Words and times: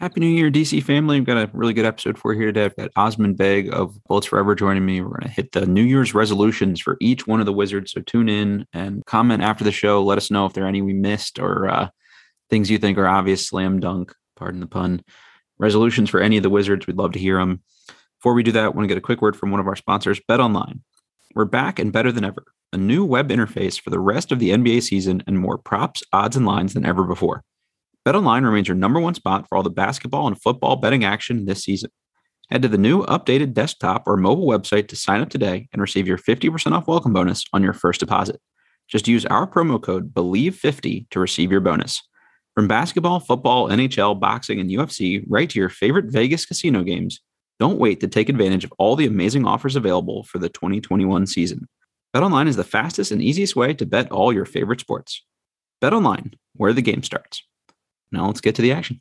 Happy 0.00 0.18
New 0.18 0.28
Year, 0.28 0.50
DC 0.50 0.82
family. 0.82 1.18
We've 1.18 1.26
got 1.26 1.36
a 1.36 1.50
really 1.52 1.74
good 1.74 1.84
episode 1.84 2.16
for 2.16 2.32
you 2.32 2.40
here 2.40 2.48
today. 2.48 2.64
I've 2.64 2.76
got 2.76 2.90
Osmond 2.96 3.36
Beg 3.36 3.70
of 3.70 4.02
Bullets 4.04 4.26
Forever 4.26 4.54
joining 4.54 4.86
me. 4.86 5.02
We're 5.02 5.10
going 5.10 5.24
to 5.24 5.28
hit 5.28 5.52
the 5.52 5.66
New 5.66 5.82
Year's 5.82 6.14
resolutions 6.14 6.80
for 6.80 6.96
each 7.02 7.26
one 7.26 7.38
of 7.38 7.44
the 7.44 7.52
Wizards. 7.52 7.92
So 7.92 8.00
tune 8.00 8.30
in 8.30 8.64
and 8.72 9.04
comment 9.04 9.42
after 9.42 9.62
the 9.62 9.70
show. 9.70 10.02
Let 10.02 10.16
us 10.16 10.30
know 10.30 10.46
if 10.46 10.54
there 10.54 10.64
are 10.64 10.68
any 10.68 10.80
we 10.80 10.94
missed 10.94 11.38
or 11.38 11.68
uh, 11.68 11.88
things 12.48 12.70
you 12.70 12.78
think 12.78 12.96
are 12.96 13.06
obvious 13.06 13.46
slam 13.46 13.78
dunk, 13.78 14.14
pardon 14.36 14.60
the 14.60 14.66
pun, 14.66 15.04
resolutions 15.58 16.08
for 16.08 16.20
any 16.20 16.38
of 16.38 16.44
the 16.44 16.48
Wizards. 16.48 16.86
We'd 16.86 16.96
love 16.96 17.12
to 17.12 17.18
hear 17.18 17.36
them. 17.36 17.60
Before 18.20 18.32
we 18.32 18.42
do 18.42 18.52
that, 18.52 18.64
I 18.64 18.68
want 18.68 18.84
to 18.84 18.88
get 18.88 18.96
a 18.96 19.02
quick 19.02 19.20
word 19.20 19.36
from 19.36 19.50
one 19.50 19.60
of 19.60 19.66
our 19.66 19.76
sponsors, 19.76 20.18
Bet 20.26 20.40
Online. 20.40 20.80
We're 21.34 21.44
back 21.44 21.78
and 21.78 21.92
better 21.92 22.10
than 22.10 22.24
ever. 22.24 22.46
A 22.72 22.78
new 22.78 23.04
web 23.04 23.28
interface 23.28 23.78
for 23.78 23.90
the 23.90 24.00
rest 24.00 24.32
of 24.32 24.38
the 24.38 24.48
NBA 24.48 24.82
season 24.82 25.22
and 25.26 25.38
more 25.38 25.58
props, 25.58 26.02
odds, 26.10 26.38
and 26.38 26.46
lines 26.46 26.72
than 26.72 26.86
ever 26.86 27.04
before. 27.04 27.44
BetOnline 28.06 28.44
remains 28.44 28.66
your 28.66 28.76
number 28.76 28.98
one 28.98 29.14
spot 29.14 29.46
for 29.46 29.56
all 29.56 29.62
the 29.62 29.68
basketball 29.68 30.26
and 30.26 30.40
football 30.40 30.76
betting 30.76 31.04
action 31.04 31.44
this 31.44 31.62
season. 31.64 31.90
Head 32.50 32.62
to 32.62 32.68
the 32.68 32.78
new 32.78 33.04
updated 33.04 33.52
desktop 33.52 34.04
or 34.06 34.16
mobile 34.16 34.46
website 34.46 34.88
to 34.88 34.96
sign 34.96 35.20
up 35.20 35.28
today 35.28 35.68
and 35.72 35.82
receive 35.82 36.08
your 36.08 36.16
50% 36.16 36.72
off 36.72 36.88
welcome 36.88 37.12
bonus 37.12 37.44
on 37.52 37.62
your 37.62 37.74
first 37.74 38.00
deposit. 38.00 38.40
Just 38.88 39.06
use 39.06 39.26
our 39.26 39.46
promo 39.46 39.80
code 39.80 40.14
BELIEVE50 40.14 41.10
to 41.10 41.20
receive 41.20 41.52
your 41.52 41.60
bonus. 41.60 42.02
From 42.54 42.66
basketball, 42.66 43.20
football, 43.20 43.68
NHL, 43.68 44.18
boxing, 44.18 44.58
and 44.58 44.70
UFC, 44.70 45.22
right 45.28 45.48
to 45.50 45.58
your 45.58 45.68
favorite 45.68 46.06
Vegas 46.06 46.46
casino 46.46 46.82
games, 46.82 47.20
don't 47.60 47.78
wait 47.78 48.00
to 48.00 48.08
take 48.08 48.30
advantage 48.30 48.64
of 48.64 48.72
all 48.78 48.96
the 48.96 49.06
amazing 49.06 49.46
offers 49.46 49.76
available 49.76 50.24
for 50.24 50.38
the 50.38 50.48
2021 50.48 51.26
season. 51.26 51.68
BetOnline 52.16 52.48
is 52.48 52.56
the 52.56 52.64
fastest 52.64 53.12
and 53.12 53.22
easiest 53.22 53.54
way 53.54 53.74
to 53.74 53.84
bet 53.84 54.10
all 54.10 54.32
your 54.32 54.46
favorite 54.46 54.80
sports. 54.80 55.22
BetOnline, 55.82 56.32
where 56.56 56.72
the 56.72 56.82
game 56.82 57.02
starts. 57.02 57.44
Now 58.12 58.26
let's 58.26 58.40
get 58.40 58.54
to 58.56 58.62
the 58.62 58.72
action. 58.72 59.00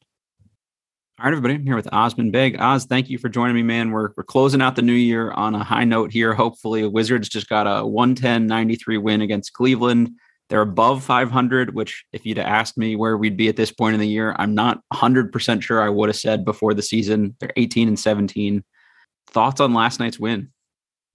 All 1.19 1.25
right, 1.25 1.31
everybody. 1.31 1.55
I'm 1.55 1.65
here 1.65 1.75
with 1.75 1.89
Osmond 1.91 2.31
Beg. 2.31 2.55
Oz, 2.61 2.85
thank 2.85 3.09
you 3.09 3.17
for 3.17 3.27
joining 3.27 3.55
me, 3.55 3.63
man. 3.63 3.91
We're, 3.91 4.11
we're 4.15 4.23
closing 4.23 4.61
out 4.61 4.77
the 4.77 4.81
new 4.81 4.93
year 4.93 5.31
on 5.31 5.53
a 5.53 5.63
high 5.63 5.83
note 5.83 6.13
here. 6.13 6.33
Hopefully, 6.33 6.87
Wizards 6.87 7.27
just 7.27 7.49
got 7.49 7.67
a 7.67 7.85
110 7.85 8.47
93 8.47 8.97
win 8.99 9.21
against 9.21 9.51
Cleveland. 9.51 10.11
They're 10.47 10.61
above 10.61 11.03
500, 11.03 11.75
which, 11.75 12.05
if 12.13 12.25
you'd 12.25 12.39
asked 12.39 12.77
me 12.77 12.95
where 12.95 13.17
we'd 13.17 13.35
be 13.35 13.49
at 13.49 13.57
this 13.57 13.71
point 13.71 13.95
in 13.95 13.99
the 13.99 14.07
year, 14.07 14.33
I'm 14.39 14.55
not 14.55 14.81
100% 14.93 15.61
sure 15.61 15.81
I 15.81 15.89
would 15.89 16.07
have 16.07 16.15
said 16.15 16.45
before 16.45 16.73
the 16.73 16.81
season. 16.81 17.35
They're 17.39 17.51
18 17.57 17.89
and 17.89 17.99
17. 17.99 18.63
Thoughts 19.27 19.59
on 19.59 19.73
last 19.73 19.99
night's 19.99 20.19
win? 20.19 20.53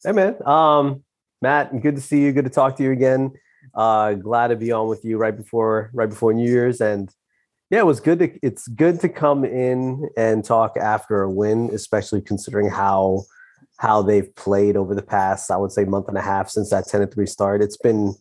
Hey, 0.04 0.12
man. 0.12 0.36
Um, 0.46 1.02
Matt, 1.40 1.80
good 1.80 1.96
to 1.96 2.02
see 2.02 2.22
you. 2.22 2.32
Good 2.32 2.44
to 2.44 2.50
talk 2.50 2.76
to 2.76 2.82
you 2.82 2.92
again. 2.92 3.32
Uh, 3.74 4.12
glad 4.12 4.48
to 4.48 4.56
be 4.56 4.70
on 4.70 4.88
with 4.88 5.04
you 5.04 5.16
right 5.16 5.36
before 5.36 5.90
right 5.94 6.08
before 6.08 6.32
New 6.34 6.48
Year's, 6.48 6.80
and 6.80 7.10
yeah, 7.74 7.80
it 7.80 7.86
was 7.86 7.98
good 7.98 8.20
to 8.20 8.38
it's 8.40 8.68
good 8.68 9.00
to 9.00 9.08
come 9.08 9.44
in 9.44 10.08
and 10.16 10.44
talk 10.44 10.76
after 10.76 11.22
a 11.22 11.30
win, 11.30 11.70
especially 11.72 12.20
considering 12.20 12.70
how 12.70 13.24
how 13.78 14.00
they've 14.00 14.32
played 14.36 14.76
over 14.76 14.94
the 14.94 15.02
past, 15.02 15.50
I 15.50 15.56
would 15.56 15.72
say, 15.72 15.84
month 15.84 16.06
and 16.06 16.16
a 16.16 16.22
half 16.22 16.48
since 16.48 16.70
that 16.70 16.86
10 16.86 17.02
and 17.02 17.12
3 17.12 17.26
start. 17.26 17.62
It's 17.62 17.76
been 17.76 18.14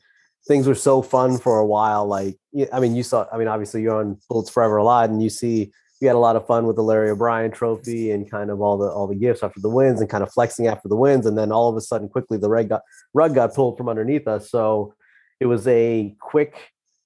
things 0.48 0.66
were 0.66 0.74
so 0.74 1.04
fun 1.04 1.38
for 1.38 1.60
a 1.60 1.68
while. 1.68 2.08
Like 2.08 2.36
I 2.74 2.80
mean, 2.80 2.96
you 2.96 3.04
saw, 3.04 3.28
I 3.32 3.38
mean, 3.38 3.48
obviously 3.48 3.84
you're 3.84 3.96
on 3.96 4.18
Bullets 4.28 4.50
Forever 4.50 4.78
a 4.78 4.84
lot, 4.84 5.12
and 5.12 5.22
you 5.22 5.30
see 5.30 5.72
you 6.02 6.08
had 6.08 6.16
a 6.16 6.26
lot 6.28 6.36
of 6.36 6.48
fun 6.48 6.66
with 6.66 6.76
the 6.76 6.82
Larry 6.82 7.12
O'Brien 7.12 7.52
trophy 7.52 8.10
and 8.10 8.30
kind 8.30 8.50
of 8.50 8.60
all 8.60 8.80
the 8.80 8.88
all 8.88 9.06
the 9.06 9.14
gifts 9.14 9.44
after 9.44 9.60
the 9.60 9.70
wins 9.70 10.02
and 10.02 10.10
kind 10.10 10.24
of 10.24 10.34
flexing 10.34 10.66
after 10.66 10.88
the 10.88 10.98
wins. 10.98 11.28
And 11.28 11.38
then 11.38 11.52
all 11.52 11.70
of 11.70 11.78
a 11.78 11.82
sudden, 11.82 12.10
quickly 12.10 12.40
the 12.40 12.50
rug 12.50 12.70
got 12.70 12.82
rug 13.14 13.36
got 13.36 13.54
pulled 13.54 13.78
from 13.78 13.88
underneath 13.88 14.28
us. 14.28 14.50
So 14.50 14.96
it 15.40 15.46
was 15.46 15.68
a 15.68 16.16
quick 16.20 16.56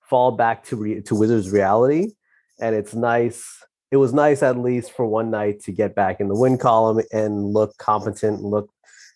fall 0.09 0.31
back 0.31 0.63
to 0.68 0.78
re, 0.78 1.02
to 1.02 1.13
Wizards 1.13 1.52
reality 1.52 2.13
and 2.59 2.75
it's 2.75 2.94
nice. 2.94 3.63
It 3.91 3.97
was 3.97 4.13
nice 4.13 4.44
at 4.44 4.57
least 4.57 4.91
for 4.91 5.06
one 5.06 5.31
night 5.31 5.62
to 5.62 5.72
get 5.72 5.95
back 5.95 6.19
in 6.19 6.28
the 6.28 6.35
win 6.35 6.57
column 6.57 7.01
and 7.12 7.53
look 7.53 7.78
competent, 7.78 8.40
and 8.40 8.50
look 8.50 8.69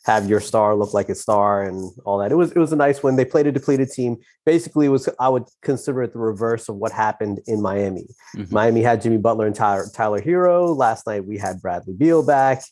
have 0.03 0.27
your 0.27 0.39
star 0.39 0.75
look 0.75 0.93
like 0.93 1.09
a 1.09 1.15
star 1.15 1.63
and 1.63 1.91
all 2.05 2.17
that. 2.17 2.31
It 2.31 2.35
was 2.35 2.51
it 2.51 2.57
was 2.57 2.73
a 2.73 2.75
nice 2.75 3.03
win. 3.03 3.15
They 3.15 3.25
played 3.25 3.47
a 3.47 3.51
depleted 3.51 3.91
team. 3.91 4.17
Basically, 4.45 4.87
it 4.87 4.89
was 4.89 5.07
I 5.19 5.29
would 5.29 5.45
consider 5.61 6.01
it 6.03 6.13
the 6.13 6.19
reverse 6.19 6.69
of 6.69 6.75
what 6.77 6.91
happened 6.91 7.41
in 7.47 7.61
Miami. 7.61 8.07
Mm-hmm. 8.35 8.53
Miami 8.53 8.81
had 8.81 9.01
Jimmy 9.01 9.17
Butler 9.17 9.45
and 9.45 9.55
Tyler 9.55 9.85
Tyler 9.93 10.21
Herro. 10.21 10.75
Last 10.75 11.05
night 11.05 11.25
we 11.25 11.37
had 11.37 11.61
Bradley 11.61 11.93
Beal 11.93 12.25
back. 12.25 12.63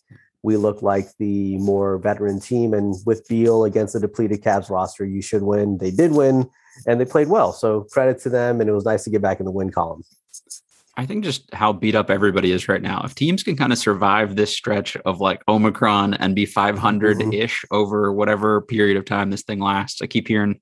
We 0.41 0.55
looked 0.55 0.81
like 0.81 1.07
the 1.19 1.57
more 1.57 1.97
veteran 1.97 2.39
team, 2.39 2.73
and 2.73 2.95
with 3.05 3.27
Beal 3.27 3.65
against 3.65 3.93
the 3.93 3.99
depleted 3.99 4.41
Cavs 4.41 4.69
roster, 4.69 5.05
you 5.05 5.21
should 5.21 5.43
win. 5.43 5.77
They 5.77 5.91
did 5.91 6.13
win, 6.13 6.49
and 6.87 6.99
they 6.99 7.05
played 7.05 7.27
well. 7.27 7.51
So 7.51 7.81
credit 7.91 8.19
to 8.21 8.29
them, 8.29 8.61
and 8.61 8.69
it 8.69 8.73
was 8.73 8.85
nice 8.85 9.03
to 9.03 9.09
get 9.09 9.21
back 9.21 9.39
in 9.39 9.45
the 9.45 9.51
win 9.51 9.69
column. 9.69 10.03
I 10.99 11.05
think 11.05 11.23
just 11.23 11.53
how 11.53 11.71
beat 11.71 11.95
up 11.95 12.09
everybody 12.09 12.51
is 12.51 12.67
right 12.67 12.81
now. 12.81 13.01
If 13.05 13.15
teams 13.15 13.41
can 13.41 13.55
kind 13.55 13.71
of 13.71 13.79
survive 13.79 14.35
this 14.35 14.53
stretch 14.53 14.97
of 15.05 15.21
like 15.21 15.41
Omicron 15.47 16.15
and 16.15 16.35
be 16.35 16.45
500 16.45 17.33
ish 17.33 17.61
mm-hmm. 17.61 17.73
over 17.73 18.11
whatever 18.11 18.59
period 18.59 18.97
of 18.97 19.05
time 19.05 19.29
this 19.29 19.43
thing 19.43 19.59
lasts, 19.61 20.01
I 20.01 20.07
keep 20.07 20.27
hearing, 20.27 20.59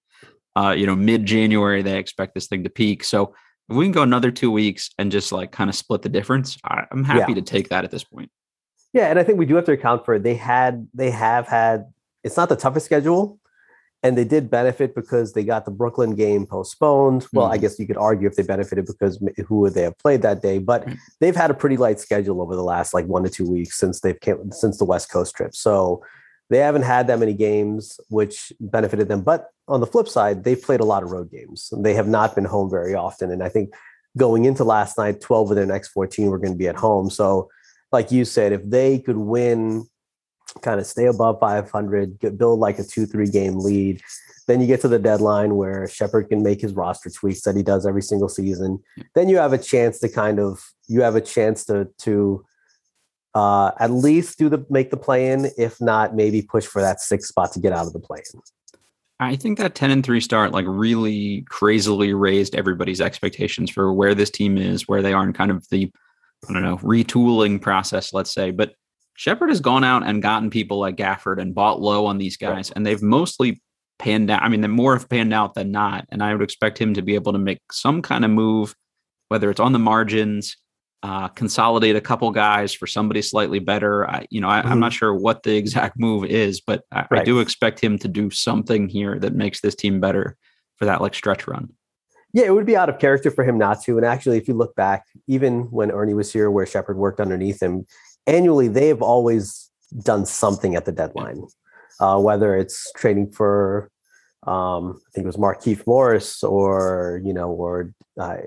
uh, 0.56 0.76
you 0.78 0.86
know, 0.86 0.96
mid 0.96 1.26
January 1.26 1.82
they 1.82 1.98
expect 1.98 2.36
this 2.36 2.46
thing 2.46 2.64
to 2.66 2.70
peak. 2.70 3.04
So 3.04 3.34
if 3.68 3.76
we 3.76 3.86
can 3.86 3.92
go 3.92 4.04
another 4.04 4.30
two 4.30 4.52
weeks 4.52 4.92
and 5.00 5.12
just 5.12 5.32
like 5.32 5.52
kind 5.52 5.72
of 5.72 5.76
split 5.76 6.04
the 6.04 6.10
difference, 6.10 6.56
I, 6.64 6.84
am 6.92 7.04
happy 7.04 7.32
yeah. 7.32 7.38
to 7.38 7.42
take 7.42 7.70
that 7.70 7.84
at 7.84 7.90
this 7.90 8.04
point. 8.04 8.30
Yeah, 8.94 9.08
and 9.08 9.18
I 9.18 9.24
think 9.24 9.40
we 9.40 9.48
do 9.48 9.56
have 9.56 9.66
to 9.66 9.72
account 9.72 10.06
for 10.06 10.14
it. 10.14 10.24
They 10.24 10.36
had, 10.36 10.88
they 10.94 11.10
have 11.10 11.48
had. 11.48 11.86
It's 12.24 12.38
not 12.38 12.48
the 12.48 12.56
toughest 12.56 12.86
schedule, 12.86 13.40
and 14.08 14.18
they 14.18 14.24
did 14.24 14.50
benefit 14.50 14.96
because 14.96 15.34
they 15.34 15.44
got 15.44 15.66
the 15.66 15.72
Brooklyn 15.72 16.16
game 16.16 16.46
postponed. 16.46 17.28
Well, 17.34 17.50
mm. 17.50 17.52
I 17.52 17.58
guess 17.58 17.78
you 17.78 17.86
could 17.86 17.98
argue 17.98 18.26
if 18.30 18.36
they 18.36 18.44
benefited 18.44 18.86
because 18.86 19.22
who 19.48 19.60
would 19.60 19.74
they 19.74 19.82
have 19.82 19.98
played 19.98 20.22
that 20.22 20.42
day, 20.42 20.60
but 20.60 20.86
right. 20.86 20.96
they've 21.20 21.36
had 21.36 21.52
a 21.52 21.54
pretty 21.54 21.76
light 21.76 22.00
schedule 22.00 22.42
over 22.42 22.56
the 22.56 22.64
last 22.64 22.94
like 22.94 23.06
one 23.06 23.24
to 23.24 23.30
two 23.30 23.50
weeks 23.50 23.78
since 23.78 24.00
they've 24.00 24.20
came, 24.22 24.50
since 24.54 24.78
the 24.78 24.86
West 24.86 25.12
Coast 25.12 25.36
trip. 25.36 25.54
So 25.54 26.02
they 26.50 26.60
haven't 26.60 26.84
had 26.84 27.08
that 27.08 27.20
many 27.20 27.34
games, 27.34 28.00
which 28.08 28.54
benefited 28.62 29.10
them. 29.10 29.24
But 29.24 29.50
on 29.68 29.82
the 29.82 29.88
flip 29.88 30.08
side, 30.08 30.46
they've 30.46 30.62
played 30.62 30.80
a 30.80 30.86
lot 30.86 31.04
of 31.04 31.12
road 31.12 31.30
games. 31.30 31.74
They 31.78 31.94
have 31.96 32.08
not 32.08 32.34
been 32.34 32.46
home 32.46 32.70
very 32.70 32.96
often, 32.96 33.30
and 33.30 33.44
I 33.44 33.50
think 33.50 33.74
going 34.16 34.46
into 34.46 34.64
last 34.64 34.98
night, 34.98 35.20
twelve 35.20 35.52
of 35.52 35.58
their 35.58 35.66
next 35.66 35.90
fourteen 35.90 36.30
were 36.30 36.40
going 36.40 36.54
to 36.54 36.58
be 36.58 36.70
at 36.70 36.78
home. 36.78 37.10
So, 37.10 37.50
like 37.92 38.10
you 38.10 38.24
said, 38.24 38.54
if 38.54 38.62
they 38.64 39.00
could 39.00 39.18
win 39.18 39.86
kind 40.62 40.80
of 40.80 40.86
stay 40.86 41.06
above 41.06 41.40
500, 41.40 42.20
get, 42.20 42.38
build 42.38 42.60
like 42.60 42.80
a 42.80 42.84
two, 42.84 43.06
three 43.06 43.28
game 43.28 43.60
lead. 43.60 44.02
Then 44.48 44.62
you 44.62 44.68
get 44.68 44.82
to 44.82 44.88
the 44.88 45.00
deadline 45.00 45.56
where 45.56 45.88
Sheppard 45.88 46.30
can 46.30 46.42
make 46.42 46.62
his 46.62 46.74
roster 46.74 47.10
tweaks 47.10 47.42
that 47.42 47.56
he 47.56 47.64
does 47.64 47.86
every 47.86 48.02
single 48.02 48.30
season. 48.30 48.82
Then 49.14 49.28
you 49.30 49.38
have 49.38 49.54
a 49.54 49.58
chance 49.58 50.00
to 50.00 50.10
kind 50.10 50.40
of, 50.40 50.62
you 50.88 51.02
have 51.02 51.16
a 51.16 51.22
chance 51.22 51.66
to, 51.66 51.90
to, 52.00 52.46
uh, 53.36 53.72
at 53.80 53.92
least 53.92 54.40
do 54.40 54.50
the 54.50 54.66
make 54.70 54.90
the 54.90 54.98
play 54.98 55.32
in, 55.32 55.52
if 55.58 55.80
not 55.80 56.16
maybe 56.16 56.42
push 56.42 56.66
for 56.66 56.82
that 56.82 57.00
sixth 57.00 57.28
spot 57.28 57.52
to 57.52 57.60
get 57.60 57.72
out 57.72 57.86
of 57.86 57.94
the 57.94 58.00
play 58.00 58.24
in. 58.34 58.42
I 59.20 59.36
think 59.36 59.58
that 59.58 59.76
10 59.76 59.92
and 59.92 60.04
3 60.04 60.22
start 60.22 60.52
like 60.52 60.66
really 60.68 61.42
crazily 61.50 62.14
raised 62.14 62.56
everybody's 62.56 63.02
expectations 63.02 63.70
for 63.70 63.92
where 63.94 64.16
this 64.16 64.30
team 64.30 64.58
is, 64.58 64.88
where 64.88 65.02
they 65.02 65.14
are 65.14 65.24
in 65.24 65.34
kind 65.34 65.52
of 65.52 65.68
the 65.70 65.92
I 66.48 66.54
don't 66.54 66.64
know, 66.64 66.78
retooling 66.78 67.62
process, 67.62 68.14
let's 68.14 68.34
say. 68.34 68.52
But 68.52 68.74
Sheppard 69.18 69.50
has 69.50 69.60
gone 69.60 69.84
out 69.84 70.04
and 70.06 70.22
gotten 70.22 70.50
people 70.50 70.80
like 70.80 70.96
Gafford 70.96 71.42
and 71.42 71.54
bought 71.54 71.82
low 71.82 72.06
on 72.06 72.20
these 72.20 72.38
guys, 72.38 72.70
and 72.72 72.86
they've 72.86 73.02
mostly 73.02 73.60
panned 73.98 74.30
out. 74.30 74.44
I 74.44 74.48
mean, 74.50 74.62
they're 74.62 74.70
more 74.70 74.96
have 74.96 75.10
panned 75.10 75.34
out 75.34 75.56
than 75.56 75.72
not. 75.72 76.06
And 76.10 76.22
I 76.22 76.34
would 76.34 76.44
expect 76.44 76.78
him 76.78 76.94
to 76.94 77.02
be 77.02 77.16
able 77.16 77.34
to 77.34 77.40
make 77.40 77.60
some 77.72 78.04
kind 78.04 78.24
of 78.24 78.30
move, 78.30 78.76
whether 79.30 79.50
it's 79.50 79.60
on 79.60 79.74
the 79.74 79.80
margins, 79.80 80.56
uh, 81.02 81.30
consolidate 81.30 81.96
a 81.96 82.02
couple 82.02 82.30
guys 82.30 82.76
for 82.76 82.86
somebody 82.86 83.24
slightly 83.24 83.58
better. 83.58 84.08
I, 84.08 84.28
you 84.30 84.40
know, 84.40 84.50
I, 84.50 84.60
am 84.60 84.66
Mhm. 84.78 84.80
not 84.80 84.94
sure 84.94 85.16
what 85.16 85.42
the 85.42 85.56
exact 85.58 86.00
move 86.00 86.26
is, 86.26 86.62
but 86.62 86.84
I, 86.92 87.08
I 87.10 87.24
do 87.24 87.40
expect 87.40 87.80
him 87.80 87.98
to 88.00 88.08
do 88.08 88.30
something 88.30 88.88
here 88.88 89.18
that 89.20 89.34
makes 89.34 89.62
this 89.62 89.76
team 89.76 90.00
better 90.00 90.38
for 90.76 90.86
that 90.86 91.02
like 91.02 91.16
stretch 91.16 91.48
run. 91.48 91.70
Yeah, 92.34 92.46
it 92.46 92.54
would 92.54 92.66
be 92.66 92.76
out 92.76 92.90
of 92.90 93.00
character 93.00 93.32
for 93.32 93.44
him 93.44 93.58
not 93.58 93.82
to. 93.84 93.98
And 93.98 94.06
actually, 94.06 94.38
if 94.38 94.48
you 94.48 94.54
look 94.54 94.76
back, 94.76 95.06
even 95.28 95.64
when 95.72 95.90
Ernie 95.90 96.14
was 96.14 96.32
here, 96.32 96.52
where 96.52 96.68
Sheppard 96.68 96.98
worked 96.98 97.20
underneath 97.20 97.62
him, 97.62 97.88
annually 98.28 98.68
they 98.68 98.90
have 98.90 99.02
always 99.02 99.70
done 100.04 100.26
something 100.26 100.76
at 100.76 100.86
the 100.86 100.92
deadline, 100.92 101.44
uh, 102.00 102.20
whether 102.20 102.56
it's 102.56 102.92
trading 102.96 103.32
for, 103.32 103.90
um, 104.46 105.00
I 105.08 105.10
think 105.14 105.24
it 105.24 105.28
was 105.28 105.38
Markieff 105.38 105.88
Morris, 105.88 106.44
or 106.44 107.22
you 107.24 107.34
know, 107.34 107.50
or 107.50 107.94
uh, 108.20 108.38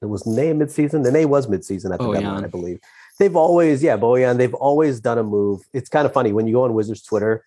it 0.00 0.06
was 0.06 0.26
Ney 0.26 0.52
midseason. 0.52 1.02
The 1.02 1.12
Ney 1.12 1.24
was 1.24 1.46
midseason 1.46 1.92
at 1.92 1.98
the 1.98 2.06
Bojan. 2.06 2.20
deadline, 2.20 2.44
I 2.44 2.48
believe. 2.48 2.80
They've 3.18 3.36
always, 3.36 3.82
yeah, 3.82 3.96
Bojan. 3.96 4.38
They've 4.38 4.54
always 4.54 5.00
done 5.00 5.18
a 5.18 5.22
move. 5.22 5.62
It's 5.72 5.90
kind 5.90 6.06
of 6.06 6.12
funny 6.12 6.32
when 6.32 6.46
you 6.46 6.54
go 6.54 6.64
on 6.64 6.74
Wizards 6.74 7.02
Twitter 7.02 7.44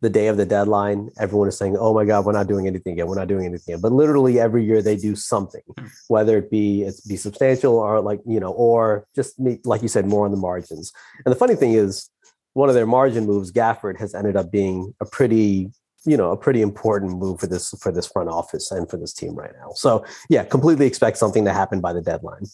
the 0.00 0.10
day 0.10 0.28
of 0.28 0.36
the 0.36 0.46
deadline, 0.46 1.10
everyone 1.18 1.48
is 1.48 1.56
saying, 1.56 1.76
"Oh 1.76 1.92
my 1.92 2.04
God, 2.04 2.24
we're 2.24 2.32
not 2.32 2.46
doing 2.46 2.66
anything 2.66 2.92
again. 2.92 3.06
We're 3.06 3.16
not 3.16 3.28
doing 3.28 3.46
anything." 3.46 3.74
Again. 3.74 3.80
But 3.80 3.92
literally 3.92 4.38
every 4.38 4.64
year 4.64 4.80
they 4.80 4.96
do 4.96 5.16
something, 5.16 5.62
whether 6.08 6.38
it 6.38 6.50
be 6.50 6.82
it's 6.82 7.00
be 7.00 7.16
substantial 7.16 7.76
or 7.76 8.00
like 8.00 8.20
you 8.26 8.38
know, 8.38 8.52
or 8.52 9.06
just 9.14 9.34
like 9.64 9.82
you 9.82 9.88
said, 9.88 10.06
more 10.06 10.24
on 10.24 10.30
the 10.30 10.36
margins. 10.36 10.92
And 11.24 11.32
the 11.32 11.38
funny 11.38 11.56
thing 11.56 11.72
is, 11.72 12.10
one 12.52 12.68
of 12.68 12.74
their 12.74 12.86
margin 12.86 13.26
moves, 13.26 13.50
Gafford, 13.52 13.98
has 13.98 14.14
ended 14.14 14.36
up 14.36 14.50
being 14.52 14.94
a 15.00 15.06
pretty 15.06 15.70
you 16.04 16.16
know 16.16 16.30
a 16.30 16.36
pretty 16.36 16.62
important 16.62 17.18
move 17.18 17.40
for 17.40 17.46
this 17.46 17.74
for 17.80 17.90
this 17.90 18.06
front 18.06 18.28
office 18.28 18.70
and 18.70 18.88
for 18.88 18.96
this 18.96 19.12
team 19.12 19.34
right 19.34 19.52
now. 19.60 19.70
So 19.74 20.04
yeah, 20.28 20.44
completely 20.44 20.86
expect 20.86 21.18
something 21.18 21.44
to 21.44 21.52
happen 21.52 21.80
by 21.80 21.92
the 21.92 22.02
deadline. 22.02 22.44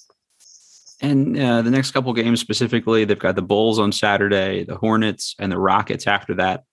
And 1.01 1.39
uh, 1.39 1.61
the 1.63 1.71
next 1.71 1.91
couple 1.91 2.13
games 2.15 2.41
specifically, 2.41 3.05
they've 3.05 3.19
got 3.19 3.37
the 3.37 3.43
Bulls 3.43 3.79
on 3.79 3.93
Saturday, 3.93 4.65
the 4.65 4.77
Hornets, 4.77 5.35
and 5.39 5.51
the 5.51 5.59
Rockets 5.59 6.07
after 6.07 6.35
that. 6.37 6.65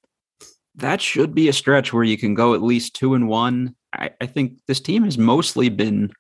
That 0.81 1.01
should 1.01 1.33
be 1.33 1.48
a 1.48 1.54
stretch 1.54 1.94
where 1.94 2.04
you 2.04 2.18
can 2.18 2.33
go 2.33 2.54
at 2.54 2.62
least 2.62 2.95
two 2.95 3.13
and 3.13 3.28
one. 3.28 3.75
I, 3.94 4.12
I 4.19 4.25
think 4.25 4.60
this 4.68 4.80
team 4.80 5.04
has 5.04 5.18
mostly 5.18 5.69
been 5.69 6.12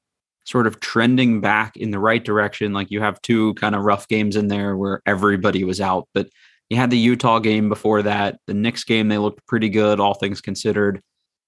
sort 0.45 0.67
of 0.67 0.79
trending 0.79 1.41
back 1.41 1.77
in 1.77 1.91
the 1.91 1.99
right 1.99 2.23
direction. 2.23 2.73
Like 2.73 2.89
you 2.91 3.01
have 3.01 3.21
two 3.21 3.53
kind 3.55 3.75
of 3.75 3.83
rough 3.83 4.07
games 4.07 4.35
in 4.35 4.47
there 4.47 4.75
where 4.75 5.01
everybody 5.05 5.63
was 5.63 5.79
out, 5.81 6.07
but 6.13 6.27
you 6.69 6.77
had 6.77 6.89
the 6.89 6.97
Utah 6.97 7.39
game 7.39 7.69
before 7.69 8.01
that. 8.01 8.39
The 8.47 8.53
Knicks 8.53 8.83
game, 8.83 9.07
they 9.09 9.17
looked 9.17 9.45
pretty 9.45 9.69
good, 9.69 9.99
all 9.99 10.13
things 10.13 10.41
considered. 10.41 11.01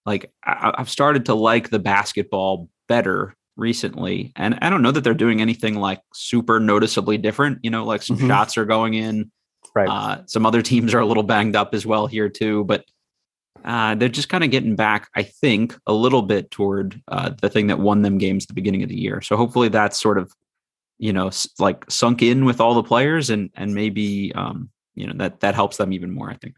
Like 0.06 0.32
I, 0.46 0.74
I've 0.78 0.90
started 0.90 1.26
to 1.28 1.34
like 1.34 1.70
the 1.70 1.80
basketball 1.80 2.68
better 2.88 3.34
recently. 3.56 4.32
And 4.36 4.58
I 4.62 4.70
don't 4.70 4.82
know 4.82 4.92
that 4.92 5.04
they're 5.04 5.14
doing 5.14 5.42
anything 5.42 5.76
like 5.76 6.02
super 6.14 6.60
noticeably 6.60 7.18
different. 7.18 7.60
You 7.64 7.70
know, 7.70 7.86
like 7.86 8.02
some 8.04 8.18
Mhm. 8.18 8.28
shots 8.28 8.58
are 8.58 8.66
going 8.66 8.96
in. 8.96 9.32
Right. 9.76 9.88
Uh, 9.90 10.24
some 10.28 10.46
other 10.46 10.62
teams 10.62 10.94
are 10.94 11.00
a 11.00 11.06
little 11.06 11.24
banged 11.24 11.56
up 11.56 11.74
as 11.74 11.86
well 11.86 12.06
here 12.06 12.30
too, 12.30 12.64
but 12.66 12.86
uh, 13.64 13.96
they're 13.96 14.10
just 14.10 14.30
kind 14.30 14.44
of 14.44 14.52
getting 14.52 14.76
back, 14.76 15.10
I 15.16 15.24
think, 15.24 15.78
a 15.88 15.94
little 15.94 16.22
bit 16.22 16.52
toward 16.52 17.02
uh, 17.08 17.32
the 17.42 17.50
thing 17.50 17.68
that 17.68 17.80
won 17.80 18.02
them 18.02 18.18
games 18.18 18.44
at 18.46 18.48
the 18.50 18.54
beginning 18.54 18.84
of 18.84 18.90
the 18.90 19.00
year. 19.00 19.22
So 19.22 19.38
hopefully 19.38 19.70
that's 19.70 20.00
sort 20.00 20.18
of, 20.18 20.32
you 20.98 21.14
know, 21.14 21.32
like 21.60 21.90
sunk 21.90 22.22
in 22.22 22.46
with 22.46 22.62
all 22.62 22.74
the 22.74 22.84
players, 22.84 23.30
and 23.30 23.50
and 23.56 23.74
maybe 23.74 24.34
um, 24.36 24.70
you 24.96 25.08
know 25.08 25.14
that 25.18 25.40
that 25.42 25.56
helps 25.56 25.78
them 25.78 25.94
even 25.94 26.12
more. 26.12 26.30
I 26.30 26.36
think. 26.36 26.56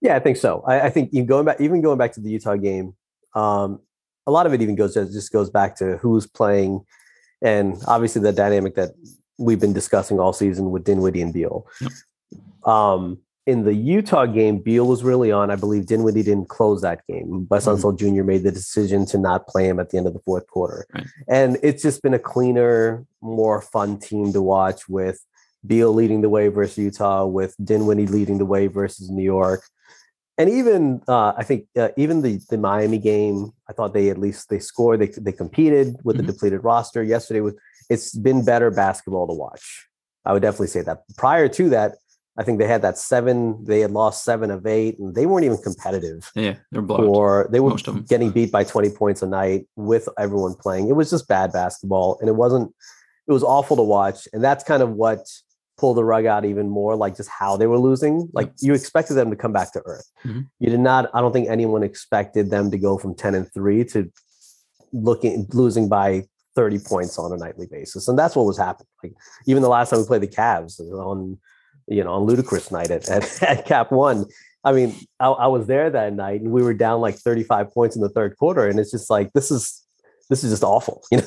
Yeah, 0.00 0.16
I 0.16 0.20
think 0.20 0.36
so. 0.36 0.62
I, 0.66 0.82
I 0.82 0.90
think 0.90 1.10
even 1.12 1.26
going 1.26 1.44
back, 1.44 1.60
even 1.60 1.82
going 1.82 1.98
back 1.98 2.12
to 2.12 2.20
the 2.20 2.30
Utah 2.30 2.56
game, 2.56 2.94
um, 3.34 3.80
a 4.26 4.30
lot 4.30 4.46
of 4.46 4.52
it 4.52 4.62
even 4.62 4.74
goes 4.74 4.94
just 4.94 5.32
goes 5.32 5.50
back 5.50 5.76
to 5.76 5.96
who's 5.98 6.26
playing, 6.26 6.84
and 7.42 7.76
obviously 7.86 8.22
the 8.22 8.32
dynamic 8.32 8.74
that 8.76 8.90
we've 9.38 9.60
been 9.60 9.72
discussing 9.72 10.18
all 10.18 10.32
season 10.32 10.70
with 10.70 10.84
Dinwiddie 10.84 11.22
and 11.22 11.32
Beal. 11.32 11.66
Yep. 11.80 11.92
Um, 12.64 13.18
in 13.48 13.64
the 13.64 13.72
Utah 13.74 14.26
game, 14.26 14.58
Beal 14.58 14.86
was 14.86 15.02
really 15.02 15.32
on. 15.32 15.50
I 15.50 15.56
believe 15.56 15.86
Dinwiddie 15.86 16.22
didn't 16.22 16.48
close 16.50 16.82
that 16.82 17.00
game. 17.08 17.46
Wes 17.50 17.64
Mhm. 17.66 17.70
Unseld 17.78 17.96
Jr. 17.98 18.22
made 18.22 18.42
the 18.42 18.52
decision 18.52 19.06
to 19.06 19.16
not 19.18 19.46
play 19.46 19.66
him 19.66 19.80
at 19.80 19.88
the 19.88 19.96
end 19.96 20.06
of 20.06 20.12
the 20.12 20.20
fourth 20.20 20.46
quarter, 20.48 20.86
Right. 20.94 21.06
and 21.28 21.58
it's 21.62 21.82
just 21.82 22.02
been 22.02 22.12
a 22.12 22.18
cleaner, 22.18 23.06
more 23.22 23.60
fun 23.62 23.98
team 23.98 24.32
to 24.34 24.42
watch 24.42 24.86
with 24.88 25.18
Beal 25.66 25.92
leading 25.92 26.20
the 26.20 26.28
way 26.28 26.48
versus 26.48 26.76
Utah, 26.78 27.24
with 27.26 27.54
Dinwiddie 27.70 28.06
leading 28.06 28.36
the 28.38 28.44
way 28.54 28.66
versus 28.66 29.08
New 29.10 29.24
York 29.24 29.62
and 30.40 30.48
even 30.48 31.02
uh, 31.08 31.32
I 31.36 31.42
think 31.42 31.66
uh, 31.76 31.88
even 31.96 32.22
the 32.22 32.38
the 32.48 32.58
Miami 32.58 32.98
game, 32.98 33.50
I 33.68 33.72
thought 33.72 33.92
they 33.92 34.08
at 34.08 34.18
least 34.18 34.50
they 34.50 34.60
scored, 34.60 35.00
they 35.00 35.10
they 35.26 35.32
competed 35.32 35.96
with 36.04 36.14
Mhm. 36.14 36.20
the 36.20 36.26
depleted 36.32 36.62
roster. 36.62 37.02
Yesterday 37.02 37.40
was 37.40 37.54
it's 37.90 38.14
been 38.14 38.44
better 38.44 38.70
basketball 38.70 39.26
to 39.26 39.32
watch. 39.32 39.88
I 40.24 40.32
would 40.32 40.42
definitely 40.42 40.68
say 40.76 40.82
that. 40.82 40.98
Prior 41.16 41.48
to 41.58 41.64
that, 41.70 41.96
I 42.38 42.44
think 42.44 42.58
they 42.60 42.66
had 42.68 42.82
that 42.82 42.96
seven. 42.96 43.64
They 43.64 43.80
had 43.80 43.90
lost 43.90 44.24
seven 44.24 44.50
of 44.52 44.64
eight, 44.66 44.98
and 44.98 45.14
they 45.14 45.26
weren't 45.26 45.44
even 45.44 45.58
competitive. 45.58 46.30
Yeah, 46.36 46.54
they're 46.70 46.82
blocked. 46.82 47.02
Or 47.02 47.48
they 47.50 47.58
were 47.60 47.70
most 47.70 47.88
of 47.88 47.96
'em. 47.96 48.04
getting 48.08 48.30
beat 48.30 48.52
by 48.52 48.62
twenty 48.64 48.90
points 48.90 49.22
a 49.22 49.26
night 49.26 49.66
with 49.74 50.08
everyone 50.18 50.54
playing. 50.54 50.88
It 50.88 50.94
was 50.96 51.10
just 51.10 51.26
bad 51.26 51.52
basketball, 51.52 52.16
and 52.20 52.28
it 52.28 52.36
wasn't. 52.36 52.72
It 53.26 53.32
was 53.32 53.42
awful 53.42 53.76
to 53.76 53.82
watch, 53.82 54.28
and 54.32 54.42
that's 54.42 54.62
kind 54.64 54.82
of 54.82 54.92
what 54.92 55.20
pulled 55.76 55.96
the 55.96 56.04
rug 56.04 56.26
out 56.26 56.44
even 56.44 56.68
more. 56.68 56.96
Like 56.96 57.16
just 57.16 57.28
how 57.28 57.56
they 57.56 57.66
were 57.66 57.78
losing. 57.78 58.28
Like 58.32 58.52
you 58.60 58.72
expected 58.72 59.14
them 59.14 59.30
to 59.30 59.36
come 59.36 59.52
back 59.52 59.72
to 59.72 59.82
earth. 59.84 60.08
Mhm. 60.24 60.46
You 60.60 60.70
did 60.70 60.80
not. 60.80 61.10
I 61.14 61.20
don't 61.20 61.32
think 61.32 61.48
anyone 61.48 61.82
expected 61.82 62.50
them 62.50 62.70
to 62.70 62.78
go 62.78 62.98
from 62.98 63.14
ten 63.14 63.34
and 63.34 63.52
three 63.52 63.84
to 63.86 64.10
looking 64.92 65.46
losing 65.52 65.88
by 65.88 66.24
30 66.56 66.78
points 66.80 67.18
on 67.18 67.32
a 67.32 67.36
nightly 67.36 67.66
basis. 67.66 68.08
And 68.08 68.18
that's 68.18 68.34
what 68.34 68.46
was 68.46 68.58
happening. 68.58 68.88
Like 69.02 69.12
even 69.46 69.62
the 69.62 69.68
last 69.68 69.90
time 69.90 70.00
we 70.00 70.06
played 70.06 70.22
the 70.22 70.26
Cavs 70.28 70.80
on, 70.80 71.38
you 71.88 72.04
know, 72.04 72.12
on 72.12 72.22
ludicrous 72.22 72.70
night 72.70 72.90
at, 72.90 73.08
at, 73.08 73.42
at 73.48 73.66
Cap 73.66 73.92
One. 73.92 74.26
I 74.64 74.72
mean, 74.72 74.94
I, 75.20 75.28
I 75.28 75.46
was 75.46 75.66
there 75.66 75.88
that 75.90 76.14
night 76.14 76.40
and 76.40 76.50
we 76.50 76.62
were 76.62 76.74
down 76.74 77.00
like 77.00 77.14
35 77.16 77.72
points 77.72 77.96
in 77.96 78.02
the 78.02 78.08
third 78.08 78.36
quarter. 78.36 78.66
And 78.68 78.78
it's 78.78 78.90
just 78.90 79.08
like, 79.08 79.32
this 79.32 79.50
is, 79.50 79.82
this 80.28 80.44
is 80.44 80.52
just 80.52 80.64
awful. 80.64 81.02
You 81.10 81.18
know? 81.18 81.24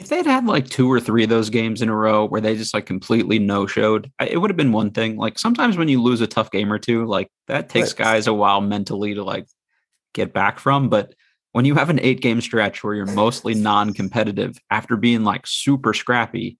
If 0.00 0.08
they'd 0.10 0.26
had 0.26 0.46
like 0.46 0.68
two 0.68 0.90
or 0.90 1.00
three 1.00 1.24
of 1.24 1.28
those 1.30 1.50
games 1.50 1.82
in 1.82 1.88
a 1.88 1.94
row 1.94 2.24
where 2.24 2.40
they 2.40 2.56
just 2.56 2.72
like 2.72 2.86
completely 2.86 3.40
no 3.40 3.66
showed, 3.66 4.12
it 4.20 4.38
would 4.38 4.48
have 4.48 4.56
been 4.56 4.70
one 4.70 4.92
thing. 4.92 5.16
Like 5.16 5.40
sometimes 5.40 5.76
when 5.76 5.88
you 5.88 6.00
lose 6.00 6.20
a 6.20 6.26
tough 6.28 6.52
game 6.52 6.72
or 6.72 6.78
two, 6.78 7.04
like 7.04 7.32
that 7.48 7.68
takes 7.68 7.90
Right. 7.90 8.04
guys 8.04 8.26
a 8.28 8.32
while 8.32 8.60
mentally 8.60 9.14
to 9.14 9.24
like 9.24 9.46
get 10.14 10.32
back 10.32 10.60
from. 10.60 10.88
But 10.88 11.14
when 11.50 11.64
you 11.64 11.74
have 11.74 11.90
an 11.90 11.98
eight 12.00 12.20
game 12.20 12.40
stretch 12.40 12.84
where 12.84 12.94
you're 12.94 13.06
mostly 13.06 13.54
non 13.54 13.92
competitive 13.92 14.56
after 14.70 14.96
being 14.96 15.24
like 15.24 15.46
super 15.48 15.92
scrappy, 15.92 16.58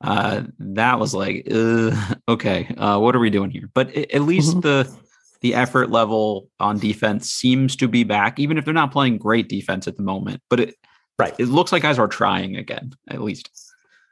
uh, 0.00 0.42
that 0.58 0.98
was 0.98 1.14
like, 1.14 1.46
uh, 1.50 1.90
okay, 2.28 2.66
uh, 2.76 2.98
what 2.98 3.14
are 3.16 3.20
we 3.20 3.30
doing 3.30 3.50
here? 3.50 3.70
But 3.74 3.90
a- 3.90 4.14
at 4.14 4.22
least 4.22 4.56
Mhm. 4.56 4.62
the 4.62 4.96
the 5.40 5.54
effort 5.54 5.90
level 5.90 6.48
on 6.58 6.78
defense 6.78 7.28
seems 7.28 7.76
to 7.76 7.86
be 7.86 8.02
back, 8.02 8.38
even 8.38 8.56
if 8.56 8.64
they're 8.64 8.72
not 8.72 8.90
playing 8.92 9.18
great 9.18 9.46
defense 9.46 9.86
at 9.86 9.96
the 9.98 10.02
moment. 10.02 10.40
But 10.48 10.60
it 10.60 10.74
Right. 11.18 11.34
it 11.38 11.48
looks 11.48 11.70
like 11.70 11.82
guys 11.82 11.98
are 11.98 12.08
trying 12.08 12.56
again, 12.56 12.92
at 13.10 13.20
least. 13.20 13.50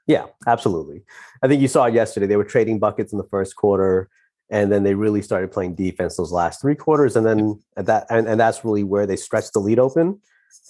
Yeah, 0.07 0.27
absolutely. 0.47 1.05
I 1.43 1.49
think 1.49 1.63
you 1.63 1.69
saw 1.69 1.85
it 1.87 1.95
yesterday. 1.95 2.27
They 2.27 2.37
were 2.37 2.45
trading 2.45 2.79
buckets 2.81 3.13
in 3.13 3.19
the 3.19 3.25
first 3.31 3.57
quarter, 3.57 4.11
and 4.51 4.71
then 4.71 4.83
they 4.83 4.95
really 4.95 5.23
started 5.23 5.51
playing 5.53 5.75
defense 5.75 6.17
those 6.17 6.33
last 6.33 6.61
three 6.61 6.75
quarters. 6.75 7.17
And 7.17 7.25
then 7.25 7.61
at 7.77 7.87
that, 7.87 8.07
and, 8.11 8.29
and 8.29 8.39
that's 8.39 8.65
really 8.65 8.85
where 8.85 9.07
they 9.07 9.17
stretched 9.17 9.55
the 9.55 9.61
lead 9.61 9.79
open 9.79 10.21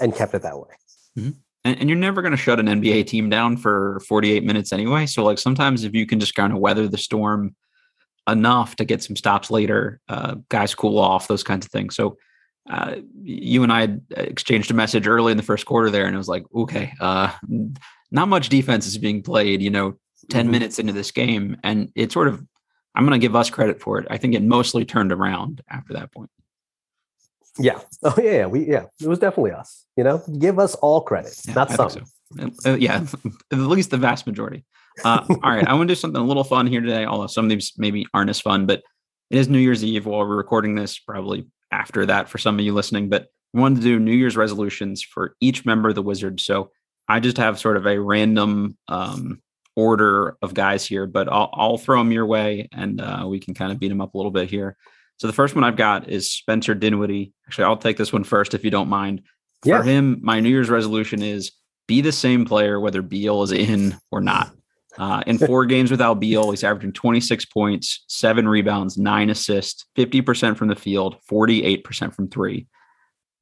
and 0.00 0.14
kept 0.14 0.32
it 0.34 0.42
that 0.42 0.58
way. 0.58 1.32
And, 1.64 1.78
and 1.78 1.88
you're 1.88 1.98
never 1.98 2.22
going 2.22 2.32
to 2.32 2.36
shut 2.36 2.58
an 2.60 2.66
NBA 2.66 3.06
team 3.06 3.30
down 3.30 3.56
for 3.56 4.00
48 4.08 4.44
minutes 4.44 4.72
anyway. 4.72 5.06
So, 5.06 5.24
like, 5.24 5.38
sometimes 5.38 5.84
if 5.84 5.94
you 5.94 6.06
can 6.06 6.18
just 6.20 6.34
kind 6.34 6.52
of 6.52 6.58
weather 6.58 6.88
the 6.88 6.98
storm 6.98 7.54
enough 8.28 8.76
to 8.76 8.84
get 8.84 9.02
some 9.02 9.16
stops 9.16 9.50
later, 9.50 10.00
uh, 10.08 10.36
guys 10.48 10.74
cool 10.74 10.98
off, 10.98 11.28
those 11.28 11.42
kinds 11.44 11.66
of 11.66 11.72
things. 11.72 11.94
So, 11.94 12.16
uh, 12.70 12.96
you 13.22 13.62
and 13.64 13.72
I 13.72 13.80
had 13.82 14.02
exchanged 14.16 14.70
a 14.70 14.74
message 14.74 15.06
early 15.08 15.32
in 15.32 15.36
the 15.36 15.42
first 15.42 15.66
quarter 15.66 15.90
there, 15.90 16.06
and 16.06 16.14
it 16.14 16.18
was 16.18 16.28
like, 16.28 16.44
okay, 16.54 16.92
uh, 17.00 17.32
not 18.10 18.28
much 18.28 18.48
defense 18.48 18.86
is 18.86 18.98
being 18.98 19.22
played, 19.22 19.60
you 19.62 19.70
know, 19.70 19.94
10 20.30 20.46
Mhm. 20.46 20.50
minutes 20.50 20.78
into 20.78 20.92
this 20.92 21.10
game. 21.10 21.56
And 21.64 21.90
it 21.96 22.12
sort 22.12 22.28
of, 22.28 22.40
I'm 22.94 23.04
going 23.04 23.18
to 23.20 23.24
give 23.24 23.34
us 23.34 23.50
credit 23.50 23.80
for 23.80 23.98
it. 23.98 24.06
I 24.10 24.18
think 24.18 24.34
it 24.34 24.42
mostly 24.42 24.84
turned 24.84 25.10
around 25.12 25.62
after 25.68 25.92
that 25.94 26.12
point. 26.12 26.30
Yeah. 27.58 27.80
Oh 28.04 28.14
yeah, 28.18 28.30
yeah. 28.32 28.46
We 28.46 28.66
yeah. 28.68 28.86
It 29.00 29.06
was 29.06 29.20
definitely 29.20 29.52
us. 29.52 29.84
You 29.96 30.02
know, 30.04 30.22
give 30.38 30.58
us 30.58 30.74
all 30.76 31.02
credit, 31.02 31.34
Yeah, 31.46 31.54
not 31.54 31.70
I 31.70 31.76
some. 31.76 31.90
so. 31.90 32.00
Uh, 32.66 32.74
yeah, 32.74 33.04
at 33.52 33.58
least 33.58 33.90
the 33.90 33.96
vast 33.96 34.26
majority. 34.26 34.64
Uh, 35.04 35.24
all 35.30 35.50
right, 35.50 35.66
I 35.66 35.74
want 35.74 35.88
to 35.88 35.94
do 35.94 35.98
something 36.00 36.20
a 36.20 36.24
little 36.24 36.44
fun 36.44 36.66
here 36.66 36.80
today. 36.80 37.04
Although 37.04 37.28
some 37.28 37.44
of 37.44 37.50
these 37.50 37.72
maybe 37.76 38.06
aren't 38.12 38.30
as 38.30 38.40
fun, 38.40 38.66
but 38.66 38.82
it 39.30 39.38
is 39.38 39.48
New 39.48 39.58
Year's 39.58 39.84
Eve 39.84 40.06
while 40.06 40.20
we're 40.20 40.36
recording 40.36 40.74
this. 40.74 40.98
Probably 40.98 41.46
after 41.70 42.06
that 42.06 42.28
for 42.28 42.38
some 42.38 42.58
of 42.58 42.64
you 42.64 42.74
listening. 42.74 43.08
But 43.08 43.28
we 43.52 43.60
wanted 43.60 43.76
to 43.76 43.82
do 43.82 43.98
New 44.00 44.12
Year's 44.14 44.36
resolutions 44.36 45.02
for 45.02 45.36
each 45.40 45.64
member 45.64 45.90
of 45.90 45.94
the 45.94 46.02
Wizard. 46.02 46.40
So 46.40 46.70
I 47.08 47.20
just 47.20 47.36
have 47.36 47.58
sort 47.60 47.76
of 47.76 47.86
a 47.86 48.00
random 48.00 48.76
um, 48.88 49.40
order 49.76 50.36
of 50.42 50.54
guys 50.54 50.84
here, 50.86 51.06
but 51.06 51.28
I'll, 51.28 51.50
I'll 51.52 51.78
throw 51.78 51.98
them 51.98 52.12
your 52.12 52.26
way, 52.26 52.68
and 52.72 53.00
uh, 53.00 53.24
we 53.28 53.40
can 53.40 53.54
kind 53.54 53.72
of 53.72 53.78
beat 53.78 53.88
them 53.88 54.00
up 54.00 54.14
a 54.14 54.16
little 54.16 54.30
bit 54.30 54.50
here. 54.50 54.76
So 55.18 55.26
the 55.26 55.32
first 55.32 55.54
one 55.54 55.64
I've 55.64 55.76
got 55.76 56.08
is 56.08 56.32
Spencer 56.32 56.74
Dinwiddie. 56.74 57.32
Actually, 57.46 57.64
I'll 57.64 57.76
take 57.76 57.96
this 57.96 58.12
one 58.12 58.24
first 58.24 58.54
if 58.54 58.64
you 58.64 58.70
don't 58.70 58.88
mind. 58.88 59.22
Yeah. 59.64 59.78
For 59.78 59.84
him, 59.84 60.18
my 60.22 60.40
New 60.40 60.48
Year's 60.48 60.70
resolution 60.70 61.22
is 61.22 61.52
be 61.86 62.00
the 62.00 62.12
same 62.12 62.44
player 62.44 62.80
whether 62.80 63.02
Beal 63.02 63.42
is 63.42 63.52
in 63.52 63.96
or 64.10 64.20
not. 64.20 64.52
Uh, 64.98 65.22
in 65.26 65.38
four 65.38 65.64
games 65.66 65.90
without 65.90 66.20
Beal, 66.20 66.50
he's 66.50 66.64
averaging 66.64 66.92
26 66.92 67.44
points, 67.46 68.04
seven 68.08 68.48
rebounds, 68.48 68.98
nine 68.98 69.30
assists, 69.30 69.86
50% 69.96 70.56
from 70.56 70.68
the 70.68 70.76
field, 70.76 71.16
48% 71.30 72.14
from 72.14 72.28
three. 72.28 72.66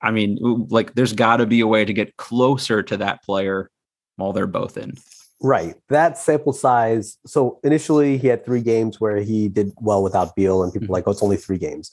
I 0.03 0.11
mean, 0.11 0.39
like, 0.71 0.95
there's 0.95 1.13
got 1.13 1.39
to 1.39 1.47
be 1.47 1.61
a 1.61 1.67
way 1.67 1.85
to 1.85 1.93
get 1.93 2.17
closer 2.17 2.83
to 2.83 2.97
that 2.99 3.23
player 3.23 3.71
while 4.17 4.33
they're 4.33 4.47
both 4.47 4.77
in. 4.77 4.95
Right. 5.43 5.75
That 5.89 6.19
sample 6.19 6.53
size. 6.53 7.17
So 7.27 7.59
initially, 7.65 8.19
he 8.19 8.29
had 8.29 8.45
three 8.45 8.61
games 8.61 9.01
where 9.01 9.17
he 9.19 9.49
did 9.49 9.73
well 9.79 10.03
without 10.03 10.37
Beal, 10.37 10.63
and 10.63 10.73
people 10.73 10.87
mm-hmm. 10.87 10.93
like, 10.93 11.05
oh, 11.07 11.13
it's 11.13 11.23
only 11.23 11.37
three 11.37 11.59
games. 11.59 11.91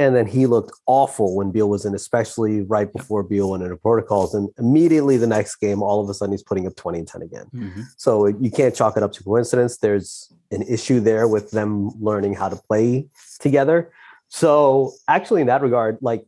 And 0.00 0.14
then 0.14 0.26
he 0.26 0.46
looked 0.46 0.70
awful 0.86 1.34
when 1.34 1.50
Beal 1.50 1.68
was 1.68 1.84
in, 1.84 1.92
especially 1.92 2.60
right 2.62 2.90
before 2.92 3.24
Beal 3.24 3.50
went 3.50 3.64
into 3.64 3.76
protocols. 3.76 4.32
And 4.32 4.48
immediately 4.56 5.16
the 5.16 5.26
next 5.26 5.56
game, 5.56 5.82
all 5.82 6.00
of 6.00 6.08
a 6.08 6.14
sudden 6.14 6.32
he's 6.32 6.42
putting 6.42 6.68
up 6.68 6.76
20 6.76 7.00
and 7.00 7.08
10 7.08 7.22
again. 7.22 7.46
Mm-hmm. 7.52 7.82
So 7.96 8.26
you 8.26 8.50
can't 8.52 8.72
chalk 8.72 8.96
it 8.96 9.02
up 9.02 9.12
to 9.14 9.24
coincidence. 9.24 9.78
There's 9.78 10.32
an 10.52 10.62
issue 10.62 11.00
there 11.00 11.26
with 11.26 11.50
them 11.50 11.90
learning 12.00 12.34
how 12.34 12.48
to 12.48 12.54
play 12.54 13.08
together. 13.40 13.90
So 14.28 14.92
actually, 15.08 15.40
in 15.40 15.48
that 15.48 15.62
regard, 15.62 15.98
like 16.00 16.24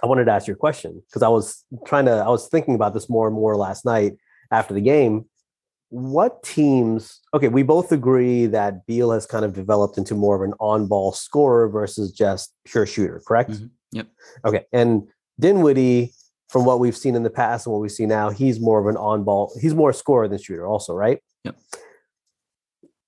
I 0.00 0.06
wanted 0.06 0.26
to 0.26 0.32
ask 0.32 0.46
you 0.46 0.54
a 0.54 0.56
question 0.56 1.02
because 1.08 1.22
I 1.22 1.28
was 1.28 1.64
trying 1.86 2.04
to, 2.04 2.12
I 2.12 2.28
was 2.28 2.46
thinking 2.48 2.76
about 2.76 2.94
this 2.94 3.10
more 3.10 3.26
and 3.26 3.34
more 3.34 3.56
last 3.56 3.84
night 3.84 4.16
after 4.50 4.74
the 4.74 4.80
game 4.80 5.26
what 5.90 6.42
teams 6.42 7.20
okay 7.32 7.48
we 7.48 7.62
both 7.62 7.92
agree 7.92 8.46
that 8.46 8.84
beal 8.86 9.12
has 9.12 9.24
kind 9.24 9.44
of 9.44 9.52
developed 9.52 9.96
into 9.96 10.14
more 10.14 10.34
of 10.34 10.42
an 10.42 10.52
on-ball 10.58 11.12
scorer 11.12 11.68
versus 11.68 12.12
just 12.12 12.52
pure 12.64 12.86
shooter 12.86 13.22
correct? 13.26 13.50
Mm-hmm. 13.50 13.66
yep. 13.92 14.08
Okay 14.44 14.64
and 14.72 15.06
dinwiddie 15.38 16.12
from 16.48 16.64
what 16.64 16.80
we've 16.80 16.96
seen 16.96 17.14
in 17.14 17.22
the 17.22 17.30
past 17.30 17.66
and 17.66 17.72
what 17.72 17.80
we 17.80 17.88
see 17.88 18.04
now 18.06 18.30
he's 18.30 18.58
more 18.58 18.80
of 18.80 18.86
an 18.88 18.96
on-ball 18.96 19.52
he's 19.60 19.74
more 19.74 19.90
a 19.90 19.94
scorer 19.94 20.26
than 20.26 20.38
shooter 20.38 20.66
also 20.66 20.92
right? 20.92 21.20
Yep. 21.44 21.56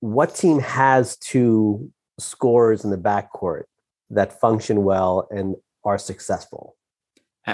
What 0.01 0.37
team 0.37 0.61
has 0.61 1.17
two 1.17 1.91
scorers 2.21 2.85
in 2.85 2.91
the 2.91 2.97
backcourt 2.97 3.65
that 4.11 4.39
function 4.41 4.85
well 4.85 5.27
and 5.33 5.57
are 5.85 5.99
successful? 5.99 6.77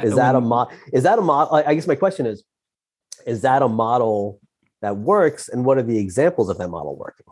Is 0.02 0.16
that 0.16 0.34
a 0.34 0.40
mod 0.40 0.68
is 0.92 1.04
that 1.04 1.18
a 1.18 1.22
mod 1.22 1.64
i 1.66 1.74
guess 1.74 1.86
my 1.86 1.94
question 1.94 2.26
is 2.26 2.44
is 3.26 3.42
that 3.42 3.62
a 3.62 3.68
model 3.68 4.40
that 4.82 4.96
works 4.96 5.48
and 5.48 5.64
what 5.64 5.78
are 5.78 5.82
the 5.82 5.98
examples 5.98 6.48
of 6.48 6.58
that 6.58 6.68
model 6.68 6.96
working 6.96 7.26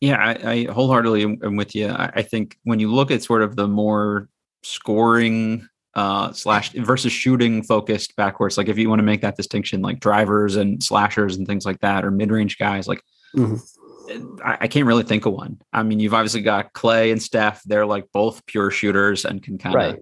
yeah 0.00 0.16
i, 0.16 0.50
I 0.50 0.64
wholeheartedly 0.72 1.22
am 1.22 1.56
with 1.56 1.74
you 1.74 1.88
I, 1.88 2.12
I, 2.16 2.22
think 2.22 2.58
when 2.64 2.78
you 2.78 2.92
look 2.92 3.10
at 3.10 3.22
sort 3.22 3.42
of 3.42 3.56
the 3.56 3.66
more 3.66 4.28
scoring 4.62 5.68
uh, 5.94 6.30
slash 6.32 6.72
versus 6.72 7.12
shooting 7.12 7.62
focused 7.62 8.14
backwards 8.16 8.58
like 8.58 8.68
if 8.68 8.76
you 8.76 8.88
want 8.88 8.98
to 8.98 9.04
make 9.04 9.22
that 9.22 9.36
distinction 9.36 9.80
like 9.80 9.98
drivers 9.98 10.56
and 10.56 10.82
slashers 10.82 11.36
and 11.36 11.46
things 11.46 11.64
like 11.64 11.80
that 11.80 12.04
or 12.04 12.10
mid-range 12.10 12.58
guys 12.58 12.86
like 12.86 13.02
mm-hmm. 13.34 13.56
I, 14.44 14.58
I, 14.60 14.68
can't 14.68 14.86
really 14.86 15.04
think 15.04 15.24
of 15.24 15.32
one 15.32 15.58
i 15.72 15.82
mean 15.82 15.98
you've 15.98 16.12
obviously 16.12 16.42
got 16.42 16.74
clay 16.74 17.12
and 17.12 17.22
steph 17.22 17.62
they're 17.64 17.86
like 17.86 18.12
both 18.12 18.44
pure 18.44 18.70
shooters 18.70 19.24
and 19.24 19.42
can 19.42 19.56
kind 19.56 19.74
of 19.74 19.80
right. 19.80 20.00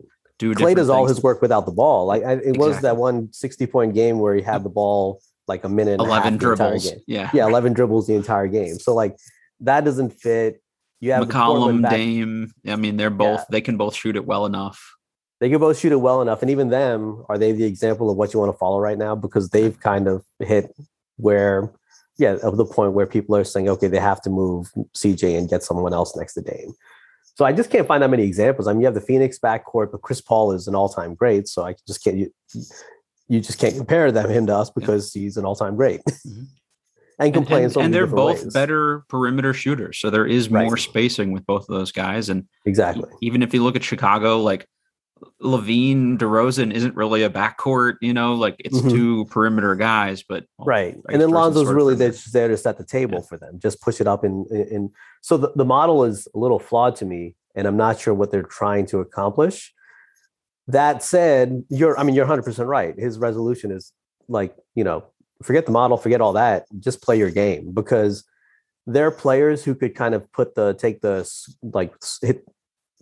Do 0.53 0.55
clay 0.55 0.75
does 0.75 0.91
all 0.91 1.07
his 1.07 1.23
work 1.23 1.41
without 1.41 1.65
the 1.65 1.73
ball 1.73 2.07
like 2.07 2.23
I, 2.23 2.33
it 2.33 2.39
exactly. 2.39 2.59
was 2.59 2.81
that 2.81 2.97
one 2.97 3.33
60 3.33 3.67
point 3.67 3.95
game 3.95 4.19
where 4.19 4.35
he 4.35 4.43
had 4.43 4.65
the 4.65 4.69
ball 4.69 5.21
like 5.47 5.65
a 5.65 5.69
minute 5.69 6.01
11 6.01 6.37
dribbles 6.37 6.93
yeah 7.07 7.31
yeah 7.33 7.47
11 7.47 7.73
dribbles 7.73 8.07
the 8.07 8.15
entire 8.15 8.49
game 8.49 8.79
so 8.79 8.95
like 8.95 9.17
that 9.61 9.85
doesn't 9.85 10.11
fit 10.11 10.61
you 11.05 11.13
have 11.13 11.29
McCollum, 11.29 11.89
Dame. 11.91 12.51
I 12.67 12.77
mean, 12.77 12.97
they're 12.97 13.11
both 13.11 13.41
yeah. 13.41 13.45
they 13.51 13.61
can 13.61 13.77
both 13.77 13.95
shoot 13.95 14.17
it 14.17 14.25
well 14.25 14.47
enough. 14.47 14.97
They 15.39 15.51
can 15.51 15.61
both 15.61 15.79
shoot 15.79 15.93
it 15.93 15.97
well 15.97 16.23
enough, 16.23 16.41
and 16.41 16.51
even 16.51 16.71
them 16.71 17.25
are 17.29 17.37
they 17.37 17.53
the 17.53 17.65
example 17.65 18.09
of 18.09 18.17
what 18.17 18.33
you 18.33 18.41
want 18.41 18.51
to 18.53 18.57
follow 18.57 18.79
right 18.81 18.97
now 18.97 19.15
because 19.15 19.51
they've 19.51 19.79
kind 19.79 20.09
of 20.09 20.25
hit 20.39 20.75
where, 21.17 21.71
yeah, 22.17 22.39
of 22.43 22.57
the 22.57 22.65
point 22.65 22.95
where 22.95 23.07
people 23.07 23.37
are 23.37 23.45
saying, 23.45 23.69
okay, 23.69 23.87
they 23.87 23.99
have 23.99 24.23
to 24.23 24.31
move 24.31 24.71
CJ 24.97 25.37
and 25.37 25.47
get 25.47 25.63
someone 25.63 25.93
else 25.93 26.17
next 26.17 26.33
to 26.35 26.41
Dame. 26.41 26.73
So 27.37 27.45
I 27.45 27.53
just 27.53 27.71
can't 27.71 27.87
find 27.87 28.03
that 28.03 28.11
many 28.11 28.23
examples. 28.23 28.69
I 28.69 28.73
mean, 28.73 28.81
you 28.81 28.87
have 28.87 28.95
the 28.95 29.01
Phoenix 29.01 29.39
backcourt, 29.39 29.91
but 29.91 30.03
Chris 30.03 30.21
Paul 30.21 30.53
is 30.53 30.69
an 30.69 30.75
all-time 30.75 31.15
great, 31.15 31.49
so 31.49 31.65
I 31.65 31.75
just 31.87 32.03
can't. 32.03 32.17
You, 32.17 32.33
you 33.29 33.41
just 33.41 33.59
can't 33.59 33.75
compare 33.77 34.13
them 34.13 34.31
him 34.31 34.47
to 34.47 34.55
us 34.55 34.71
because 34.71 35.15
yeah. 35.15 35.23
he's 35.23 35.37
an 35.37 35.45
all-time 35.45 35.77
great. 35.77 36.01
Mm-hmm. 36.27 36.45
and 37.27 37.35
can 37.35 37.45
play 37.45 37.63
and, 37.63 37.77
and 37.77 37.95
they're 37.95 38.09
both 38.09 38.43
ways. 38.43 38.53
better 38.53 39.05
perimeter 39.09 39.55
shooters. 39.55 39.99
So 39.99 40.11
there 40.11 40.27
is 40.27 40.49
right. 40.49 40.65
more 40.65 40.77
spacing 40.77 41.33
with 41.33 41.47
both 41.47 41.69
of 41.69 41.77
those 41.77 41.93
guys. 41.93 42.29
And 42.29 42.49
exactly, 42.65 43.09
even 43.21 43.43
if 43.43 43.55
you 43.55 43.63
look 43.63 43.77
at 43.77 43.85
Chicago, 43.85 44.41
like 44.41 44.67
LaVine, 45.43 46.19
DeRozan 46.19 46.73
isn't 46.73 46.95
really 46.97 47.23
a 47.23 47.31
backcourt, 47.31 47.97
you 48.01 48.13
know, 48.13 48.35
like 48.35 48.57
it's 48.59 48.79
mm-hmm. 48.79 48.89
two 48.89 49.25
perimeter 49.27 49.75
guys, 49.75 50.23
but 50.23 50.47
right. 50.59 50.97
And 51.09 51.21
then 51.21 51.31
Lonzo's 51.31 51.69
really 51.69 51.97
just 51.97 52.33
there 52.33 52.49
to 52.49 52.57
set 52.57 52.79
the 52.79 52.85
table 52.85 53.19
yeah. 53.19 53.27
for 53.29 53.37
them, 53.39 53.59
just 53.59 53.81
push 53.81 54.01
it 54.01 54.07
up 54.07 54.25
And, 54.25 54.47
in, 54.51 54.91
so 55.21 55.37
the, 55.37 55.53
the 55.55 55.65
model 55.65 56.05
is 56.05 56.29
a 56.35 56.39
little 56.39 56.59
flawed 56.59 56.97
to 56.97 57.05
me, 57.05 57.35
and 57.55 57.67
I'm 57.67 57.77
not 57.77 57.99
sure 57.99 58.15
what 58.15 58.31
they're 58.31 58.43
trying 58.43 58.87
to 58.87 59.01
accomplish. 59.01 59.73
That 60.67 61.03
said, 61.03 61.65
you're, 61.69 61.99
I 61.99 62.03
mean, 62.05 62.15
you're 62.15 62.27
100% 62.27 62.67
right. 62.67 62.99
His 62.99 63.19
resolution 63.19 63.71
is 63.71 63.93
like, 64.29 64.57
you 64.75 64.85
know, 64.85 65.05
forget 65.43 65.67
the 65.67 65.73
model, 65.73 65.97
forget 65.97 66.21
all 66.21 66.33
that. 66.35 66.67
Just 66.79 67.03
play 67.03 67.19
your 67.19 67.31
game 67.31 67.73
because 67.73 68.25
there 68.87 69.07
are 69.07 69.11
players 69.11 69.65
who 69.65 69.75
could 69.75 69.95
kind 69.95 70.15
of 70.15 70.31
put 70.33 70.55
the, 70.55 70.75
take 70.75 71.01
the, 71.01 71.31
like, 71.63 71.95
hit, 72.23 72.47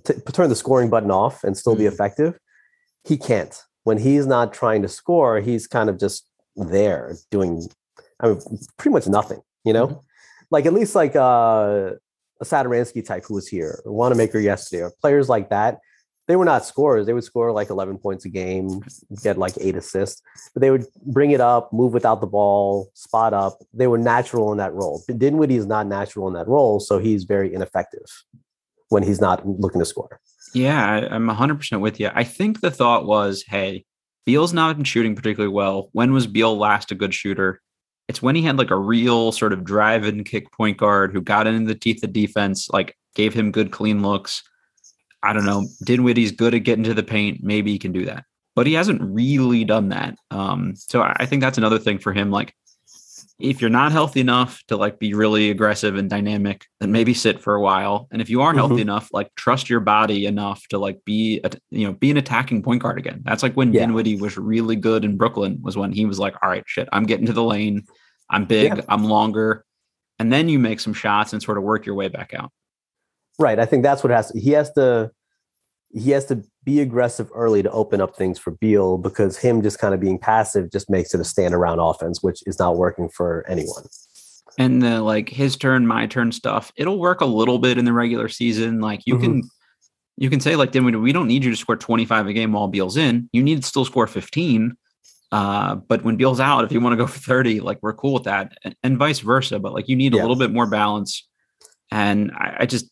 t- 0.05 0.15
turn 0.33 0.49
the 0.49 0.57
scoring 0.57 0.91
button 0.91 1.11
off 1.11 1.45
and 1.45 1.57
still 1.57 1.75
mm. 1.75 1.79
be 1.79 1.87
effective. 1.87 2.39
He 3.05 3.17
can't. 3.17 3.57
When 3.85 3.99
he's 3.99 4.27
not 4.27 4.53
trying 4.53 4.83
to 4.83 4.89
score, 4.89 5.41
he's 5.41 5.67
kind 5.67 5.91
of 5.91 5.99
just 5.99 6.27
there 6.55 7.17
doing, 7.31 7.67
I 8.21 8.29
mean, 8.29 8.41
pretty 8.77 8.93
much 8.93 9.07
nothing, 9.09 9.41
you 9.65 9.73
know? 9.73 9.89
Mm-hmm. 9.89 9.99
Like, 10.51 10.67
at 10.67 10.73
least 10.73 10.95
like 10.95 11.17
uh, 11.17 11.93
a 12.41 12.45
Satoransky 12.45 13.05
type 13.05 13.25
who 13.27 13.35
was 13.35 13.49
here, 13.49 13.83
Wanamaker 13.85 14.39
yesterday, 14.39 14.83
or 14.83 14.93
players 15.01 15.29
like 15.29 15.51
that 15.51 15.79
they 16.29 16.37
were 16.37 16.45
not 16.45 16.65
scorers. 16.65 17.07
They 17.07 17.13
would 17.13 17.25
score 17.25 17.53
like 17.53 17.71
11 17.71 17.99
points 17.99 18.25
a 18.25 18.29
game, 18.29 18.81
get 19.23 19.39
like 19.39 19.55
eight 19.61 19.77
assists, 19.77 20.23
but 20.55 20.61
they 20.61 20.71
would 20.71 20.87
bring 21.05 21.33
it 21.33 21.41
up, 21.41 21.73
move 21.73 21.93
without 21.93 22.21
the 22.21 22.27
ball, 22.27 22.91
spot 22.95 23.35
up. 23.35 23.59
They 23.75 23.87
were 23.87 23.99
natural 23.99 24.53
in 24.53 24.59
that 24.59 24.73
role. 24.73 25.03
Dinwiddie 25.17 25.57
is 25.57 25.67
not 25.67 25.87
natural 25.87 26.29
in 26.29 26.35
that 26.35 26.49
role, 26.49 26.81
so 26.81 26.99
he's 26.99 27.25
very 27.25 27.53
ineffective 27.53 28.07
when 28.93 29.03
he's 29.03 29.21
not 29.21 29.47
looking 29.47 29.81
to 29.81 29.85
score. 29.85 30.21
Yeah, 30.55 31.09
I'm 31.11 31.29
100% 31.29 31.81
with 31.81 31.99
you. 31.99 32.11
I 32.15 32.25
think 32.25 32.61
the 32.61 32.71
thought 32.71 33.07
was, 33.07 33.43
hey, 33.47 33.85
Beal's 34.27 34.53
not 34.53 34.77
been 34.77 34.85
shooting 34.85 35.17
particularly 35.17 35.53
well. 35.53 35.89
When 35.93 36.13
was 36.13 36.27
Beal 36.27 36.57
last 36.57 36.93
a 36.93 36.95
good 36.95 37.15
shooter? 37.15 37.61
It's 38.09 38.23
when 38.23 38.37
he 38.37 38.43
had 38.43 38.59
like 38.59 38.71
a 38.71 38.79
real 38.79 39.33
sort 39.33 39.53
of 39.53 39.65
drive 39.65 40.05
and 40.05 40.25
kick 40.25 40.53
point 40.53 40.77
guard 40.77 41.13
who 41.13 41.21
got 41.23 41.47
into 41.47 41.67
the 41.67 41.79
teeth 41.79 42.05
of 42.05 42.13
defense, 42.13 42.69
like 42.71 42.97
gave 43.15 43.33
him 43.33 43.51
good 43.51 43.71
clean 43.71 44.03
looks 44.03 44.43
I 45.23 45.33
don't 45.33 45.45
know. 45.45 45.69
Dinwiddie's 45.85 46.33
good 46.33 46.55
at 46.55 46.65
getting 46.65 46.85
to 46.85 46.95
the 46.95 47.03
paint. 47.03 47.43
Maybe 47.43 47.71
he 47.71 47.79
can 47.79 47.93
do 47.93 48.05
that, 48.07 48.25
but 48.57 48.67
he 48.67 48.75
hasn't 48.75 49.01
really 49.03 49.65
done 49.65 49.91
that. 49.91 50.17
Um, 50.31 50.75
so 50.77 51.03
I 51.03 51.27
think 51.27 51.43
that's 51.43 51.59
another 51.59 51.79
thing 51.79 51.99
for 51.99 52.13
him. 52.13 52.31
Like, 52.31 52.55
if 53.39 53.61
you're 53.61 53.71
not 53.71 53.93
healthy 53.93 54.21
enough 54.21 54.63
to 54.69 54.77
like 54.77 54.99
be 54.99 55.15
really 55.15 55.51
aggressive 55.51 55.97
and 55.97 56.09
dynamic, 56.09 56.65
then 56.81 56.93
maybe 56.93 57.15
sit 57.15 57.41
for 57.41 57.55
a 57.55 57.61
while. 57.61 58.07
And 58.13 58.23
if 58.23 58.31
you 58.31 58.43
are 58.43 58.51
mm-hmm. 58.51 58.59
healthy 58.59 58.81
enough, 58.81 59.09
like 59.13 59.35
trust 59.35 59.69
your 59.69 59.81
body 59.81 60.27
enough 60.27 60.67
to 60.69 60.79
like 60.79 61.05
be, 61.05 61.41
a, 61.43 61.51
you 61.71 61.87
know, 61.87 61.93
be 61.93 62.11
an 62.11 62.17
attacking 62.17 62.63
point 62.63 62.83
guard 62.83 62.99
again. 62.99 63.23
That's 63.25 63.43
like 63.43 63.55
when 63.55 63.73
yeah. 63.73 63.81
Dinwiddie 63.81 64.17
was 64.17 64.37
really 64.37 64.77
good 64.77 65.05
in 65.05 65.17
Brooklyn. 65.17 65.59
Was 65.63 65.77
when 65.77 65.93
he 65.93 66.07
was 66.07 66.19
like, 66.19 66.35
all 66.43 66.51
right, 66.51 66.65
shit, 66.67 66.89
I'm 66.93 67.05
getting 67.05 67.27
to 67.27 67.33
the 67.33 67.43
lane. 67.43 67.85
I'm 68.31 68.45
big. 68.45 68.77
Yeah. 68.77 68.83
I'm 68.89 69.05
longer. 69.05 69.65
And 70.19 70.33
then 70.33 70.49
you 70.49 70.59
make 70.59 70.79
some 70.79 70.95
shots 70.95 71.33
and 71.33 71.43
sort 71.43 71.59
of 71.59 71.65
work 71.65 71.85
your 71.85 71.97
way 71.97 72.09
back 72.09 72.35
out. 72.35 72.53
Right. 73.39 73.59
I 73.59 73.67
think 73.67 73.83
that's 73.83 74.05
what 74.05 74.11
has 74.13 74.31
to, 74.31 74.39
he 74.39 74.51
has 74.51 74.73
to 74.75 75.11
he 75.93 76.11
has 76.11 76.25
to 76.27 76.43
be 76.65 76.81
aggressive 76.81 77.29
early 77.35 77.63
to 77.63 77.71
open 77.71 78.01
up 78.01 78.17
things 78.17 78.39
for 78.39 78.53
Beal 78.53 78.97
because 78.99 79.37
him 79.37 79.63
just 79.63 79.79
kind 79.79 79.95
of 79.95 80.01
being 80.01 80.19
passive 80.19 80.71
just 80.71 80.89
makes 80.89 81.15
it 81.15 81.21
a 81.21 81.25
stand 81.25 81.55
around 81.55 81.81
offense, 81.81 82.23
which 82.23 82.43
is 82.47 82.59
not 82.59 82.77
working 82.77 83.09
for 83.09 83.45
anyone. 83.49 83.85
And 84.59 84.83
the 84.83 85.03
like 85.03 85.29
his 85.29 85.57
turn, 85.57 85.87
my 85.87 86.07
turn 86.07 86.33
stuff, 86.33 86.73
it'll 86.77 86.99
work 86.99 87.21
a 87.21 87.27
little 87.27 87.59
bit 87.59 87.79
in 87.79 87.85
the 87.85 87.93
regular 87.93 88.29
season. 88.29 88.81
Like 88.81 89.01
you 89.07 89.15
mm-hmm. 89.15 89.41
can 89.41 89.51
you 90.17 90.31
can 90.31 90.41
say 90.41 90.57
like 90.57 90.73
then 90.73 90.85
we 90.85 91.13
don't 91.13 91.29
need 91.29 91.45
you 91.45 91.51
to 91.51 91.57
score 91.57 91.77
25 91.77 92.27
a 92.27 92.33
game 92.33 92.53
while 92.53 92.69
Beal's 92.69 92.97
in. 92.97 93.29
You 93.33 93.43
need 93.43 93.63
to 93.63 93.67
still 93.67 93.85
score 93.85 94.07
15. 94.07 94.75
Uh, 95.31 95.77
but 95.77 96.05
when 96.05 96.17
Beal's 96.17 96.41
out, 96.41 96.65
if 96.65 96.73
you 96.73 96.81
want 96.81 96.93
to 96.93 96.99
go 96.99 97.07
for 97.07 97.19
30, 97.19 97.61
like 97.61 97.79
we're 97.81 97.95
cool 97.95 98.13
with 98.13 98.25
that, 98.25 98.53
and, 98.65 98.77
and 98.83 98.99
vice 98.99 99.21
versa. 99.21 99.59
But 99.59 99.73
like 99.73 99.89
you 99.89 99.97
need 99.97 100.13
a 100.13 100.19
yeah. 100.19 100.23
little 100.23 100.37
bit 100.37 100.53
more 100.53 100.67
balance. 100.67 101.27
And 101.91 102.31
I, 102.33 102.57
I 102.61 102.67
just 102.67 102.92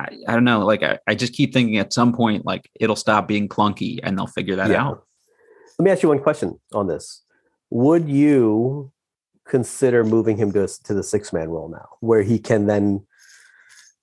I, 0.00 0.08
I 0.26 0.34
don't 0.34 0.44
know. 0.44 0.64
Like 0.64 0.82
I, 0.82 0.98
I 1.06 1.14
just 1.14 1.32
keep 1.32 1.52
thinking 1.52 1.78
at 1.78 1.92
some 1.92 2.12
point, 2.12 2.44
like 2.44 2.70
it'll 2.80 2.96
stop 2.96 3.28
being 3.28 3.48
clunky 3.48 4.00
and 4.02 4.18
they'll 4.18 4.26
figure 4.26 4.56
that 4.56 4.70
yeah. 4.70 4.84
out. 4.84 5.04
Let 5.78 5.84
me 5.84 5.90
ask 5.90 6.02
you 6.02 6.08
one 6.08 6.20
question 6.20 6.60
on 6.72 6.86
this. 6.86 7.22
Would 7.70 8.08
you 8.08 8.92
consider 9.46 10.04
moving 10.04 10.36
him 10.36 10.52
to, 10.52 10.66
to 10.84 10.94
the 10.94 11.02
six 11.02 11.32
man 11.32 11.50
role 11.50 11.68
now, 11.68 11.88
where 12.00 12.22
he 12.22 12.38
can 12.38 12.66
then 12.66 13.06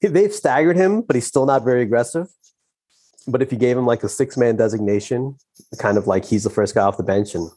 they've 0.02 0.34
staggered 0.34 0.78
him, 0.78 1.02
but 1.02 1.16
he's 1.16 1.28
still 1.28 1.46
not 1.46 1.64
very 1.64 1.82
aggressive. 1.82 2.28
But 3.28 3.42
if 3.42 3.52
you 3.52 3.58
gave 3.58 3.78
him 3.78 3.86
like 3.86 4.04
a 4.04 4.10
six 4.10 4.38
man 4.38 4.56
designation, 4.56 5.36
kind 5.78 5.98
of 5.98 6.08
like 6.08 6.26
he's 6.26 6.44
the 6.44 6.50
first 6.50 6.76
guy 6.76 6.82
off 6.82 6.98
the 6.98 7.04
bench 7.04 7.36
and 7.36 7.50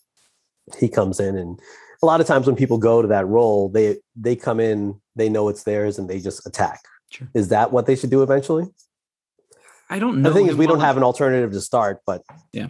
he 0.78 0.88
comes 0.88 1.20
in 1.20 1.36
and 1.36 1.60
a 2.02 2.06
lot 2.06 2.20
of 2.20 2.26
times 2.26 2.46
when 2.46 2.54
people 2.54 2.76
go 2.76 3.00
to 3.00 3.08
that 3.08 3.26
role, 3.26 3.70
they 3.70 3.96
they 4.14 4.36
come 4.36 4.60
in, 4.60 5.00
they 5.16 5.28
know 5.28 5.48
it's 5.48 5.62
theirs, 5.62 5.98
and 5.98 6.08
they 6.08 6.20
just 6.20 6.46
attack. 6.46 6.80
Sure. 7.14 7.28
Is 7.34 7.48
that 7.48 7.70
what 7.72 7.86
they 7.86 7.94
should 7.96 8.10
do 8.10 8.22
eventually? 8.22 8.64
I 9.90 9.98
don't 9.98 10.22
know. 10.22 10.30
The 10.30 10.34
thing 10.34 10.46
is, 10.48 10.56
we 10.56 10.66
don't 10.66 10.80
have 10.80 10.96
an 10.96 11.02
alternative 11.02 11.52
to 11.52 11.60
start, 11.60 12.00
but 12.06 12.22
Yeah. 12.52 12.68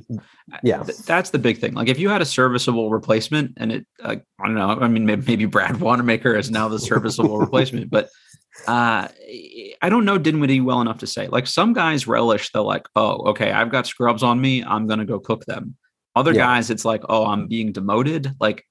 yeah, 0.63 0.83
Th- 0.83 0.99
that's 0.99 1.31
the 1.31 1.39
big 1.39 1.59
thing. 1.59 1.73
Like 1.75 1.89
if 1.89 1.99
you 1.99 2.09
had 2.09 2.21
a 2.21 2.25
serviceable 2.27 2.91
replacement, 2.91 3.53
and 3.57 3.73
it, 3.73 3.87
uh, 4.03 4.17
I 4.41 4.47
don't 4.47 4.55
know. 4.57 4.69
I 4.69 4.89
mean, 4.89 5.07
maybe, 5.07 5.23
maybe 5.27 5.45
Brad 5.47 5.81
Wanamaker 5.81 6.35
is 6.35 6.51
now 6.51 6.69
the 6.69 6.79
serviceable 6.79 7.39
replacement, 7.39 7.89
but 7.91 8.09
uh, 8.67 9.09
I 9.81 9.89
don't 9.89 10.05
know 10.05 10.19
Dinwiddie 10.19 10.61
well 10.61 10.81
enough 10.81 10.99
to 10.99 11.07
say. 11.07 11.29
Like 11.29 11.47
some 11.47 11.73
guys 11.73 12.07
relish 12.07 12.51
the 12.53 12.63
like, 12.63 12.87
oh, 12.97 13.31
okay, 13.31 13.53
I've 13.53 13.71
got 13.71 13.87
scrubs 13.87 14.23
on 14.23 14.41
me. 14.41 14.63
I'm 14.65 14.87
gonna 14.87 15.05
go 15.07 15.19
cook 15.21 15.45
them. 15.47 15.77
Other 16.17 16.33
Yeah. 16.33 16.39
guys, 16.47 16.69
it's 16.69 16.85
like, 16.85 17.03
oh, 17.09 17.25
I'm 17.27 17.47
being 17.47 17.73
demoted. 17.73 18.33
Like 18.41 18.65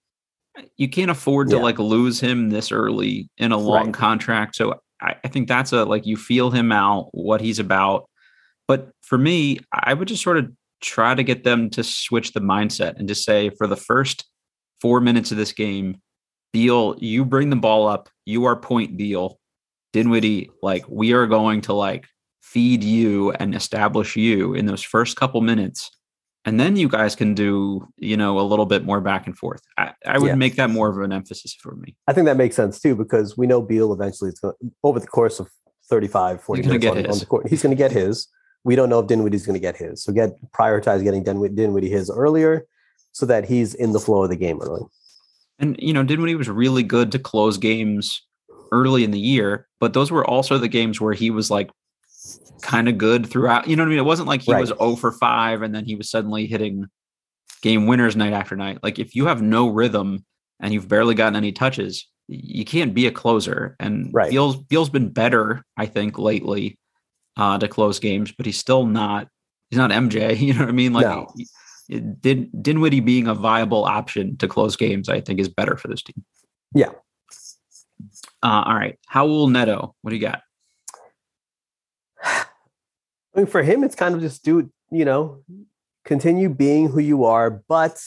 you 0.77 0.89
can't 0.89 1.09
afford 1.11 1.49
to 1.49 1.55
Yeah. 1.55 1.61
like 1.63 1.79
lose 1.79 2.19
him 2.19 2.49
this 2.49 2.71
early 2.71 3.29
in 3.37 3.51
a 3.53 3.57
long 3.57 3.85
Right. 3.85 3.93
contract. 3.93 4.55
So 4.57 4.75
I, 5.03 5.15
I 5.23 5.27
think 5.27 5.47
that's 5.47 5.73
a 5.73 5.85
like 5.85 6.05
you 6.05 6.17
feel 6.17 6.51
him 6.51 6.71
out, 6.71 7.09
what 7.11 7.41
he's 7.41 7.59
about. 7.59 8.09
But 8.67 8.91
for 9.01 9.17
me, 9.17 9.59
I 9.71 9.93
would 9.93 10.07
just 10.07 10.23
sort 10.23 10.37
of 10.37 10.51
try 10.81 11.15
to 11.15 11.23
get 11.23 11.43
them 11.43 11.69
to 11.71 11.83
switch 11.83 12.33
the 12.33 12.39
mindset 12.39 12.97
and 12.97 13.07
just 13.07 13.25
say 13.25 13.49
for 13.49 13.67
the 13.67 13.75
first 13.75 14.25
four 14.81 14.99
minutes 14.99 15.31
of 15.31 15.37
this 15.37 15.51
game, 15.51 15.97
Beal, 16.51 16.95
you 16.99 17.25
bring 17.25 17.49
the 17.49 17.55
ball 17.55 17.87
up, 17.87 18.09
you 18.25 18.45
are 18.45 18.55
point 18.55 18.97
Beal. 18.97 19.39
Dinwiddie, 19.91 20.49
like 20.61 20.83
we 20.89 21.13
are 21.13 21.27
going 21.27 21.61
to 21.61 21.73
like 21.73 22.07
feed 22.41 22.83
you 22.83 23.31
and 23.33 23.55
establish 23.55 24.15
you 24.15 24.53
in 24.53 24.65
those 24.65 24.81
first 24.83 25.15
couple 25.15 25.41
minutes. 25.41 25.91
And 26.45 26.59
then 26.59 26.75
you 26.75 26.89
guys 26.89 27.15
can 27.15 27.33
do, 27.33 27.87
you 27.97 28.17
know, 28.17 28.37
a 28.39 28.41
little 28.43 28.65
bit 28.65 28.83
more 28.83 28.99
back 28.99 29.27
and 29.27 29.37
forth. 29.37 29.61
I, 29.77 29.93
I 30.05 30.17
would 30.19 30.27
Yeah. 30.27 30.35
make 30.35 30.55
that 30.57 30.69
more 30.69 30.89
of 30.89 30.97
an 30.99 31.13
emphasis 31.13 31.53
for 31.53 31.75
me. 31.75 31.95
I 32.07 32.13
think 32.13 32.25
that 32.25 32.35
makes 32.37 32.55
sense 32.55 32.79
too 32.81 32.95
because 32.95 33.37
we 33.37 33.47
know 33.47 33.61
Beal 33.61 33.93
eventually 33.93 34.29
is 34.29 34.39
going 34.39 34.53
over 34.83 34.99
the 34.99 35.07
course 35.07 35.39
of 35.39 35.49
35, 35.89 36.41
40 36.41 36.61
He's 36.61 36.67
gonna 36.67 36.79
minutes 36.79 37.07
on, 37.07 37.13
on 37.13 37.19
the 37.19 37.25
court. 37.25 37.47
He's 37.47 37.61
going 37.63 37.75
to 37.75 37.77
get 37.77 37.91
his. 37.91 38.27
We 38.65 38.75
don't 38.75 38.89
know 38.89 38.99
if 38.99 39.07
Dinwiddie's 39.07 39.45
going 39.45 39.55
to 39.55 39.59
get 39.59 39.77
his. 39.77 40.03
So 40.03 40.11
get 40.13 40.31
prioritize 40.51 41.03
getting 41.03 41.23
Dinwiddie, 41.23 41.55
Dinwiddie 41.55 41.89
his 41.89 42.09
earlier 42.09 42.65
so 43.13 43.25
that 43.25 43.45
he's 43.45 43.73
in 43.73 43.91
the 43.93 43.99
flow 43.99 44.23
of 44.23 44.29
the 44.29 44.35
game 44.35 44.59
early. 44.61 44.81
And 45.59 45.75
you 45.79 45.93
know, 45.93 46.03
Dinwiddie 46.03 46.35
was 46.35 46.49
really 46.49 46.83
good 46.83 47.11
to 47.13 47.19
close 47.19 47.57
games 47.57 48.21
early 48.71 49.03
in 49.03 49.11
the 49.11 49.19
year, 49.19 49.67
but 49.79 49.93
those 49.93 50.11
were 50.11 50.25
also 50.25 50.57
the 50.57 50.67
games 50.67 50.99
where 50.99 51.13
he 51.13 51.29
was 51.29 51.51
like 51.51 51.69
kind 52.61 52.87
of 52.87 52.97
good 52.97 53.25
throughout. 53.27 53.67
You 53.67 53.75
know 53.75 53.83
what 53.83 53.87
I 53.87 53.89
mean? 53.91 53.99
It 53.99 54.05
wasn't 54.05 54.27
like 54.27 54.41
he 54.41 54.51
Right. 54.53 54.61
was 54.61 54.69
0 54.69 54.95
for 54.95 55.11
5 55.11 55.61
and 55.61 55.73
then 55.75 55.85
he 55.85 55.95
was 55.95 56.09
suddenly 56.09 56.45
hitting 56.47 56.85
game 57.61 57.87
winners 57.87 58.15
night 58.15 58.33
after 58.33 58.55
night. 58.55 58.79
Like 58.83 58.99
if 58.99 59.15
you 59.15 59.25
have 59.27 59.41
no 59.41 59.67
rhythm 59.67 60.25
and 60.59 60.73
you've 60.73 60.87
barely 60.87 61.15
gotten 61.15 61.35
any 61.35 61.51
touches, 61.51 62.07
you 62.27 62.63
can't 62.65 62.93
be 62.93 63.05
a 63.07 63.11
closer. 63.11 63.75
And 63.79 64.09
Right. 64.13 64.31
Beal's 64.31 64.55
Beal's 64.55 64.89
been 64.89 65.09
better, 65.09 65.63
I 65.77 65.85
think, 65.85 66.17
lately 66.17 66.77
uh, 67.35 67.57
to 67.59 67.67
close 67.67 67.99
games, 67.99 68.31
but 68.31 68.45
he's 68.45 68.57
still 68.59 68.85
not. 68.85 69.27
He's 69.69 69.77
not 69.77 69.91
MJ. 69.91 70.37
You 70.39 70.53
know 70.53 70.59
what 70.61 70.69
I 70.69 70.73
mean? 70.73 70.93
Like 70.93 71.05
No. 71.05 71.27
he- 71.35 71.47
it- 71.89 72.21
Din, 72.21 72.49
Dinwiddie 72.61 73.01
being 73.01 73.27
a 73.27 73.33
viable 73.35 73.83
option 73.83 74.37
to 74.37 74.47
close 74.47 74.77
games, 74.77 75.09
I 75.09 75.19
think, 75.19 75.39
is 75.41 75.49
better 75.49 75.75
for 75.75 75.89
this 75.89 76.01
team. 76.01 76.23
Yeah. 76.73 76.91
Uh, 78.41 78.63
all 78.65 78.75
right. 78.75 78.97
Raul 79.13 79.51
Neto, 79.51 79.93
what 80.01 80.09
do 80.11 80.15
you 80.15 80.21
got? 80.21 80.41
I 83.35 83.39
mean, 83.39 83.47
for 83.47 83.63
him, 83.63 83.83
it's 83.83 83.95
kind 83.95 84.13
of 84.15 84.21
just 84.21 84.43
do, 84.43 84.71
you 84.91 85.05
know, 85.05 85.43
continue 86.05 86.49
being 86.49 86.89
who 86.89 86.99
you 86.99 87.25
are, 87.25 87.49
but 87.67 87.99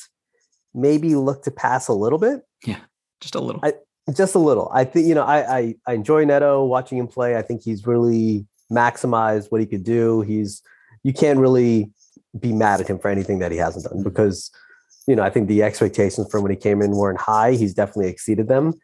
maybe 0.74 1.14
look 1.14 1.42
to 1.44 1.50
pass 1.50 1.88
a 1.88 1.92
little 1.92 2.18
bit, 2.18 2.42
Yeah, 2.64 2.80
Just 3.20 3.34
a 3.34 3.40
little. 3.40 3.60
I- 3.64 3.74
just 4.14 4.36
a 4.36 4.38
little. 4.38 4.70
I 4.72 4.84
think, 4.84 5.08
you 5.08 5.16
know, 5.16 5.24
I, 5.24 5.58
I, 5.58 5.74
I 5.88 5.92
enjoy 5.94 6.24
Neto 6.24 6.64
watching 6.64 6.96
him 6.96 7.08
play. 7.08 7.36
I 7.36 7.42
think 7.42 7.62
he's 7.64 7.88
really 7.88 8.46
maximized 8.70 9.50
what 9.50 9.60
he 9.60 9.66
could 9.66 9.82
do. 9.82 10.20
He's, 10.20 10.62
you 11.02 11.12
can't 11.12 11.40
really 11.40 11.90
be 12.38 12.52
mad 12.52 12.80
at 12.80 12.86
him 12.86 13.00
for 13.00 13.08
anything 13.08 13.40
that 13.40 13.50
he 13.50 13.58
hasn't 13.58 13.84
done 13.84 14.04
because, 14.04 14.52
you 15.08 15.16
know, 15.16 15.24
I 15.24 15.30
think 15.30 15.48
the 15.48 15.64
expectations 15.64 16.30
from 16.30 16.42
when 16.42 16.52
he 16.52 16.56
came 16.56 16.82
in 16.82 16.92
weren't 16.92 17.20
high. 17.20 17.52
He's 17.54 17.74
definitely 17.74 18.08
exceeded 18.08 18.46
them. 18.46 18.74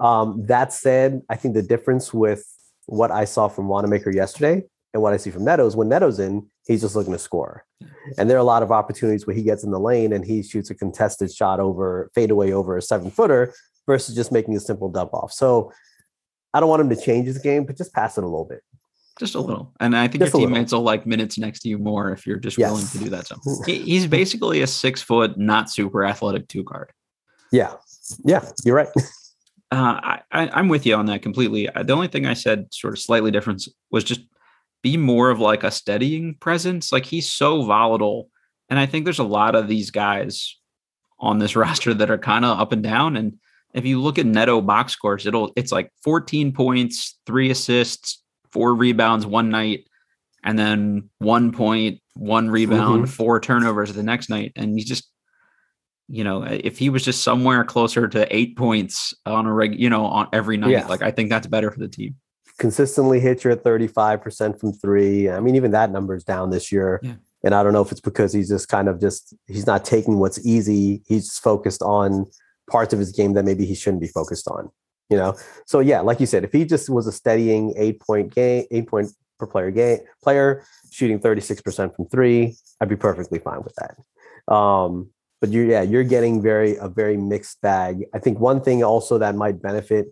Um, 0.00 0.44
that 0.46 0.72
said, 0.72 1.22
I 1.30 1.36
think 1.36 1.54
the 1.54 1.62
difference 1.62 2.12
with 2.12 2.44
what 2.86 3.12
I 3.12 3.26
saw 3.26 3.46
from 3.46 3.68
Wanamaker 3.68 4.10
yesterday 4.10 4.64
and 4.94 5.02
what 5.02 5.12
I 5.12 5.16
see 5.18 5.30
from 5.30 5.46
is 5.46 5.76
when 5.76 5.88
Neto's 5.88 6.20
in, 6.20 6.46
he's 6.66 6.80
just 6.80 6.94
looking 6.96 7.12
to 7.12 7.18
score. 7.18 7.64
And 8.16 8.30
there 8.30 8.36
are 8.36 8.40
a 8.40 8.44
lot 8.44 8.62
of 8.62 8.70
opportunities 8.70 9.26
where 9.26 9.34
he 9.34 9.42
gets 9.42 9.64
in 9.64 9.72
the 9.72 9.80
lane 9.80 10.12
and 10.12 10.24
he 10.24 10.42
shoots 10.42 10.70
a 10.70 10.74
contested 10.74 11.32
shot 11.32 11.58
over, 11.60 12.10
fade 12.14 12.30
away 12.30 12.52
over 12.52 12.76
a 12.76 12.82
seven 12.82 13.10
footer 13.10 13.52
versus 13.86 14.14
just 14.14 14.30
making 14.32 14.56
a 14.56 14.60
simple 14.60 14.88
dump 14.88 15.12
off. 15.12 15.32
So 15.32 15.72
I 16.54 16.60
don't 16.60 16.68
want 16.68 16.80
him 16.80 16.88
to 16.90 16.96
change 16.96 17.26
his 17.26 17.38
game, 17.38 17.64
but 17.66 17.76
just 17.76 17.92
pass 17.92 18.16
it 18.16 18.22
a 18.22 18.26
little 18.26 18.44
bit. 18.46 18.62
just 19.18 19.34
a 19.34 19.40
little. 19.40 19.72
And 19.80 19.96
I 19.96 20.06
think 20.08 20.22
Just 20.22 20.34
your 20.34 20.46
teammates 20.46 20.72
will 20.72 20.82
like 20.82 21.06
minutes 21.06 21.38
next 21.38 21.60
to 21.60 21.68
you 21.68 21.78
more 21.78 22.12
if 22.12 22.24
you're 22.26 22.38
just 22.38 22.56
Yes. 22.56 22.70
willing 22.70 22.86
to 22.86 22.98
do 22.98 23.10
that. 23.10 23.26
So 23.26 23.36
he's 23.66 24.06
basically 24.06 24.62
a 24.62 24.66
six 24.66 25.02
foot, 25.02 25.36
not 25.38 25.70
super 25.70 26.04
athletic 26.04 26.46
two 26.48 26.62
guard. 26.64 26.90
Yeah. 27.50 27.74
Yeah. 28.24 28.48
You're 28.64 28.76
right. 28.76 28.88
Uh, 29.72 30.18
I, 30.30 30.48
I'm 30.52 30.68
with 30.68 30.86
you 30.86 30.94
on 30.94 31.06
that 31.06 31.22
completely. 31.22 31.68
Uh, 31.68 31.82
The 31.82 31.94
only 31.94 32.06
thing 32.06 32.26
I 32.26 32.34
said, 32.34 32.72
sort 32.72 32.92
of 32.92 33.00
slightly 33.00 33.32
different, 33.32 33.66
was 33.90 34.04
just 34.04 34.20
be 34.84 34.98
more 34.98 35.30
of 35.30 35.40
like 35.40 35.64
a 35.64 35.70
steadying 35.70 36.34
presence. 36.34 36.92
Like 36.92 37.06
he's 37.06 37.32
so 37.32 37.62
volatile, 37.62 38.28
and 38.68 38.78
I 38.78 38.84
think 38.84 39.04
there's 39.04 39.18
a 39.18 39.24
lot 39.24 39.54
of 39.54 39.66
these 39.66 39.90
guys 39.90 40.56
on 41.18 41.38
this 41.38 41.56
roster 41.64 41.94
that 41.94 42.10
are 42.10 42.18
kind 42.18 42.44
of 42.44 42.60
up 42.60 42.70
and 42.70 42.82
down. 42.82 43.16
And 43.16 43.38
if 43.72 43.86
you 43.86 44.00
look 44.00 44.18
at 44.18 44.26
Neto 44.26 44.60
box 44.60 44.92
scores, 44.92 45.26
it'll 45.26 45.52
it's 45.56 45.72
like 45.72 45.90
14 46.04 46.52
points, 46.52 47.18
three 47.26 47.50
assists, 47.50 48.22
four 48.52 48.74
rebounds 48.74 49.24
one 49.24 49.48
night, 49.48 49.88
and 50.44 50.58
then 50.58 51.08
one 51.18 51.50
point, 51.50 52.00
one 52.12 52.50
rebound, 52.50 53.04
mm-hmm. 53.04 53.10
four 53.10 53.40
turnovers 53.40 53.90
the 53.94 54.02
next 54.02 54.28
night, 54.28 54.52
and 54.54 54.74
he's 54.74 54.86
just 54.86 55.10
you 56.06 56.22
know, 56.22 56.42
if 56.42 56.78
he 56.78 56.90
was 56.90 57.02
just 57.02 57.22
somewhere 57.22 57.64
closer 57.64 58.06
to 58.06 58.36
eight 58.36 58.58
points 58.58 59.14
on 59.24 59.46
a 59.46 59.52
reg, 59.52 59.80
you 59.80 59.88
know, 59.88 60.04
on 60.04 60.28
every 60.34 60.58
night, 60.58 60.72
Yeah. 60.72 60.86
like 60.86 61.00
I 61.00 61.10
think 61.10 61.30
that's 61.30 61.46
better 61.46 61.70
for 61.70 61.78
the 61.78 61.88
team. 61.88 62.16
Consistently 62.58 63.20
hit 63.20 63.44
you 63.44 63.50
at 63.50 63.64
35% 63.64 64.60
from 64.60 64.72
three. 64.72 65.28
I 65.28 65.40
mean, 65.40 65.56
even 65.56 65.72
that 65.72 65.90
number 65.90 66.14
is 66.14 66.24
down 66.24 66.50
this 66.50 66.70
year. 66.70 67.00
Yeah. 67.02 67.14
And 67.44 67.54
I 67.54 67.62
don't 67.62 67.72
know 67.72 67.82
if 67.82 67.92
it's 67.92 68.00
because 68.00 68.32
he's 68.32 68.48
just 68.48 68.68
kind 68.68 68.88
of 68.88 69.00
just, 69.00 69.34
he's 69.46 69.66
not 69.66 69.84
taking 69.84 70.18
what's 70.18 70.44
easy. 70.46 71.02
He's 71.06 71.38
focused 71.38 71.82
on 71.82 72.26
parts 72.70 72.92
of 72.94 72.98
his 72.98 73.12
game 73.12 73.34
that 73.34 73.44
maybe 73.44 73.66
he 73.66 73.74
shouldn't 73.74 74.00
be 74.00 74.08
focused 74.08 74.48
on, 74.48 74.70
you 75.10 75.16
know? 75.16 75.36
So 75.66 75.80
yeah, 75.80 76.00
like 76.00 76.20
you 76.20 76.26
said, 76.26 76.44
if 76.44 76.52
he 76.52 76.64
just 76.64 76.88
was 76.88 77.06
a 77.06 77.12
steadying 77.12 77.74
eight 77.76 78.00
point 78.00 78.34
game, 78.34 78.64
eight 78.70 78.88
point 78.88 79.10
per 79.38 79.46
player 79.46 79.70
game 79.70 79.98
player 80.22 80.64
shooting 80.90 81.18
36% 81.18 81.94
from 81.94 82.06
three, 82.06 82.56
I'd 82.80 82.88
be 82.88 82.96
perfectly 82.96 83.40
fine 83.40 83.62
with 83.62 83.74
that. 83.76 84.52
Um, 84.52 85.10
but 85.40 85.50
you're, 85.50 85.66
yeah, 85.66 85.82
you're 85.82 86.04
getting 86.04 86.40
very, 86.40 86.76
a 86.76 86.88
very 86.88 87.18
mixed 87.18 87.60
bag. 87.60 88.06
I 88.14 88.18
think 88.18 88.40
one 88.40 88.62
thing 88.62 88.82
also 88.82 89.18
that 89.18 89.34
might 89.34 89.60
benefit 89.60 90.06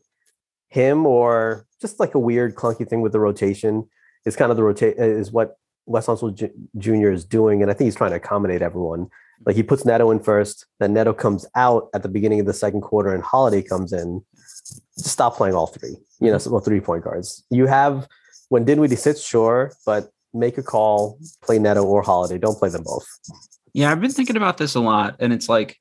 him 0.69 1.07
or 1.07 1.67
just 1.83 2.01
like 2.01 2.15
a 2.15 2.19
weird 2.19 2.55
clunky 2.55 2.89
thing 2.89 3.03
with 3.03 3.13
the 3.13 3.21
rotation 3.21 3.89
is 4.25 4.37
kind 4.37 4.51
of 4.51 4.57
the 4.57 4.63
rotate 4.63 4.99
uh, 4.99 5.05
is 5.05 5.33
what 5.33 5.57
Wes 5.87 6.07
Unseld 6.07 6.51
Jr. 6.79 7.11
is 7.11 7.25
doing. 7.25 7.61
And 7.61 7.71
I 7.71 7.75
think 7.75 7.87
he's 7.87 7.97
trying 7.97 8.11
to 8.11 8.17
accommodate 8.17 8.63
everyone. 8.63 9.09
Like 9.45 9.57
he 9.57 9.63
puts 9.63 9.85
Neto 9.85 10.11
in 10.11 10.21
first, 10.21 10.67
then 10.79 10.95
Neto 10.95 11.13
comes 11.13 11.45
out 11.57 11.89
at 11.95 12.03
the 12.03 12.09
beginning 12.09 12.41
of 12.41 12.47
the 12.47 12.53
second 12.53 12.83
quarter 12.83 13.13
and 13.13 13.23
Holiday 13.23 13.61
comes 13.61 13.93
in. 13.93 14.25
Stop 14.97 15.37
playing 15.37 15.57
all 15.57 15.67
three, 15.67 15.97
you 16.21 16.31
know, 16.31 16.39
well, 16.47 16.61
three 16.61 16.81
point 16.81 17.03
guards. 17.03 17.45
You 17.51 17.67
have 17.67 18.07
when 18.49 18.65
Dinwiddie 18.65 18.97
sits, 18.97 19.27
sure, 19.27 19.73
but 19.85 20.11
make 20.33 20.59
a 20.59 20.63
call, 20.63 21.19
play 21.43 21.59
Neto 21.59 21.83
or 21.83 22.03
Holiday. 22.03 22.39
Don't 22.39 22.59
play 22.59 22.69
them 22.69 22.85
both. 22.85 23.07
Yeah, 23.73 23.91
I've 23.91 24.01
been 24.01 24.11
thinking 24.11 24.37
about 24.37 24.59
this 24.59 24.75
a 24.75 24.81
lot, 24.81 25.17
and 25.19 25.33
it's 25.33 25.49
like, 25.49 25.79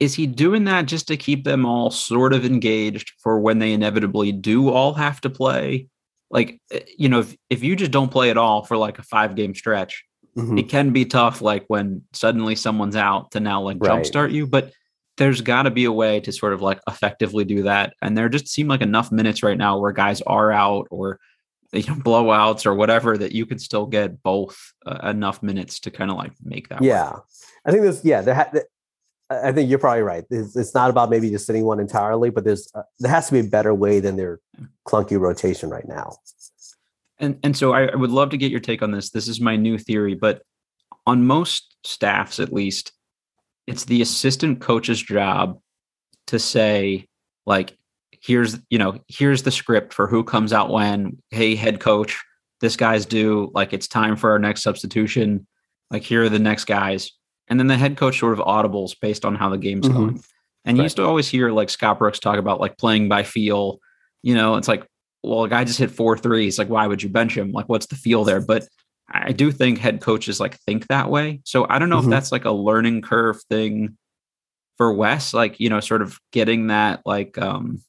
is 0.00 0.14
he 0.14 0.26
doing 0.26 0.64
that 0.64 0.86
just 0.86 1.06
to 1.08 1.16
keep 1.16 1.44
them 1.44 1.64
all 1.66 1.90
sort 1.90 2.32
of 2.32 2.44
engaged 2.44 3.12
for 3.22 3.38
when 3.38 3.58
they 3.58 3.72
inevitably 3.72 4.32
do 4.32 4.70
all 4.70 4.94
have 4.94 5.20
to 5.20 5.30
play? 5.30 5.86
Like, 6.30 6.60
eh, 6.72 6.80
you 6.98 7.08
know, 7.08 7.20
if, 7.20 7.36
if 7.50 7.62
you 7.62 7.76
just 7.76 7.90
don't 7.90 8.10
play 8.10 8.30
at 8.30 8.36
all 8.38 8.64
for 8.64 8.76
like 8.76 8.98
a 8.98 9.02
five 9.02 9.34
game 9.36 9.54
stretch, 9.54 10.04
Mhm. 10.36 10.60
it 10.60 10.68
can 10.68 10.90
be 10.92 11.04
tough 11.04 11.42
like 11.42 11.64
when 11.66 12.02
suddenly 12.12 12.54
someone's 12.54 12.94
out 12.94 13.32
to 13.32 13.40
now 13.40 13.60
like 13.62 13.78
Right. 13.80 13.90
jumpstart 14.00 14.30
you 14.30 14.46
but 14.46 14.72
there's 15.16 15.40
got 15.40 15.64
to 15.64 15.72
be 15.72 15.84
a 15.86 15.92
way 15.92 16.20
to 16.20 16.30
sort 16.30 16.52
of 16.52 16.62
like 16.62 16.78
effectively 16.88 17.44
do 17.44 17.64
that 17.64 17.94
and 18.00 18.16
there 18.16 18.28
just 18.28 18.46
seem 18.46 18.68
like 18.68 18.80
enough 18.80 19.10
minutes 19.10 19.42
right 19.42 19.58
now 19.58 19.76
where 19.80 19.90
guys 19.90 20.22
are 20.22 20.52
out 20.52 20.86
or 20.92 21.18
you 21.72 21.82
know 21.82 21.94
blowouts 21.96 22.64
or 22.64 22.76
whatever 22.76 23.18
that 23.18 23.32
you 23.32 23.44
can 23.44 23.58
still 23.58 23.86
get 23.86 24.22
both 24.22 24.56
uh, 24.86 25.00
enough 25.10 25.42
minutes 25.42 25.80
to 25.80 25.90
kind 25.90 26.12
of 26.12 26.16
like 26.16 26.32
make 26.44 26.68
that 26.68 26.80
work. 26.80 26.86
Yeah, 26.86 27.12
I 27.64 27.72
think 27.72 27.82
there's 27.82 28.04
yeah. 28.04 28.20
There 28.20 28.34
ha- 28.36 28.50
I 29.30 29.52
think 29.52 29.70
you're 29.70 29.78
probably 29.78 30.02
right. 30.02 30.24
It's, 30.28 30.56
it's 30.56 30.74
not 30.74 30.90
about 30.90 31.08
maybe 31.08 31.30
just 31.30 31.46
sitting 31.46 31.64
one 31.64 31.78
entirely, 31.78 32.30
but 32.30 32.44
there's 32.44 32.68
uh, 32.74 32.82
there 32.98 33.10
has 33.10 33.28
to 33.28 33.32
be 33.34 33.40
a 33.40 33.44
better 33.44 33.72
way 33.72 34.00
than 34.00 34.16
their 34.16 34.40
clunky 34.86 35.18
rotation 35.18 35.70
right 35.70 35.86
now. 35.86 36.16
and 37.18 37.38
and 37.44 37.56
so 37.56 37.72
I, 37.72 37.86
I 37.86 37.94
would 37.94 38.10
love 38.10 38.30
to 38.30 38.36
get 38.36 38.50
your 38.50 38.60
take 38.60 38.82
on 38.82 38.90
this. 38.90 39.10
This 39.10 39.28
is 39.28 39.40
my 39.40 39.56
new 39.56 39.78
theory 39.78 40.14
but 40.14 40.42
on 41.06 41.26
most 41.26 41.76
staffs 41.84 42.40
at 42.40 42.52
least 42.52 42.92
it's 43.66 43.84
the 43.84 44.02
assistant 44.02 44.60
coach's 44.60 45.00
job 45.00 45.60
to 46.26 46.38
say 46.38 47.06
like 47.46 47.76
here's 48.10 48.58
you 48.68 48.78
know 48.78 48.98
here's 49.08 49.44
the 49.44 49.50
script 49.50 49.92
for 49.94 50.08
who 50.08 50.24
comes 50.24 50.52
out 50.52 50.70
when. 50.70 51.22
Hey 51.30 51.54
head 51.54 51.78
coach 51.78 52.20
this 52.60 52.76
guy's 52.76 53.06
due. 53.06 53.50
Like 53.54 53.72
it's 53.72 53.88
time 53.88 54.16
for 54.16 54.32
our 54.32 54.38
next 54.38 54.62
substitution. 54.62 55.46
Like 55.90 56.02
here 56.02 56.24
are 56.24 56.28
the 56.28 56.38
next 56.38 56.64
guys 56.64 57.12
and 57.50 57.58
then 57.60 57.66
the 57.66 57.76
head 57.76 57.96
coach 57.98 58.18
sort 58.20 58.32
of 58.32 58.38
audibles 58.46 58.94
based 59.02 59.24
on 59.26 59.34
how 59.34 59.50
the 59.50 59.58
game's 59.58 59.86
Mhm. 59.88 59.92
going 59.92 60.22
and 60.64 60.76
you 60.76 60.82
used 60.84 60.96
to 60.96 61.04
always 61.04 61.28
hear 61.28 61.50
like 61.50 61.68
scott 61.70 61.98
brooks 61.98 62.18
talk 62.18 62.38
about 62.38 62.60
like 62.60 62.78
playing 62.78 63.08
by 63.08 63.22
feel 63.22 63.78
you 64.22 64.34
know 64.34 64.56
it's 64.56 64.68
like 64.68 64.86
well 65.22 65.44
a 65.44 65.48
guy 65.48 65.64
just 65.64 65.78
hit 65.78 65.90
four 65.90 66.16
threes 66.16 66.58
like 66.58 66.68
why 66.68 66.86
would 66.86 67.02
you 67.02 67.08
bench 67.08 67.36
him 67.36 67.50
like 67.52 67.68
what's 67.68 67.86
the 67.86 67.96
feel 67.96 68.24
there 68.24 68.40
but 68.40 68.66
i 69.10 69.32
do 69.32 69.50
think 69.50 69.78
head 69.78 70.00
coaches 70.00 70.38
like 70.40 70.56
think 70.60 70.86
that 70.88 71.10
way 71.10 71.40
so 71.44 71.66
i 71.68 71.78
don't 71.78 71.88
know 71.90 72.00
Mhm. 72.00 72.04
if 72.04 72.10
that's 72.10 72.30
like 72.32 72.44
a 72.44 72.50
learning 72.52 73.02
curve 73.02 73.42
thing 73.50 73.96
for 74.78 74.92
wes 74.92 75.34
like 75.34 75.58
you 75.60 75.68
know 75.68 75.80
sort 75.80 76.00
of 76.02 76.18
getting 76.32 76.68
that 76.68 77.00
like 77.04 77.36
um 77.38 77.82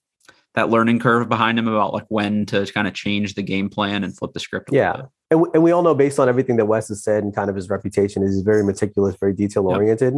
that 0.56 0.70
learning 0.70 1.00
curve 1.00 1.30
behind 1.30 1.58
him 1.58 1.68
about 1.70 1.94
like 1.94 2.06
when 2.10 2.46
to 2.46 2.66
kind 2.74 2.88
of 2.88 2.94
change 2.94 3.36
the 3.36 3.44
game 3.44 3.70
plan 3.70 4.04
and 4.04 4.18
flip 4.18 4.34
the 4.34 4.40
script 4.40 4.70
a 4.70 4.72
little 4.74 4.84
Yeah. 4.86 4.98
bit. 4.98 5.06
And, 5.32 5.46
and 5.54 5.64
we 5.64 5.72
all 5.72 5.82
know 5.82 5.96
based 5.96 6.20
on 6.20 6.30
everything 6.30 6.58
that 6.58 6.66
Wes 6.66 6.90
has 6.90 7.04
said 7.04 7.24
and 7.24 7.34
kind 7.34 7.50
of 7.50 7.56
his 7.56 7.70
reputation 7.70 8.22
is 8.22 8.36
he's 8.36 8.44
very 8.44 8.64
meticulous, 8.64 9.16
very 9.20 9.34
detail 9.34 9.66
oriented. 9.68 10.16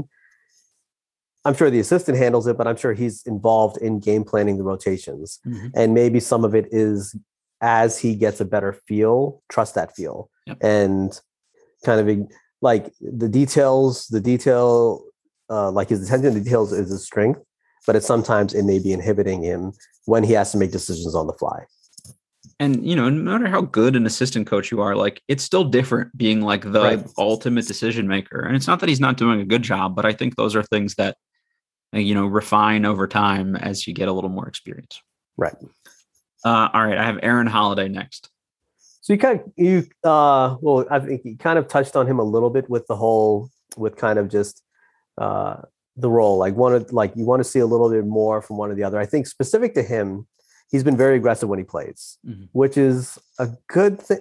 I'm 1.45 1.53
sure 1.53 1.69
the 1.69 1.79
assistant 1.79 2.17
handles 2.17 2.47
it, 2.47 2.57
but 2.57 2.67
I'm 2.67 2.75
sure 2.77 2.93
he's 2.93 3.21
involved 3.25 3.77
in 3.77 3.99
game 3.99 4.23
planning 4.23 4.57
the 4.57 4.63
rotations. 4.63 5.39
Mhm. 5.45 5.71
And 5.75 5.93
maybe 5.93 6.19
some 6.19 6.43
of 6.43 6.55
it 6.55 6.67
is 6.71 7.15
as 7.61 7.99
he 7.99 8.15
gets 8.15 8.41
a 8.41 8.45
better 8.45 8.73
feel, 8.87 9.41
trust 9.49 9.75
that 9.75 9.95
feel 9.95 10.29
Yep. 10.47 10.57
and 10.61 11.21
kind 11.85 11.99
of 12.09 12.27
like 12.61 12.91
the 13.01 13.29
details, 13.29 14.07
the 14.07 14.19
detail, 14.19 15.03
uh, 15.49 15.69
like 15.71 15.89
his 15.89 16.03
attention 16.03 16.33
to 16.33 16.39
details 16.41 16.71
is 16.73 16.89
his 16.89 17.05
strength, 17.05 17.39
but 17.85 17.95
it's 17.95 18.07
sometimes 18.07 18.53
it 18.53 18.63
may 18.63 18.79
be 18.79 18.91
inhibiting 18.93 19.43
him 19.43 19.73
when 20.05 20.23
he 20.23 20.33
has 20.33 20.51
to 20.53 20.57
make 20.57 20.71
decisions 20.71 21.13
on 21.13 21.27
the 21.27 21.33
fly. 21.33 21.65
And 22.59 22.85
you 22.87 22.95
know 22.95 23.09
no 23.09 23.31
matter 23.37 23.47
how 23.47 23.61
good 23.61 23.95
an 23.95 24.05
assistant 24.05 24.47
coach 24.47 24.71
you 24.71 24.81
are 24.81 24.95
like 24.95 25.21
it's 25.27 25.43
still 25.43 25.63
different 25.63 26.15
being 26.17 26.41
like 26.41 26.63
the 26.63 26.81
Right. 26.81 27.05
ultimate 27.17 27.67
decision 27.67 28.07
maker 28.07 28.41
and 28.41 28.55
it's 28.55 28.67
not 28.67 28.79
that 28.79 28.89
he's 28.89 28.99
not 28.99 29.17
doing 29.17 29.41
a 29.41 29.45
good 29.45 29.61
job 29.63 29.95
but 29.95 30.05
i 30.05 30.13
think 30.13 30.35
those 30.35 30.55
are 30.55 30.63
things 30.63 30.95
that 30.95 31.17
uh, 31.95 31.99
you 31.99 32.13
know 32.13 32.25
refine 32.25 32.85
over 32.85 33.07
time 33.07 33.55
as 33.55 33.87
you 33.87 33.93
get 33.93 34.07
a 34.07 34.13
little 34.13 34.29
more 34.29 34.47
experience 34.47 35.01
Right. 35.37 35.55
uh, 36.45 36.69
all 36.73 36.85
right 36.85 36.97
i 36.97 37.03
have 37.03 37.19
aaron 37.23 37.47
holiday 37.47 37.87
next 37.87 38.29
So 39.01 39.13
you 39.13 39.19
kind 39.19 39.39
of 39.39 39.51
you 39.57 39.85
uh 40.03 40.55
well 40.61 40.85
I 40.89 40.99
think 40.99 41.21
you 41.25 41.37
kind 41.37 41.59
of 41.59 41.67
touched 41.67 41.95
on 41.95 42.07
him 42.07 42.19
a 42.19 42.23
little 42.23 42.49
bit 42.49 42.69
with 42.69 42.85
the 42.87 42.95
whole 42.95 43.49
with 43.75 43.95
kind 43.97 44.17
of 44.19 44.29
just 44.29 44.61
uh 45.17 45.57
the 45.97 46.09
role 46.09 46.37
like 46.37 46.55
one 46.55 46.73
of 46.73 46.91
like 46.93 47.11
you 47.15 47.25
want 47.25 47.39
to 47.43 47.49
see 47.49 47.59
a 47.59 47.65
little 47.65 47.89
bit 47.89 48.05
more 48.05 48.41
from 48.41 48.57
one 48.57 48.71
or 48.71 48.75
the 48.75 48.83
other. 48.83 48.97
I 48.99 49.05
think 49.05 49.27
specific 49.27 49.73
to 49.75 49.83
him, 49.83 50.25
he's 50.73 50.83
been 50.83 50.97
very 50.97 51.15
aggressive 51.15 51.47
when 51.47 51.59
he 51.59 51.63
plays, 51.75 52.17
Mhm. 52.27 52.49
which 52.51 52.75
is 52.77 53.17
a 53.39 53.47
good 53.67 54.01
thing. 54.01 54.19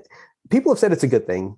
People 0.51 0.71
have 0.73 0.79
said 0.79 0.93
it's 0.93 1.03
a 1.03 1.09
good 1.17 1.27
thing. 1.27 1.57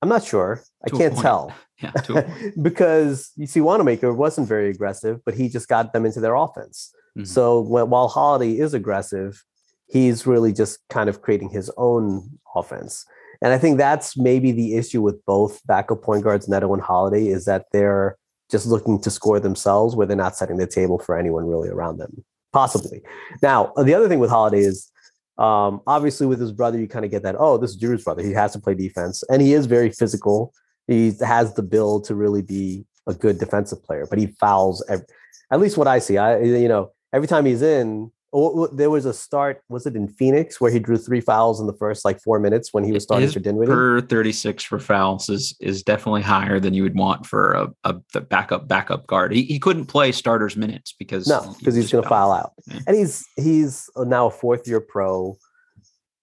I'm 0.00 0.08
not 0.08 0.24
sure. 0.24 0.60
I 0.84 0.88
To 0.88 0.96
a 0.96 0.98
can't 0.98 1.16
tell 1.18 1.52
yeah 1.82 1.92
to 2.06 2.12
a 2.18 2.22
point. 2.22 2.62
because 2.68 3.30
you 3.36 3.46
see 3.46 3.60
Wanamaker 3.60 4.12
wasn't 4.12 4.48
very 4.48 4.68
aggressive, 4.70 5.20
but 5.24 5.34
he 5.34 5.48
just 5.48 5.68
got 5.68 5.92
them 5.92 6.04
into 6.06 6.18
their 6.20 6.34
offense. 6.34 6.92
Mhm. 7.16 7.26
So 7.26 7.60
while 7.60 8.08
Holiday 8.08 8.58
is 8.58 8.74
aggressive, 8.74 9.44
he's 9.86 10.26
really 10.26 10.52
just 10.52 10.78
kind 10.88 11.08
of 11.10 11.20
creating 11.22 11.50
his 11.50 11.70
own 11.76 12.38
offense. 12.56 13.04
And 13.42 13.52
I 13.52 13.58
think 13.58 13.76
that's 13.76 14.16
maybe 14.16 14.50
the 14.52 14.76
issue 14.76 15.02
with 15.02 15.18
both 15.26 15.60
backup 15.66 16.00
point 16.02 16.24
guards, 16.24 16.48
Neto 16.48 16.72
and 16.72 16.82
Holiday, 16.82 17.26
is 17.28 17.44
that 17.44 17.66
they're 17.72 18.16
just 18.50 18.66
looking 18.66 19.00
to 19.02 19.10
score 19.10 19.38
themselves 19.40 19.94
where 19.96 20.06
they're 20.06 20.16
not 20.26 20.36
setting 20.36 20.56
the 20.58 20.66
table 20.66 20.98
for 20.98 21.16
anyone 21.18 21.46
really 21.46 21.68
around 21.68 21.98
them, 21.98 22.24
possibly. 22.52 23.02
Now, 23.42 23.72
the 23.76 23.94
other 23.94 24.08
thing 24.08 24.18
with 24.18 24.30
Holiday 24.30 24.60
is 24.60 24.90
um, 25.38 25.80
obviously 25.86 26.26
with 26.26 26.40
his 26.40 26.52
brother, 26.52 26.78
you 26.78 26.86
kind 26.86 27.04
of 27.04 27.10
get 27.10 27.22
that, 27.22 27.36
oh, 27.38 27.58
this 27.58 27.70
is 27.70 27.76
Jrue's 27.76 28.04
brother. 28.04 28.22
He 28.22 28.32
has 28.32 28.52
to 28.52 28.60
play 28.60 28.74
defense. 28.74 29.22
And 29.28 29.42
he 29.42 29.54
is 29.54 29.66
very 29.66 29.90
physical. 29.90 30.52
He 30.86 31.12
has 31.20 31.54
the 31.54 31.62
build 31.62 32.04
to 32.04 32.14
really 32.14 32.42
be 32.42 32.84
a 33.06 33.14
good 33.14 33.38
defensive 33.38 33.82
player, 33.82 34.06
but 34.08 34.18
he 34.18 34.26
fouls 34.26 34.84
ev- 34.88 35.04
at 35.50 35.60
least 35.60 35.76
what 35.76 35.88
I 35.88 35.98
see. 35.98 36.18
I 36.18 36.40
you 36.40 36.68
know, 36.68 36.92
every 37.12 37.28
time 37.28 37.46
he's 37.46 37.62
in, 37.62 38.10
oh, 38.32 38.66
there 38.68 38.90
was 38.90 39.04
a 39.04 39.12
start, 39.12 39.62
was 39.68 39.86
it 39.86 39.94
in 39.94 40.08
Phoenix 40.08 40.60
where 40.60 40.70
he 40.70 40.78
drew 40.78 40.96
three 40.96 41.20
fouls 41.20 41.60
in 41.60 41.66
the 41.66 41.72
first 41.74 42.04
like 42.04 42.20
four 42.20 42.38
minutes 42.38 42.72
when 42.72 42.82
he 42.84 42.92
was 42.92 43.02
starting 43.02 43.24
His 43.26 43.34
for 43.34 43.40
Dinwiddie? 43.40 43.70
per 43.70 44.00
36 44.00 44.64
for 44.64 44.78
fouls 44.78 45.28
is 45.28 45.54
is 45.60 45.82
definitely 45.82 46.22
higher 46.22 46.58
than 46.58 46.74
you 46.74 46.82
would 46.82 46.96
want 46.96 47.26
for 47.26 47.52
a, 47.52 47.68
a 47.84 47.96
the 48.12 48.20
backup 48.20 48.68
backup 48.68 49.06
guard 49.06 49.32
he, 49.32 49.42
he 49.42 49.58
couldn't 49.58 49.86
play 49.86 50.12
starters 50.12 50.56
minutes 50.56 50.94
because 50.98 51.26
No, 51.28 51.40
he 51.42 51.58
because 51.58 51.74
he's 51.74 51.90
going 51.92 52.02
to 52.02 52.08
foul 52.08 52.32
out, 52.32 52.52
Yeah. 52.66 52.80
and 52.86 52.96
he's 52.96 53.24
he's 53.36 53.88
now 53.96 54.26
a 54.26 54.30
fourth 54.30 54.66
year 54.66 54.80
pro. 54.80 55.36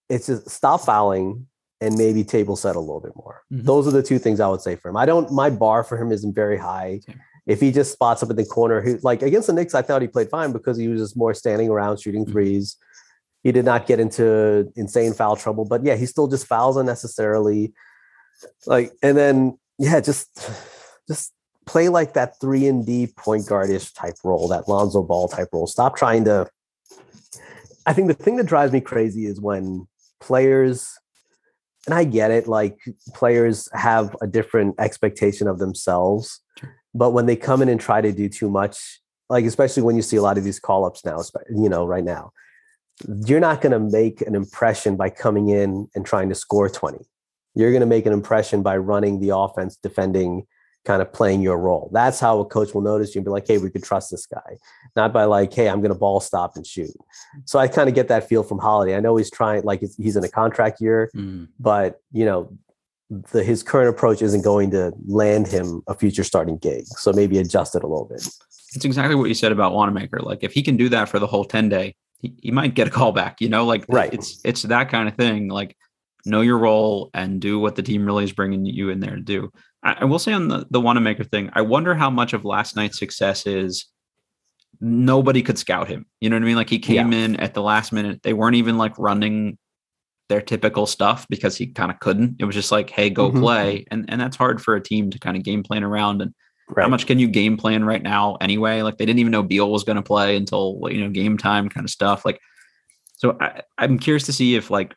It's 0.10 0.26
just 0.26 0.50
stop 0.50 0.82
fouling 0.82 1.46
and 1.82 1.98
maybe 1.98 2.24
table 2.24 2.56
set 2.56 2.76
a 2.76 2.80
little 2.80 3.00
bit 3.00 3.14
more. 3.16 3.42
Mhm. 3.54 3.64
Those 3.64 3.88
are 3.88 3.92
the 3.92 4.04
two 4.04 4.20
things 4.20 4.40
I 4.40 4.48
would 4.50 4.62
say 4.62 4.76
for 4.76 4.90
him. 4.90 4.98
I 4.98 5.06
don't. 5.06 5.32
My 5.32 5.50
bar 5.50 5.84
for 5.84 5.98
him 6.02 6.12
isn't 6.12 6.34
very 6.34 6.58
high. 6.58 7.02
If 7.50 7.60
he 7.60 7.72
just 7.72 7.92
spots 7.92 8.22
up 8.22 8.30
in 8.30 8.36
the 8.36 8.46
corner, 8.46 8.80
he, 8.80 8.94
like 9.02 9.24
against 9.24 9.48
the 9.48 9.54
Knicks, 9.54 9.74
I 9.74 9.82
thought 9.82 10.04
he 10.04 10.08
played 10.08 10.30
fine 10.30 10.52
because 10.52 10.78
he 10.78 10.88
was 10.88 11.02
just 11.02 11.18
more 11.18 11.34
standing 11.34 11.68
around 11.70 12.00
shooting 12.00 12.24
Mhm. 12.26 12.32
threes. 12.32 12.78
He 13.42 13.52
did 13.52 13.66
not 13.66 13.88
get 13.88 14.00
into 14.00 14.72
insane 14.76 15.14
foul 15.14 15.36
trouble, 15.36 15.66
but 15.66 15.84
yeah, 15.84 15.96
he 15.96 16.06
still 16.06 16.28
just 16.28 16.46
fouls 16.46 16.78
unnecessarily. 16.78 17.74
Like, 18.68 18.94
and 19.02 19.18
then 19.18 19.58
yeah, 19.80 20.00
just 20.00 20.28
just 21.08 21.34
play 21.66 21.90
like 21.90 22.14
that 22.14 22.40
three 22.40 22.68
and 22.68 22.86
D 22.86 23.08
point 23.18 23.46
guardish 23.48 23.94
type 23.96 24.18
role, 24.24 24.48
that 24.50 24.68
Lonzo 24.68 25.02
Ball 25.02 25.28
type 25.28 25.50
role. 25.52 25.66
Stop 25.68 25.96
trying 25.96 26.26
to. 26.26 26.48
I 27.88 27.94
think 27.94 28.10
the 28.10 28.14
thing 28.14 28.36
that 28.36 28.46
drives 28.46 28.72
me 28.72 28.82
crazy 28.82 29.26
is 29.26 29.42
when 29.42 29.88
players, 30.20 30.88
and 31.88 31.96
I 31.96 32.04
get 32.04 32.30
it, 32.30 32.48
like 32.48 32.78
players 33.16 33.68
have 33.74 34.16
a 34.22 34.28
different 34.28 34.76
expectation 34.80 35.48
of 35.48 35.58
themselves, 35.58 36.42
but 37.00 37.12
when 37.12 37.26
they 37.26 37.36
come 37.36 37.62
in 37.62 37.70
and 37.70 37.80
try 37.80 38.02
to 38.02 38.12
do 38.12 38.28
too 38.28 38.50
much, 38.50 39.00
like 39.30 39.46
especially 39.46 39.84
when 39.84 39.96
you 39.96 40.02
see 40.02 40.18
a 40.18 40.22
lot 40.22 40.38
of 40.38 40.44
these 40.44 40.60
call 40.60 40.86
ups 40.86 41.06
now, 41.06 41.20
you 41.50 41.70
know, 41.70 41.86
right 41.86 42.04
now, 42.04 42.32
you're 43.26 43.40
not 43.40 43.62
going 43.62 43.72
to 43.72 43.80
make 43.80 44.22
an 44.22 44.36
impression 44.36 44.98
by 44.98 45.10
coming 45.10 45.48
in 45.50 45.88
and 45.96 46.06
trying 46.06 46.28
to 46.30 46.36
score 46.36 46.68
20. 46.70 46.98
You're 47.56 47.72
going 47.72 47.88
to 47.88 47.94
make 47.96 48.06
an 48.06 48.14
impression 48.14 48.62
by 48.64 48.76
running 48.78 49.22
the 49.22 49.36
offense, 49.36 49.78
defending, 49.78 50.46
kind 50.86 51.02
of 51.02 51.12
playing 51.14 51.42
your 51.42 51.58
role. 51.58 51.90
That's 51.94 52.20
how 52.20 52.40
a 52.40 52.46
coach 52.46 52.74
will 52.74 52.82
notice 52.82 53.16
you 53.16 53.20
and 53.20 53.26
be 53.26 53.32
like, 53.32 53.48
hey, 53.48 53.58
we 53.60 53.70
could 53.70 53.84
trust 53.84 54.12
this 54.12 54.26
guy. 54.26 54.58
Not 54.96 55.14
by 55.14 55.24
like, 55.26 55.54
hey, 55.54 55.70
I'm 55.70 55.82
going 55.82 55.94
to 55.94 56.00
ball 56.00 56.20
stop 56.20 56.56
and 56.56 56.66
shoot. 56.66 56.92
So 57.46 57.60
I 57.60 57.68
kind 57.68 57.88
of 57.88 57.96
get 57.96 58.08
that 58.10 58.28
feel 58.28 58.44
from 58.44 58.60
Holiday. 58.60 58.96
I 58.96 59.00
know 59.00 59.16
he's 59.16 59.32
trying, 59.32 59.64
like 59.64 59.82
he's 59.98 60.16
in 60.18 60.24
a 60.24 60.30
contract 60.30 60.82
year, 60.82 61.10
Mm. 61.16 61.48
but 61.60 62.02
you 62.12 62.26
know, 62.26 62.52
the, 63.10 63.44
his 63.44 63.64
current 63.64 63.90
approach 63.90 64.22
isn't 64.22 64.44
going 64.44 64.72
to 64.72 64.92
land 65.08 65.48
him 65.48 65.82
a 65.88 65.96
future 65.96 66.24
starting 66.24 66.58
gig. 66.58 66.86
So 66.88 67.12
maybe 67.12 67.38
adjust 67.40 67.76
it 67.76 67.84
a 67.84 67.88
little 67.88 68.06
bit. 68.06 68.22
it's 68.76 68.86
exactly 68.86 69.16
what 69.16 69.26
you 69.30 69.34
said 69.34 69.52
about 69.52 69.74
Wanamaker. 69.74 70.20
Like 70.20 70.44
if 70.44 70.54
he 70.54 70.62
can 70.62 70.78
do 70.78 70.90
that 70.90 71.10
for 71.10 71.20
the 71.20 71.28
whole 71.28 71.46
10 71.46 71.70
day, 71.70 71.96
he, 72.22 72.34
he 72.42 72.52
might 72.52 72.76
get 72.76 72.88
a 72.88 72.92
call 72.92 73.12
back, 73.12 73.42
you 73.42 73.50
know, 73.50 73.66
like 73.66 73.86
Right. 73.90 74.14
it's, 74.14 74.40
it's 74.44 74.62
that 74.64 74.90
kind 74.90 75.08
of 75.08 75.16
thing. 75.16 75.48
Like 75.48 75.76
know 76.26 76.42
your 76.42 76.58
role 76.58 77.10
and 77.14 77.40
do 77.42 77.60
what 77.60 77.76
the 77.76 77.82
team 77.82 78.06
really 78.06 78.26
is 78.26 78.32
bringing 78.34 78.66
you 78.66 78.90
in 78.90 79.00
there 79.00 79.16
to 79.16 79.22
do. 79.22 79.52
I, 79.84 79.98
I 80.02 80.06
will 80.06 80.20
say 80.20 80.34
on 80.34 80.48
the, 80.48 80.68
the 80.70 80.82
Wanamaker 80.82 81.24
thing, 81.24 81.50
I 81.54 81.62
wonder 81.62 81.96
how 81.96 82.10
much 82.10 82.34
of 82.34 82.46
last 82.46 82.76
night's 82.76 83.00
success 83.00 83.48
is 83.48 83.86
nobody 84.82 85.42
could 85.42 85.58
scout 85.58 85.88
him. 85.88 86.06
You 86.22 86.30
know 86.30 86.36
what 86.36 86.44
I 86.44 86.46
mean? 86.46 86.56
Like 86.56 86.70
he 86.70 86.80
came 86.80 87.12
in 87.14 87.38
at 87.38 87.54
the 87.54 87.62
last 87.62 87.92
minute. 87.92 88.22
They 88.22 88.34
weren't 88.34 88.56
even 88.56 88.78
like 88.78 88.98
running 89.00 89.58
their 90.30 90.42
typical 90.42 90.86
stuff 90.86 91.26
because 91.30 91.58
he 91.58 91.68
kind 91.68 91.92
of 91.92 92.00
couldn't. 92.00 92.36
It 92.40 92.46
was 92.46 92.56
just 92.56 92.72
like, 92.72 92.90
hey, 92.90 93.10
go 93.10 93.32
Mhm. 93.32 93.40
play. 93.40 93.86
And 93.92 94.06
and 94.08 94.22
that's 94.22 94.38
hard 94.38 94.62
for 94.62 94.76
a 94.76 94.82
team 94.82 95.10
to 95.12 95.20
kind 95.20 95.36
of 95.36 95.44
game 95.44 95.64
plan 95.64 95.84
around. 95.84 96.22
And 96.22 96.34
Right. 96.70 96.84
how 96.84 96.90
much 96.90 97.08
can 97.08 97.18
you 97.18 97.28
game 97.28 97.58
plan 97.58 97.84
right 97.84 98.02
now 98.02 98.36
anyway? 98.40 98.84
Like 98.84 98.98
they 98.98 99.06
didn't 99.06 99.20
even 99.20 99.32
know 99.32 99.42
Beal 99.44 99.72
was 99.72 99.84
going 99.84 99.96
to 99.96 100.04
play 100.04 100.36
until 100.38 100.80
you 100.92 101.02
know 101.02 101.10
game 101.10 101.38
time 101.38 101.68
kind 101.68 101.84
of 101.84 101.90
stuff. 101.90 102.24
Like, 102.26 102.40
so 103.18 103.36
I, 103.42 103.62
I'm 103.80 103.98
curious 103.98 104.24
to 104.28 104.34
see 104.34 104.56
if 104.56 104.70
like 104.70 104.94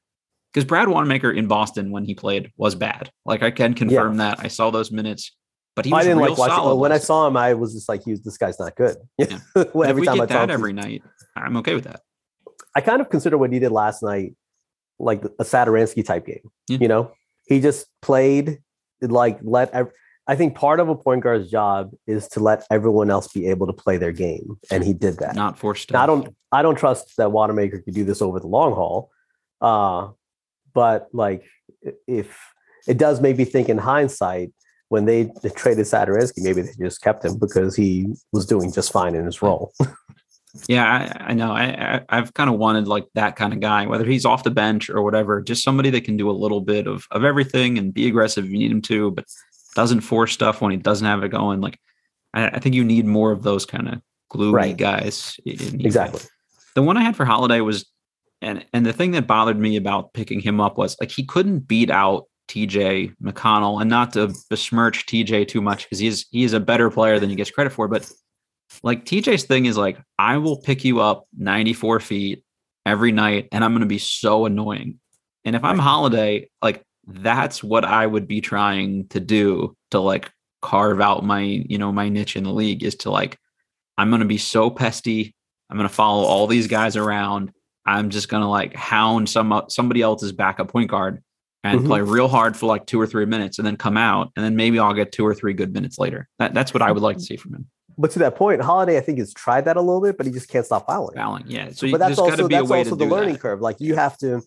because 0.52 0.66
Brad 0.66 0.88
Wanamaker 0.88 1.30
in 1.32 1.46
Boston 1.46 1.90
when 1.90 2.04
he 2.04 2.14
played 2.14 2.50
was 2.58 2.74
bad. 2.74 3.10
Like 3.24 3.42
I 3.42 3.50
can 3.50 3.72
confirm 3.72 4.18
that 4.18 4.38
I 4.40 4.48
saw 4.48 4.70
those 4.70 4.92
minutes, 4.92 5.34
but 5.74 5.86
he 5.86 5.92
was 5.92 6.00
I 6.00 6.02
didn't 6.02 6.18
real 6.18 6.28
like 6.32 6.38
watching. 6.38 6.54
solid 6.56 6.74
When 6.76 6.92
I 6.92 6.98
saw 6.98 7.26
him, 7.26 7.38
I 7.38 7.54
was 7.54 7.72
just 7.72 7.88
like, 7.88 8.02
"He, 8.04 8.12
this 8.22 8.36
guy's 8.36 8.60
not 8.60 8.76
good." 8.76 8.96
Yeah. 9.16 9.38
Well, 9.72 9.88
night. 9.88 9.90
If 9.92 9.96
we 9.96 10.08
I 10.08 10.12
get 10.12 10.18
talk 10.18 10.28
that 10.28 10.50
every 10.50 10.74
night, 10.74 11.02
I'm 11.36 11.56
okay 11.56 11.74
with 11.74 11.84
that. 11.84 12.00
I 12.76 12.82
kind 12.82 13.00
of 13.00 13.08
consider 13.08 13.38
what 13.38 13.50
he 13.50 13.58
did 13.58 13.72
last 13.72 14.02
night 14.02 14.34
like 15.02 15.24
a 15.24 15.44
Satoransky 15.44 16.04
type 16.04 16.26
game. 16.26 16.50
Yeah. 16.68 16.78
You 16.80 16.88
know, 16.88 17.12
he 17.46 17.60
just 17.60 17.86
played 18.00 18.58
like 19.00 19.38
let. 19.42 19.70
ev- 19.72 19.92
I 20.26 20.36
think 20.36 20.54
part 20.54 20.78
of 20.78 20.88
a 20.88 20.94
point 20.94 21.24
guard's 21.24 21.50
job 21.50 21.90
is 22.06 22.28
to 22.28 22.40
let 22.40 22.64
everyone 22.70 23.10
else 23.10 23.26
be 23.26 23.48
able 23.48 23.66
to 23.66 23.72
play 23.72 23.96
their 23.96 24.12
game, 24.12 24.56
and 24.70 24.84
he 24.84 24.92
did 24.92 25.18
that. 25.18 25.34
Not 25.34 25.58
forced. 25.58 25.90
Now, 25.90 26.04
I 26.04 26.06
don't. 26.06 26.36
I 26.52 26.62
don't 26.62 26.78
trust 26.78 27.16
that 27.16 27.32
Wanamaker 27.32 27.80
could 27.80 27.94
do 27.94 28.04
this 28.04 28.22
over 28.22 28.38
the 28.38 28.46
long 28.46 28.72
haul. 28.72 29.10
Uh, 29.60 30.10
but 30.72 31.08
like, 31.12 31.44
if 32.06 32.38
it 32.86 32.98
does 32.98 33.20
make 33.20 33.36
me 33.36 33.44
think 33.44 33.68
in 33.68 33.78
hindsight, 33.78 34.52
when 34.92 35.06
they, 35.06 35.32
traded 35.56 35.86
Satoransky, 35.86 36.42
maybe 36.42 36.60
they 36.60 36.72
just 36.78 37.00
kept 37.00 37.24
him 37.24 37.38
because 37.38 37.74
he 37.74 38.12
was 38.30 38.44
doing 38.44 38.70
just 38.70 38.92
fine 38.92 39.14
in 39.14 39.24
his 39.24 39.40
role. 39.40 39.72
Yeah, 40.68 40.84
I, 40.84 41.30
I 41.30 41.34
know. 41.34 41.52
I, 41.52 42.02
I 42.08 42.16
have 42.16 42.34
kind 42.34 42.50
of 42.50 42.58
wanted 42.58 42.86
like 42.86 43.06
that 43.14 43.36
kind 43.36 43.52
of 43.52 43.60
guy, 43.60 43.86
whether 43.86 44.04
he's 44.04 44.26
off 44.26 44.44
the 44.44 44.50
bench 44.50 44.90
or 44.90 45.02
whatever, 45.02 45.40
just 45.40 45.64
somebody 45.64 45.88
that 45.90 46.04
can 46.04 46.16
do 46.16 46.30
a 46.30 46.32
little 46.32 46.60
bit 46.60 46.86
of 46.86 47.06
of 47.10 47.24
everything 47.24 47.78
and 47.78 47.94
be 47.94 48.06
aggressive 48.06 48.44
if 48.44 48.50
you 48.50 48.58
need 48.58 48.70
him 48.70 48.82
to, 48.82 49.10
but 49.12 49.24
doesn't 49.74 50.02
force 50.02 50.32
stuff 50.32 50.60
when 50.60 50.70
he 50.70 50.76
doesn't 50.76 51.06
have 51.06 51.22
it 51.24 51.30
going. 51.30 51.60
Like 51.60 51.78
I, 52.34 52.48
I 52.48 52.58
think 52.58 52.74
you 52.74 52.84
need 52.84 53.06
more 53.06 53.32
of 53.32 53.42
those 53.42 53.64
kind 53.64 53.88
of 53.88 54.02
gluey 54.28 54.52
Right. 54.52 54.76
guys. 54.76 55.36
Exactly. 55.46 56.20
The 56.74 56.82
one 56.82 56.96
I 56.96 57.02
had 57.02 57.16
for 57.16 57.24
Holiday 57.24 57.60
was, 57.60 57.86
and 58.42 58.64
and 58.74 58.84
the 58.84 58.92
thing 58.92 59.12
that 59.12 59.26
bothered 59.26 59.58
me 59.58 59.76
about 59.76 60.12
picking 60.12 60.40
him 60.40 60.60
up 60.60 60.76
was 60.76 60.96
like 61.00 61.10
he 61.10 61.24
couldn't 61.24 61.60
beat 61.60 61.90
out 61.90 62.24
TJ 62.48 63.14
McConnell, 63.22 63.80
and 63.80 63.88
not 63.88 64.12
to 64.14 64.34
besmirch 64.50 65.06
TJ 65.06 65.48
too 65.48 65.62
much 65.62 65.84
because 65.84 65.98
he's 65.98 66.26
he 66.30 66.44
is 66.44 66.52
a 66.52 66.60
better 66.60 66.90
player 66.90 67.18
than 67.18 67.30
he 67.30 67.36
gets 67.36 67.50
credit 67.50 67.70
for, 67.70 67.88
but 67.88 68.10
like 68.82 69.04
TJ's 69.04 69.44
thing 69.44 69.66
is 69.66 69.76
like 69.76 69.98
I 70.18 70.38
will 70.38 70.56
pick 70.60 70.84
you 70.84 71.00
up 71.00 71.26
94 71.36 72.00
feet 72.00 72.44
every 72.86 73.12
night, 73.12 73.48
and 73.52 73.64
I'm 73.64 73.72
going 73.72 73.80
to 73.80 73.86
be 73.86 73.98
so 73.98 74.46
annoying. 74.46 74.98
And 75.44 75.56
if 75.56 75.64
I'm 75.64 75.78
Holiday, 75.78 76.48
like 76.62 76.82
that's 77.06 77.62
what 77.62 77.84
I 77.84 78.06
would 78.06 78.28
be 78.28 78.40
trying 78.40 79.08
to 79.08 79.20
do 79.20 79.76
to 79.90 80.00
like 80.00 80.30
carve 80.60 81.00
out 81.00 81.24
my 81.24 81.40
you 81.40 81.76
know 81.78 81.90
my 81.90 82.08
niche 82.08 82.36
in 82.36 82.44
the 82.44 82.52
league 82.52 82.84
is 82.84 82.94
to 82.94 83.10
like 83.10 83.38
I'm 83.98 84.10
going 84.10 84.20
to 84.20 84.26
be 84.26 84.38
so 84.38 84.70
pesty. 84.70 85.34
I'm 85.68 85.76
going 85.76 85.88
to 85.88 85.94
follow 85.94 86.24
all 86.24 86.46
these 86.46 86.66
guys 86.68 86.96
around. 86.96 87.52
I'm 87.84 88.10
just 88.10 88.28
going 88.28 88.42
to 88.42 88.48
like 88.48 88.74
hound 88.74 89.28
some 89.28 89.62
somebody 89.68 90.02
else's 90.02 90.32
backup 90.32 90.68
point 90.68 90.90
guard 90.90 91.22
and 91.64 91.80
Mhm. 91.80 91.86
play 91.86 92.00
real 92.00 92.28
hard 92.28 92.56
for 92.56 92.66
like 92.66 92.86
two 92.86 93.00
or 93.00 93.06
three 93.06 93.26
minutes 93.26 93.58
and 93.58 93.66
then 93.66 93.76
come 93.76 93.96
out 93.96 94.30
and 94.36 94.44
then 94.44 94.54
maybe 94.56 94.78
I'll 94.78 94.94
get 94.94 95.12
two 95.12 95.26
or 95.26 95.34
three 95.34 95.52
good 95.54 95.72
minutes 95.72 95.98
later. 95.98 96.28
That, 96.38 96.54
that's 96.54 96.72
what 96.74 96.82
I 96.82 96.90
would 96.92 97.02
like 97.02 97.16
to 97.18 97.22
see 97.22 97.36
from 97.36 97.54
him. 97.54 97.66
But 97.98 98.10
to 98.12 98.18
that 98.20 98.36
point, 98.36 98.60
Holiday, 98.62 98.96
I 98.96 99.00
think, 99.00 99.18
has 99.18 99.32
tried 99.34 99.64
that 99.66 99.76
a 99.76 99.80
little 99.80 100.00
bit, 100.00 100.16
but 100.16 100.26
he 100.26 100.32
just 100.32 100.48
can't 100.48 100.64
stop 100.66 100.86
fouling. 100.86 101.16
Fouling, 101.16 101.44
yeah. 101.46 101.70
So 101.72 101.90
but 101.90 101.98
that's 101.98 102.18
also 102.18 102.36
to 102.36 102.48
be 102.48 102.54
a 102.54 102.58
that's 102.60 102.70
also 102.70 102.94
the 102.96 103.04
learning 103.06 103.34
that. 103.34 103.40
curve. 103.40 103.60
Like 103.60 103.76
you 103.80 103.94
have 103.94 104.16
to 104.18 104.42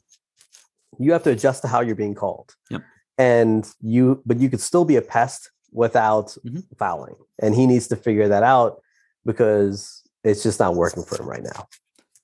you 1.00 1.12
have 1.12 1.24
to 1.24 1.32
adjust 1.32 1.62
to 1.64 1.68
how 1.68 1.82
you're 1.82 1.96
being 1.96 2.16
called. 2.16 2.56
Yep. 2.70 2.82
And 3.18 3.70
you 3.82 4.22
but 4.26 4.40
you 4.40 4.50
could 4.50 4.62
still 4.62 4.86
be 4.86 4.96
a 4.96 5.02
pest 5.02 5.52
without 5.72 6.36
Mhm. 6.46 6.64
fouling. 6.78 7.16
And 7.42 7.54
he 7.54 7.68
needs 7.68 7.88
to 7.88 7.96
figure 7.96 8.28
that 8.30 8.44
out 8.44 8.82
because 9.26 10.04
it's 10.24 10.44
just 10.44 10.60
not 10.60 10.76
working 10.76 11.04
for 11.04 11.22
him 11.22 11.28
right 11.28 11.44
now. 11.44 11.68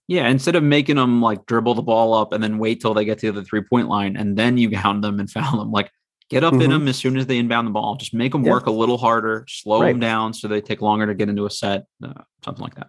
Yeah, 0.08 0.28
instead 0.28 0.56
of 0.56 0.64
making 0.64 0.96
them 0.98 1.22
like 1.22 1.46
dribble 1.46 1.76
the 1.76 1.82
ball 1.82 2.14
up 2.14 2.34
and 2.34 2.44
then 2.44 2.58
wait 2.58 2.82
till 2.82 2.94
they 2.94 3.06
get 3.06 3.20
to 3.20 3.32
the 3.32 3.44
three 3.44 3.62
point 3.62 3.88
line 3.88 4.16
and 4.18 4.38
then 4.38 4.58
you 4.58 4.76
hound 4.78 5.04
them 5.04 5.20
and 5.20 5.30
foul 5.30 5.60
them, 5.60 5.72
like 5.72 5.92
get 6.32 6.44
up 6.44 6.54
in 6.54 6.60
Mhm. 6.62 6.70
them 6.70 6.88
as 6.88 6.98
soon 6.98 7.18
as 7.18 7.28
they 7.28 7.38
inbound 7.38 7.68
the 7.68 7.72
ball. 7.72 7.96
Just 7.96 8.14
make 8.14 8.32
them 8.32 8.44
Yeah. 8.44 8.52
work 8.52 8.66
a 8.66 8.72
little 8.72 8.98
harder, 8.98 9.46
slow 9.50 9.82
Right. 9.82 9.90
them 9.92 10.00
down 10.00 10.34
so 10.34 10.48
they 10.48 10.62
take 10.62 10.82
longer 10.82 11.06
to 11.06 11.14
get 11.14 11.30
into 11.30 11.46
a 11.46 11.50
set, 11.50 11.86
uh, 12.04 12.14
something 12.44 12.64
like 12.64 12.76
that. 12.76 12.88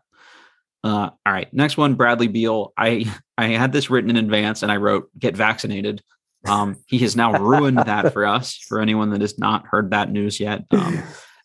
Uh, 0.85 1.11
all 1.26 1.33
right, 1.33 1.52
next 1.52 1.76
one, 1.76 1.94
Bradley 1.94 2.28
Beal. 2.28 2.72
I 2.78 3.05
I 3.38 3.48
had 3.48 3.72
this 3.72 3.90
written 3.90 4.11
in 4.11 4.16
advance 4.16 4.62
and 4.62 4.70
I 4.70 4.76
wrote 4.76 5.09
get 5.18 5.37
vaccinated. 5.37 6.02
Um, 6.46 6.76
he 6.87 6.98
has 6.98 7.14
now 7.16 7.33
ruined 7.38 7.78
that 7.78 8.12
for 8.12 8.24
us. 8.26 8.57
For 8.68 8.81
anyone 8.81 9.11
that 9.11 9.20
has 9.20 9.38
not 9.38 9.66
heard 9.66 9.90
that 9.90 10.11
news 10.11 10.40
yet, 10.40 10.64
um, 10.72 10.98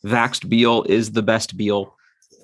Vaxed 0.06 0.48
Beal 0.50 0.84
is 0.88 1.12
the 1.12 1.22
best 1.24 1.56
Beal. 1.58 1.94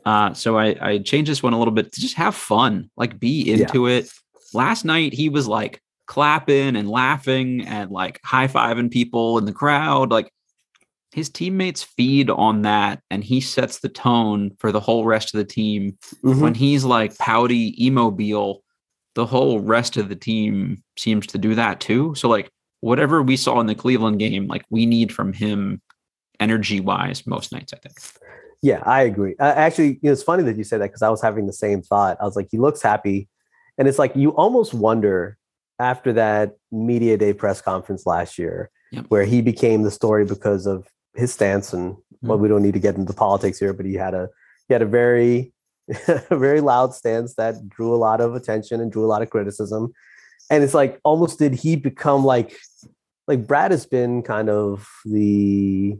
Uh, 0.05 0.33
so 0.33 0.57
I, 0.57 0.75
I 0.81 0.97
changed 0.99 1.31
this 1.31 1.41
one 1.41 1.53
a 1.53 1.57
little 1.59 1.73
bit 1.73 1.91
to 1.93 2.01
just 2.01 2.15
have 2.15 2.35
fun, 2.35 2.89
like 2.97 3.19
be 3.19 3.43
Yeah. 3.43 3.55
into 3.57 3.87
it. 3.87 4.09
Last 4.53 4.85
night 4.85 5.13
he 5.13 5.29
was 5.29 5.47
like 5.47 5.81
clapping 6.05 6.75
and 6.75 6.89
laughing 6.89 7.65
and 7.65 7.91
like 7.91 8.19
high 8.25 8.47
fiving 8.47 8.91
people 8.91 9.37
in 9.37 9.45
the 9.45 9.53
crowd. 9.53 10.11
Like 10.11 10.31
his 11.11 11.29
teammates 11.29 11.83
feed 11.83 12.29
on 12.29 12.63
that, 12.63 13.01
and 13.09 13.23
he 13.23 13.39
sets 13.39 13.79
the 13.79 13.89
tone 13.89 14.51
for 14.59 14.71
the 14.71 14.79
whole 14.79 15.05
rest 15.05 15.33
of 15.33 15.37
the 15.37 15.45
team. 15.45 15.97
Mhm. 16.23 16.41
When 16.41 16.53
he's 16.53 16.83
like 16.83 17.17
pouty 17.17 17.75
emo 17.83 18.11
Beal, 18.11 18.63
the 19.15 19.25
whole 19.25 19.59
rest 19.59 19.97
of 19.97 20.09
the 20.09 20.15
team 20.15 20.83
seems 20.97 21.27
to 21.27 21.37
do 21.37 21.55
that 21.55 21.79
too. 21.79 22.15
So 22.15 22.27
like 22.27 22.49
whatever 22.81 23.21
we 23.21 23.37
saw 23.37 23.59
in 23.59 23.67
the 23.67 23.75
Cleveland 23.75 24.19
game, 24.19 24.47
like 24.47 24.65
we 24.69 24.85
need 24.85 25.13
from 25.13 25.33
him 25.33 25.81
energy 26.39 26.79
wise 26.79 27.25
most 27.25 27.51
nights, 27.51 27.73
I 27.73 27.77
think. 27.77 27.95
Yeah, 28.61 28.81
I 28.85 29.03
agree. 29.03 29.35
Uh, 29.39 29.53
actually, 29.55 29.89
you 29.89 29.99
know, 30.03 30.11
it's 30.13 30.23
funny 30.23 30.43
that 30.43 30.57
you 30.57 30.63
said 30.63 30.81
that 30.81 30.87
because 30.87 31.01
I 31.01 31.09
was 31.09 31.21
having 31.21 31.47
the 31.47 31.53
same 31.53 31.81
thought. 31.81 32.17
I 32.19 32.23
was 32.23 32.35
like, 32.35 32.47
he 32.49 32.57
looks 32.57 32.81
happy. 32.81 33.27
And 33.77 33.87
it's 33.87 33.99
like 33.99 34.15
you 34.15 34.29
almost 34.31 34.73
wonder 34.73 35.37
after 35.79 36.13
that 36.13 36.55
media 36.71 37.17
day 37.17 37.33
press 37.33 37.61
conference 37.61 38.05
last 38.05 38.37
year, 38.37 38.69
Yep. 38.91 39.05
where 39.07 39.25
he 39.25 39.41
became 39.41 39.81
the 39.81 39.91
story 39.91 40.23
because 40.23 40.67
of 40.67 40.87
his 41.15 41.33
stance 41.33 41.73
and 41.73 41.95
well, 42.21 42.37
mm-hmm. 42.37 42.43
we 42.43 42.47
don't 42.47 42.61
need 42.61 42.75
to 42.75 42.79
get 42.79 42.95
into 42.95 43.11
politics 43.13 43.59
here, 43.59 43.73
but 43.73 43.85
he 43.85 43.95
had 43.95 44.13
a 44.13 44.29
he 44.67 44.73
had 44.73 44.81
a 44.81 44.85
very 44.85 45.51
a 46.07 46.37
very 46.37 46.61
loud 46.61 46.93
stance 46.93 47.35
that 47.35 47.67
drew 47.69 47.93
a 47.93 47.97
lot 47.97 48.21
of 48.21 48.35
attention 48.35 48.79
and 48.79 48.91
drew 48.91 49.05
a 49.05 49.07
lot 49.07 49.21
of 49.21 49.29
criticism. 49.29 49.91
And 50.49 50.63
it's 50.63 50.73
like 50.73 50.99
almost 51.03 51.39
did 51.39 51.53
he 51.53 51.75
become 51.75 52.23
like 52.23 52.55
like 53.27 53.47
Brad 53.47 53.71
has 53.71 53.85
been 53.85 54.21
kind 54.21 54.49
of 54.49 54.87
the 55.05 55.97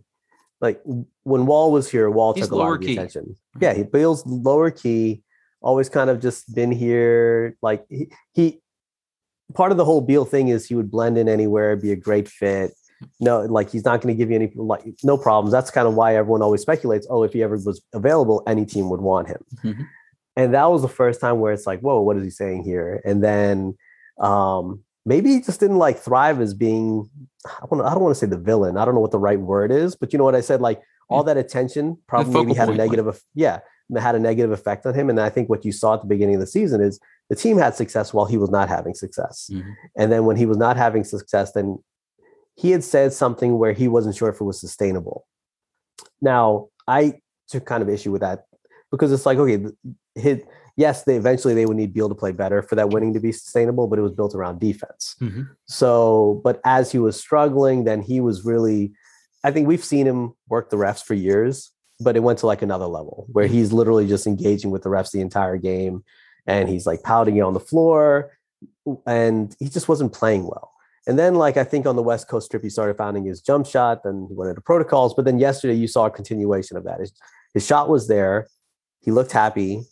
like 0.62 0.82
when 1.24 1.46
Wall 1.46 1.72
was 1.72 1.90
here, 1.90 2.10
Wall 2.10 2.34
He's 2.34 2.46
took 2.46 2.54
a 2.54 2.56
lot 2.56 2.74
of 2.74 2.80
the 2.80 2.88
key. 2.88 2.94
attention. 2.94 3.36
Yeah, 3.60 3.74
he 3.74 3.84
Beal's 3.84 4.26
lower 4.26 4.72
key, 4.72 5.24
always 5.62 5.90
kind 5.90 6.10
of 6.10 6.22
just 6.22 6.54
been 6.54 6.72
here. 6.72 7.58
Like 7.62 7.86
he, 7.90 8.12
he 8.34 8.62
part 9.54 9.72
of 9.72 9.78
the 9.78 9.86
whole 9.86 10.02
Beal 10.02 10.26
thing 10.26 10.48
is 10.50 10.66
he 10.68 10.76
would 10.76 10.90
blend 10.92 11.18
in 11.18 11.28
anywhere, 11.30 11.76
be 11.76 11.92
a 11.92 11.96
great 11.96 12.28
fit. 12.28 12.72
No, 13.20 13.42
like 13.42 13.70
he's 13.70 13.84
not 13.84 14.02
going 14.02 14.16
to 14.16 14.18
give 14.18 14.30
you 14.30 14.36
any 14.38 14.52
like 14.56 14.84
no 15.04 15.18
problems. 15.18 15.52
That's 15.52 15.70
kind 15.70 15.88
of 15.88 15.94
why 15.96 16.16
everyone 16.16 16.42
always 16.42 16.62
speculates. 16.62 17.06
Oh, 17.10 17.24
if 17.24 17.34
he 17.34 17.44
ever 17.44 17.56
was 17.58 17.82
available, 17.94 18.44
any 18.48 18.66
team 18.66 18.90
would 18.90 19.02
want 19.02 19.28
him. 19.28 19.44
Mhm. 19.64 19.88
And 20.36 20.54
that 20.54 20.72
was 20.72 20.82
the 20.82 20.88
first 20.88 21.20
time 21.22 21.40
where 21.40 21.52
it's 21.54 21.68
like, 21.68 21.82
whoa, 21.82 22.02
what 22.02 22.18
is 22.18 22.24
he 22.24 22.30
saying 22.30 22.64
here? 22.64 23.02
And 23.06 23.22
then 23.24 23.78
um 24.20 24.84
maybe 25.06 25.32
he 25.34 25.42
just 25.42 25.60
didn't 25.60 25.80
like 25.80 25.98
thrive 26.00 26.40
as 26.40 26.54
being 26.54 27.10
I 27.46 27.66
don't, 27.70 27.82
I 27.82 27.90
don't 27.94 28.04
want 28.04 28.16
to 28.16 28.20
say 28.20 28.28
the 28.28 28.38
villain. 28.38 28.78
I 28.78 28.86
don't 28.86 28.94
know 28.96 29.02
what 29.02 29.12
the 29.12 29.20
right 29.20 29.40
word 29.40 29.72
is, 29.72 29.96
but 29.98 30.14
you 30.14 30.18
know 30.18 30.24
what 30.24 30.36
I 30.36 30.42
said? 30.42 30.62
Like 30.62 30.82
all 31.10 31.24
that 31.26 31.36
attention 31.36 31.98
probably 32.08 32.34
maybe 32.34 32.54
had 32.54 32.70
a 32.70 32.72
like- 32.72 32.78
negative, 32.78 33.08
eff- 33.10 33.24
yeah, 33.36 33.60
had 33.98 34.16
a 34.16 34.20
negative 34.20 34.52
effect 34.52 34.86
on 34.86 34.94
him. 34.94 35.10
And 35.10 35.20
I 35.20 35.30
think 35.30 35.50
what 35.50 35.66
you 35.66 35.74
saw 35.74 35.96
at 35.96 36.02
the 36.02 36.08
beginning 36.08 36.36
of 36.36 36.42
the 36.42 36.48
season 36.48 36.80
is 36.82 37.02
the 37.30 37.36
team 37.36 37.58
had 37.58 37.76
success 37.76 38.14
while 38.14 38.26
he 38.26 38.38
was 38.38 38.50
not 38.50 38.70
having 38.70 38.94
success. 38.94 39.50
Mhm. 39.52 39.74
And 39.98 40.12
then 40.12 40.26
when 40.26 40.36
he 40.36 40.46
was 40.46 40.58
not 40.58 40.78
having 40.78 41.04
success, 41.04 41.52
then 41.54 41.80
he 42.56 42.72
had 42.72 42.84
said 42.84 43.14
something 43.14 43.58
where 43.58 43.74
he 43.74 43.88
wasn't 43.88 44.16
sure 44.16 44.30
if 44.30 44.40
it 44.40 44.44
was 44.44 44.60
sustainable. 44.60 45.26
Now, 46.22 46.68
I 46.88 47.20
took 47.48 47.66
kind 47.66 47.82
of 47.82 47.90
issue 47.90 48.12
with 48.12 48.22
that 48.22 48.46
because 48.92 49.12
it's 49.12 49.26
like, 49.26 49.38
okay, 49.38 49.66
hit, 50.16 50.46
yes, 50.76 51.04
they 51.04 51.16
eventually 51.16 51.54
they 51.54 51.66
would 51.66 51.78
need 51.78 51.94
Beal 51.94 52.10
to 52.10 52.16
play 52.16 52.32
better 52.32 52.62
for 52.62 52.76
that 52.76 52.90
winning 52.90 53.14
to 53.14 53.20
be 53.20 53.32
sustainable, 53.32 53.88
but 53.88 53.98
it 53.98 54.04
was 54.04 54.12
built 54.12 54.36
around 54.36 54.60
defense. 54.60 55.16
Mhm. 55.20 55.50
So, 55.66 56.42
but 56.44 56.62
as 56.66 56.92
he 56.92 57.00
was 57.00 57.20
struggling, 57.20 57.86
then 57.86 58.02
he 58.02 58.20
was 58.22 58.46
really, 58.46 58.94
I 59.44 59.52
think 59.52 59.68
we've 59.68 59.84
seen 59.84 60.06
him 60.06 60.34
work 60.48 60.70
the 60.70 60.78
refs 60.78 61.04
for 61.04 61.16
years, 61.16 61.72
but 62.00 62.16
it 62.16 62.22
went 62.22 62.40
to 62.40 62.48
like 62.48 62.62
another 62.62 62.86
level 62.88 63.26
where 63.32 63.48
he's 63.48 63.74
literally 63.74 64.08
just 64.08 64.28
engaging 64.28 64.72
with 64.72 64.84
the 64.84 64.90
refs 64.90 65.12
the 65.12 65.22
entire 65.22 65.58
game 65.58 66.04
and 66.46 66.70
he's 66.70 66.86
like 66.86 67.04
pouting 67.04 67.42
on 67.42 67.54
the 67.54 67.60
floor 67.60 68.38
and 69.06 69.56
he 69.60 69.70
just 69.70 69.88
wasn't 69.88 70.14
playing 70.14 70.44
well. 70.44 70.72
And 71.06 71.20
then, 71.20 71.36
like, 71.36 71.58
I 71.58 71.66
think 71.66 71.86
on 71.86 71.98
the 71.98 72.04
West 72.04 72.30
Coast 72.30 72.50
trip, 72.50 72.64
he 72.64 72.70
started 72.70 72.96
finding 72.96 73.26
his 73.26 73.42
jump 73.42 73.66
shot, 73.66 74.04
then 74.04 74.26
he 74.30 74.36
went 74.36 74.50
into 74.50 74.62
protocols. 74.62 75.14
But 75.14 75.26
then 75.26 75.38
yesterday, 75.38 75.74
you 75.74 75.88
saw 75.88 76.06
a 76.06 76.12
continuation 76.12 76.78
of 76.78 76.86
that. 76.86 77.02
His, 77.02 77.12
his 77.54 77.66
shot 77.66 77.90
was 77.90 78.08
there. 78.08 78.48
He 79.02 79.12
looked 79.12 79.34
happy. 79.34 79.84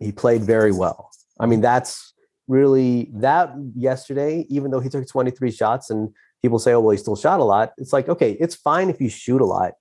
He 0.00 0.10
played 0.10 0.42
very 0.42 0.72
well. 0.72 1.10
I 1.38 1.46
mean, 1.46 1.60
that's 1.60 2.14
really 2.48 3.10
that 3.14 3.54
yesterday, 3.76 4.44
even 4.48 4.72
though 4.72 4.80
he 4.80 4.88
took 4.88 5.06
23 5.06 5.52
shots 5.52 5.88
and 5.88 6.12
people 6.42 6.58
say, 6.58 6.72
oh, 6.72 6.80
well, 6.80 6.90
he 6.90 6.98
still 6.98 7.14
shot 7.14 7.38
a 7.38 7.44
lot. 7.44 7.72
It's 7.78 7.92
like, 7.92 8.08
okay, 8.08 8.36
it's 8.40 8.56
fine 8.56 8.90
if 8.90 9.00
you 9.00 9.08
shoot 9.08 9.40
a 9.40 9.46
lot 9.46 9.74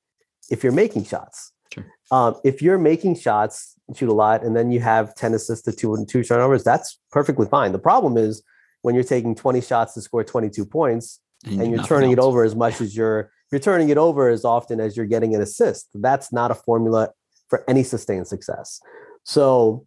if 0.49 0.63
you're 0.63 0.73
making 0.73 1.05
shots. 1.05 1.51
Sure. 1.73 1.85
Um, 2.11 2.35
if 2.43 2.61
you're 2.61 2.77
making 2.77 3.15
shots, 3.15 3.72
shoot 3.95 4.09
a 4.09 4.13
lot, 4.13 4.43
and 4.43 4.55
then 4.55 4.71
you 4.71 4.79
have 4.79 5.13
10 5.15 5.33
assists 5.33 5.65
to 5.65 5.71
two 5.71 5.93
and 5.93 6.07
two 6.07 6.23
turnovers, 6.23 6.63
that's 6.63 6.99
perfectly 7.11 7.47
fine. 7.47 7.71
The 7.71 7.79
problem 7.79 8.17
is 8.17 8.41
when 8.81 8.95
you're 8.95 9.03
taking 9.03 9.35
20 9.35 9.61
shots 9.61 9.93
to 9.93 10.01
score 10.01 10.23
22 10.23 10.65
points 10.65 11.19
and 11.45 11.57
you're 11.57 11.77
nothing 11.77 11.85
turning 11.87 12.11
it 12.11 12.19
over 12.19 12.43
as 12.43 12.55
much 12.55 12.79
as 12.79 12.95
you're 12.95 13.29
you're 13.51 13.59
turning 13.59 13.89
it 13.89 13.97
over 13.97 14.29
as 14.29 14.45
often 14.45 14.79
as 14.79 14.95
you're 14.97 15.05
getting 15.05 15.35
an 15.35 15.41
assist. 15.41 15.89
That's 15.93 16.31
not 16.33 16.49
a 16.49 16.55
formula 16.55 17.09
for 17.49 17.63
any 17.69 17.83
sustained 17.83 18.27
success. 18.27 18.79
So 19.23 19.85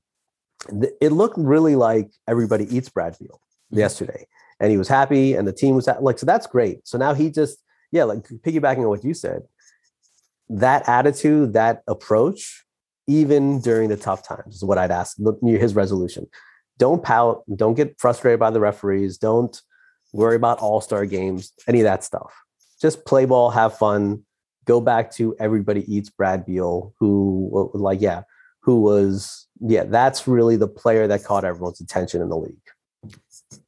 th- 0.70 0.92
it 1.00 1.10
looked 1.10 1.36
really 1.38 1.74
like 1.74 2.10
everybody 2.28 2.64
eats 2.74 2.88
Brad 2.90 3.16
Beal 3.18 3.40
Mhm. 3.72 3.78
yesterday, 3.78 4.26
and 4.60 4.70
he 4.70 4.76
was 4.78 4.86
happy, 4.88 5.34
and 5.34 5.48
the 5.48 5.52
team 5.52 5.74
was 5.74 5.86
ha- 5.86 5.96
like, 6.00 6.18
so 6.18 6.26
that's 6.26 6.46
great. 6.46 6.86
So 6.86 6.96
now 6.98 7.14
he 7.14 7.30
just 7.30 7.58
yeah, 7.92 8.04
like 8.04 8.24
piggybacking 8.24 8.78
on 8.78 8.88
what 8.88 9.04
you 9.04 9.14
said, 9.14 9.42
that 10.48 10.88
attitude, 10.88 11.54
that 11.54 11.82
approach, 11.88 12.65
even 13.06 13.60
during 13.60 13.88
the 13.88 13.96
tough 13.96 14.26
times, 14.26 14.56
is 14.56 14.64
what 14.64 14.78
I'd 14.78 14.90
ask. 14.90 15.16
Look, 15.18 15.38
his 15.42 15.74
resolution: 15.74 16.26
don't 16.78 17.02
pout, 17.02 17.42
don't 17.54 17.74
get 17.74 17.98
frustrated 17.98 18.40
by 18.40 18.50
the 18.50 18.60
referees, 18.60 19.18
don't 19.18 19.60
worry 20.12 20.36
about 20.36 20.58
all 20.58 20.80
star 20.80 21.06
games, 21.06 21.52
any 21.68 21.80
of 21.80 21.84
that 21.84 22.04
stuff. 22.04 22.32
Just 22.80 23.04
play 23.04 23.24
ball, 23.24 23.50
have 23.50 23.76
fun. 23.76 24.24
Go 24.64 24.80
back 24.80 25.12
to 25.12 25.36
everybody 25.38 25.90
eats 25.92 26.10
Brad 26.10 26.44
Beal, 26.44 26.92
who 26.98 27.70
like 27.74 28.00
yeah, 28.00 28.22
who 28.60 28.80
was 28.80 29.46
yeah, 29.60 29.84
that's 29.84 30.26
really 30.26 30.56
the 30.56 30.68
player 30.68 31.06
that 31.06 31.24
caught 31.24 31.44
everyone's 31.44 31.80
attention 31.80 32.20
in 32.20 32.28
the 32.28 32.36
league. 32.36 32.56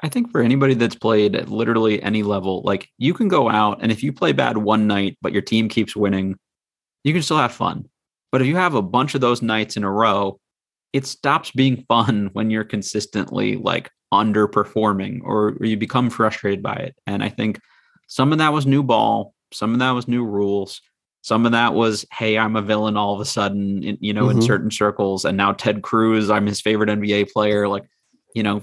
I 0.01 0.09
think 0.09 0.31
for 0.31 0.41
anybody 0.41 0.75
that's 0.75 0.97
played 0.97 1.37
at 1.37 1.49
literally 1.49 2.03
any 2.03 2.23
level, 2.23 2.63
like 2.63 2.89
you 2.99 3.15
can 3.15 3.29
go 3.29 3.49
out 3.49 3.79
and 3.81 3.93
if 3.93 4.03
you 4.03 4.13
play 4.13 4.33
bad 4.33 4.59
one 4.59 4.87
night, 4.87 5.17
but 5.23 5.33
your 5.33 5.43
team 5.43 5.69
keeps 5.69 5.95
winning, 5.95 6.37
you 7.05 7.13
can 7.13 7.23
still 7.23 7.39
have 7.39 7.53
fun. 7.53 7.89
But 8.31 8.41
if 8.41 8.47
you 8.47 8.57
have 8.57 8.75
a 8.75 8.83
bunch 8.83 9.15
of 9.15 9.21
those 9.21 9.43
nights 9.43 9.77
in 9.77 9.85
a 9.85 9.91
row, 9.91 10.39
it 10.93 11.07
stops 11.07 11.51
being 11.51 11.85
fun 11.89 12.31
when 12.33 12.51
you're 12.51 12.65
consistently 12.65 13.57
like 13.57 13.91
underperforming 14.13 15.21
or, 15.23 15.57
or 15.61 15.67
you 15.67 15.77
become 15.77 16.11
frustrated 16.11 16.63
by 16.63 16.75
it. 16.75 16.97
And 17.07 17.23
I 17.23 17.29
think 17.29 17.61
some 18.07 18.33
of 18.33 18.39
that 18.39 18.53
was 18.53 18.67
new 18.67 18.83
ball, 18.83 19.35
some 19.53 19.73
of 19.73 19.79
that 19.81 19.91
was 19.91 20.09
new 20.09 20.25
rules. 20.25 20.81
Some 21.23 21.45
of 21.45 21.53
that 21.53 21.75
was, 21.75 22.07
hey, 22.13 22.39
I'm 22.39 22.57
a 22.57 22.63
villain 22.63 22.97
all 22.97 23.15
of 23.15 23.21
a 23.21 23.25
sudden, 23.25 23.83
in, 23.83 23.99
you 24.01 24.13
know, 24.15 24.27
mm-hmm. 24.27 24.39
in 24.39 24.43
certain 24.43 24.71
circles. 24.71 25.25
And 25.25 25.37
now 25.37 25.53
Ted 25.53 25.83
Cruz, 25.83 26.31
I'm 26.31 26.47
his 26.47 26.61
favorite 26.61 26.89
NBA 26.89 27.33
player. 27.33 27.69
Like, 27.69 27.85
you 28.35 28.43
know, 28.43 28.63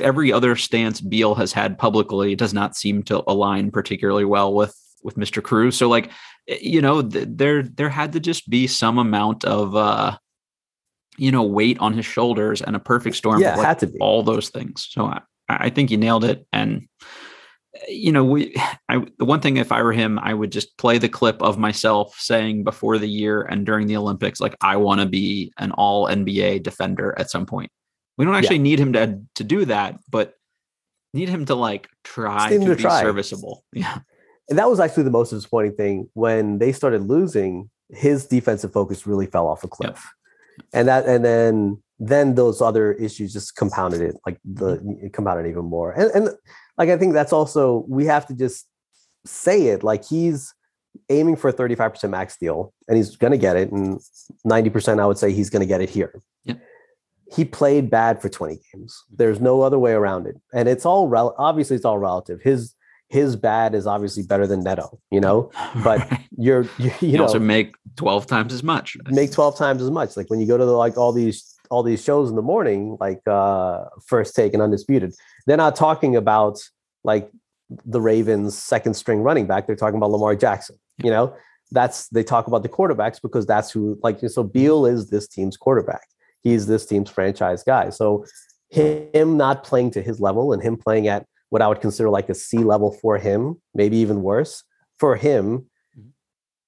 every 0.00 0.32
other 0.32 0.56
stance 0.56 1.00
Beal 1.00 1.34
has 1.34 1.52
had 1.52 1.78
publicly 1.78 2.34
does 2.34 2.54
not 2.54 2.74
seem 2.74 3.02
to 3.04 3.22
align 3.30 3.70
particularly 3.70 4.24
well 4.24 4.52
with 4.52 4.74
with 5.02 5.16
Mr. 5.16 5.42
Cruz. 5.42 5.76
So, 5.76 5.88
like, 5.88 6.10
you 6.60 6.80
know, 6.80 7.02
th- 7.02 7.28
there 7.30 7.62
there 7.62 7.88
had 7.88 8.12
to 8.12 8.20
just 8.20 8.48
be 8.48 8.66
some 8.66 8.98
amount 8.98 9.44
of 9.44 9.76
uh, 9.76 10.16
you 11.16 11.30
know, 11.30 11.42
weight 11.42 11.78
on 11.80 11.92
his 11.92 12.06
shoulders 12.06 12.62
and 12.62 12.74
a 12.74 12.80
perfect 12.80 13.16
storm. 13.16 13.40
Yeah, 13.40 13.56
like 13.56 13.66
had 13.66 13.78
to 13.80 13.86
be 13.86 13.98
all 13.98 14.22
those 14.22 14.48
things. 14.48 14.86
So 14.90 15.04
I, 15.04 15.20
I 15.48 15.70
think 15.70 15.90
you 15.90 15.96
nailed 15.96 16.24
it. 16.24 16.46
And 16.52 16.88
you 17.88 18.12
know, 18.12 18.24
we, 18.24 18.54
I, 18.88 19.04
the 19.18 19.24
one 19.24 19.40
thing, 19.40 19.56
if 19.56 19.72
I 19.72 19.82
were 19.82 19.92
him, 19.92 20.18
I 20.18 20.34
would 20.34 20.50
just 20.50 20.76
play 20.78 20.98
the 20.98 21.08
clip 21.08 21.40
of 21.42 21.58
myself 21.58 22.16
saying 22.18 22.64
before 22.64 22.98
the 22.98 23.08
year 23.08 23.42
and 23.42 23.64
during 23.64 23.86
the 23.86 23.96
Olympics, 23.96 24.40
like, 24.40 24.56
I 24.60 24.76
want 24.76 25.00
to 25.00 25.06
be 25.06 25.52
an 25.58 25.72
all 25.72 26.06
NBA 26.06 26.62
defender 26.62 27.14
at 27.18 27.30
some 27.30 27.46
point. 27.46 27.70
We 28.16 28.24
don't 28.24 28.34
actually 28.34 28.56
yeah. 28.56 28.62
need 28.62 28.80
him 28.80 28.92
to, 28.94 29.20
to 29.36 29.44
do 29.44 29.64
that, 29.66 29.98
but 30.10 30.34
need 31.14 31.28
him 31.28 31.44
to 31.46 31.54
like 31.54 31.88
try 32.04 32.50
to, 32.50 32.58
to, 32.58 32.76
be 32.76 32.82
try. 32.82 33.02
serviceable. 33.02 33.64
Yeah. 33.72 33.98
And 34.50 34.58
that 34.58 34.68
was 34.68 34.80
actually 34.80 35.04
the 35.04 35.10
most 35.10 35.30
disappointing 35.30 35.74
thing 35.76 36.10
when 36.14 36.58
they 36.58 36.72
started 36.72 37.08
losing, 37.08 37.70
his 37.88 38.26
defensive 38.26 38.72
focus 38.72 39.06
really 39.06 39.26
fell 39.26 39.46
off 39.46 39.64
a 39.64 39.68
cliff. 39.68 40.04
Yep. 40.58 40.66
And 40.72 40.88
that, 40.88 41.06
and 41.06 41.24
then, 41.24 41.82
then 42.00 42.34
those 42.34 42.60
other 42.60 42.92
issues 42.92 43.32
just 43.32 43.56
compounded 43.56 44.00
it, 44.00 44.16
like 44.26 44.38
the 44.44 44.78
mm-hmm. 44.78 45.08
compounded 45.08 45.46
even 45.46 45.64
more. 45.64 45.92
And, 45.92 46.10
and 46.10 46.30
like 46.76 46.88
I 46.88 46.96
think 46.96 47.12
that's 47.12 47.32
also 47.32 47.84
we 47.88 48.06
have 48.06 48.26
to 48.26 48.34
just 48.34 48.66
say 49.26 49.66
it 49.68 49.82
like 49.84 50.04
he's 50.04 50.54
aiming 51.08 51.36
for 51.36 51.50
a 51.50 51.52
35% 51.52 52.08
max 52.10 52.36
deal 52.36 52.72
and 52.88 52.96
he's 52.96 53.16
going 53.16 53.32
to 53.32 53.38
get 53.38 53.56
it 53.56 53.70
and 53.70 54.00
90% 54.46 54.98
I 54.98 55.06
would 55.06 55.18
say 55.18 55.32
he's 55.32 55.50
going 55.50 55.60
to 55.60 55.66
get 55.66 55.80
it 55.80 55.90
here. 55.90 56.22
Yeah. 56.44 56.54
He 57.36 57.44
played 57.44 57.90
bad 57.90 58.20
for 58.20 58.28
20 58.28 58.58
games. 58.72 59.04
There's 59.14 59.40
no 59.40 59.60
other 59.60 59.78
way 59.78 59.92
around 59.92 60.26
it. 60.26 60.36
And 60.52 60.68
it's 60.68 60.84
all 60.84 61.06
rel- 61.06 61.36
obviously 61.38 61.76
it's 61.76 61.84
all 61.84 61.98
relative. 61.98 62.40
His 62.40 62.74
his 63.10 63.34
bad 63.34 63.74
is 63.74 63.86
obviously 63.86 64.22
better 64.22 64.46
than 64.46 64.60
Neto, 64.60 64.98
you 65.10 65.20
know, 65.20 65.50
but 65.84 66.08
you're, 66.38 66.62
you, 66.78 66.92
you, 67.00 67.08
you 67.08 67.18
know, 67.18 67.24
also 67.24 67.40
make 67.40 67.74
12 67.96 68.26
times 68.26 68.52
as 68.54 68.62
much. 68.62 68.96
Make 69.08 69.32
12 69.32 69.58
times 69.58 69.82
as 69.82 69.90
much. 69.90 70.16
Like 70.16 70.30
when 70.30 70.40
you 70.40 70.46
go 70.46 70.56
to 70.56 70.64
the, 70.64 70.72
like 70.72 70.96
all 70.96 71.12
these 71.12 71.56
all 71.70 71.82
these 71.84 72.02
shows 72.02 72.30
in 72.30 72.36
the 72.36 72.42
morning, 72.42 72.96
like 72.98 73.20
uh, 73.28 73.84
First 74.06 74.34
Take 74.34 74.54
and 74.54 74.62
Undisputed, 74.62 75.14
they're 75.46 75.56
not 75.56 75.76
talking 75.76 76.16
about 76.16 76.58
like 77.04 77.30
the 77.84 78.00
Ravens' 78.00 78.56
second 78.56 78.94
string 78.94 79.20
running 79.20 79.46
back. 79.46 79.66
They're 79.66 79.76
talking 79.76 79.96
about 79.96 80.10
Lamar 80.10 80.34
Jackson. 80.34 80.76
You 81.02 81.10
know, 81.10 81.34
that's 81.70 82.08
they 82.08 82.22
talk 82.22 82.46
about 82.46 82.62
the 82.62 82.68
quarterbacks 82.68 83.20
because 83.20 83.46
that's 83.46 83.70
who 83.70 83.98
like 84.02 84.20
so 84.28 84.42
Beal 84.42 84.86
is 84.86 85.10
this 85.10 85.26
team's 85.28 85.56
quarterback. 85.56 86.06
He's 86.42 86.66
this 86.66 86.86
team's 86.86 87.10
franchise 87.10 87.62
guy. 87.62 87.90
So 87.90 88.24
him 88.70 89.36
not 89.36 89.64
playing 89.64 89.90
to 89.92 90.02
his 90.02 90.20
level 90.20 90.52
and 90.52 90.62
him 90.62 90.76
playing 90.76 91.08
at 91.08 91.26
what 91.50 91.62
I 91.62 91.68
would 91.68 91.80
consider 91.80 92.08
like 92.08 92.28
a 92.28 92.34
C 92.34 92.58
level 92.58 92.90
for 92.90 93.18
him, 93.18 93.60
maybe 93.74 93.96
even 93.98 94.22
worse 94.22 94.64
for 94.98 95.16
him, 95.16 95.66
mm-hmm. 95.96 96.08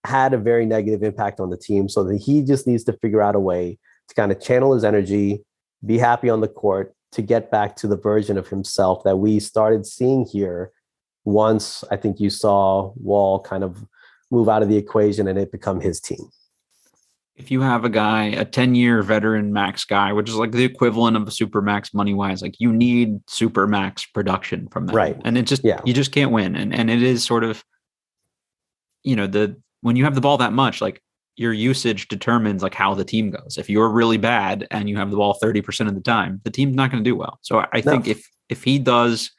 had 0.04 0.34
a 0.34 0.38
very 0.38 0.66
negative 0.66 1.02
impact 1.02 1.40
on 1.40 1.50
the 1.50 1.56
team. 1.56 1.88
So 1.88 2.04
that 2.04 2.18
he 2.18 2.42
just 2.42 2.66
needs 2.66 2.84
to 2.84 2.92
figure 2.94 3.22
out 3.22 3.34
a 3.34 3.40
way 3.40 3.78
to 4.08 4.14
kind 4.14 4.30
of 4.30 4.40
channel 4.40 4.74
his 4.74 4.84
energy, 4.84 5.42
be 5.84 5.98
happy 5.98 6.28
on 6.28 6.40
the 6.40 6.48
court, 6.48 6.94
to 7.12 7.22
get 7.22 7.50
back 7.50 7.76
to 7.76 7.86
the 7.86 7.96
version 7.96 8.38
of 8.38 8.48
himself 8.48 9.04
that 9.04 9.18
we 9.18 9.38
started 9.38 9.86
seeing 9.86 10.24
here 10.24 10.72
once 11.24 11.84
I 11.90 11.96
think 11.96 12.18
you 12.20 12.30
saw 12.30 12.92
Wall 12.96 13.40
kind 13.40 13.62
of 13.62 13.86
move 14.30 14.48
out 14.48 14.62
of 14.62 14.68
the 14.68 14.76
equation 14.76 15.28
and 15.28 15.38
it 15.38 15.52
become 15.52 15.80
his 15.80 16.00
team. 16.00 16.30
If 17.36 17.50
you 17.50 17.62
have 17.62 17.84
a 17.84 17.88
guy, 17.88 18.26
a 18.26 18.44
10 18.44 18.74
year 18.74 19.02
veteran 19.02 19.52
max 19.52 19.84
guy, 19.84 20.12
which 20.12 20.28
is 20.28 20.36
like 20.36 20.52
the 20.52 20.64
equivalent 20.64 21.16
of 21.16 21.26
a 21.26 21.30
super 21.30 21.62
max 21.62 21.94
money 21.94 22.12
wise, 22.12 22.42
like 22.42 22.54
you 22.58 22.72
need 22.72 23.20
super 23.28 23.66
max 23.66 24.04
production 24.06 24.68
from 24.68 24.86
that. 24.86 24.94
Right. 24.94 25.16
And 25.24 25.38
it 25.38 25.46
just, 25.46 25.64
yeah. 25.64 25.80
you 25.84 25.94
just 25.94 26.12
can't 26.12 26.30
win. 26.30 26.54
And, 26.54 26.74
and 26.74 26.90
it 26.90 27.02
is 27.02 27.24
sort 27.24 27.42
of, 27.42 27.64
you 29.02 29.16
know, 29.16 29.26
the, 29.26 29.56
when 29.80 29.96
you 29.96 30.04
have 30.04 30.14
the 30.14 30.20
ball 30.20 30.36
that 30.38 30.52
much, 30.52 30.80
like 30.80 31.02
your 31.36 31.52
usage 31.52 32.08
determines 32.08 32.62
like 32.62 32.74
how 32.74 32.94
the 32.94 33.04
team 33.04 33.30
goes. 33.30 33.56
If 33.56 33.70
you're 33.70 33.88
really 33.88 34.18
bad 34.18 34.66
and 34.70 34.88
you 34.88 34.98
have 34.98 35.10
the 35.10 35.16
ball 35.16 35.38
30% 35.42 35.88
of 35.88 35.94
the 35.94 36.02
time, 36.02 36.40
the 36.44 36.50
team's 36.50 36.76
not 36.76 36.90
going 36.90 37.02
to 37.02 37.08
do 37.08 37.16
well. 37.16 37.38
So 37.40 37.60
I 37.60 37.80
no. 37.84 37.92
think 37.92 38.06
if 38.06 38.28
if 38.50 38.64
he 38.64 38.78
does 38.78 39.30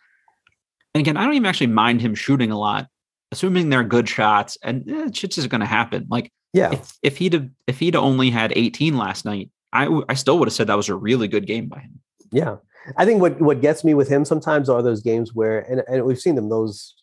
and 0.94 1.02
again, 1.02 1.18
I 1.18 1.26
don't 1.26 1.34
even 1.34 1.46
actually 1.46 1.68
mind 1.68 2.02
him 2.02 2.16
shooting 2.16 2.52
a 2.52 2.58
lot, 2.58 2.88
assuming 3.32 3.70
they're 3.70 3.84
good 3.84 4.08
shots 4.08 4.58
and 4.64 4.90
eh, 4.90 5.10
shit's 5.14 5.36
just 5.36 5.50
going 5.50 5.62
to 5.62 5.68
happen. 5.68 6.06
Like 6.10 6.32
yeah. 6.54 6.72
If, 6.72 6.98
if 7.02 7.18
he'd 7.18 7.34
have, 7.34 7.50
if 7.68 7.80
he'd 7.80 7.96
only 7.96 8.30
had 8.30 8.54
18 8.56 8.98
last 8.98 9.26
night, 9.26 9.50
I 9.72 10.02
I 10.08 10.14
still 10.14 10.38
would 10.40 10.48
have 10.48 10.54
said 10.54 10.68
that 10.68 10.78
was 10.78 10.90
a 10.90 10.96
really 10.96 11.28
good 11.28 11.48
game 11.48 11.68
by 11.68 11.80
him. 11.80 12.00
Yeah. 12.32 12.58
I 12.98 13.06
think 13.06 13.22
what 13.22 13.40
what 13.42 13.62
gets 13.62 13.84
me 13.84 13.94
with 13.94 14.10
him 14.10 14.26
sometimes 14.26 14.70
are 14.70 14.82
those 14.82 15.02
games 15.02 15.34
where 15.34 15.60
and, 15.60 15.84
and 15.88 16.06
we've 16.06 16.20
seen 16.20 16.36
them 16.36 16.50
those 16.50 16.96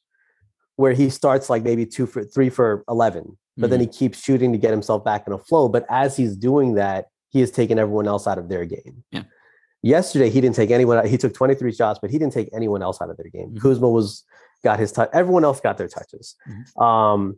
where 0.77 0.93
he 0.93 1.11
starts 1.11 1.51
like 1.51 1.63
maybe 1.63 1.85
two 1.85 2.07
for 2.07 2.25
three 2.25 2.49
for 2.49 2.85
11 2.89 3.37
but 3.61 3.67
mm-hmm. 3.67 3.71
then 3.73 3.81
he 3.81 3.87
keeps 3.87 4.23
shooting 4.23 4.53
to 4.53 4.59
get 4.59 4.71
himself 4.71 5.05
back 5.05 5.27
in 5.27 5.33
a 5.33 5.39
flow. 5.39 5.69
But 5.69 5.85
as 5.91 6.17
he's 6.17 6.35
doing 6.35 6.75
that, 6.75 7.09
he 7.29 7.41
has 7.41 7.51
taken 7.51 7.79
everyone 7.79 8.09
else 8.09 8.27
out 8.27 8.39
of 8.39 8.49
their 8.49 8.65
game. 8.65 9.05
Yeah. 9.11 9.25
Yesterday, 9.83 10.31
he 10.31 10.41
didn't 10.41 10.57
take 10.57 10.71
anyone. 10.71 11.07
He 11.07 11.19
took 11.19 11.35
23 11.35 11.73
shots, 11.73 11.99
but 12.01 12.11
he 12.11 12.19
didn't 12.19 12.33
take 12.33 12.49
anyone 12.55 12.83
else 12.83 13.01
out 13.03 13.11
of 13.11 13.17
their 13.17 13.29
game. 13.31 13.51
Mm-hmm. 13.51 13.59
Kuzma 13.59 13.89
was 13.89 14.25
got 14.65 14.79
his 14.79 14.93
touch. 14.93 15.11
Everyone 15.13 15.45
else 15.45 15.61
got 15.61 15.79
their 15.79 15.89
touches. 15.89 16.37
Mm-hmm. 16.49 16.83
Um, 16.83 17.37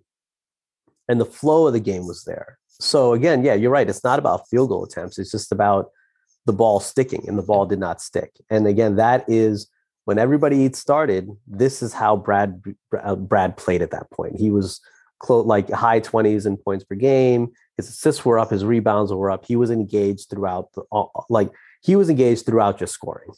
and 1.08 1.20
the 1.20 1.26
flow 1.26 1.66
of 1.66 1.72
the 1.72 1.80
game 1.80 2.06
was 2.06 2.24
there. 2.24 2.58
So 2.68 3.12
again, 3.12 3.44
yeah, 3.44 3.54
you're 3.54 3.70
right. 3.70 3.88
It's 3.88 4.04
not 4.04 4.18
about 4.18 4.48
field 4.48 4.70
goal 4.70 4.84
attempts. 4.84 5.18
It's 5.18 5.30
just 5.30 5.52
about 5.52 5.90
the 6.46 6.52
ball 6.52 6.80
sticking, 6.80 7.28
and 7.28 7.38
the 7.38 7.42
ball 7.42 7.66
did 7.66 7.78
not 7.78 8.00
stick. 8.00 8.32
And 8.50 8.66
again, 8.66 8.96
that 8.96 9.24
is 9.28 9.68
when 10.04 10.18
everybody 10.18 10.70
started. 10.72 11.30
This 11.46 11.82
is 11.82 11.92
how 11.92 12.16
Brad 12.16 12.62
uh, 13.00 13.16
Brad 13.16 13.56
played 13.56 13.82
at 13.82 13.92
that 13.92 14.10
point. 14.10 14.38
He 14.38 14.50
was 14.50 14.80
close, 15.20 15.46
like 15.46 15.70
high 15.70 16.00
20s 16.00 16.46
in 16.46 16.56
points 16.56 16.84
per 16.84 16.96
game. 16.96 17.52
His 17.76 17.88
assists 17.88 18.24
were 18.24 18.38
up, 18.38 18.50
his 18.50 18.64
rebounds 18.64 19.12
were 19.12 19.30
up. 19.30 19.46
He 19.46 19.56
was 19.56 19.70
engaged 19.70 20.28
throughout 20.28 20.72
the, 20.72 20.82
like 21.30 21.50
he 21.82 21.96
was 21.96 22.10
engaged 22.10 22.46
throughout 22.46 22.78
just 22.78 22.92
scoring. 22.92 23.30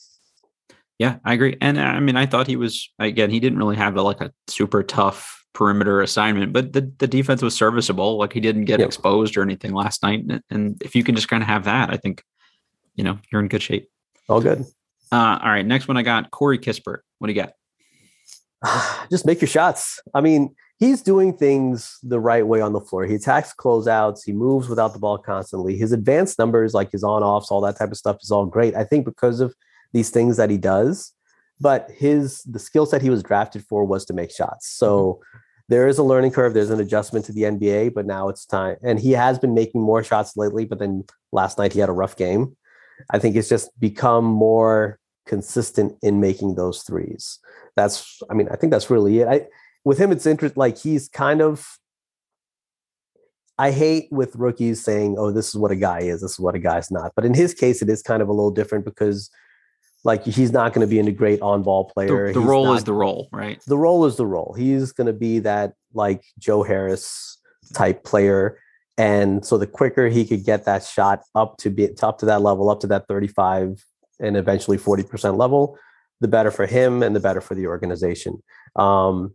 Yeah, 0.98 1.16
I 1.24 1.34
agree. 1.34 1.56
And 1.60 1.78
I 1.78 2.00
mean, 2.00 2.16
I 2.16 2.26
thought 2.26 2.46
he 2.46 2.56
was 2.56 2.90
again, 2.98 3.30
he 3.30 3.40
didn't 3.40 3.58
really 3.58 3.76
have 3.76 3.96
a, 3.96 4.02
like 4.02 4.20
a 4.20 4.32
super 4.48 4.82
tough 4.82 5.43
perimeter 5.54 6.02
assignment, 6.02 6.52
but 6.52 6.72
the, 6.72 6.92
the 6.98 7.06
defense 7.06 7.40
was 7.40 7.54
serviceable. 7.54 8.18
Like 8.18 8.32
he 8.32 8.40
didn't 8.40 8.66
get 8.66 8.80
yep. 8.80 8.88
exposed 8.88 9.36
or 9.36 9.42
anything 9.42 9.72
last 9.72 10.02
night. 10.02 10.24
And 10.50 10.82
if 10.82 10.94
you 10.94 11.02
can 11.02 11.14
just 11.14 11.28
kind 11.28 11.42
of 11.42 11.48
have 11.48 11.64
that, 11.64 11.90
I 11.90 11.96
think, 11.96 12.22
you 12.96 13.04
know, 13.04 13.18
you're 13.30 13.40
in 13.40 13.48
good 13.48 13.62
shape. 13.62 13.88
All 14.28 14.40
good. 14.40 14.64
Uh, 15.10 15.38
all 15.42 15.50
right. 15.50 15.64
Next 15.64 15.88
one 15.88 15.96
I 15.96 16.02
got 16.02 16.30
Corey 16.30 16.58
Kispert. 16.58 16.98
What 17.18 17.28
do 17.28 17.32
you 17.32 17.40
got? 17.40 17.52
just 19.10 19.24
make 19.24 19.40
your 19.40 19.48
shots. 19.48 20.00
I 20.12 20.20
mean, 20.20 20.54
he's 20.78 21.02
doing 21.02 21.36
things 21.36 21.98
the 22.02 22.20
right 22.20 22.46
way 22.46 22.60
on 22.60 22.72
the 22.72 22.80
floor. 22.80 23.06
He 23.06 23.14
attacks 23.14 23.54
closeouts, 23.54 24.20
he 24.24 24.32
moves 24.32 24.68
without 24.68 24.92
the 24.92 24.98
ball 24.98 25.18
constantly. 25.18 25.76
His 25.76 25.92
advanced 25.92 26.38
numbers, 26.38 26.74
like 26.74 26.90
his 26.92 27.04
on 27.04 27.22
offs, 27.22 27.50
all 27.50 27.60
that 27.62 27.78
type 27.78 27.90
of 27.90 27.96
stuff, 27.96 28.18
is 28.22 28.30
all 28.30 28.46
great. 28.46 28.74
I 28.74 28.84
think 28.84 29.04
because 29.04 29.40
of 29.40 29.54
these 29.92 30.10
things 30.10 30.36
that 30.36 30.50
he 30.50 30.58
does, 30.58 31.12
but 31.60 31.90
his 31.90 32.42
the 32.42 32.58
skill 32.58 32.86
set 32.86 33.02
he 33.02 33.10
was 33.10 33.22
drafted 33.22 33.64
for 33.64 33.84
was 33.84 34.04
to 34.06 34.12
make 34.12 34.30
shots. 34.30 34.68
So 34.68 35.14
mm-hmm. 35.14 35.38
there 35.68 35.88
is 35.88 35.98
a 35.98 36.02
learning 36.02 36.32
curve. 36.32 36.54
There's 36.54 36.70
an 36.70 36.80
adjustment 36.80 37.24
to 37.26 37.32
the 37.32 37.42
NBA, 37.42 37.94
but 37.94 38.06
now 38.06 38.28
it's 38.28 38.44
time. 38.44 38.76
And 38.82 38.98
he 38.98 39.12
has 39.12 39.38
been 39.38 39.54
making 39.54 39.80
more 39.80 40.02
shots 40.02 40.36
lately, 40.36 40.64
but 40.64 40.78
then 40.78 41.04
last 41.32 41.58
night 41.58 41.72
he 41.72 41.80
had 41.80 41.88
a 41.88 41.92
rough 41.92 42.16
game. 42.16 42.56
I 43.10 43.18
think 43.18 43.36
it's 43.36 43.48
just 43.48 43.78
become 43.80 44.24
more 44.24 44.98
consistent 45.26 45.96
in 46.02 46.20
making 46.20 46.54
those 46.54 46.82
threes. 46.82 47.38
That's, 47.76 48.20
I 48.30 48.34
mean, 48.34 48.48
I 48.50 48.56
think 48.56 48.70
that's 48.70 48.90
really 48.90 49.20
it. 49.20 49.28
I, 49.28 49.46
with 49.84 49.98
him, 49.98 50.12
it's 50.12 50.26
interesting. 50.26 50.58
Like 50.58 50.78
he's 50.78 51.08
kind 51.08 51.42
of. 51.42 51.78
I 53.56 53.70
hate 53.70 54.08
with 54.10 54.34
rookies 54.34 54.82
saying, 54.82 55.14
"Oh, 55.16 55.30
this 55.30 55.48
is 55.48 55.56
what 55.56 55.70
a 55.70 55.76
guy 55.76 56.00
is. 56.00 56.22
This 56.22 56.32
is 56.32 56.40
what 56.40 56.56
a 56.56 56.58
guy's 56.58 56.90
not." 56.90 57.12
But 57.14 57.24
in 57.24 57.34
his 57.34 57.54
case, 57.54 57.82
it 57.82 57.88
is 57.88 58.02
kind 58.02 58.20
of 58.20 58.28
a 58.28 58.32
little 58.32 58.50
different 58.50 58.84
because, 58.84 59.30
like, 60.04 60.24
he's 60.24 60.52
not 60.52 60.72
going 60.72 60.86
to 60.86 60.90
be 60.90 61.00
a 61.00 61.12
great 61.12 61.40
on-ball 61.40 61.86
player. 61.86 62.28
The, 62.28 62.34
the 62.34 62.46
role 62.46 62.66
not, 62.66 62.76
is 62.76 62.84
the 62.84 62.92
role, 62.92 63.28
right? 63.32 63.60
The 63.66 63.78
role 63.78 64.04
is 64.04 64.16
the 64.16 64.26
role. 64.26 64.54
He's 64.56 64.92
going 64.92 65.06
to 65.06 65.12
be 65.12 65.40
that 65.40 65.72
like 65.94 66.22
Joe 66.38 66.62
Harris 66.62 67.38
type 67.72 68.04
player. 68.04 68.58
And 68.96 69.44
so 69.44 69.58
the 69.58 69.66
quicker 69.66 70.08
he 70.08 70.24
could 70.24 70.44
get 70.44 70.66
that 70.66 70.84
shot 70.84 71.22
up 71.34 71.56
to 71.58 71.70
be 71.70 71.88
up 72.02 72.18
to 72.18 72.26
that 72.26 72.42
level, 72.42 72.70
up 72.70 72.80
to 72.80 72.86
that 72.88 73.08
35 73.08 73.82
and 74.20 74.36
eventually 74.36 74.78
40% 74.78 75.36
level, 75.36 75.78
the 76.20 76.28
better 76.28 76.50
for 76.50 76.66
him 76.66 77.02
and 77.02 77.16
the 77.16 77.20
better 77.20 77.40
for 77.40 77.54
the 77.54 77.66
organization. 77.66 78.42
Um, 78.76 79.34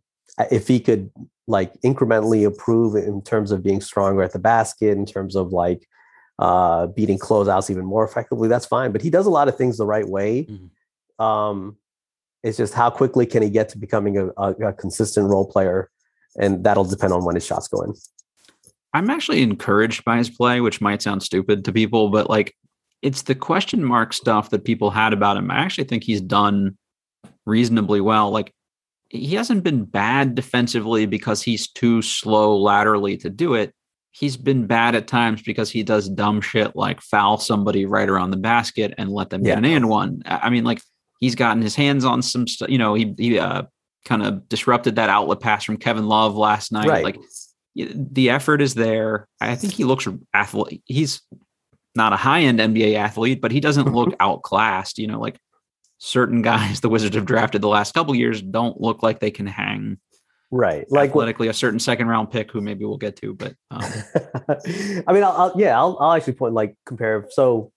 if 0.52 0.68
he 0.68 0.80
could 0.80 1.12
like 1.48 1.74
incrementally 1.82 2.46
improve 2.46 2.96
in 2.96 3.22
terms 3.22 3.52
of 3.52 3.64
being 3.64 3.82
stronger 3.82 4.22
at 4.22 4.34
the 4.34 4.40
basket, 4.40 4.98
in 4.98 5.06
terms 5.06 5.36
of 5.36 5.52
like 5.52 5.88
uh, 6.40 6.88
beating 6.88 7.20
closeouts 7.20 7.70
even 7.70 7.86
more 7.86 8.04
effectively, 8.04 8.48
that's 8.48 8.66
fine. 8.66 8.92
But 8.92 9.02
he 9.02 9.10
does 9.10 9.26
a 9.26 9.30
lot 9.30 9.48
of 9.48 9.58
things 9.58 9.78
the 9.78 9.86
right 9.86 10.08
way. 10.08 10.46
Mm-hmm. 10.46 11.24
Um, 11.24 11.78
it's 12.44 12.58
just 12.58 12.74
how 12.74 12.90
quickly 12.90 13.26
can 13.26 13.44
he 13.44 13.50
get 13.50 13.70
to 13.70 13.78
becoming 13.78 14.18
a, 14.18 14.28
a, 14.38 14.52
a 14.68 14.74
consistent 14.74 15.30
role 15.30 15.46
player, 15.46 15.90
and 16.40 16.64
that'll 16.64 16.86
depend 16.86 17.14
on 17.14 17.26
when 17.26 17.36
his 17.36 17.46
shots 17.46 17.68
go 17.68 17.82
in. 17.82 17.94
I'm 18.94 19.10
actually 19.10 19.42
encouraged 19.42 20.04
by 20.06 20.18
his 20.18 20.30
play, 20.30 20.62
which 20.62 20.82
might 20.82 21.02
sound 21.02 21.22
stupid 21.22 21.66
to 21.66 21.72
people, 21.72 22.10
but 22.10 22.30
like 22.30 22.56
it's 23.02 23.24
the 23.24 23.36
question 23.36 23.84
mark 23.84 24.14
stuff 24.14 24.50
that 24.50 24.66
people 24.66 24.90
had 24.90 25.14
about 25.14 25.38
him. 25.38 25.52
I 25.52 25.58
actually 25.58 25.86
think 25.86 26.04
he's 26.04 26.22
done 26.22 26.78
reasonably 27.46 28.02
well. 28.02 28.32
Like 28.32 28.54
he 29.10 29.36
hasn't 29.36 29.64
been 29.64 29.86
bad 29.86 30.36
defensively 30.36 31.06
because 31.06 31.42
he's 31.42 31.68
too 31.68 32.02
slow 32.02 32.58
laterally 32.58 33.18
to 33.18 33.30
do 33.30 33.54
it. 33.54 33.74
He's 34.12 34.38
been 34.38 34.66
bad 34.66 34.96
at 34.96 35.08
times 35.08 35.42
because 35.42 35.70
he 35.70 35.84
does 35.84 36.10
dumb 36.10 36.42
shit 36.42 36.76
like 36.76 37.02
foul 37.02 37.38
somebody 37.38 37.86
right 37.86 38.10
around 38.10 38.32
the 38.32 38.38
basket 38.38 38.94
and 38.98 39.12
let 39.12 39.30
them 39.30 39.44
get 39.44 39.58
an 39.58 39.66
and 39.66 39.88
one. 39.88 40.24
I 40.26 40.50
mean, 40.50 40.64
like 40.64 40.82
he's 41.20 41.36
gotten 41.36 41.62
his 41.62 41.76
hands 41.76 42.06
on 42.06 42.22
some 42.22 42.48
stuff. 42.48 42.70
You 42.70 42.80
know, 42.80 42.96
he 42.96 43.14
he 43.18 43.40
uh, 43.40 43.64
kind 44.06 44.24
of 44.24 44.50
disrupted 44.50 44.96
that 44.96 45.10
outlet 45.10 45.40
pass 45.40 45.64
from 45.64 45.78
Kevin 45.78 46.08
Love 46.08 46.36
last 46.36 46.72
night. 46.72 46.88
Right. 46.88 47.04
Like 47.04 47.20
the 47.76 48.30
effort 48.30 48.62
is 48.62 48.74
there. 48.74 49.28
I 49.40 49.56
think 49.56 49.74
he 49.74 49.84
looks 49.84 50.08
athlete. 50.34 50.82
He's 50.86 51.22
not 51.96 52.14
a 52.14 52.18
high 52.18 52.42
end 52.42 52.60
NBA 52.60 52.96
athlete, 52.96 53.42
but 53.42 53.52
he 53.52 53.60
doesn't 53.60 53.94
look 53.94 54.16
outclassed. 54.20 54.98
You 54.98 55.08
know, 55.08 55.20
like 55.20 55.38
certain 56.00 56.42
guys 56.42 56.82
the 56.82 56.90
Wizards 56.90 57.16
have 57.16 57.26
drafted 57.26 57.62
the 57.62 57.68
last 57.68 57.94
couple 57.94 58.16
years 58.16 58.42
don't 58.42 58.80
look 58.82 59.04
like 59.04 59.20
they 59.20 59.32
can 59.32 59.48
hang. 59.48 60.00
Right, 60.52 60.86
like 60.90 61.12
athletically, 61.12 61.48
a 61.48 61.54
certain 61.54 61.80
second 61.80 62.08
round 62.08 62.32
pick 62.32 62.52
who 62.52 62.60
maybe 62.62 62.84
we'll 62.84 62.98
get 62.98 63.16
to, 63.18 63.36
but 63.36 63.54
um. 63.70 63.82
I 64.50 65.14
mean, 65.14 65.24
I'll, 65.24 65.32
I'll, 65.32 65.54
yeah, 65.56 65.78
I'll, 65.78 65.98
I'll 66.00 66.14
actually 66.14 66.34
point 66.34 66.54
like 66.54 66.76
compare. 66.86 67.28
So, 67.30 67.72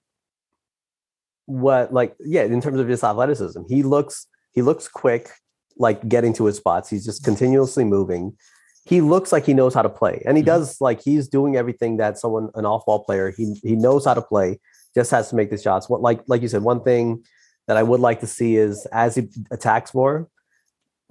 what 1.46 1.92
like 1.92 2.14
yeah, 2.18 2.44
in 2.44 2.60
terms 2.62 2.80
of 2.80 2.88
his 2.88 3.04
athleticism, 3.04 3.62
he 3.68 3.82
looks 3.82 4.26
he 4.52 4.62
looks 4.62 4.88
quick, 4.88 5.28
like 5.76 6.08
getting 6.08 6.32
to 6.34 6.46
his 6.46 6.56
spots. 6.56 6.88
He's 6.88 7.04
just 7.04 7.24
continuously 7.24 7.84
moving 7.84 8.36
he 8.84 9.00
looks 9.00 9.30
like 9.30 9.46
he 9.46 9.54
knows 9.54 9.74
how 9.74 9.82
to 9.82 9.88
play 9.88 10.22
and 10.26 10.36
he 10.36 10.42
mm-hmm. 10.42 10.48
does 10.48 10.80
like 10.80 11.00
he's 11.02 11.28
doing 11.28 11.56
everything 11.56 11.98
that 11.98 12.18
someone 12.18 12.50
an 12.54 12.66
off-ball 12.66 13.04
player 13.04 13.30
he 13.30 13.54
he 13.62 13.76
knows 13.76 14.04
how 14.04 14.14
to 14.14 14.22
play 14.22 14.58
just 14.94 15.10
has 15.10 15.30
to 15.30 15.36
make 15.36 15.50
the 15.50 15.58
shots 15.58 15.88
what 15.88 16.00
like 16.00 16.20
like 16.26 16.42
you 16.42 16.48
said 16.48 16.62
one 16.62 16.82
thing 16.82 17.22
that 17.68 17.76
i 17.76 17.82
would 17.82 18.00
like 18.00 18.20
to 18.20 18.26
see 18.26 18.56
is 18.56 18.86
as 18.86 19.14
he 19.14 19.28
attacks 19.50 19.94
more 19.94 20.28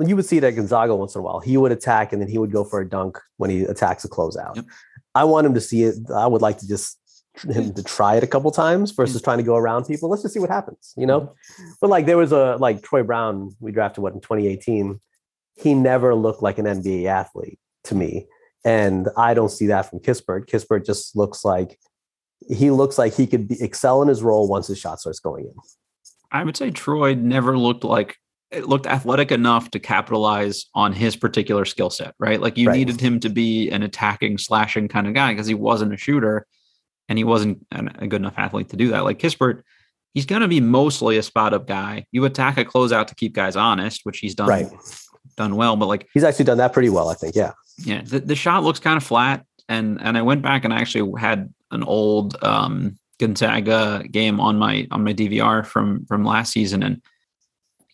you 0.07 0.15
would 0.15 0.25
see 0.25 0.39
that 0.39 0.55
gonzaga 0.55 0.95
once 0.95 1.15
in 1.15 1.19
a 1.19 1.23
while 1.23 1.39
he 1.39 1.57
would 1.57 1.71
attack 1.71 2.13
and 2.13 2.21
then 2.21 2.29
he 2.29 2.37
would 2.37 2.51
go 2.51 2.63
for 2.63 2.81
a 2.81 2.87
dunk 2.87 3.17
when 3.37 3.49
he 3.49 3.63
attacks 3.63 4.03
a 4.03 4.09
closeout 4.09 4.55
yep. 4.55 4.65
i 5.15 5.23
want 5.23 5.45
him 5.45 5.53
to 5.53 5.61
see 5.61 5.83
it 5.83 5.95
i 6.15 6.27
would 6.27 6.41
like 6.41 6.57
to 6.57 6.67
just 6.67 6.97
him 7.49 7.73
to 7.73 7.81
try 7.83 8.15
it 8.15 8.23
a 8.23 8.27
couple 8.27 8.51
times 8.51 8.91
versus 8.91 9.21
trying 9.21 9.37
to 9.37 9.43
go 9.43 9.55
around 9.55 9.85
people 9.85 10.09
let's 10.09 10.21
just 10.21 10.33
see 10.33 10.39
what 10.39 10.49
happens 10.49 10.93
you 10.97 11.05
know 11.05 11.21
mm-hmm. 11.21 11.69
but 11.79 11.89
like 11.89 12.05
there 12.05 12.17
was 12.17 12.31
a 12.31 12.57
like 12.59 12.81
troy 12.81 13.03
brown 13.03 13.55
we 13.59 13.71
drafted 13.71 14.03
what 14.03 14.13
in 14.13 14.19
2018 14.19 14.99
he 15.61 15.73
never 15.73 16.15
looked 16.15 16.41
like 16.41 16.57
an 16.57 16.65
NBA 16.65 17.05
athlete 17.05 17.59
to 17.85 17.95
me. 17.95 18.27
And 18.63 19.09
I 19.17 19.33
don't 19.33 19.49
see 19.49 19.67
that 19.67 19.89
from 19.89 19.99
Kispert. 19.99 20.47
Kispert 20.47 20.85
just 20.85 21.15
looks 21.15 21.43
like 21.43 21.79
he 22.49 22.71
looks 22.71 22.97
like 22.97 23.13
he 23.13 23.27
could 23.27 23.47
be, 23.47 23.61
excel 23.61 24.01
in 24.01 24.07
his 24.07 24.23
role 24.23 24.47
once 24.47 24.67
his 24.67 24.79
shot 24.79 24.99
starts 24.99 25.19
going 25.19 25.45
in. 25.45 25.53
I 26.31 26.43
would 26.43 26.57
say 26.57 26.71
Troy 26.71 27.13
never 27.13 27.57
looked 27.57 27.83
like 27.83 28.17
it 28.51 28.67
looked 28.67 28.85
athletic 28.85 29.31
enough 29.31 29.71
to 29.71 29.79
capitalize 29.79 30.65
on 30.75 30.93
his 30.93 31.15
particular 31.15 31.65
skill 31.65 31.89
set, 31.89 32.13
right? 32.19 32.41
Like 32.41 32.57
you 32.57 32.67
right. 32.67 32.77
needed 32.77 32.99
him 32.99 33.19
to 33.21 33.29
be 33.29 33.69
an 33.69 33.83
attacking, 33.83 34.37
slashing 34.37 34.87
kind 34.87 35.07
of 35.07 35.13
guy 35.13 35.31
because 35.31 35.47
he 35.47 35.53
wasn't 35.53 35.93
a 35.93 35.97
shooter 35.97 36.45
and 37.07 37.17
he 37.17 37.23
wasn't 37.23 37.65
a 37.71 38.07
good 38.07 38.21
enough 38.21 38.35
athlete 38.37 38.69
to 38.69 38.77
do 38.77 38.89
that. 38.89 39.03
Like 39.03 39.19
Kispert, 39.19 39.63
he's 40.13 40.25
going 40.25 40.41
to 40.41 40.47
be 40.47 40.59
mostly 40.59 41.17
a 41.17 41.23
spot 41.23 41.53
up 41.53 41.67
guy. 41.67 42.05
You 42.11 42.25
attack 42.25 42.57
a 42.57 42.65
closeout 42.65 43.07
to 43.07 43.15
keep 43.15 43.33
guys 43.33 43.55
honest, 43.55 44.01
which 44.03 44.19
he's 44.19 44.35
done 44.35 44.49
right 44.49 44.69
done 45.35 45.55
well, 45.55 45.75
but 45.75 45.87
like 45.87 46.07
he's 46.13 46.23
actually 46.23 46.45
done 46.45 46.57
that 46.57 46.73
pretty 46.73 46.89
well, 46.89 47.09
I 47.09 47.13
think. 47.13 47.35
Yeah. 47.35 47.53
Yeah. 47.77 48.01
The, 48.03 48.19
the 48.19 48.35
shot 48.35 48.63
looks 48.63 48.79
kind 48.79 48.97
of 48.97 49.03
flat. 49.03 49.45
And 49.69 50.01
and 50.01 50.17
I 50.17 50.21
went 50.21 50.41
back 50.41 50.65
and 50.65 50.73
I 50.73 50.81
actually 50.81 51.19
had 51.19 51.53
an 51.71 51.83
old 51.83 52.41
um 52.43 52.97
Gonzaga 53.19 54.03
game 54.09 54.39
on 54.39 54.57
my 54.57 54.87
on 54.91 55.03
my 55.03 55.13
DVR 55.13 55.65
from 55.65 56.05
from 56.05 56.25
last 56.25 56.51
season. 56.51 56.83
And 56.83 57.01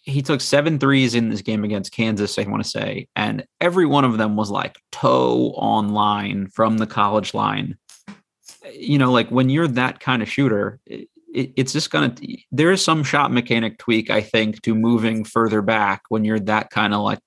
he 0.08 0.22
took 0.22 0.40
seven 0.40 0.80
threes 0.80 1.14
in 1.14 1.30
this 1.30 1.42
game 1.42 1.66
against 1.66 1.92
Kansas, 1.92 2.40
I 2.40 2.44
want 2.44 2.64
to 2.64 2.70
say, 2.70 3.08
and 3.16 3.46
every 3.60 3.86
one 3.86 4.06
of 4.06 4.18
them 4.18 4.38
was 4.38 4.50
like 4.50 4.78
toe 4.92 5.54
on 5.58 5.90
line 5.90 6.48
from 6.48 6.78
the 6.78 6.88
college 6.88 7.34
line. 7.34 7.78
You 8.72 8.98
know, 8.98 9.12
like 9.12 9.30
when 9.30 9.50
you're 9.50 9.68
that 9.68 10.00
kind 10.00 10.22
of 10.22 10.30
shooter, 10.30 10.80
it, 10.86 11.10
it, 11.34 11.52
it's 11.58 11.74
just 11.74 11.92
gonna. 11.92 12.16
There 12.52 12.72
is 12.72 12.84
some 12.84 13.04
shot 13.04 13.34
mechanic 13.34 13.80
tweak, 13.80 14.10
I 14.10 14.22
think, 14.22 14.62
to 14.62 14.74
moving 14.74 15.26
further 15.26 15.62
back 15.62 16.04
when 16.08 16.24
you're 16.24 16.40
that 16.40 16.70
kind 16.70 16.94
of 16.94 17.02
like 17.02 17.20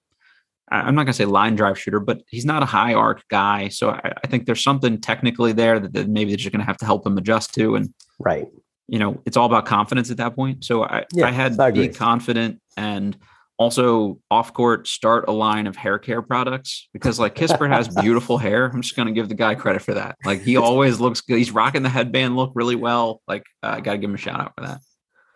I'm 0.71 0.95
not 0.95 1.03
going 1.03 1.09
to 1.09 1.13
say 1.15 1.25
line 1.25 1.57
drive 1.57 1.79
shooter, 1.79 1.99
but 1.99 2.23
he's 2.29 2.45
not 2.45 2.63
a 2.63 2.67
high 2.67 2.95
arc 2.95 3.27
guy. 3.29 3.69
So 3.69 3.91
I, 3.91 4.13
I 4.23 4.27
think 4.29 4.47
there's 4.47 4.63
something 4.63 5.01
technically 5.01 5.53
there 5.53 5.81
that, 5.81 5.93
that 5.95 6.09
maybe 6.09 6.31
they're 6.31 6.37
just 6.37 6.53
going 6.53 6.61
to 6.61 6.67
have 6.67 6.79
to 6.79 6.85
help 6.85 7.05
him 7.05 7.19
adjust 7.19 7.53
to. 7.55 7.75
And 7.75 7.93
right, 8.21 8.47
you 8.91 8.99
know, 8.99 9.23
it's 9.25 9.37
all 9.37 9.47
about 9.47 9.67
confidence 9.67 10.11
at 10.11 10.17
that 10.17 10.35
point. 10.35 10.65
So 10.65 10.85
I, 10.85 11.07
yeah, 11.15 11.27
I 11.27 11.31
had 11.31 11.59
I 11.61 11.71
be 11.71 11.89
confident 11.89 12.61
and 12.77 13.17
also 13.57 14.19
off 14.31 14.53
court 14.53 14.89
start 14.89 15.27
a 15.29 15.33
line 15.33 15.69
of 15.69 15.77
hair 15.77 15.99
care 15.99 16.23
products 16.23 16.89
because 16.93 17.21
like 17.21 17.37
Kispert 17.37 17.69
has 17.69 17.89
beautiful 18.03 18.37
hair. 18.37 18.67
I'm 18.67 18.83
just 18.83 18.97
going 18.97 19.07
to 19.07 19.13
give 19.13 19.29
the 19.29 19.35
guy 19.35 19.55
credit 19.55 19.81
for 19.83 19.95
that. 19.95 20.17
Like 20.25 20.43
he 20.43 20.57
always 20.57 20.99
looks 20.99 21.21
good. 21.21 21.39
He's 21.39 21.53
rocking 21.53 21.83
the 21.83 21.89
headband 21.89 22.37
look 22.37 22.51
really 22.57 22.75
well. 22.75 23.23
Like 23.29 23.45
uh, 23.63 23.75
I 23.77 23.81
got 23.81 23.93
to 23.93 23.99
give 23.99 24.11
him 24.11 24.15
a 24.15 24.19
shout 24.19 24.41
out 24.41 24.53
for 24.57 24.67
that. 24.67 24.81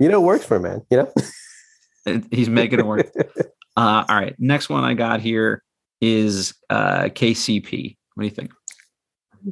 You 0.00 0.08
know, 0.08 0.20
it 0.20 0.24
works 0.24 0.44
for 0.44 0.56
a 0.56 0.60
man, 0.60 0.82
you 0.90 0.96
know, 0.96 2.22
he's 2.32 2.48
making 2.48 2.80
it 2.80 2.86
work. 2.86 3.12
Uh, 3.76 4.04
all 4.08 4.14
right. 4.14 4.36
Next 4.38 4.68
one 4.68 4.84
I 4.84 4.94
got 4.94 5.20
here 5.20 5.60
is 6.00 6.54
uh, 6.70 7.06
KCP. 7.06 7.96
What 8.14 8.22
do 8.22 8.24
you 8.24 8.30
think? 8.30 8.52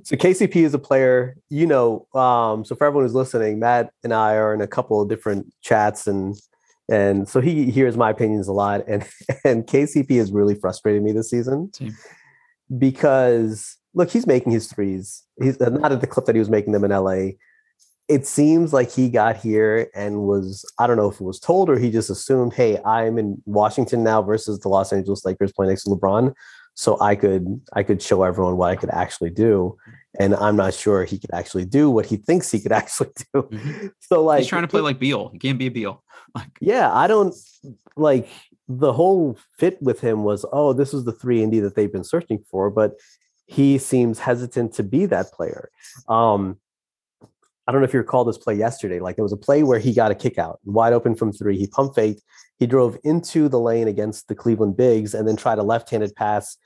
So 0.05 0.17
KCP 0.17 0.57
is 0.57 0.75
a 0.75 0.79
player, 0.79 1.37
you 1.51 1.67
know. 1.67 2.07
Um, 2.15 2.65
so 2.65 2.75
for 2.75 2.87
everyone 2.87 3.05
who's 3.05 3.15
listening, 3.15 3.59
Matt 3.59 3.91
and 4.03 4.13
I 4.13 4.35
are 4.35 4.55
in 4.55 4.61
a 4.61 4.67
couple 4.67 5.01
of 5.01 5.09
different 5.09 5.53
chats, 5.61 6.07
and 6.07 6.37
and 6.91 7.29
so 7.29 7.41
he 7.41 7.71
hears 7.71 7.97
my 7.97 8.11
opinions 8.11 8.49
a 8.49 8.53
lot. 8.53 8.83
And 8.89 9.07
and 9.45 9.67
KCP 9.67 10.17
has 10.19 10.33
really 10.33 10.55
frustrated 10.55 11.03
me 11.03 11.13
this 11.13 11.31
season 11.31 11.73
Same. 11.75 11.97
because 12.79 13.77
look, 13.95 14.11
he's 14.11 14.27
making 14.27 14.53
his 14.53 14.73
threes. 14.73 15.23
He's 15.41 15.61
not 15.61 15.93
at 15.93 16.01
the 16.01 16.07
clip 16.07 16.27
that 16.27 16.35
he 16.35 16.39
was 16.39 16.51
making 16.51 16.73
them 16.73 16.85
in 16.85 16.91
LA 16.91 17.33
it 18.09 18.27
seems 18.27 18.73
like 18.73 18.91
he 18.91 19.09
got 19.09 19.37
here 19.37 19.89
and 19.95 20.23
was 20.23 20.71
I 20.79 20.87
don't 20.87 20.97
know 20.97 21.09
if 21.09 21.21
it 21.21 21.25
was 21.25 21.41
told 21.41 21.71
or 21.71 21.79
he 21.79 21.91
just 21.91 22.11
assumed, 22.11 22.53
hey, 22.53 22.79
I'm 22.85 23.17
in 23.17 23.41
Washington 23.47 24.03
now 24.03 24.21
versus 24.23 24.59
the 24.61 24.69
Los 24.69 24.93
Angeles 24.93 25.25
Lakers 25.25 25.53
playing 25.53 25.71
next 25.71 25.85
to 25.85 25.91
LeBron, 25.91 26.35
so 26.75 27.01
I 27.01 27.15
could 27.15 27.61
I 27.73 27.83
could 27.83 28.01
show 28.03 28.23
everyone 28.23 28.57
what 28.57 28.71
I 28.71 28.77
could 28.77 28.91
actually 28.91 29.31
do. 29.31 29.77
And 30.19 30.35
I'm 30.35 30.57
not 30.57 30.75
sure 30.75 31.05
he 31.05 31.19
could 31.19 31.33
actually 31.33 31.65
do 31.65 31.91
what 31.91 32.05
he 32.07 32.17
thinks 32.17 32.51
he 32.51 32.61
could 32.61 32.73
actually 32.83 33.11
do. 33.33 33.43
Mm-hmm. 33.43 33.87
So 34.01 34.23
like 34.25 34.41
he's 34.41 34.49
trying 34.49 34.63
to 34.63 34.69
play 34.69 34.81
like 34.81 34.99
Beal. 34.99 35.29
He 35.29 35.39
can't 35.39 35.59
be 35.59 35.67
a 35.67 35.71
Beal. 35.71 36.03
Like 36.35 36.57
yeah, 36.63 36.91
I 36.91 37.09
don't 37.09 37.35
like 37.95 38.27
the 38.67 38.95
whole 38.95 39.37
fit 39.59 39.77
with 39.83 40.01
him 40.01 40.25
was 40.25 40.47
oh 40.51 40.73
this 40.73 40.95
is 40.95 41.05
the 41.05 41.13
three 41.13 41.43
and 41.43 41.53
D 41.53 41.61
that 41.61 41.75
they've 41.75 41.93
been 41.93 42.05
searching 42.05 42.43
for, 42.51 42.71
but 42.71 42.95
he 43.45 43.77
seems 43.77 44.19
hesitant 44.19 44.73
to 44.75 44.83
be 44.83 45.05
that 45.07 45.31
player. 45.33 45.71
Um, 46.09 46.59
I 47.67 47.73
don't 47.73 47.81
know 47.81 47.85
if 47.85 47.93
you 47.93 48.01
recall 48.01 48.25
this 48.25 48.39
play 48.39 48.55
yesterday. 48.55 49.01
Like 49.01 49.17
there 49.17 49.23
was 49.23 49.33
a 49.33 49.37
play 49.37 49.63
where 49.63 49.79
he 49.79 49.93
got 49.93 50.11
a 50.11 50.15
kick 50.15 50.39
out 50.39 50.59
wide 50.65 50.93
open 50.93 51.15
from 51.15 51.33
three. 51.33 51.57
He 51.57 51.67
pump 51.67 51.95
faked. 51.95 52.23
He 52.59 52.67
drove 52.67 52.99
into 53.05 53.49
the 53.49 53.61
lane 53.61 53.89
against 53.89 54.29
the 54.29 54.35
Cleveland 54.35 54.77
Bigs 54.77 55.15
and 55.15 55.27
then 55.27 55.37
tried 55.37 55.59
a 55.59 55.63
left-handed 55.63 56.15
pass 56.17 56.57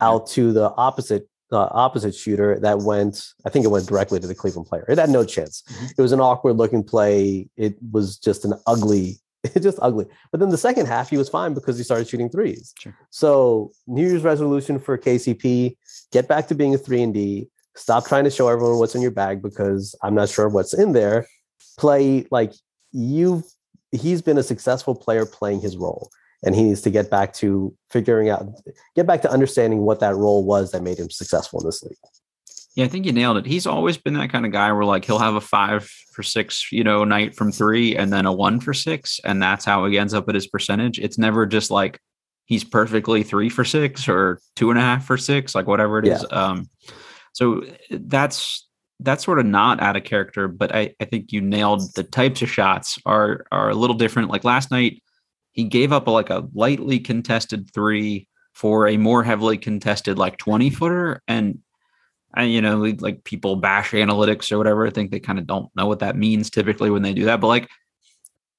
out 0.00 0.26
to 0.28 0.52
the 0.52 0.72
opposite 0.76 1.28
uh, 1.52 1.68
opposite 1.70 2.14
shooter 2.14 2.58
that 2.60 2.78
went. 2.78 3.24
I 3.44 3.50
think 3.50 3.64
it 3.64 3.68
went 3.68 3.86
directly 3.86 4.18
to 4.18 4.26
the 4.26 4.34
Cleveland 4.34 4.66
player. 4.66 4.84
It 4.88 4.98
had 4.98 5.10
no 5.10 5.24
chance. 5.24 5.62
Mm-hmm. 5.68 5.86
It 5.98 6.02
was 6.02 6.12
an 6.12 6.20
awkward 6.20 6.56
looking 6.56 6.82
play. 6.82 7.48
It 7.56 7.76
was 7.92 8.18
just 8.18 8.44
an 8.44 8.54
ugly. 8.66 9.18
just 9.60 9.78
ugly. 9.80 10.06
But 10.32 10.40
then 10.40 10.48
the 10.48 10.58
second 10.58 10.86
half, 10.86 11.10
he 11.10 11.16
was 11.16 11.28
fine 11.28 11.54
because 11.54 11.78
he 11.78 11.84
started 11.84 12.08
shooting 12.08 12.30
threes. 12.30 12.74
Sure. 12.80 12.96
So 13.10 13.70
New 13.86 14.06
Year's 14.06 14.22
resolution 14.22 14.78
for 14.78 14.98
KCP: 14.98 15.76
get 16.12 16.26
back 16.26 16.48
to 16.48 16.54
being 16.54 16.74
a 16.74 16.78
three 16.78 17.02
and 17.02 17.14
D 17.14 17.48
Stop 17.76 18.06
trying 18.06 18.24
to 18.24 18.30
show 18.30 18.48
everyone 18.48 18.78
what's 18.78 18.94
in 18.94 19.02
your 19.02 19.10
bag 19.10 19.42
because 19.42 19.94
I'm 20.02 20.14
not 20.14 20.28
sure 20.28 20.48
what's 20.48 20.74
in 20.74 20.92
there. 20.92 21.26
Play 21.78 22.26
like 22.30 22.52
you've 22.92 23.44
he's 23.92 24.22
been 24.22 24.38
a 24.38 24.42
successful 24.42 24.94
player 24.94 25.26
playing 25.26 25.60
his 25.60 25.76
role 25.76 26.10
and 26.44 26.54
he 26.54 26.62
needs 26.62 26.80
to 26.82 26.90
get 26.90 27.10
back 27.10 27.32
to 27.34 27.74
figuring 27.90 28.28
out 28.28 28.46
get 28.94 29.06
back 29.06 29.22
to 29.22 29.30
understanding 29.30 29.80
what 29.80 30.00
that 30.00 30.14
role 30.14 30.44
was 30.44 30.72
that 30.72 30.82
made 30.82 30.98
him 30.98 31.10
successful 31.10 31.60
in 31.60 31.66
this 31.66 31.82
league 31.82 31.96
Yeah, 32.74 32.84
I 32.84 32.88
think 32.88 33.06
you 33.06 33.12
nailed 33.12 33.38
it. 33.38 33.46
He's 33.46 33.66
always 33.66 33.96
been 33.96 34.14
that 34.14 34.30
kind 34.30 34.46
of 34.46 34.52
guy 34.52 34.72
where 34.72 34.84
like 34.84 35.04
he'll 35.04 35.18
have 35.18 35.34
a 35.34 35.40
five 35.40 35.88
for 36.12 36.22
six, 36.22 36.72
you 36.72 36.84
know, 36.84 37.04
night 37.04 37.34
from 37.34 37.52
three 37.52 37.96
and 37.96 38.12
then 38.12 38.26
a 38.26 38.32
one 38.32 38.60
for 38.60 38.74
six. 38.74 39.20
And 39.24 39.42
that's 39.42 39.64
how 39.64 39.84
he 39.86 39.98
ends 39.98 40.14
up 40.14 40.28
at 40.28 40.34
his 40.34 40.46
percentage. 40.46 40.98
It's 40.98 41.18
never 41.18 41.46
just 41.46 41.70
like 41.70 42.00
he's 42.46 42.64
perfectly 42.64 43.22
three 43.22 43.48
for 43.48 43.64
six 43.64 44.08
or 44.08 44.40
two 44.54 44.70
and 44.70 44.78
a 44.78 44.82
half 44.82 45.04
for 45.04 45.18
six, 45.18 45.54
like 45.54 45.66
whatever 45.66 45.98
it 45.98 46.06
is. 46.06 46.24
Yeah. 46.30 46.38
Um, 46.38 46.70
so 47.36 47.60
that's 47.90 48.66
that's 49.00 49.22
sort 49.22 49.38
of 49.38 49.44
not 49.44 49.78
out 49.82 49.94
of 49.94 50.04
character, 50.04 50.48
but 50.48 50.74
I, 50.74 50.94
I 50.98 51.04
think 51.04 51.32
you 51.32 51.42
nailed 51.42 51.82
the 51.94 52.02
types 52.02 52.40
of 52.40 52.48
shots 52.48 52.98
are 53.04 53.44
are 53.52 53.68
a 53.68 53.74
little 53.74 53.94
different. 53.94 54.30
Like 54.30 54.42
last 54.42 54.70
night, 54.70 55.02
he 55.52 55.64
gave 55.64 55.92
up 55.92 56.06
a, 56.06 56.10
like 56.10 56.30
a 56.30 56.48
lightly 56.54 56.98
contested 56.98 57.70
three 57.74 58.26
for 58.54 58.88
a 58.88 58.96
more 58.96 59.22
heavily 59.22 59.58
contested 59.58 60.16
like 60.16 60.38
20 60.38 60.70
footer. 60.70 61.22
And 61.28 61.58
and 62.34 62.50
you 62.50 62.62
know, 62.62 62.78
like 63.00 63.22
people 63.24 63.56
bash 63.56 63.90
analytics 63.90 64.50
or 64.50 64.56
whatever. 64.56 64.86
I 64.86 64.90
think 64.90 65.10
they 65.10 65.20
kind 65.20 65.38
of 65.38 65.46
don't 65.46 65.68
know 65.76 65.86
what 65.86 65.98
that 65.98 66.16
means 66.16 66.48
typically 66.48 66.88
when 66.88 67.02
they 67.02 67.12
do 67.12 67.26
that. 67.26 67.42
But 67.42 67.48
like 67.48 67.68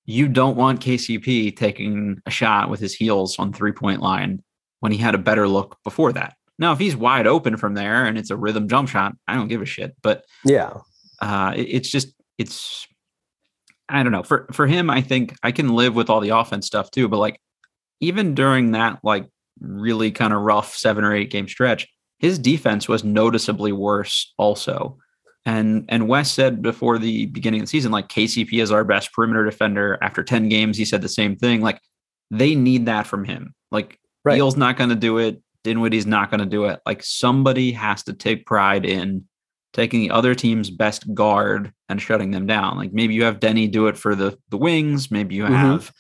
you 0.06 0.28
don't 0.28 0.56
want 0.56 0.82
KCP 0.82 1.58
taking 1.58 2.22
a 2.28 2.30
shot 2.30 2.70
with 2.70 2.80
his 2.80 2.94
heels 2.94 3.40
on 3.40 3.54
three 3.54 3.72
point 3.72 4.04
line 4.04 4.44
when 4.82 4.92
he 4.92 5.00
had 5.00 5.16
a 5.16 5.18
better 5.18 5.48
look 5.48 5.80
before 5.84 6.14
that. 6.14 6.37
Now, 6.60 6.72
if 6.74 6.80
he's 6.80 6.96
wide 6.96 7.28
open 7.28 7.58
from 7.58 7.74
there 7.76 8.06
and 8.06 8.18
it's 8.18 8.30
a 8.32 8.38
rhythm 8.38 8.68
jump 8.68 8.90
shot, 8.90 9.14
I 9.28 9.36
don't 9.36 9.48
give 9.48 9.62
a 9.62 9.66
shit. 9.66 9.96
But 10.02 10.24
Yeah. 10.44 10.74
uh, 11.22 11.54
it- 11.56 11.68
it's 11.70 11.90
just 11.90 12.10
it's 12.38 12.88
I 13.90 14.04
don't 14.04 14.12
know 14.12 14.24
for 14.24 14.48
for 14.52 14.68
him. 14.68 14.90
I 14.90 15.02
think 15.02 15.36
I 15.44 15.52
can 15.52 15.70
live 15.70 15.96
with 15.96 16.10
all 16.10 16.20
the 16.20 16.30
offense 16.30 16.68
stuff 16.68 16.92
too. 16.92 17.08
But 17.08 17.20
like 17.20 17.40
even 18.02 18.36
during 18.36 18.72
that 18.72 19.00
like 19.04 19.28
really 19.60 20.12
kind 20.12 20.34
of 20.34 20.42
rough 20.42 20.76
seven 20.76 21.04
or 21.04 21.16
eight 21.16 21.32
game 21.32 21.48
stretch, 21.48 21.88
his 22.20 22.38
defense 22.38 22.88
was 22.90 23.04
noticeably 23.04 23.72
worse 23.72 24.34
also. 24.38 24.98
And 25.46 25.86
and 25.88 26.08
Wes 26.10 26.30
said 26.32 26.62
before 26.62 26.98
the 27.00 27.28
beginning 27.28 27.62
of 27.62 27.68
the 27.68 27.70
season, 27.70 27.92
like 27.94 28.10
KCP 28.10 28.62
is 28.62 28.72
our 28.72 28.84
best 28.84 29.14
perimeter 29.14 29.46
defender. 29.46 29.98
After 30.02 30.22
10 30.24 30.50
games, 30.50 30.78
he 30.78 30.84
said 30.86 31.02
the 31.02 31.08
same 31.10 31.38
thing. 31.38 31.62
Like 31.62 31.80
they 32.30 32.56
need 32.56 32.88
that 32.88 33.08
from 33.08 33.24
him. 33.24 33.54
Like 33.72 33.98
Right. 34.26 34.36
Beal's 34.36 34.58
not 34.58 34.76
going 34.76 34.90
to 34.90 34.96
do 34.98 35.20
it. 35.20 35.42
Dinwiddie's 35.68 36.06
not 36.06 36.32
going 36.32 36.40
to 36.40 36.46
do 36.46 36.64
it. 36.66 36.80
Like 36.86 37.04
somebody 37.04 37.74
has 37.74 38.04
to 38.04 38.14
take 38.14 38.46
pride 38.46 38.86
in 38.86 39.26
taking 39.74 40.00
the 40.00 40.12
other 40.12 40.34
team's 40.34 40.70
best 40.70 41.14
guard 41.14 41.74
and 41.90 42.02
shutting 42.02 42.32
them 42.32 42.46
down. 42.46 42.78
Like 42.78 42.94
maybe 42.94 43.14
you 43.14 43.24
have 43.26 43.42
Deni 43.42 43.70
do 43.70 43.88
it 43.88 43.98
for 43.98 44.16
the 44.16 44.38
the 44.50 44.58
wings. 44.58 45.12
Maybe 45.12 45.36
you 45.36 45.44
Mhm. 45.44 45.50
have 45.50 45.92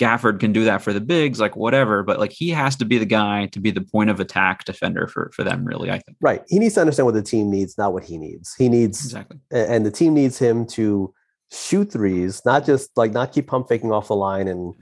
Gafford 0.00 0.40
can 0.40 0.52
do 0.52 0.64
that 0.64 0.80
for 0.82 0.92
the 0.94 1.00
bigs, 1.00 1.38
like 1.38 1.56
whatever. 1.56 2.02
But 2.02 2.18
like 2.18 2.32
he 2.32 2.48
has 2.50 2.74
to 2.76 2.86
be 2.86 2.96
the 2.96 3.04
guy 3.06 3.46
to 3.52 3.60
be 3.60 3.70
the 3.70 3.82
point 3.82 4.08
of 4.08 4.18
attack 4.18 4.64
defender 4.64 5.06
for 5.08 5.30
for 5.34 5.44
them. 5.44 5.64
Really, 5.64 5.90
I 5.90 5.98
think 5.98 6.16
Right. 6.22 6.42
He 6.48 6.58
needs 6.58 6.74
to 6.74 6.80
understand 6.80 7.04
what 7.06 7.14
the 7.14 7.22
team 7.22 7.50
needs, 7.50 7.76
not 7.76 7.92
what 7.92 8.04
he 8.04 8.16
needs. 8.16 8.54
He 8.54 8.68
needs 8.70 9.04
exactly. 9.04 9.38
and 9.50 9.84
the 9.84 9.90
team 9.90 10.14
needs 10.14 10.38
him 10.38 10.66
to 10.68 11.12
shoot 11.52 11.92
threes, 11.92 12.40
not 12.46 12.64
just 12.64 12.90
like 12.96 13.12
not 13.12 13.32
keep 13.32 13.46
pump 13.46 13.68
faking 13.68 13.92
off 13.92 14.08
the 14.08 14.16
line 14.16 14.48
and 14.48 14.72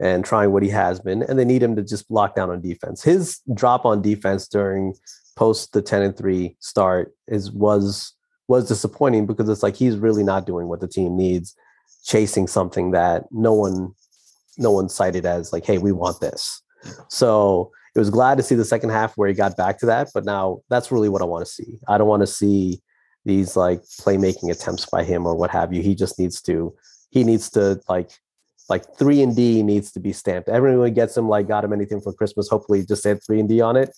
and 0.00 0.24
trying 0.24 0.50
what 0.50 0.62
he 0.62 0.70
has 0.70 0.98
been. 0.98 1.22
And 1.22 1.38
they 1.38 1.44
need 1.44 1.62
him 1.62 1.76
to 1.76 1.82
just 1.82 2.10
lock 2.10 2.34
down 2.34 2.50
on 2.50 2.60
defense. 2.60 3.02
His 3.02 3.40
drop 3.52 3.84
on 3.84 4.02
defense 4.02 4.48
during 4.48 4.94
post 5.36 5.72
the 5.72 5.82
10 5.82 6.02
and 6.02 6.16
3 6.16 6.56
start 6.60 7.14
is 7.28 7.50
was 7.50 8.14
was 8.48 8.66
disappointing 8.66 9.26
because 9.26 9.48
it's 9.48 9.62
like 9.62 9.76
he's 9.76 9.96
really 9.96 10.24
not 10.24 10.44
doing 10.44 10.66
what 10.66 10.80
the 10.80 10.88
team 10.88 11.16
needs, 11.16 11.54
chasing 12.04 12.48
something 12.48 12.90
that 12.90 13.24
no 13.30 13.52
one 13.52 13.94
no 14.58 14.70
one 14.70 14.88
cited 14.88 15.24
as 15.24 15.52
like, 15.52 15.64
hey, 15.64 15.78
we 15.78 15.92
want 15.92 16.20
this. 16.20 16.62
So 17.08 17.70
it 17.94 17.98
was 17.98 18.10
glad 18.10 18.36
to 18.38 18.42
see 18.42 18.54
the 18.54 18.64
second 18.64 18.90
half 18.90 19.14
where 19.16 19.28
he 19.28 19.34
got 19.34 19.56
back 19.56 19.78
to 19.78 19.86
that. 19.86 20.08
But 20.14 20.24
now 20.24 20.60
that's 20.68 20.92
really 20.92 21.08
what 21.08 21.22
I 21.22 21.26
want 21.26 21.44
to 21.44 21.50
see. 21.50 21.78
I 21.88 21.98
don't 21.98 22.08
want 22.08 22.22
to 22.22 22.26
see 22.26 22.80
these 23.24 23.56
like 23.56 23.82
playmaking 24.00 24.50
attempts 24.50 24.86
by 24.86 25.04
him 25.04 25.26
or 25.26 25.34
what 25.34 25.50
have 25.50 25.72
you. 25.72 25.82
He 25.82 25.94
just 25.94 26.18
needs 26.18 26.40
to, 26.42 26.74
he 27.10 27.24
needs 27.24 27.50
to 27.50 27.80
like, 27.88 28.10
like 28.70 28.84
three 28.96 29.20
and 29.22 29.36
D 29.36 29.62
needs 29.62 29.92
to 29.92 30.00
be 30.00 30.12
stamped. 30.12 30.48
Everyone 30.48 30.94
gets 30.94 31.16
him 31.16 31.28
like 31.28 31.48
got 31.48 31.64
him 31.64 31.72
anything 31.72 32.00
for 32.00 32.12
Christmas. 32.12 32.48
Hopefully, 32.48 32.86
just 32.86 33.02
said 33.02 33.20
three 33.22 33.40
and 33.40 33.48
D 33.48 33.60
on 33.60 33.76
it, 33.76 33.90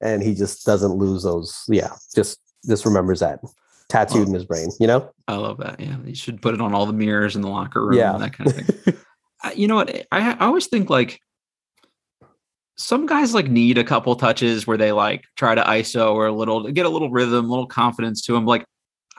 and 0.00 0.22
he 0.22 0.34
just 0.34 0.64
doesn't 0.64 0.92
lose 0.92 1.24
those. 1.24 1.64
Yeah, 1.68 1.90
just 2.14 2.38
just 2.66 2.86
remembers 2.86 3.20
that 3.20 3.40
tattooed 3.90 4.28
in 4.28 4.34
his 4.34 4.44
oh. 4.44 4.46
brain. 4.46 4.70
You 4.78 4.86
know? 4.86 5.10
I 5.28 5.34
love 5.34 5.58
that. 5.58 5.78
Yeah, 5.78 5.96
you 6.04 6.14
should 6.14 6.40
put 6.40 6.54
it 6.54 6.60
on 6.60 6.72
all 6.72 6.86
the 6.86 6.92
mirrors 6.92 7.36
in 7.36 7.42
the 7.42 7.48
locker 7.48 7.84
room. 7.84 7.98
Yeah. 7.98 8.14
and 8.14 8.22
that 8.22 8.32
kind 8.32 8.50
of 8.50 8.56
thing. 8.56 8.94
You 9.56 9.68
know 9.68 9.76
what? 9.76 10.06
I, 10.12 10.32
I 10.32 10.46
always 10.46 10.66
think 10.66 10.90
like 10.90 11.18
some 12.76 13.06
guys 13.06 13.32
like 13.32 13.48
need 13.48 13.78
a 13.78 13.84
couple 13.84 14.14
touches 14.14 14.66
where 14.66 14.76
they 14.76 14.92
like 14.92 15.24
try 15.36 15.54
to 15.54 15.62
ISO 15.62 16.12
or 16.12 16.26
a 16.26 16.32
little 16.32 16.70
get 16.70 16.84
a 16.84 16.90
little 16.90 17.10
rhythm, 17.10 17.46
a 17.46 17.48
little 17.48 17.66
confidence 17.66 18.20
to 18.26 18.34
them. 18.34 18.44
Like 18.44 18.66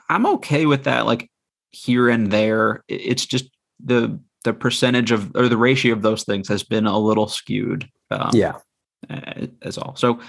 I'm 0.08 0.24
okay 0.26 0.64
with 0.64 0.84
that. 0.84 1.06
Like 1.06 1.28
here 1.72 2.08
and 2.08 2.30
there, 2.30 2.84
it's 2.86 3.26
just 3.26 3.50
the 3.84 4.20
the 4.42 4.52
percentage 4.52 5.12
of 5.12 5.34
or 5.34 5.48
the 5.48 5.56
ratio 5.56 5.92
of 5.92 6.02
those 6.02 6.24
things 6.24 6.48
has 6.48 6.62
been 6.62 6.86
a 6.86 6.98
little 6.98 7.28
skewed. 7.28 7.88
Um, 8.10 8.30
yeah. 8.32 8.54
as 9.62 9.78
all. 9.78 9.96
So 9.96 10.20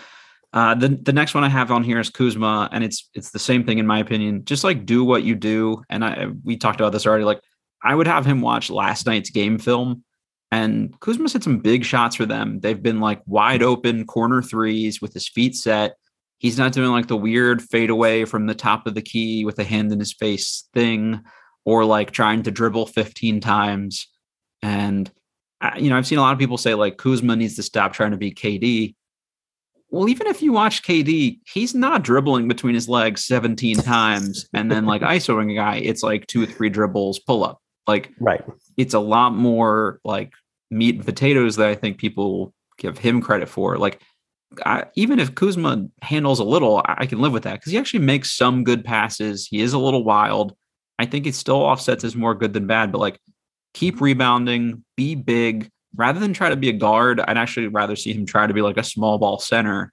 uh, 0.53 0.75
the 0.75 0.89
the 0.89 1.13
next 1.13 1.33
one 1.33 1.43
I 1.43 1.49
have 1.49 1.71
on 1.71 1.83
here 1.83 1.99
is 1.99 2.09
Kuzma, 2.09 2.69
and 2.71 2.83
it's 2.83 3.09
it's 3.13 3.31
the 3.31 3.39
same 3.39 3.65
thing 3.65 3.79
in 3.79 3.87
my 3.87 3.99
opinion. 3.99 4.45
Just 4.45 4.63
like 4.63 4.85
do 4.85 5.03
what 5.03 5.23
you 5.23 5.35
do, 5.35 5.83
and 5.89 6.05
I 6.05 6.27
we 6.43 6.57
talked 6.57 6.79
about 6.79 6.91
this 6.91 7.07
already. 7.07 7.23
Like 7.23 7.41
I 7.83 7.95
would 7.95 8.07
have 8.07 8.25
him 8.25 8.41
watch 8.41 8.69
last 8.69 9.07
night's 9.07 9.31
game 9.31 9.57
film, 9.57 10.03
and 10.51 10.97
Kuzma's 10.99 11.33
hit 11.33 11.43
some 11.43 11.57
big 11.59 11.83
shots 11.83 12.15
for 12.15 12.27
them. 12.27 12.59
They've 12.59 12.81
been 12.81 12.99
like 12.99 13.21
wide 13.25 13.63
open 13.63 14.05
corner 14.05 14.43
threes 14.43 15.01
with 15.01 15.13
his 15.13 15.27
feet 15.27 15.55
set. 15.55 15.95
He's 16.37 16.57
not 16.57 16.73
doing 16.73 16.91
like 16.91 17.07
the 17.07 17.17
weird 17.17 17.61
fade 17.61 17.89
away 17.89 18.25
from 18.25 18.45
the 18.45 18.55
top 18.55 18.85
of 18.85 18.93
the 18.93 19.01
key 19.01 19.45
with 19.45 19.57
a 19.57 19.63
hand 19.63 19.91
in 19.91 19.99
his 19.99 20.13
face 20.13 20.67
thing, 20.73 21.21
or 21.65 21.85
like 21.85 22.11
trying 22.11 22.43
to 22.43 22.51
dribble 22.51 22.87
15 22.87 23.39
times. 23.39 24.07
And 24.61 25.11
uh, 25.61 25.71
you 25.77 25.89
know, 25.89 25.97
I've 25.97 26.07
seen 26.07 26.17
a 26.17 26.21
lot 26.21 26.33
of 26.33 26.39
people 26.39 26.57
say 26.57 26.73
like 26.73 26.97
Kuzma 26.97 27.35
needs 27.35 27.55
to 27.55 27.63
stop 27.63 27.93
trying 27.93 28.11
to 28.11 28.17
be 28.17 28.31
KD. 28.31 28.95
Well, 29.89 30.09
even 30.09 30.27
if 30.27 30.41
you 30.41 30.51
watch 30.51 30.81
KD, 30.83 31.39
he's 31.45 31.75
not 31.75 32.03
dribbling 32.03 32.47
between 32.47 32.73
his 32.73 32.89
legs 32.89 33.23
17 33.25 33.77
times 33.77 34.49
and 34.53 34.71
then 34.71 34.85
like 34.85 35.01
isoing 35.03 35.51
a 35.51 35.55
guy. 35.55 35.75
It's 35.77 36.03
like 36.03 36.27
two 36.27 36.43
or 36.43 36.47
three 36.47 36.69
dribbles, 36.69 37.19
pull 37.19 37.43
up. 37.43 37.59
Like 37.87 38.11
Right. 38.19 38.43
it's 38.77 38.93
a 38.93 38.99
lot 38.99 39.35
more 39.35 39.99
like 40.03 40.33
meat 40.71 40.95
and 40.95 41.05
potatoes 41.05 41.57
that 41.57 41.69
I 41.69 41.75
think 41.75 41.97
people 41.97 42.53
give 42.77 42.97
him 42.97 43.21
credit 43.21 43.47
for. 43.47 43.77
Like 43.77 44.01
I, 44.65 44.85
even 44.95 45.19
if 45.19 45.35
Kuzma 45.35 45.87
handles 46.01 46.39
a 46.39 46.43
little, 46.43 46.79
I, 46.85 46.95
I 46.99 47.05
can 47.05 47.19
live 47.21 47.33
with 47.33 47.43
that 47.43 47.59
because 47.59 47.71
he 47.71 47.77
actually 47.77 48.03
makes 48.03 48.31
some 48.31 48.63
good 48.63 48.83
passes. 48.83 49.47
He 49.47 49.61
is 49.61 49.73
a 49.73 49.79
little 49.79 50.03
wild. 50.03 50.55
I 50.99 51.05
think 51.05 51.25
it 51.25 51.35
still 51.35 51.57
offsets 51.57 52.03
as 52.03 52.15
more 52.15 52.35
good 52.35 52.53
than 52.53 52.67
bad, 52.67 52.91
but 52.91 52.99
like 52.99 53.19
keep 53.73 54.01
rebounding, 54.01 54.83
be 54.95 55.15
big. 55.15 55.69
Rather 55.95 56.19
than 56.19 56.33
try 56.33 56.49
to 56.49 56.55
be 56.55 56.69
a 56.69 56.73
guard, 56.73 57.19
I'd 57.19 57.37
actually 57.37 57.67
rather 57.67 57.95
see 57.95 58.13
him 58.13 58.25
try 58.25 58.47
to 58.47 58.53
be 58.53 58.61
like 58.61 58.77
a 58.77 58.83
small 58.83 59.17
ball 59.17 59.39
center. 59.39 59.91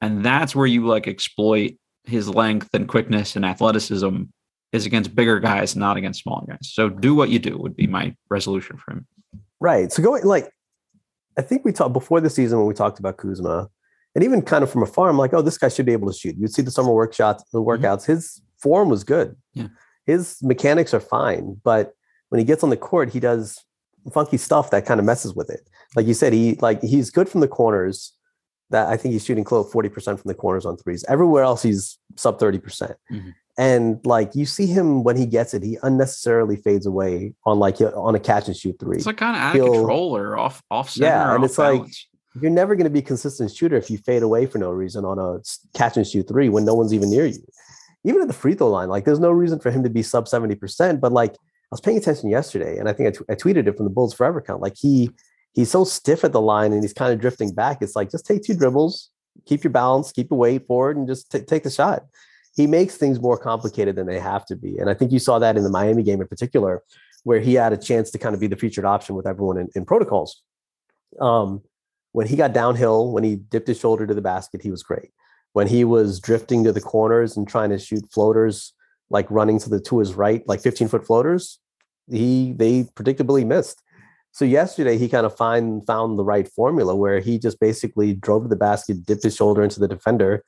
And 0.00 0.24
that's 0.24 0.54
where 0.54 0.66
you 0.66 0.86
like 0.86 1.06
exploit 1.06 1.76
his 2.04 2.28
length 2.28 2.70
and 2.74 2.88
quickness 2.88 3.36
and 3.36 3.44
athleticism 3.44 4.22
is 4.72 4.86
against 4.86 5.14
bigger 5.14 5.40
guys, 5.40 5.76
not 5.76 5.96
against 5.96 6.22
smaller 6.22 6.46
guys. 6.46 6.70
So 6.72 6.88
do 6.88 7.14
what 7.14 7.30
you 7.30 7.38
do 7.38 7.56
would 7.58 7.76
be 7.76 7.86
my 7.86 8.14
resolution 8.28 8.76
for 8.76 8.92
him. 8.92 9.06
Right. 9.60 9.92
So 9.92 10.02
going 10.02 10.24
like, 10.24 10.50
I 11.38 11.42
think 11.42 11.64
we 11.64 11.72
talked 11.72 11.92
before 11.92 12.20
the 12.20 12.30
season 12.30 12.58
when 12.58 12.66
we 12.66 12.74
talked 12.74 12.98
about 12.98 13.16
Kuzma, 13.16 13.68
and 14.14 14.24
even 14.24 14.40
kind 14.40 14.64
of 14.64 14.70
from 14.70 14.82
afar, 14.82 15.10
I'm 15.10 15.18
like, 15.18 15.34
oh, 15.34 15.42
this 15.42 15.58
guy 15.58 15.68
should 15.68 15.84
be 15.84 15.92
able 15.92 16.10
to 16.10 16.18
shoot. 16.18 16.36
You'd 16.38 16.52
see 16.52 16.62
the 16.62 16.70
summer 16.70 16.92
work 16.92 17.12
shots, 17.12 17.44
the 17.52 17.58
mm-hmm. 17.60 17.84
workouts. 17.84 18.06
His 18.06 18.40
form 18.56 18.88
was 18.88 19.04
good. 19.04 19.36
Yeah. 19.52 19.68
His 20.06 20.38
mechanics 20.42 20.94
are 20.94 21.00
fine, 21.00 21.60
but 21.64 21.94
when 22.28 22.38
he 22.38 22.44
gets 22.44 22.62
on 22.62 22.70
the 22.70 22.76
court, 22.76 23.10
he 23.10 23.20
does 23.20 23.64
funky 24.12 24.36
stuff 24.36 24.70
that 24.70 24.86
kind 24.86 25.00
of 25.00 25.06
messes 25.06 25.34
with 25.34 25.50
it. 25.50 25.68
Like 25.96 26.06
you 26.06 26.14
said, 26.14 26.32
he 26.32 26.54
like 26.56 26.80
he's 26.82 27.10
good 27.10 27.28
from 27.28 27.40
the 27.40 27.48
corners. 27.48 28.12
That 28.70 28.88
I 28.88 28.96
think 28.96 29.12
he's 29.12 29.24
shooting 29.24 29.44
close 29.44 29.72
40% 29.72 30.04
from 30.18 30.26
the 30.28 30.34
corners 30.34 30.66
on 30.66 30.76
threes. 30.76 31.04
Everywhere 31.08 31.44
else, 31.44 31.62
he's 31.62 31.98
sub 32.16 32.40
30%. 32.40 32.62
percent 32.64 32.96
Mhm. 33.12 33.32
And 33.58 34.04
like 34.04 34.34
you 34.34 34.44
see 34.44 34.66
him 34.66 35.04
when 35.04 35.16
he 35.16 35.24
gets 35.24 35.54
it, 35.54 35.62
he 35.62 35.78
unnecessarily 35.84 36.56
fades 36.56 36.84
away 36.84 37.32
on 37.44 37.58
like 37.60 37.80
on 37.80 38.14
a 38.16 38.18
catch 38.20 38.48
and 38.48 38.56
shoot 38.56 38.76
three. 38.80 38.96
It's 38.96 39.06
like 39.06 39.16
kind 39.18 39.36
of 39.36 39.40
out 39.42 39.54
He'll- 39.54 39.66
of 39.68 39.72
control 39.74 40.16
or 40.16 40.36
off 40.36 40.62
off 40.70 40.90
center. 40.90 41.06
Yeah, 41.06 41.34
and 41.34 41.44
it's 41.44 41.58
like- 41.58 41.82
you're 42.42 42.50
never 42.50 42.74
going 42.74 42.84
to 42.84 42.90
be 42.90 42.98
a 42.98 43.02
consistent 43.02 43.50
shooter 43.50 43.76
if 43.76 43.88
you 43.90 43.96
fade 43.98 44.22
away 44.22 44.44
for 44.46 44.58
no 44.58 44.70
reason 44.70 45.04
on 45.06 45.18
a 45.18 45.40
catch 45.78 45.96
and 45.96 46.06
shoot 46.06 46.28
three 46.28 46.48
when 46.50 46.64
no 46.66 46.74
one's 46.74 46.92
even 46.92 47.08
near 47.08 47.24
you. 47.24 47.38
Even 48.06 48.22
at 48.22 48.28
the 48.28 48.34
free 48.34 48.54
throw 48.54 48.70
line, 48.70 48.88
like 48.88 49.04
there's 49.04 49.20
no 49.20 49.30
reason 49.30 49.58
for 49.58 49.70
him 49.70 49.82
to 49.82 49.90
be 49.90 50.02
sub 50.02 50.26
70%. 50.26 51.00
But 51.00 51.12
like 51.12 51.32
I 51.32 51.72
was 51.72 51.80
paying 51.80 51.98
attention 51.98 52.30
yesterday 52.30 52.78
and 52.78 52.88
I 52.88 52.92
think 52.92 53.16
I, 53.28 53.34
tweeted 53.34 53.66
it 53.66 53.76
from 53.76 53.84
the 53.84 53.90
Bullets 53.90 54.14
Forever 54.14 54.38
account. 54.38 54.62
Like 54.62 54.76
he 54.76 55.10
he's 55.52 55.70
so 55.70 55.84
stiff 55.84 56.22
at 56.22 56.32
the 56.32 56.40
line 56.40 56.72
and 56.72 56.82
he's 56.82 56.92
kind 56.92 57.12
of 57.12 57.20
drifting 57.20 57.52
back. 57.52 57.78
It's 57.80 57.96
like 57.96 58.10
just 58.10 58.24
take 58.24 58.44
two 58.44 58.54
dribbles, 58.54 59.10
keep 59.44 59.64
your 59.64 59.72
balance, 59.72 60.12
keep 60.12 60.30
your 60.30 60.38
weight 60.38 60.66
forward, 60.66 60.96
and 60.96 61.08
just 61.08 61.32
t- 61.32 61.40
take 61.40 61.64
the 61.64 61.70
shot. 61.70 62.04
He 62.54 62.66
makes 62.66 62.96
things 62.96 63.20
more 63.20 63.36
complicated 63.36 63.96
than 63.96 64.06
they 64.06 64.20
have 64.20 64.46
to 64.46 64.56
be. 64.56 64.78
And 64.78 64.88
I 64.88 64.94
think 64.94 65.12
you 65.12 65.18
saw 65.18 65.38
that 65.40 65.56
in 65.56 65.64
the 65.64 65.70
Miami 65.70 66.02
game 66.02 66.20
in 66.20 66.28
particular, 66.28 66.82
where 67.24 67.40
he 67.40 67.54
had 67.54 67.72
a 67.72 67.76
chance 67.76 68.10
to 68.12 68.18
kind 68.18 68.34
of 68.34 68.40
be 68.40 68.46
the 68.46 68.56
featured 68.56 68.84
option 68.84 69.16
with 69.16 69.26
everyone 69.26 69.58
in, 69.58 69.68
in 69.74 69.84
protocols. 69.84 70.42
Um, 71.20 71.62
when 72.12 72.26
he 72.26 72.36
got 72.36 72.54
downhill, 72.54 73.12
when 73.12 73.24
he 73.24 73.36
dipped 73.36 73.68
his 73.68 73.78
shoulder 73.78 74.06
to 74.06 74.14
the 74.14 74.22
basket, 74.22 74.62
he 74.62 74.70
was 74.70 74.82
great. 74.82 75.10
When 75.56 75.68
he 75.68 75.84
was 75.84 76.20
drifting 76.20 76.62
to 76.64 76.70
the 76.70 76.82
corners 76.82 77.34
and 77.34 77.48
trying 77.48 77.70
to 77.70 77.78
shoot 77.78 78.04
floaters, 78.12 78.74
like 79.08 79.26
running 79.30 79.58
to 79.58 79.70
the 79.70 79.80
to 79.80 80.00
his 80.00 80.12
right, 80.12 80.46
like 80.46 80.60
15 80.60 80.86
foot 80.86 81.06
floaters, 81.06 81.60
he 82.10 82.52
they 82.52 82.82
predictably 82.94 83.46
missed. 83.46 83.80
So 84.32 84.44
yesterday 84.44 84.98
he 84.98 85.08
kind 85.08 85.24
of 85.24 85.34
find 85.34 85.82
found 85.86 86.18
the 86.18 86.24
right 86.24 86.46
formula 86.46 86.94
where 86.94 87.20
he 87.20 87.38
just 87.38 87.58
basically 87.58 88.12
drove 88.12 88.42
to 88.42 88.48
the 88.50 88.54
basket, 88.54 89.06
dipped 89.06 89.22
his 89.22 89.34
shoulder 89.34 89.62
into 89.62 89.80
the 89.80 89.88
defender, 89.88 90.44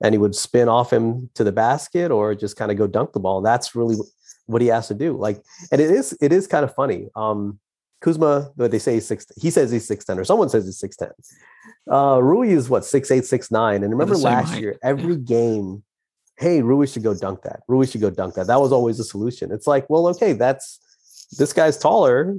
and 0.00 0.14
he 0.14 0.18
would 0.18 0.36
spin 0.36 0.68
off 0.68 0.92
him 0.92 1.28
to 1.34 1.42
the 1.42 1.50
basket 1.50 2.12
or 2.12 2.32
just 2.36 2.56
kind 2.56 2.70
of 2.70 2.78
go 2.78 2.86
dunk 2.86 3.14
the 3.14 3.18
ball. 3.18 3.42
That's 3.42 3.74
really 3.74 3.96
what 4.46 4.62
he 4.62 4.68
has 4.68 4.86
to 4.86 4.94
do. 4.94 5.16
Like, 5.16 5.42
and 5.72 5.80
it 5.80 5.90
is 5.90 6.16
it 6.20 6.32
is 6.32 6.46
kind 6.46 6.62
of 6.62 6.72
funny. 6.72 7.08
Um, 7.16 7.58
Kuzma, 8.02 8.50
what 8.56 8.70
they 8.70 8.78
say 8.78 8.94
he's 8.94 9.06
six. 9.06 9.26
He 9.40 9.50
says 9.50 9.70
he's 9.70 9.86
six 9.86 10.04
ten, 10.04 10.18
or 10.18 10.24
someone 10.24 10.48
says 10.48 10.66
he's 10.66 10.78
six 10.78 10.96
ten. 10.96 11.10
Uh, 11.90 12.20
Rui 12.20 12.50
is 12.50 12.68
what 12.68 12.84
six 12.84 13.10
eight, 13.10 13.24
six 13.24 13.50
nine. 13.50 13.82
And 13.82 13.92
remember 13.92 14.16
last 14.16 14.50
height. 14.50 14.60
year, 14.60 14.78
every 14.82 15.14
yeah. 15.14 15.20
game, 15.20 15.82
hey, 16.36 16.60
Rui 16.60 16.86
should 16.86 17.04
go 17.04 17.14
dunk 17.14 17.42
that. 17.42 17.60
Rui 17.68 17.86
should 17.86 18.00
go 18.00 18.10
dunk 18.10 18.34
that. 18.34 18.48
That 18.48 18.60
was 18.60 18.72
always 18.72 18.98
the 18.98 19.04
solution. 19.04 19.52
It's 19.52 19.66
like, 19.66 19.88
well, 19.88 20.08
okay, 20.08 20.32
that's 20.32 20.80
this 21.38 21.52
guy's 21.52 21.78
taller. 21.78 22.36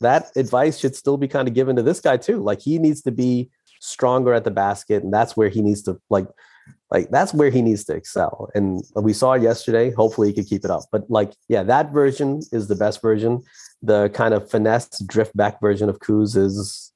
That 0.00 0.30
advice 0.36 0.78
should 0.78 0.96
still 0.96 1.16
be 1.16 1.28
kind 1.28 1.48
of 1.48 1.54
given 1.54 1.76
to 1.76 1.82
this 1.82 2.00
guy 2.00 2.16
too. 2.16 2.42
Like 2.42 2.60
he 2.60 2.78
needs 2.78 3.02
to 3.02 3.10
be 3.10 3.50
stronger 3.80 4.32
at 4.32 4.44
the 4.44 4.50
basket, 4.50 5.02
and 5.02 5.12
that's 5.12 5.36
where 5.36 5.48
he 5.48 5.60
needs 5.60 5.82
to 5.82 6.00
like 6.08 6.28
like 6.90 7.10
that's 7.10 7.34
where 7.34 7.50
he 7.50 7.62
needs 7.62 7.84
to 7.84 7.94
excel. 7.94 8.48
And 8.54 8.82
we 8.94 9.12
saw 9.12 9.32
it 9.32 9.42
yesterday. 9.42 9.90
Hopefully, 9.90 10.28
he 10.28 10.34
could 10.34 10.48
keep 10.48 10.64
it 10.64 10.70
up. 10.70 10.84
But 10.90 11.10
like, 11.10 11.32
yeah, 11.48 11.62
that 11.64 11.92
version 11.92 12.42
is 12.52 12.68
the 12.68 12.76
best 12.76 13.02
version. 13.02 13.42
The 13.82 14.10
kind 14.10 14.34
of 14.34 14.50
finesse 14.50 14.88
drift 15.06 15.36
back 15.36 15.60
version 15.60 15.88
of 15.88 16.00
Kuz 16.00 16.36
is 16.36 16.92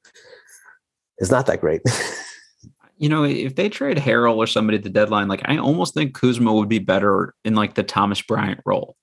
is 1.18 1.30
not 1.30 1.46
that 1.46 1.60
great. 1.60 1.80
you 2.98 3.08
know, 3.08 3.24
if 3.24 3.54
they 3.54 3.68
trade 3.68 3.96
Harrell 3.96 4.36
or 4.36 4.46
somebody 4.46 4.78
at 4.78 4.84
the 4.84 4.90
deadline, 4.90 5.28
like 5.28 5.42
I 5.44 5.56
almost 5.58 5.94
think 5.94 6.14
Kuzma 6.14 6.52
would 6.52 6.68
be 6.68 6.78
better 6.78 7.34
in 7.44 7.54
like 7.54 7.74
the 7.74 7.82
Thomas 7.82 8.20
Bryant 8.22 8.60
role, 8.64 8.96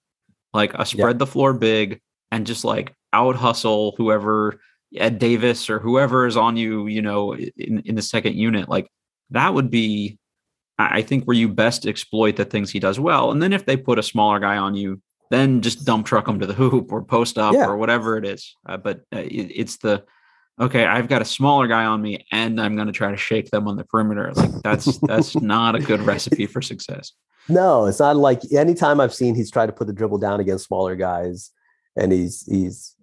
like 0.53 0.73
a 0.73 0.86
spread 0.86 1.15
yeah. 1.15 1.19
the 1.19 1.27
floor 1.27 1.53
big 1.53 1.99
and 2.32 2.47
just 2.47 2.63
like 2.63 2.93
out 3.13 3.36
hustle 3.36 3.93
whoever 3.97 4.59
Ed 4.95 5.19
Davis 5.19 5.69
or 5.69 5.79
whoever 5.79 6.25
is 6.27 6.38
on 6.38 6.57
you, 6.57 6.88
you 6.88 7.01
know, 7.01 7.36
in, 7.36 7.79
in 7.86 7.95
the 7.95 8.01
second 8.01 8.36
unit. 8.36 8.69
Like 8.69 8.89
that 9.29 9.53
would 9.53 9.69
be, 9.69 10.17
I 10.77 11.01
think, 11.01 11.25
where 11.25 11.38
you 11.38 11.47
best 11.47 11.86
exploit 11.86 12.36
the 12.36 12.45
things 12.45 12.71
he 12.71 12.79
does 12.79 12.99
well. 12.99 13.32
And 13.32 13.41
then 13.41 13.53
if 13.53 13.65
they 13.65 13.77
put 13.77 13.99
a 13.99 14.03
smaller 14.03 14.39
guy 14.39 14.57
on 14.57 14.75
you, 14.75 15.01
then 15.32 15.61
just 15.61 15.86
dump 15.86 16.05
truck 16.05 16.25
them 16.25 16.39
to 16.39 16.45
the 16.45 16.53
hoop 16.61 16.91
or 16.91 17.01
post 17.01 17.38
up 17.38 17.53
yeah. 17.53 17.65
or 17.65 17.77
whatever 17.77 18.17
it 18.17 18.25
is. 18.25 18.55
Uh, 18.65 18.77
but 18.77 19.01
uh, 19.15 19.19
it, 19.19 19.51
it's 19.55 19.77
the 19.77 20.03
okay, 20.59 20.86
I've 20.86 21.07
got 21.07 21.21
a 21.21 21.25
smaller 21.25 21.67
guy 21.67 21.86
on 21.86 22.01
me 22.01 22.25
and 22.32 22.61
I'm 22.61 22.75
going 22.75 22.88
to 22.88 22.93
try 22.93 23.09
to 23.09 23.17
shake 23.17 23.49
them 23.49 23.67
on 23.67 23.77
the 23.77 23.86
perimeter. 23.86 24.32
Like 24.34 24.51
that's 24.61 24.97
that's 24.99 25.36
not 25.41 25.75
a 25.75 25.79
good 25.79 26.01
recipe 26.01 26.45
for 26.45 26.61
success. 26.61 27.13
No, 27.49 27.86
it's 27.86 27.99
not 27.99 28.17
like 28.17 28.41
anytime 28.51 28.99
I've 28.99 29.13
seen 29.13 29.34
he's 29.34 29.49
tried 29.49 29.67
to 29.67 29.73
put 29.73 29.88
the 29.88 29.93
dribble 29.93 30.19
down 30.19 30.39
against 30.39 30.67
smaller 30.67 30.95
guys 30.95 31.51
and 31.95 32.11
he's 32.11 32.45
he's 32.45 32.95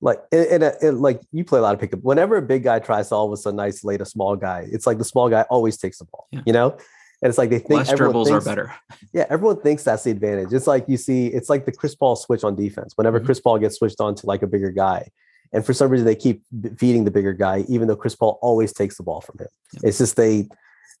like 0.00 0.18
and, 0.32 0.62
and, 0.62 0.74
and, 0.82 1.00
like 1.00 1.20
you 1.32 1.44
play 1.44 1.58
a 1.58 1.62
lot 1.62 1.74
of 1.74 1.80
pickup. 1.80 2.00
Whenever 2.02 2.36
a 2.36 2.42
big 2.42 2.64
guy 2.64 2.78
tries 2.78 3.10
to 3.10 3.14
all 3.14 3.26
of 3.26 3.32
a 3.32 3.36
sudden 3.36 3.60
isolate 3.60 4.00
a 4.00 4.06
small 4.06 4.36
guy, 4.36 4.66
it's 4.70 4.86
like 4.86 4.98
the 4.98 5.04
small 5.04 5.28
guy 5.30 5.42
always 5.42 5.76
takes 5.76 5.98
the 5.98 6.06
ball. 6.06 6.26
Yeah. 6.32 6.40
You 6.46 6.52
know, 6.52 6.78
and 7.24 7.30
it's 7.30 7.38
like 7.38 7.48
they 7.48 7.58
think 7.58 7.88
less 7.88 7.92
dribbles 7.94 8.28
thinks, 8.28 8.46
are 8.46 8.50
better. 8.50 8.74
Yeah, 9.14 9.24
everyone 9.30 9.58
thinks 9.62 9.82
that's 9.82 10.04
the 10.04 10.10
advantage. 10.10 10.52
It's 10.52 10.66
like 10.66 10.84
you 10.88 10.98
see, 10.98 11.28
it's 11.28 11.48
like 11.48 11.64
the 11.64 11.72
Chris 11.72 11.94
Paul 11.94 12.16
switch 12.16 12.44
on 12.44 12.54
defense. 12.54 12.92
Whenever 12.96 13.18
mm-hmm. 13.18 13.24
Chris 13.24 13.40
Paul 13.40 13.58
gets 13.58 13.76
switched 13.76 13.98
on 13.98 14.14
to 14.16 14.26
like 14.26 14.42
a 14.42 14.46
bigger 14.46 14.70
guy, 14.70 15.08
and 15.50 15.64
for 15.64 15.72
some 15.72 15.88
reason 15.88 16.04
they 16.04 16.16
keep 16.16 16.42
feeding 16.76 17.04
the 17.04 17.10
bigger 17.10 17.32
guy, 17.32 17.64
even 17.66 17.88
though 17.88 17.96
Chris 17.96 18.14
Paul 18.14 18.38
always 18.42 18.74
takes 18.74 18.98
the 18.98 19.04
ball 19.04 19.22
from 19.22 19.38
him. 19.38 19.48
Yeah. 19.72 19.80
It's 19.84 19.96
just 19.96 20.16
they, 20.16 20.48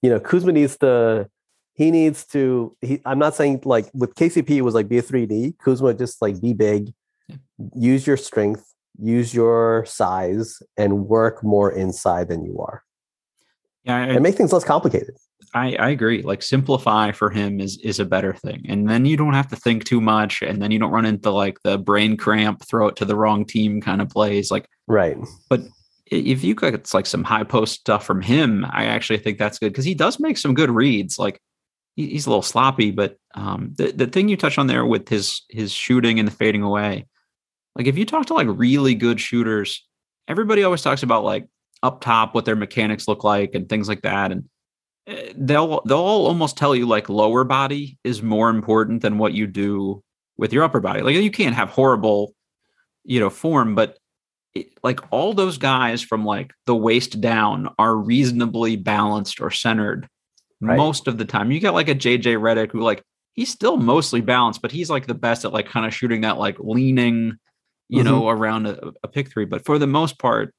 you 0.00 0.08
know, 0.08 0.18
Kuzma 0.18 0.52
needs 0.52 0.78
to. 0.78 1.28
He 1.74 1.90
needs 1.90 2.24
to. 2.28 2.74
He, 2.80 3.02
I'm 3.04 3.18
not 3.18 3.34
saying 3.34 3.60
like 3.66 3.90
with 3.92 4.14
KCP 4.14 4.48
it 4.48 4.62
was 4.62 4.74
like 4.74 4.88
be 4.88 4.96
a 4.96 5.02
3D. 5.02 5.58
Kuzma 5.58 5.92
just 5.92 6.22
like 6.22 6.40
be 6.40 6.54
big, 6.54 6.94
yeah. 7.28 7.36
use 7.74 8.06
your 8.06 8.16
strength, 8.16 8.64
use 8.98 9.34
your 9.34 9.84
size, 9.84 10.62
and 10.78 11.06
work 11.06 11.44
more 11.44 11.70
inside 11.70 12.28
than 12.28 12.46
you 12.46 12.60
are. 12.60 12.82
Yeah, 13.84 13.96
I, 13.96 14.00
and 14.06 14.22
make 14.22 14.36
things 14.36 14.52
less 14.52 14.64
complicated. 14.64 15.16
I, 15.52 15.76
I 15.76 15.90
agree. 15.90 16.22
Like 16.22 16.42
simplify 16.42 17.12
for 17.12 17.30
him 17.30 17.60
is 17.60 17.78
is 17.78 18.00
a 18.00 18.04
better 18.04 18.34
thing, 18.34 18.64
and 18.68 18.88
then 18.88 19.04
you 19.04 19.16
don't 19.16 19.34
have 19.34 19.48
to 19.48 19.56
think 19.56 19.84
too 19.84 20.00
much, 20.00 20.42
and 20.42 20.60
then 20.60 20.70
you 20.70 20.78
don't 20.78 20.90
run 20.90 21.04
into 21.04 21.30
like 21.30 21.58
the 21.62 21.78
brain 21.78 22.16
cramp, 22.16 22.64
throw 22.66 22.88
it 22.88 22.96
to 22.96 23.04
the 23.04 23.16
wrong 23.16 23.44
team 23.44 23.80
kind 23.80 24.02
of 24.02 24.08
plays. 24.08 24.50
Like 24.50 24.68
right. 24.88 25.16
But 25.48 25.60
if 26.06 26.42
you 26.42 26.54
got 26.54 26.74
it's 26.74 26.94
like 26.94 27.06
some 27.06 27.24
high 27.24 27.44
post 27.44 27.80
stuff 27.80 28.04
from 28.04 28.20
him, 28.20 28.66
I 28.70 28.86
actually 28.86 29.18
think 29.18 29.38
that's 29.38 29.58
good 29.58 29.72
because 29.72 29.84
he 29.84 29.94
does 29.94 30.18
make 30.18 30.38
some 30.38 30.54
good 30.54 30.70
reads. 30.70 31.18
Like 31.18 31.40
he's 31.94 32.26
a 32.26 32.30
little 32.30 32.42
sloppy, 32.42 32.90
but 32.90 33.16
um, 33.34 33.72
the 33.76 33.92
the 33.92 34.06
thing 34.06 34.28
you 34.28 34.36
touch 34.36 34.58
on 34.58 34.66
there 34.66 34.84
with 34.84 35.08
his 35.08 35.42
his 35.50 35.72
shooting 35.72 36.18
and 36.18 36.26
the 36.26 36.32
fading 36.32 36.62
away, 36.62 37.06
like 37.76 37.86
if 37.86 37.96
you 37.96 38.04
talk 38.04 38.26
to 38.26 38.34
like 38.34 38.48
really 38.50 38.94
good 38.94 39.20
shooters, 39.20 39.86
everybody 40.26 40.64
always 40.64 40.82
talks 40.82 41.02
about 41.02 41.24
like 41.24 41.46
up 41.84 42.00
top 42.00 42.34
what 42.34 42.44
their 42.44 42.56
mechanics 42.56 43.06
look 43.06 43.22
like 43.22 43.54
and 43.54 43.68
things 43.68 43.88
like 43.88 44.02
that. 44.02 44.32
And 44.32 44.48
eh, 45.06 45.32
they'll 45.36 45.82
they'll 45.84 45.98
almost 45.98 46.56
tell 46.56 46.74
you 46.74 46.86
like 46.86 47.08
lower 47.08 47.44
body 47.44 47.98
is 48.02 48.22
more 48.22 48.50
important 48.50 49.02
than 49.02 49.18
what 49.18 49.34
you 49.34 49.46
do 49.46 50.02
with 50.36 50.52
your 50.52 50.64
upper 50.64 50.80
body. 50.80 51.02
Like 51.02 51.16
you 51.16 51.30
can't 51.30 51.54
have 51.54 51.68
horrible, 51.68 52.34
you 53.04 53.20
know, 53.20 53.30
form, 53.30 53.74
but 53.74 53.98
it, 54.54 54.68
like 54.82 55.00
all 55.12 55.34
those 55.34 55.58
guys 55.58 56.02
from 56.02 56.24
like 56.24 56.52
the 56.66 56.74
waist 56.74 57.20
down 57.20 57.68
are 57.78 57.94
reasonably 57.94 58.76
balanced 58.76 59.40
or 59.40 59.50
centered 59.50 60.08
right. 60.60 60.76
most 60.76 61.06
of 61.06 61.18
the 61.18 61.24
time. 61.24 61.52
You 61.52 61.60
get 61.60 61.74
like 61.74 61.88
a 61.88 61.94
JJ 61.94 62.38
Redick 62.38 62.72
who 62.72 62.80
like 62.80 63.02
he's 63.34 63.50
still 63.50 63.76
mostly 63.76 64.20
balanced, 64.20 64.62
but 64.62 64.72
he's 64.72 64.90
like 64.90 65.06
the 65.06 65.14
best 65.14 65.44
at 65.44 65.52
like 65.52 65.66
kind 65.66 65.86
of 65.86 65.94
shooting 65.94 66.22
that 66.22 66.38
like 66.38 66.58
leaning 66.58 67.38
you 67.88 68.02
mm-hmm. 68.02 68.08
know, 68.08 68.28
around 68.28 68.66
a, 68.66 68.92
a 69.02 69.08
pick 69.08 69.30
three. 69.30 69.44
But 69.44 69.64
for 69.64 69.78
the 69.78 69.86
most 69.86 70.18
part, 70.18 70.54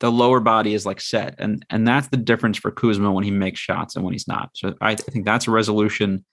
the 0.00 0.12
lower 0.12 0.40
body 0.40 0.74
is 0.74 0.86
like 0.86 1.00
set, 1.00 1.34
and 1.38 1.64
and 1.70 1.86
that's 1.86 2.08
the 2.08 2.16
difference 2.16 2.58
for 2.58 2.70
Kuzma 2.70 3.12
when 3.12 3.24
he 3.24 3.30
makes 3.30 3.60
shots 3.60 3.96
and 3.96 4.04
when 4.04 4.12
he's 4.12 4.28
not. 4.28 4.50
So 4.54 4.74
I, 4.80 4.92
I 4.92 4.94
think 4.96 5.24
that's 5.24 5.48
a 5.48 5.50
resolution. 5.50 6.24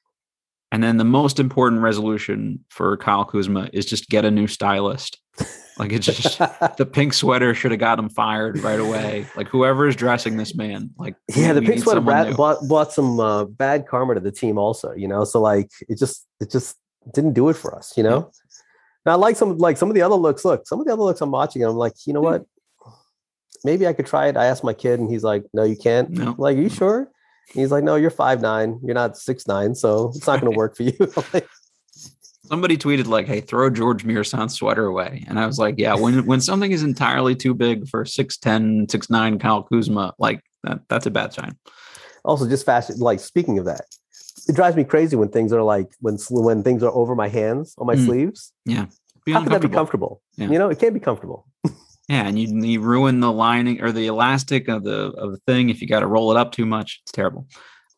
And 0.71 0.83
then 0.83 0.97
the 0.97 1.05
most 1.05 1.39
important 1.39 1.81
resolution 1.81 2.65
for 2.69 2.97
Kyle 2.97 3.23
Kuzma 3.23 3.69
is 3.71 3.85
just 3.85 4.09
get 4.09 4.25
a 4.25 4.31
new 4.31 4.47
stylist. 4.47 5.19
Like 5.77 5.91
it's 5.93 6.05
just 6.05 6.37
the 6.77 6.85
pink 6.85 7.13
sweater 7.13 7.53
should 7.53 7.71
have 7.71 7.79
got 7.79 7.99
him 7.99 8.09
fired 8.09 8.59
right 8.59 8.79
away. 8.79 9.25
Like 9.35 9.47
whoever 9.47 9.87
is 9.87 9.95
dressing 9.95 10.37
this 10.37 10.55
man, 10.55 10.91
like 10.97 11.15
yeah, 11.35 11.53
the 11.53 11.61
pink 11.61 11.81
sweater 11.81 12.01
brought, 12.01 12.35
brought, 12.35 12.67
brought 12.67 12.93
some 12.93 13.19
uh, 13.19 13.45
bad 13.45 13.87
karma 13.87 14.15
to 14.15 14.19
the 14.19 14.31
team 14.31 14.57
also. 14.57 14.93
You 14.93 15.07
know, 15.07 15.23
so 15.23 15.41
like 15.41 15.69
it 15.87 15.97
just 15.97 16.25
it 16.39 16.51
just 16.51 16.77
didn't 17.13 17.33
do 17.33 17.49
it 17.49 17.55
for 17.55 17.75
us. 17.75 17.95
You 17.97 18.03
know. 18.03 18.17
Yeah. 18.17 18.41
Now, 19.05 19.11
I 19.11 19.15
like 19.15 19.35
some 19.35 19.57
like 19.57 19.77
some 19.77 19.89
of 19.89 19.95
the 19.95 20.01
other 20.01 20.15
looks. 20.15 20.43
Look, 20.43 20.67
some 20.67 20.79
of 20.79 20.87
the 20.87 20.93
other 20.93 21.03
looks 21.03 21.21
I'm 21.21 21.31
watching, 21.31 21.61
and 21.61 21.71
I'm 21.71 21.77
like, 21.77 21.93
you 22.05 22.13
know 22.13 22.21
what? 22.21 22.45
Maybe 23.65 23.87
I 23.87 23.93
could 23.93 24.05
try 24.05 24.27
it. 24.27 24.37
I 24.37 24.45
asked 24.45 24.63
my 24.63 24.73
kid, 24.73 24.99
and 24.99 25.09
he's 25.09 25.23
like, 25.23 25.43
"No, 25.53 25.63
you 25.63 25.75
can't." 25.75 26.11
No. 26.11 26.35
like, 26.37 26.55
are 26.55 26.61
you 26.61 26.69
sure? 26.69 27.09
He's 27.51 27.71
like, 27.71 27.83
"No, 27.83 27.95
you're 27.95 28.11
five 28.11 28.39
nine. 28.39 28.79
You're 28.83 28.93
not 28.93 29.17
six 29.17 29.47
nine, 29.47 29.73
so 29.73 30.11
it's 30.15 30.27
not 30.27 30.39
going 30.39 30.53
to 30.53 30.57
work 30.57 30.77
for 30.77 30.83
you." 30.83 30.93
Somebody 32.45 32.77
tweeted 32.77 33.07
like, 33.07 33.25
"Hey, 33.25 33.41
throw 33.41 33.71
Gheorghe 33.71 34.05
Muresan's 34.05 34.53
sweater 34.53 34.85
away," 34.85 35.25
and 35.27 35.39
I 35.39 35.47
was 35.47 35.57
like, 35.57 35.75
"Yeah, 35.79 35.95
when 35.95 36.27
when 36.27 36.41
something 36.41 36.71
is 36.71 36.83
entirely 36.83 37.35
too 37.35 37.55
big 37.55 37.87
for 37.87 38.05
6'10", 38.05 38.87
6'9", 38.87 39.39
Kyle 39.39 39.63
Kuzma, 39.63 40.13
like 40.19 40.41
that, 40.63 40.81
that's 40.87 41.07
a 41.07 41.11
bad 41.11 41.33
sign." 41.33 41.57
Also, 42.23 42.47
just 42.47 42.65
fast. 42.67 42.99
Like 42.99 43.19
speaking 43.19 43.57
of 43.57 43.65
that, 43.65 43.85
it 44.47 44.55
drives 44.55 44.75
me 44.75 44.83
crazy 44.83 45.15
when 45.15 45.29
things 45.29 45.51
are 45.51 45.63
like 45.63 45.87
when 46.01 46.17
when 46.29 46.61
things 46.61 46.83
are 46.83 46.91
over 46.91 47.15
my 47.15 47.29
hands 47.29 47.73
on 47.79 47.87
my 47.87 47.95
mm. 47.95 48.05
sleeves. 48.05 48.53
Yeah, 48.65 48.85
be 49.25 49.31
how 49.31 49.41
can 49.41 49.51
that 49.51 49.61
be 49.61 49.69
comfortable? 49.69 50.21
Yeah. 50.35 50.49
You 50.49 50.59
know, 50.59 50.69
it 50.69 50.79
can't 50.79 50.93
be 50.93 50.99
comfortable. 50.99 51.47
yeah, 52.07 52.27
and 52.27 52.37
you, 52.37 52.63
you 52.63 52.81
ruin 52.81 53.19
the 53.19 53.31
lining 53.31 53.81
or 53.81 53.91
the 53.91 54.07
elastic 54.07 54.67
of 54.67 54.83
the 54.83 55.11
of 55.13 55.31
the 55.31 55.39
thing 55.47 55.69
if 55.69 55.81
you 55.81 55.87
got 55.87 56.01
to 56.01 56.07
roll 56.07 56.31
it 56.31 56.37
up 56.37 56.51
too 56.51 56.65
much. 56.65 57.01
It's 57.03 57.11
terrible. 57.11 57.47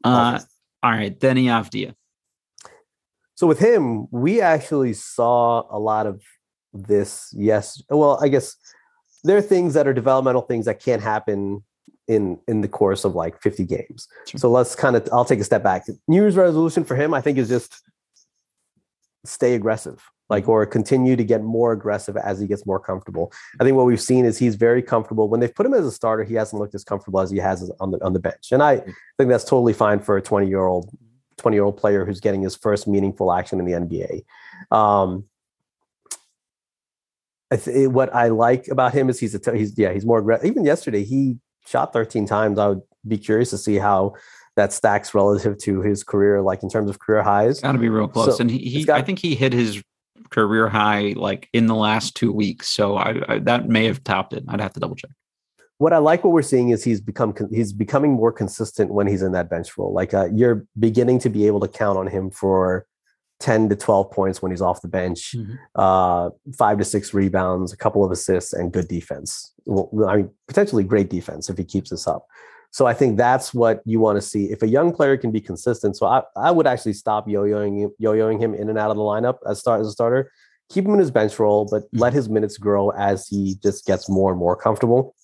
Uh, 0.03 0.39
all 0.81 0.91
right, 0.91 1.17
Deni 1.19 1.45
Avdija. 1.45 1.93
So 3.35 3.45
with 3.45 3.59
him, 3.59 4.07
we 4.11 4.41
actually 4.41 4.93
saw 4.93 5.63
a 5.69 5.77
lot 5.77 6.07
of 6.07 6.23
this. 6.73 7.33
Yes, 7.35 7.81
well, 7.89 8.17
I 8.21 8.29
guess 8.29 8.55
there 9.23 9.37
are 9.37 9.41
things 9.41 9.73
that 9.73 9.87
are 9.87 9.93
developmental 9.93 10.43
things 10.43 10.65
that 10.65 10.81
can't 10.81 11.01
happen 11.01 11.63
in 12.07 12.39
in 12.47 12.61
the 12.61 12.67
course 12.67 13.03
of 13.03 13.15
like 13.15 13.41
50 13.41 13.65
games. 13.65 14.07
Sure. 14.25 14.39
So 14.39 14.49
let's 14.49 14.75
kind 14.75 14.95
of 14.95 15.07
I'll 15.11 15.25
take 15.25 15.39
a 15.39 15.43
step 15.43 15.63
back. 15.63 15.85
New 16.07 16.21
Year's 16.21 16.37
resolution 16.37 16.85
for 16.85 16.95
him, 16.95 17.13
I 17.13 17.21
think, 17.21 17.37
is 17.37 17.49
just 17.49 17.81
stay 19.25 19.55
aggressive, 19.55 20.01
like 20.29 20.47
or 20.49 20.65
continue 20.65 21.15
to 21.15 21.23
get 21.23 21.41
more 21.41 21.71
aggressive 21.71 22.17
as 22.17 22.39
he 22.39 22.47
gets 22.47 22.65
more 22.65 22.79
comfortable. 22.79 23.31
I 23.59 23.63
think 23.63 23.77
what 23.77 23.85
we've 23.85 24.01
seen 24.01 24.25
is 24.25 24.37
he's 24.37 24.55
very 24.55 24.81
comfortable. 24.81 25.29
When 25.29 25.39
they've 25.39 25.53
put 25.53 25.65
him 25.65 25.73
as 25.73 25.85
a 25.85 25.91
starter, 25.91 26.23
he 26.23 26.35
hasn't 26.35 26.59
looked 26.59 26.75
as 26.75 26.83
comfortable 26.83 27.19
as 27.19 27.31
he 27.31 27.37
has 27.37 27.71
on 27.79 27.91
the 27.91 28.03
on 28.03 28.13
the 28.13 28.19
bench. 28.19 28.51
And 28.51 28.61
I 28.61 28.77
mm-hmm. 28.77 28.91
think 29.17 29.29
that's 29.29 29.45
totally 29.45 29.73
fine 29.73 29.99
for 29.99 30.17
a 30.17 30.21
20 30.21 30.47
year 30.47 30.65
old 30.65 30.89
20 31.37 31.55
year 31.55 31.63
old 31.63 31.77
player 31.77 32.05
who's 32.05 32.19
getting 32.19 32.41
his 32.41 32.55
first 32.55 32.87
meaningful 32.87 33.31
action 33.31 33.59
in 33.59 33.65
the 33.65 33.73
NBA. 33.73 34.75
Um, 34.75 35.25
I 37.49 37.55
th- 37.55 37.87
what 37.89 38.13
I 38.13 38.27
like 38.27 38.67
about 38.67 38.93
him 38.93 39.09
is 39.09 39.19
he's 39.19 39.33
a 39.33 39.39
t- 39.39 39.57
he's 39.57 39.77
yeah 39.77 39.93
he's 39.93 40.05
more 40.05 40.19
aggressive. 40.19 40.45
Even 40.45 40.65
yesterday 40.65 41.03
he 41.03 41.37
shot 41.65 41.93
13 41.93 42.25
times. 42.25 42.59
I 42.59 42.67
would 42.67 42.81
be 43.07 43.17
curious 43.17 43.51
to 43.51 43.57
see 43.57 43.75
how 43.77 44.15
that 44.57 44.73
stacks 44.73 45.13
relative 45.13 45.57
to 45.59 45.81
his 45.81 46.03
career, 46.03 46.41
like 46.41 46.63
in 46.63 46.69
terms 46.69 46.89
of 46.89 46.99
career 46.99 47.21
highs. 47.21 47.61
Got 47.61 47.73
to 47.73 47.77
be 47.77 47.89
real 47.89 48.07
close. 48.07 48.37
So, 48.37 48.41
and 48.41 48.51
he, 48.51 48.57
he 48.57 48.83
got- 48.83 48.97
I 48.97 49.03
think 49.03 49.19
he 49.19 49.35
hit 49.35 49.53
his 49.53 49.81
career 50.29 50.67
high 50.69 51.13
like 51.15 51.49
in 51.53 51.67
the 51.67 51.75
last 51.75 52.15
two 52.15 52.31
weeks. 52.31 52.67
So 52.69 52.97
I, 52.97 53.21
I 53.27 53.39
that 53.39 53.67
may 53.69 53.85
have 53.85 54.03
topped 54.03 54.33
it. 54.33 54.43
I'd 54.47 54.61
have 54.61 54.73
to 54.73 54.79
double 54.79 54.95
check. 54.95 55.11
what 55.77 55.93
I 55.93 55.97
like 55.99 56.23
what 56.23 56.33
we're 56.33 56.41
seeing 56.41 56.69
is 56.69 56.83
he's 56.83 57.01
become 57.01 57.33
he's 57.51 57.73
becoming 57.73 58.13
more 58.13 58.31
consistent 58.31 58.93
when 58.93 59.07
he's 59.07 59.21
in 59.21 59.31
that 59.33 59.49
bench 59.49 59.77
role. 59.77 59.93
Like 59.93 60.13
uh, 60.13 60.27
you're 60.33 60.65
beginning 60.79 61.19
to 61.19 61.29
be 61.29 61.47
able 61.47 61.59
to 61.61 61.67
count 61.67 61.97
on 61.97 62.07
him 62.07 62.31
for 62.31 62.85
10 63.39 63.69
to 63.69 63.75
12 63.75 64.09
points 64.11 64.41
when 64.41 64.51
he's 64.51 64.63
off 64.63 64.81
the 64.81 64.87
bench, 64.87 65.35
Mhm. 65.37 65.57
uh, 65.75 66.31
five 66.57 66.79
to 66.79 66.83
six 66.83 67.13
rebounds, 67.13 67.71
a 67.71 67.77
couple 67.77 68.03
of 68.03 68.11
assists, 68.11 68.51
and 68.51 68.71
good 68.73 68.87
defense. 68.87 69.53
Well, 69.65 69.89
I 70.09 70.15
mean, 70.17 70.29
potentially 70.47 70.83
great 70.83 71.09
defense 71.11 71.47
if 71.47 71.55
he 71.57 71.63
keeps 71.63 71.91
this 71.91 72.07
up. 72.07 72.25
So 72.71 72.85
I 72.85 72.93
think 72.93 73.17
that's 73.17 73.53
what 73.53 73.81
you 73.85 73.99
want 73.99 74.17
to 74.17 74.21
see. 74.21 74.45
If 74.45 74.61
a 74.61 74.67
young 74.67 74.93
player 74.93 75.17
can 75.17 75.31
be 75.31 75.41
consistent, 75.41 75.97
so 75.97 76.05
I, 76.05 76.23
I 76.35 76.51
would 76.51 76.67
actually 76.67 76.93
stop 76.93 77.27
yo-yoing 77.27 77.79
him- 77.79 77.95
yo-yoing 77.97 78.39
him 78.39 78.53
in 78.53 78.69
and 78.69 78.77
out 78.77 78.91
of 78.91 78.97
the 78.97 79.03
lineup 79.03 79.37
as 79.49 79.59
start 79.59 79.81
as 79.81 79.87
a 79.87 79.91
starter. 79.91 80.31
Keep 80.69 80.85
him 80.85 80.93
in 80.93 80.99
his 80.99 81.11
bench 81.11 81.39
role, 81.39 81.67
but 81.69 81.83
let 81.93 82.13
his 82.13 82.27
minutes 82.27 82.57
grow 82.57 82.89
as 82.91 83.27
he 83.27 83.55
just 83.63 83.85
gets 83.85 84.09
more 84.09 84.31
and 84.31 84.39
more 84.39 84.55
comfortable. 84.55 85.15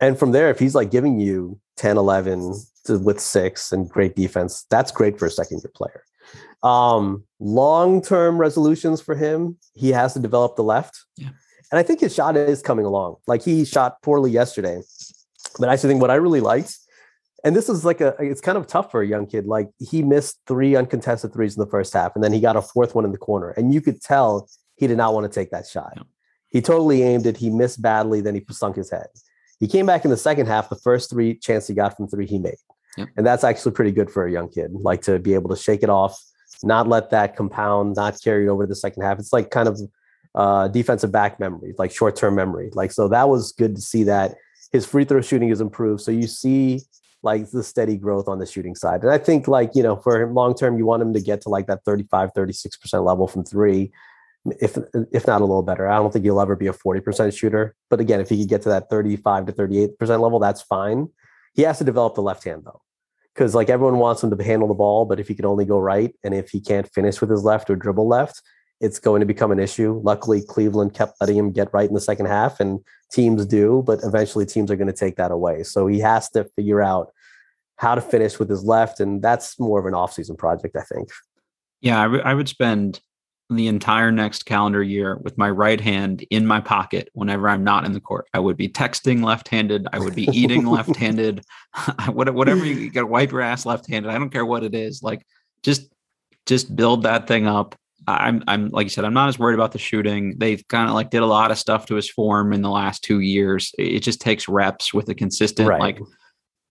And 0.00 0.18
from 0.18 0.32
there, 0.32 0.50
if 0.50 0.58
he's 0.58 0.74
like 0.74 0.90
giving 0.90 1.18
you 1.18 1.58
10, 1.76 1.96
11 1.96 2.54
to, 2.84 2.98
with 2.98 3.20
six 3.20 3.72
and 3.72 3.88
great 3.88 4.14
defense, 4.14 4.66
that's 4.68 4.92
great 4.92 5.18
for 5.18 5.26
a 5.26 5.30
second 5.30 5.62
year 5.62 5.72
player. 5.74 6.02
Um, 6.62 7.24
long 7.40 8.02
term 8.02 8.38
resolutions 8.38 9.00
for 9.00 9.14
him, 9.14 9.56
he 9.74 9.90
has 9.90 10.12
to 10.14 10.20
develop 10.20 10.56
the 10.56 10.62
left. 10.62 11.04
Yeah. 11.16 11.30
And 11.70 11.78
I 11.78 11.82
think 11.82 12.00
his 12.00 12.14
shot 12.14 12.36
is 12.36 12.60
coming 12.60 12.84
along. 12.84 13.16
Like 13.26 13.42
he 13.42 13.64
shot 13.64 14.02
poorly 14.02 14.30
yesterday. 14.30 14.82
But 15.58 15.68
I 15.68 15.74
actually 15.74 15.90
think 15.90 16.00
what 16.00 16.10
I 16.10 16.16
really 16.16 16.40
liked, 16.40 16.76
and 17.44 17.56
this 17.56 17.68
is 17.68 17.84
like 17.84 18.00
a, 18.00 18.14
it's 18.18 18.40
kind 18.40 18.56
of 18.56 18.66
tough 18.66 18.90
for 18.90 19.02
a 19.02 19.06
young 19.06 19.26
kid. 19.26 19.46
Like 19.46 19.68
he 19.78 20.02
missed 20.02 20.40
three 20.46 20.76
uncontested 20.76 21.32
threes 21.32 21.56
in 21.56 21.60
the 21.60 21.70
first 21.70 21.92
half, 21.92 22.14
and 22.14 22.22
then 22.22 22.32
he 22.32 22.40
got 22.40 22.56
a 22.56 22.62
fourth 22.62 22.94
one 22.94 23.04
in 23.04 23.12
the 23.12 23.18
corner. 23.18 23.50
And 23.50 23.72
you 23.74 23.80
could 23.80 24.00
tell 24.00 24.48
he 24.76 24.86
did 24.86 24.96
not 24.96 25.14
want 25.14 25.30
to 25.30 25.40
take 25.40 25.50
that 25.50 25.66
shot. 25.66 25.98
He 26.50 26.60
totally 26.60 27.02
aimed 27.02 27.26
it. 27.26 27.36
He 27.36 27.50
missed 27.50 27.80
badly. 27.80 28.20
Then 28.20 28.34
he 28.34 28.44
sunk 28.50 28.76
his 28.76 28.90
head. 28.90 29.06
He 29.58 29.68
came 29.68 29.86
back 29.86 30.04
in 30.04 30.10
the 30.10 30.16
second 30.16 30.46
half. 30.46 30.68
The 30.68 30.76
first 30.76 31.08
three 31.10 31.34
chance 31.34 31.66
he 31.66 31.74
got 31.74 31.96
from 31.96 32.08
three, 32.08 32.26
he 32.26 32.38
made. 32.38 32.56
Yep. 32.96 33.08
And 33.16 33.26
that's 33.26 33.44
actually 33.44 33.72
pretty 33.72 33.92
good 33.92 34.10
for 34.10 34.26
a 34.26 34.30
young 34.30 34.48
kid, 34.48 34.72
like 34.72 35.02
to 35.02 35.18
be 35.18 35.34
able 35.34 35.48
to 35.50 35.56
shake 35.56 35.82
it 35.82 35.88
off, 35.88 36.22
not 36.62 36.88
let 36.88 37.10
that 37.10 37.36
compound, 37.36 37.96
not 37.96 38.20
carry 38.22 38.46
it 38.46 38.48
over 38.48 38.64
to 38.64 38.68
the 38.68 38.74
second 38.74 39.02
half. 39.02 39.18
It's 39.18 39.32
like 39.32 39.50
kind 39.50 39.68
of 39.68 39.80
uh, 40.34 40.68
defensive 40.68 41.10
back 41.10 41.40
memory, 41.40 41.74
like 41.78 41.90
short 41.90 42.16
term 42.16 42.34
memory. 42.34 42.70
Like, 42.74 42.92
so 42.92 43.08
that 43.08 43.28
was 43.28 43.52
good 43.52 43.76
to 43.76 43.80
see 43.80 44.04
that 44.04 44.34
his 44.72 44.86
free 44.86 45.04
throw 45.04 45.20
shooting 45.20 45.50
is 45.50 45.60
improved. 45.60 46.00
So 46.00 46.10
you 46.10 46.26
see 46.26 46.80
like 47.22 47.50
the 47.50 47.62
steady 47.62 47.96
growth 47.96 48.26
on 48.26 48.38
the 48.38 48.46
shooting 48.46 48.74
side. 48.74 49.02
And 49.02 49.10
I 49.10 49.18
think 49.18 49.46
like, 49.46 49.72
you 49.74 49.82
know, 49.82 49.96
for 49.96 50.20
him 50.20 50.34
long 50.34 50.54
term, 50.54 50.76
you 50.76 50.86
want 50.86 51.02
him 51.02 51.12
to 51.12 51.20
get 51.20 51.40
to 51.42 51.48
like 51.48 51.66
that 51.68 51.84
35, 51.84 52.30
36% 52.34 53.04
level 53.04 53.28
from 53.28 53.44
three, 53.44 53.92
if 54.60 54.76
if 55.12 55.26
not 55.26 55.40
a 55.40 55.44
little 55.44 55.62
better. 55.62 55.86
I 55.86 55.96
don't 55.96 56.12
think 56.12 56.24
he'll 56.24 56.40
ever 56.40 56.56
be 56.56 56.66
a 56.66 56.72
40% 56.72 57.36
shooter. 57.36 57.76
But 57.90 58.00
again, 58.00 58.20
if 58.20 58.28
he 58.28 58.38
could 58.40 58.48
get 58.48 58.62
to 58.62 58.70
that 58.70 58.90
35 58.90 59.46
to 59.46 59.52
38% 59.52 59.98
level, 60.00 60.40
that's 60.40 60.62
fine. 60.62 61.08
He 61.54 61.62
has 61.62 61.78
to 61.78 61.84
develop 61.84 62.14
the 62.14 62.22
left 62.22 62.44
hand 62.44 62.62
though. 62.64 62.80
Because 63.34 63.54
like 63.54 63.70
everyone 63.70 63.98
wants 63.98 64.22
him 64.22 64.36
to 64.36 64.44
handle 64.44 64.68
the 64.68 64.74
ball, 64.74 65.04
but 65.04 65.20
if 65.20 65.28
he 65.28 65.34
can 65.34 65.46
only 65.46 65.64
go 65.64 65.78
right 65.78 66.14
and 66.24 66.34
if 66.34 66.50
he 66.50 66.60
can't 66.60 66.92
finish 66.92 67.20
with 67.20 67.30
his 67.30 67.44
left 67.44 67.70
or 67.70 67.76
dribble 67.76 68.08
left, 68.08 68.42
it's 68.82 68.98
going 68.98 69.20
to 69.20 69.26
become 69.26 69.52
an 69.52 69.60
issue. 69.60 70.00
Luckily, 70.02 70.42
Cleveland 70.42 70.92
kept 70.92 71.14
letting 71.20 71.36
him 71.36 71.52
get 71.52 71.72
right 71.72 71.88
in 71.88 71.94
the 71.94 72.00
second 72.00 72.26
half, 72.26 72.58
and 72.58 72.80
teams 73.12 73.46
do, 73.46 73.82
but 73.86 74.00
eventually 74.02 74.46
teams 74.46 74.70
are 74.70 74.76
going 74.76 74.86
to 74.88 74.92
take 74.92 75.16
that 75.16 75.30
away. 75.30 75.62
So 75.62 75.86
he 75.86 76.00
has 76.00 76.28
to 76.30 76.44
figure 76.56 76.82
out 76.82 77.12
how 77.76 77.94
to 77.94 78.00
finish 78.00 78.38
with 78.38 78.48
his 78.48 78.64
left, 78.64 79.00
and 79.00 79.22
that's 79.22 79.58
more 79.58 79.78
of 79.80 79.86
an 79.86 79.92
offseason 79.92 80.38
project, 80.38 80.76
I 80.76 80.82
think. 80.82 81.10
Yeah, 81.80 82.00
I, 82.00 82.04
w- 82.04 82.22
I 82.24 82.34
would 82.34 82.48
spend 82.48 83.00
the 83.50 83.66
entire 83.66 84.10
next 84.10 84.44
calendar 84.46 84.82
year 84.82 85.16
with 85.16 85.36
my 85.36 85.50
right 85.50 85.80
hand 85.80 86.24
in 86.30 86.46
my 86.46 86.60
pocket 86.60 87.08
whenever 87.12 87.48
I'm 87.48 87.64
not 87.64 87.84
in 87.84 87.92
the 87.92 88.00
court. 88.00 88.26
I 88.32 88.38
would 88.38 88.56
be 88.56 88.68
texting 88.68 89.24
left-handed. 89.24 89.88
I 89.92 89.98
would 89.98 90.14
be 90.14 90.28
eating 90.32 90.66
left-handed. 90.70 91.44
Whatever 92.08 92.64
you, 92.64 92.74
you 92.74 92.90
got 92.90 93.08
wipe 93.08 93.32
your 93.32 93.40
ass 93.40 93.66
left-handed. 93.66 94.10
I 94.10 94.18
don't 94.18 94.30
care 94.30 94.46
what 94.46 94.64
it 94.64 94.74
is. 94.74 95.02
Like 95.02 95.26
just 95.62 95.92
just 96.46 96.74
build 96.74 97.02
that 97.04 97.28
thing 97.28 97.46
up. 97.46 97.76
I'm 98.06 98.42
I'm 98.46 98.68
like 98.70 98.84
you 98.84 98.90
said, 98.90 99.04
I'm 99.04 99.14
not 99.14 99.28
as 99.28 99.38
worried 99.38 99.54
about 99.54 99.72
the 99.72 99.78
shooting. 99.78 100.34
They've 100.38 100.66
kind 100.68 100.88
of 100.88 100.94
like 100.94 101.10
did 101.10 101.22
a 101.22 101.26
lot 101.26 101.50
of 101.50 101.58
stuff 101.58 101.86
to 101.86 101.94
his 101.94 102.08
form 102.10 102.52
in 102.52 102.62
the 102.62 102.70
last 102.70 103.02
two 103.04 103.20
years. 103.20 103.72
It 103.78 104.00
just 104.00 104.20
takes 104.20 104.48
reps 104.48 104.92
with 104.92 105.08
a 105.08 105.14
consistent 105.14 105.68
Right. 105.68 105.80
like, 105.80 105.98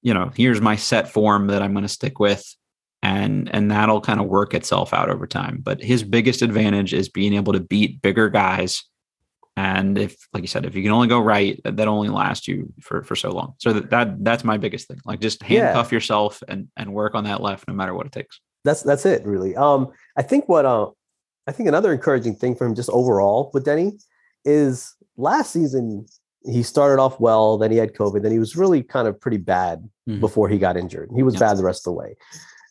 you 0.01 0.13
know, 0.13 0.31
here's 0.35 0.61
my 0.61 0.75
set 0.75 1.09
form 1.09 1.47
that 1.47 1.61
I'm 1.61 1.73
going 1.73 1.83
to 1.83 1.89
stick 1.89 2.19
with 2.19 2.43
and 3.03 3.49
and 3.53 3.71
that'll 3.71 4.01
kind 4.01 4.19
of 4.19 4.27
work 4.27 4.53
itself 4.53 4.93
out 4.93 5.09
over 5.09 5.25
time. 5.27 5.59
But 5.63 5.81
his 5.81 6.03
biggest 6.03 6.41
advantage 6.41 6.93
is 6.93 7.09
being 7.09 7.33
able 7.33 7.53
to 7.53 7.59
beat 7.59 8.01
bigger 8.01 8.29
guys. 8.29 8.83
And 9.57 9.97
if, 9.97 10.15
like 10.33 10.43
you 10.43 10.47
said, 10.47 10.65
if 10.65 10.75
you 10.75 10.81
can 10.81 10.93
only 10.93 11.09
go 11.09 11.19
right, 11.19 11.59
that, 11.65 11.75
that 11.75 11.87
only 11.89 12.07
lasts 12.09 12.47
you 12.47 12.71
for 12.81 13.03
for 13.03 13.15
so 13.15 13.31
long. 13.31 13.53
So 13.57 13.73
that, 13.73 13.89
that 13.89 14.23
that's 14.23 14.43
my 14.43 14.57
biggest 14.57 14.87
thing. 14.87 14.99
Like 15.05 15.19
just 15.19 15.41
Yeah. 15.43 15.65
handcuff 15.65 15.91
yourself 15.91 16.41
and 16.47 16.69
and 16.77 16.93
work 16.93 17.15
on 17.15 17.25
that 17.25 17.41
left, 17.41 17.67
no 17.67 17.73
matter 17.73 17.93
what 17.93 18.05
it 18.05 18.11
takes. 18.11 18.39
That's 18.63 18.81
that's 18.81 19.05
it, 19.05 19.25
really. 19.25 19.55
Um, 19.55 19.89
I 20.15 20.21
think 20.21 20.47
what 20.47 20.65
uh, 20.65 20.91
I 21.47 21.51
think 21.51 21.67
another 21.67 21.91
encouraging 21.93 22.35
thing 22.35 22.55
for 22.55 22.65
him, 22.65 22.75
just 22.75 22.89
overall 22.89 23.49
with 23.53 23.65
Deni, 23.65 24.01
is 24.45 24.93
last 25.17 25.51
season 25.51 26.05
he 26.43 26.63
started 26.63 26.99
off 27.01 27.19
well, 27.19 27.57
then 27.57 27.71
he 27.71 27.77
had 27.77 27.93
COVID, 27.93 28.23
then 28.23 28.31
he 28.31 28.39
was 28.39 28.55
really 28.55 28.81
kind 28.81 29.07
of 29.07 29.19
pretty 29.19 29.37
bad 29.37 29.87
Mhm. 30.09 30.19
before 30.19 30.49
he 30.49 30.57
got 30.57 30.75
injured. 30.77 31.09
He 31.15 31.21
was 31.23 31.35
Yep. 31.35 31.39
bad 31.41 31.57
the 31.57 31.63
rest 31.63 31.81
of 31.87 31.93
the 31.93 31.97
way. 31.99 32.15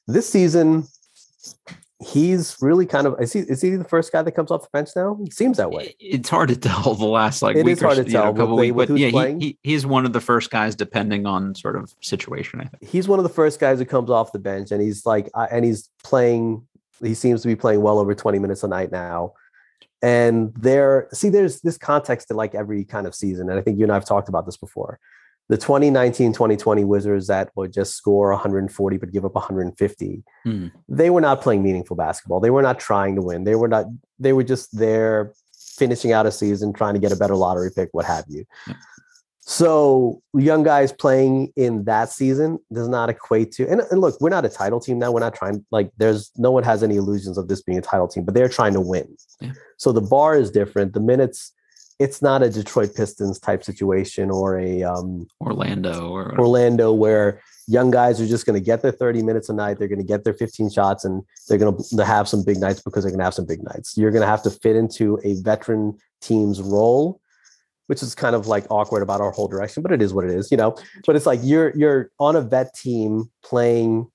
This 0.08 0.28
season, 0.28 0.88
he's 2.02 2.56
really 2.62 2.86
kind 2.86 3.06
of 3.06 3.14
is 3.20 3.32
he 3.32 3.40
is 3.40 3.60
he 3.60 3.70
the 3.76 3.84
first 3.84 4.10
guy 4.10 4.22
that 4.22 4.32
comes 4.32 4.50
off 4.50 4.62
the 4.62 4.68
bench 4.72 4.88
now? 4.96 5.18
It 5.22 5.32
seems 5.34 5.58
that 5.58 5.70
way. 5.70 5.94
It's 6.00 6.28
hard 6.28 6.48
to 6.48 6.56
tell 6.68 6.94
the 6.94 7.04
last 7.06 7.42
like 7.42 7.56
It 7.56 7.64
week 7.64 7.74
is 7.74 7.80
hard 7.82 7.96
so, 7.96 8.02
to 8.04 8.08
you 8.08 8.14
know, 8.14 8.22
tell 8.24 8.34
couple 8.34 8.56
weeks, 8.56 8.74
but 8.74 8.88
yeah, 8.96 9.08
he, 9.10 9.38
he 9.38 9.58
he's 9.62 9.86
one 9.86 10.06
of 10.06 10.12
the 10.12 10.20
first 10.20 10.50
guys, 10.50 10.74
depending 10.74 11.26
on 11.26 11.54
sort 11.54 11.76
of 11.76 11.94
situation. 12.00 12.60
I 12.60 12.64
think. 12.64 12.90
He's 12.90 13.06
one 13.06 13.18
of 13.18 13.22
the 13.22 13.28
first 13.28 13.60
guys 13.60 13.78
who 13.78 13.84
comes 13.84 14.10
off 14.10 14.32
the 14.32 14.38
bench, 14.38 14.70
and 14.72 14.80
he's 14.82 15.04
like, 15.06 15.30
uh, 15.34 15.46
and 15.50 15.64
he's 15.64 15.88
playing. 16.02 16.66
He 17.02 17.14
seems 17.14 17.42
to 17.42 17.48
be 17.48 17.56
playing 17.56 17.82
well 17.82 17.98
over 17.98 18.14
twenty 18.14 18.38
minutes 18.38 18.62
a 18.62 18.68
night 18.68 18.90
now. 18.92 19.34
And 20.02 20.54
there, 20.54 21.08
see, 21.12 21.28
there's 21.28 21.60
this 21.60 21.76
context 21.76 22.28
to 22.28 22.34
like 22.34 22.54
every 22.54 22.84
kind 22.84 23.06
of 23.06 23.14
season, 23.14 23.50
and 23.50 23.58
I 23.58 23.62
think 23.62 23.78
you 23.78 23.84
and 23.84 23.92
I've 23.92 24.06
talked 24.06 24.28
about 24.28 24.46
this 24.46 24.56
before. 24.56 24.98
The 25.50 25.58
2019-2020 25.58 26.86
Wizards 26.86 27.26
that 27.26 27.50
would 27.56 27.72
just 27.72 27.96
score 27.96 28.30
140 28.30 28.96
but 28.98 29.10
give 29.10 29.24
up 29.24 29.34
150. 29.34 30.22
Hmm. 30.44 30.68
They 30.88 31.10
were 31.10 31.20
not 31.20 31.40
playing 31.40 31.64
meaningful 31.64 31.96
basketball. 31.96 32.38
They 32.38 32.50
were 32.50 32.62
not 32.62 32.78
trying 32.78 33.16
to 33.16 33.22
win. 33.22 33.42
They 33.42 33.56
were 33.56 33.66
not. 33.66 33.86
They 34.20 34.32
were 34.32 34.44
just 34.44 34.78
there, 34.78 35.32
finishing 35.76 36.12
out 36.12 36.24
a 36.24 36.30
season, 36.30 36.72
trying 36.72 36.94
to 36.94 37.00
get 37.00 37.10
a 37.10 37.16
better 37.16 37.34
lottery 37.34 37.70
pick, 37.74 37.88
what 37.92 38.04
have 38.04 38.24
you. 38.28 38.44
Yeah. 38.68 38.74
So 39.42 40.22
young 40.34 40.62
guys 40.62 40.92
playing 40.92 41.52
in 41.56 41.84
that 41.84 42.10
season 42.10 42.58
does 42.72 42.88
not 42.88 43.08
equate 43.08 43.52
to 43.52 43.66
and, 43.68 43.80
and 43.90 44.00
look, 44.00 44.20
we're 44.20 44.30
not 44.30 44.44
a 44.44 44.48
title 44.48 44.80
team 44.80 44.98
now. 44.98 45.10
We're 45.10 45.20
not 45.20 45.34
trying 45.34 45.64
like 45.70 45.90
there's 45.96 46.30
no 46.36 46.50
one 46.50 46.62
has 46.62 46.82
any 46.82 46.96
illusions 46.96 47.38
of 47.38 47.48
this 47.48 47.62
being 47.62 47.78
a 47.78 47.82
title 47.82 48.06
team, 48.06 48.24
but 48.24 48.34
they're 48.34 48.48
trying 48.48 48.74
to 48.74 48.80
win. 48.80 49.16
Yeah. 49.40 49.52
So 49.78 49.92
the 49.92 50.02
bar 50.02 50.36
is 50.36 50.50
different. 50.50 50.92
The 50.92 51.00
minutes, 51.00 51.52
it's 51.98 52.22
not 52.22 52.42
a 52.42 52.50
Detroit 52.50 52.94
Pistons 52.94 53.38
type 53.38 53.64
situation 53.64 54.30
or 54.30 54.58
a 54.58 54.82
um, 54.82 55.26
Orlando 55.40 56.10
or 56.10 56.38
Orlando 56.38 56.92
where 56.92 57.40
young 57.66 57.90
guys 57.90 58.20
are 58.20 58.26
just 58.26 58.46
going 58.46 58.58
to 58.58 58.64
get 58.64 58.82
their 58.82 58.90
30 58.90 59.22
minutes 59.22 59.48
a 59.48 59.52
night. 59.52 59.78
They're 59.78 59.88
going 59.88 60.00
to 60.00 60.04
get 60.04 60.24
their 60.24 60.34
15 60.34 60.70
shots 60.70 61.04
and 61.04 61.22
they're 61.48 61.58
going 61.58 61.76
to 61.76 62.04
have 62.04 62.28
some 62.28 62.42
big 62.42 62.58
nights 62.58 62.82
because 62.82 63.04
they're 63.04 63.12
going 63.12 63.20
to 63.20 63.24
have 63.24 63.34
some 63.34 63.46
big 63.46 63.62
nights. 63.62 63.96
You're 63.96 64.10
going 64.10 64.22
to 64.22 64.26
have 64.26 64.42
to 64.42 64.50
fit 64.50 64.76
into 64.76 65.20
a 65.24 65.34
veteran 65.42 65.96
team's 66.20 66.60
role, 66.60 67.19
which 67.90 68.04
is 68.04 68.14
kind 68.14 68.36
of 68.36 68.46
like 68.46 68.64
awkward 68.70 69.02
about 69.02 69.20
our 69.20 69.32
whole 69.32 69.48
direction, 69.48 69.82
but 69.82 69.90
it 69.90 70.00
is 70.00 70.14
what 70.14 70.24
it 70.24 70.30
is, 70.30 70.52
you 70.52 70.56
know. 70.56 70.76
But 71.04 71.16
it's 71.16 71.26
like 71.26 71.40
you're 71.42 71.76
you're 71.76 72.12
on 72.20 72.36
a 72.36 72.40
vet 72.40 72.72
team 72.72 73.28
playing 73.42 74.08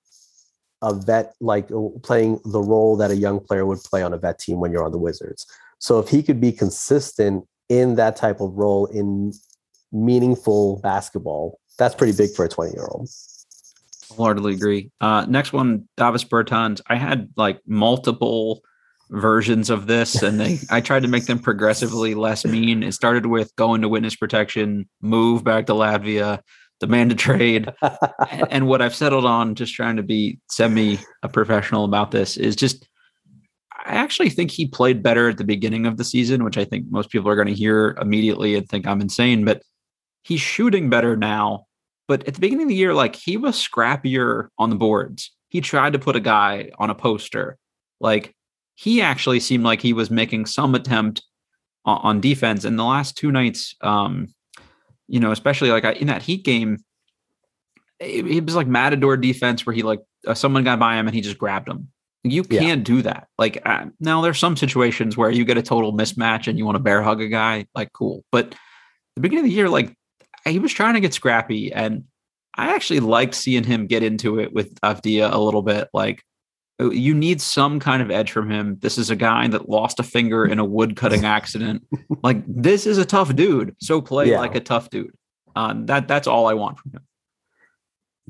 a 0.81 0.93
vet 0.93 1.33
like 1.41 1.67
playing 2.01 2.39
the 2.45 2.61
role 2.61 2.95
that 2.95 3.11
a 3.11 3.17
young 3.17 3.41
player 3.41 3.65
would 3.65 3.79
play 3.79 4.01
on 4.01 4.13
a 4.13 4.17
vet 4.17 4.39
team 4.39 4.61
when 4.61 4.71
you're 4.71 4.85
on 4.85 4.93
the 4.93 4.97
Wizards. 4.97 5.45
So 5.79 5.99
if 5.99 6.07
he 6.07 6.23
could 6.23 6.39
be 6.39 6.53
consistent 6.53 7.45
in 7.67 7.95
that 7.95 8.15
type 8.15 8.39
of 8.39 8.53
role 8.53 8.85
in 8.85 9.33
meaningful 9.91 10.79
basketball, 10.79 11.59
that's 11.77 11.95
pretty 11.95 12.15
big 12.15 12.33
for 12.33 12.45
a 12.45 12.49
20 12.49 12.71
year 12.71 12.87
old. 12.89 13.09
Wholeheartedly 14.15 14.53
agree. 14.53 14.89
Uh, 15.01 15.25
next 15.27 15.51
one, 15.51 15.89
Davis 15.97 16.23
Bertans. 16.23 16.79
I 16.87 16.95
had 16.95 17.29
like 17.35 17.59
multiple 17.67 18.63
versions 19.09 19.69
of 19.69 19.87
this, 19.87 20.21
and 20.23 20.39
they 20.39 20.59
I 20.69 20.81
tried 20.81 21.03
to 21.03 21.07
make 21.07 21.25
them 21.25 21.39
progressively 21.39 22.15
less 22.15 22.45
mean. 22.45 22.83
It 22.83 22.93
started 22.93 23.27
with 23.27 23.55
going 23.55 23.81
to 23.81 23.89
witness 23.89 24.15
protection, 24.15 24.87
move 25.01 25.43
back 25.43 25.65
to 25.67 25.73
Latvia, 25.73 26.41
demand 26.79 27.11
a 27.11 27.15
trade, 27.15 27.71
and, 27.81 28.47
and 28.51 28.67
what 28.67 28.81
I've 28.81 28.95
settled 28.95 29.25
on, 29.25 29.55
just 29.55 29.73
trying 29.73 29.97
to 29.97 30.03
be 30.03 30.39
semi 30.49 30.99
a 31.23 31.29
professional 31.29 31.85
about 31.85 32.11
this, 32.11 32.37
is 32.37 32.55
just. 32.55 32.87
I 33.87 33.97
actually 33.97 34.31
think 34.31 34.49
he 34.49 34.65
played 34.65 35.03
better 35.03 35.29
at 35.29 35.37
the 35.37 35.43
beginning 35.43 35.85
of 35.85 35.97
the 35.97 36.03
season, 36.03 36.43
which 36.43 36.57
I 36.57 36.65
think 36.65 36.87
most 36.89 37.11
people 37.11 37.29
are 37.29 37.35
going 37.35 37.49
to 37.49 37.53
hear 37.53 37.95
immediately 38.01 38.55
and 38.55 38.67
think 38.67 38.87
I'm 38.87 38.99
insane, 38.99 39.45
but 39.45 39.61
he's 40.23 40.41
shooting 40.41 40.89
better 40.89 41.15
now 41.15 41.67
But 42.07 42.27
at 42.27 42.35
the 42.35 42.39
beginning 42.39 42.63
of 42.63 42.69
the 42.69 42.75
year, 42.75 42.93
like 42.93 43.15
he 43.15 43.37
was 43.37 43.55
scrappier 43.55 44.49
on 44.57 44.69
the 44.69 44.75
boards. 44.75 45.31
He 45.49 45.61
tried 45.61 45.93
to 45.93 45.99
put 45.99 46.15
a 46.15 46.19
guy 46.19 46.71
on 46.77 46.89
a 46.89 46.95
poster. 46.95 47.57
Like 47.99 48.34
he 48.75 49.01
actually 49.01 49.39
seemed 49.39 49.63
like 49.63 49.81
he 49.81 49.93
was 49.93 50.11
making 50.11 50.45
some 50.45 50.75
attempt 50.75 51.23
on, 51.85 51.99
on 52.03 52.21
defense. 52.21 52.65
And 52.65 52.77
the 52.77 52.83
last 52.83 53.17
two 53.17 53.31
nights, 53.31 53.75
um, 53.81 54.27
you 55.07 55.19
know, 55.19 55.31
especially 55.31 55.71
like 55.71 55.85
in 55.97 56.07
that 56.07 56.21
Heat 56.21 56.43
game, 56.43 56.77
it, 57.99 58.27
it 58.27 58.45
was 58.45 58.55
like 58.55 58.67
Matador 58.67 59.17
defense 59.17 59.65
where 59.65 59.73
he 59.73 59.83
like 59.83 60.01
uh, 60.27 60.33
someone 60.33 60.63
got 60.63 60.79
by 60.79 60.95
him 60.95 61.07
and 61.07 61.15
he 61.15 61.21
just 61.21 61.37
grabbed 61.37 61.69
him. 61.69 61.89
You 62.23 62.43
can't 62.43 62.79
yeah. 62.79 62.83
do 62.83 63.01
that. 63.03 63.27
Like 63.37 63.61
uh, 63.65 63.85
now, 63.99 64.21
there's 64.21 64.39
some 64.39 64.57
situations 64.57 65.15
where 65.15 65.29
you 65.29 65.45
get 65.45 65.59
a 65.59 65.61
total 65.61 65.93
mismatch 65.93 66.47
and 66.47 66.57
you 66.57 66.65
want 66.65 66.75
to 66.75 66.83
bear 66.83 67.03
hug 67.03 67.21
a 67.21 67.27
guy. 67.27 67.67
Like 67.75 67.93
cool, 67.93 68.25
but 68.31 68.55
the 69.15 69.21
beginning 69.21 69.45
of 69.45 69.49
the 69.49 69.55
year, 69.55 69.69
like 69.69 69.95
he 70.43 70.57
was 70.57 70.73
trying 70.73 70.95
to 70.95 70.99
get 70.99 71.13
scrappy, 71.13 71.71
and 71.71 72.05
I 72.55 72.73
actually 72.73 72.99
liked 72.99 73.35
seeing 73.35 73.63
him 73.63 73.85
get 73.85 74.01
into 74.01 74.39
it 74.39 74.53
with 74.53 74.73
Avdija 74.81 75.31
a 75.31 75.37
little 75.37 75.61
bit. 75.61 75.87
Like 75.93 76.23
you 76.79 77.13
need 77.13 77.41
some 77.41 77.79
kind 77.79 78.01
of 78.01 78.11
edge 78.11 78.31
from 78.31 78.49
him. 78.49 78.77
This 78.81 78.97
is 78.97 79.09
a 79.09 79.15
guy 79.15 79.47
that 79.47 79.69
lost 79.69 79.99
a 79.99 80.03
finger 80.03 80.45
in 80.45 80.59
a 80.59 80.65
wood 80.65 80.95
cutting 80.95 81.25
accident. 81.37 81.85
like 82.23 82.43
this 82.47 82.85
is 82.85 82.97
a 82.97 83.05
tough 83.05 83.35
dude. 83.35 83.75
So 83.79 84.01
play 84.01 84.31
yeah. 84.31 84.39
like 84.39 84.55
a 84.55 84.59
tough 84.59 84.89
dude. 84.89 85.15
Uh, 85.55 85.73
that 85.85 86.07
that's 86.07 86.27
all 86.27 86.47
I 86.47 86.53
want 86.53 86.79
from 86.79 86.91
him 86.91 87.01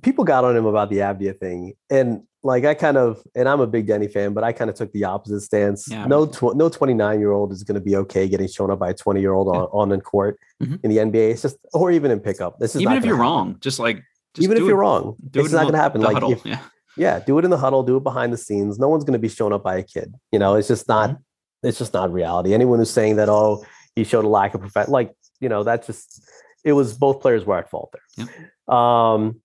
people 0.05 0.23
got 0.23 0.45
on 0.45 0.55
him 0.55 0.65
about 0.65 0.89
the 0.89 0.97
Avdija 0.97 1.37
thing, 1.39 1.73
and 1.89 2.23
like 2.43 2.63
I 2.63 2.75
kind 2.75 2.95
of, 2.95 3.23
and 3.33 3.49
I'm 3.49 3.59
a 3.59 3.67
big 3.67 3.87
Deni 3.87 4.11
fan, 4.11 4.33
but 4.33 4.43
I 4.43 4.53
kind 4.53 4.69
of 4.69 4.75
took 4.75 4.93
the 4.93 5.03
opposite 5.03 5.41
stance. 5.41 5.87
Yeah, 5.89 6.05
no, 6.05 6.27
tw- 6.27 6.55
no 6.55 6.69
29 6.69 7.19
year 7.19 7.31
old 7.31 7.51
is 7.51 7.63
going 7.63 7.75
to 7.75 7.81
be 7.81 7.95
okay 7.97 8.27
getting 8.27 8.47
shown 8.47 8.69
up 8.69 8.79
by 8.79 8.91
a 8.91 8.93
20 8.93 9.19
year 9.19 9.33
old 9.33 9.47
on, 9.47 9.63
on 9.71 9.91
in 9.91 9.99
court 9.99 10.39
mm-hmm. 10.61 10.75
in 10.83 10.89
the 10.91 10.97
NBA. 10.97 11.31
It's 11.31 11.41
just, 11.41 11.57
or 11.73 11.91
even 11.91 12.11
in 12.11 12.19
pickup. 12.19 12.59
This 12.59 12.75
is 12.75 12.81
even 12.83 12.93
if 12.93 13.03
you're 13.03 13.15
happen. 13.15 13.21
wrong, 13.21 13.57
just 13.61 13.79
like 13.79 13.97
just 14.35 14.43
even 14.43 14.57
if 14.57 14.63
you're 14.63 14.77
wrong, 14.77 15.15
it's 15.33 15.51
not 15.51 15.63
going 15.63 15.73
to 15.73 15.79
happen. 15.79 16.01
Like, 16.01 16.21
if, 16.23 16.45
yeah. 16.45 16.59
Yeah, 16.97 17.19
do 17.19 17.37
it 17.39 17.45
in 17.45 17.51
the 17.51 17.57
huddle, 17.57 17.83
do 17.83 17.97
it 17.97 18.03
behind 18.03 18.31
the 18.31 18.37
scenes. 18.37 18.79
No 18.79 18.87
one's 18.87 19.03
going 19.03 19.13
to 19.13 19.19
be 19.19 19.29
shown 19.29 19.53
up 19.53 19.63
by 19.63 19.77
a 19.77 19.83
kid. 19.83 20.13
You 20.31 20.39
know, 20.39 20.55
it's 20.55 20.67
just 20.67 20.87
not, 20.87 21.11
mm-hmm. 21.11 21.67
it's 21.67 21.77
just 21.77 21.93
not 21.93 22.11
reality. 22.11 22.53
Anyone 22.53 22.79
who's 22.79 22.91
saying 22.91 23.17
that, 23.17 23.29
oh, 23.29 23.65
he 23.95 24.03
showed 24.03 24.25
a 24.25 24.29
lack 24.29 24.53
of 24.53 24.61
profession, 24.61 24.91
like 24.91 25.13
you 25.39 25.49
know, 25.49 25.63
that's 25.63 25.87
just, 25.87 26.29
it 26.63 26.73
was 26.73 26.97
both 26.97 27.21
players 27.21 27.45
were 27.45 27.57
at 27.57 27.69
fault 27.69 27.93
there. 27.93 28.27
Yeah. 28.27 29.13
Um, 29.13 29.41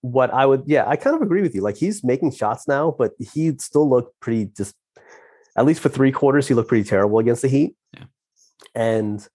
what 0.00 0.32
I 0.32 0.46
would, 0.46 0.64
yeah, 0.66 0.84
I 0.86 0.96
kind 0.96 1.16
of 1.16 1.22
agree 1.22 1.42
with 1.42 1.54
you. 1.54 1.62
Like 1.62 1.76
he's 1.76 2.04
making 2.04 2.32
shots 2.32 2.68
now, 2.68 2.94
but 2.96 3.12
he 3.18 3.56
still 3.58 3.88
looked 3.88 4.18
pretty 4.20 4.46
just, 4.56 4.74
at 5.56 5.64
least 5.64 5.80
for 5.80 5.88
three 5.88 6.12
quarters, 6.12 6.48
he 6.48 6.54
looked 6.54 6.68
pretty 6.68 6.88
terrible 6.88 7.18
against 7.18 7.42
the 7.42 7.48
Heat. 7.48 7.74
Yeah. 7.92 8.04
And 8.74 9.26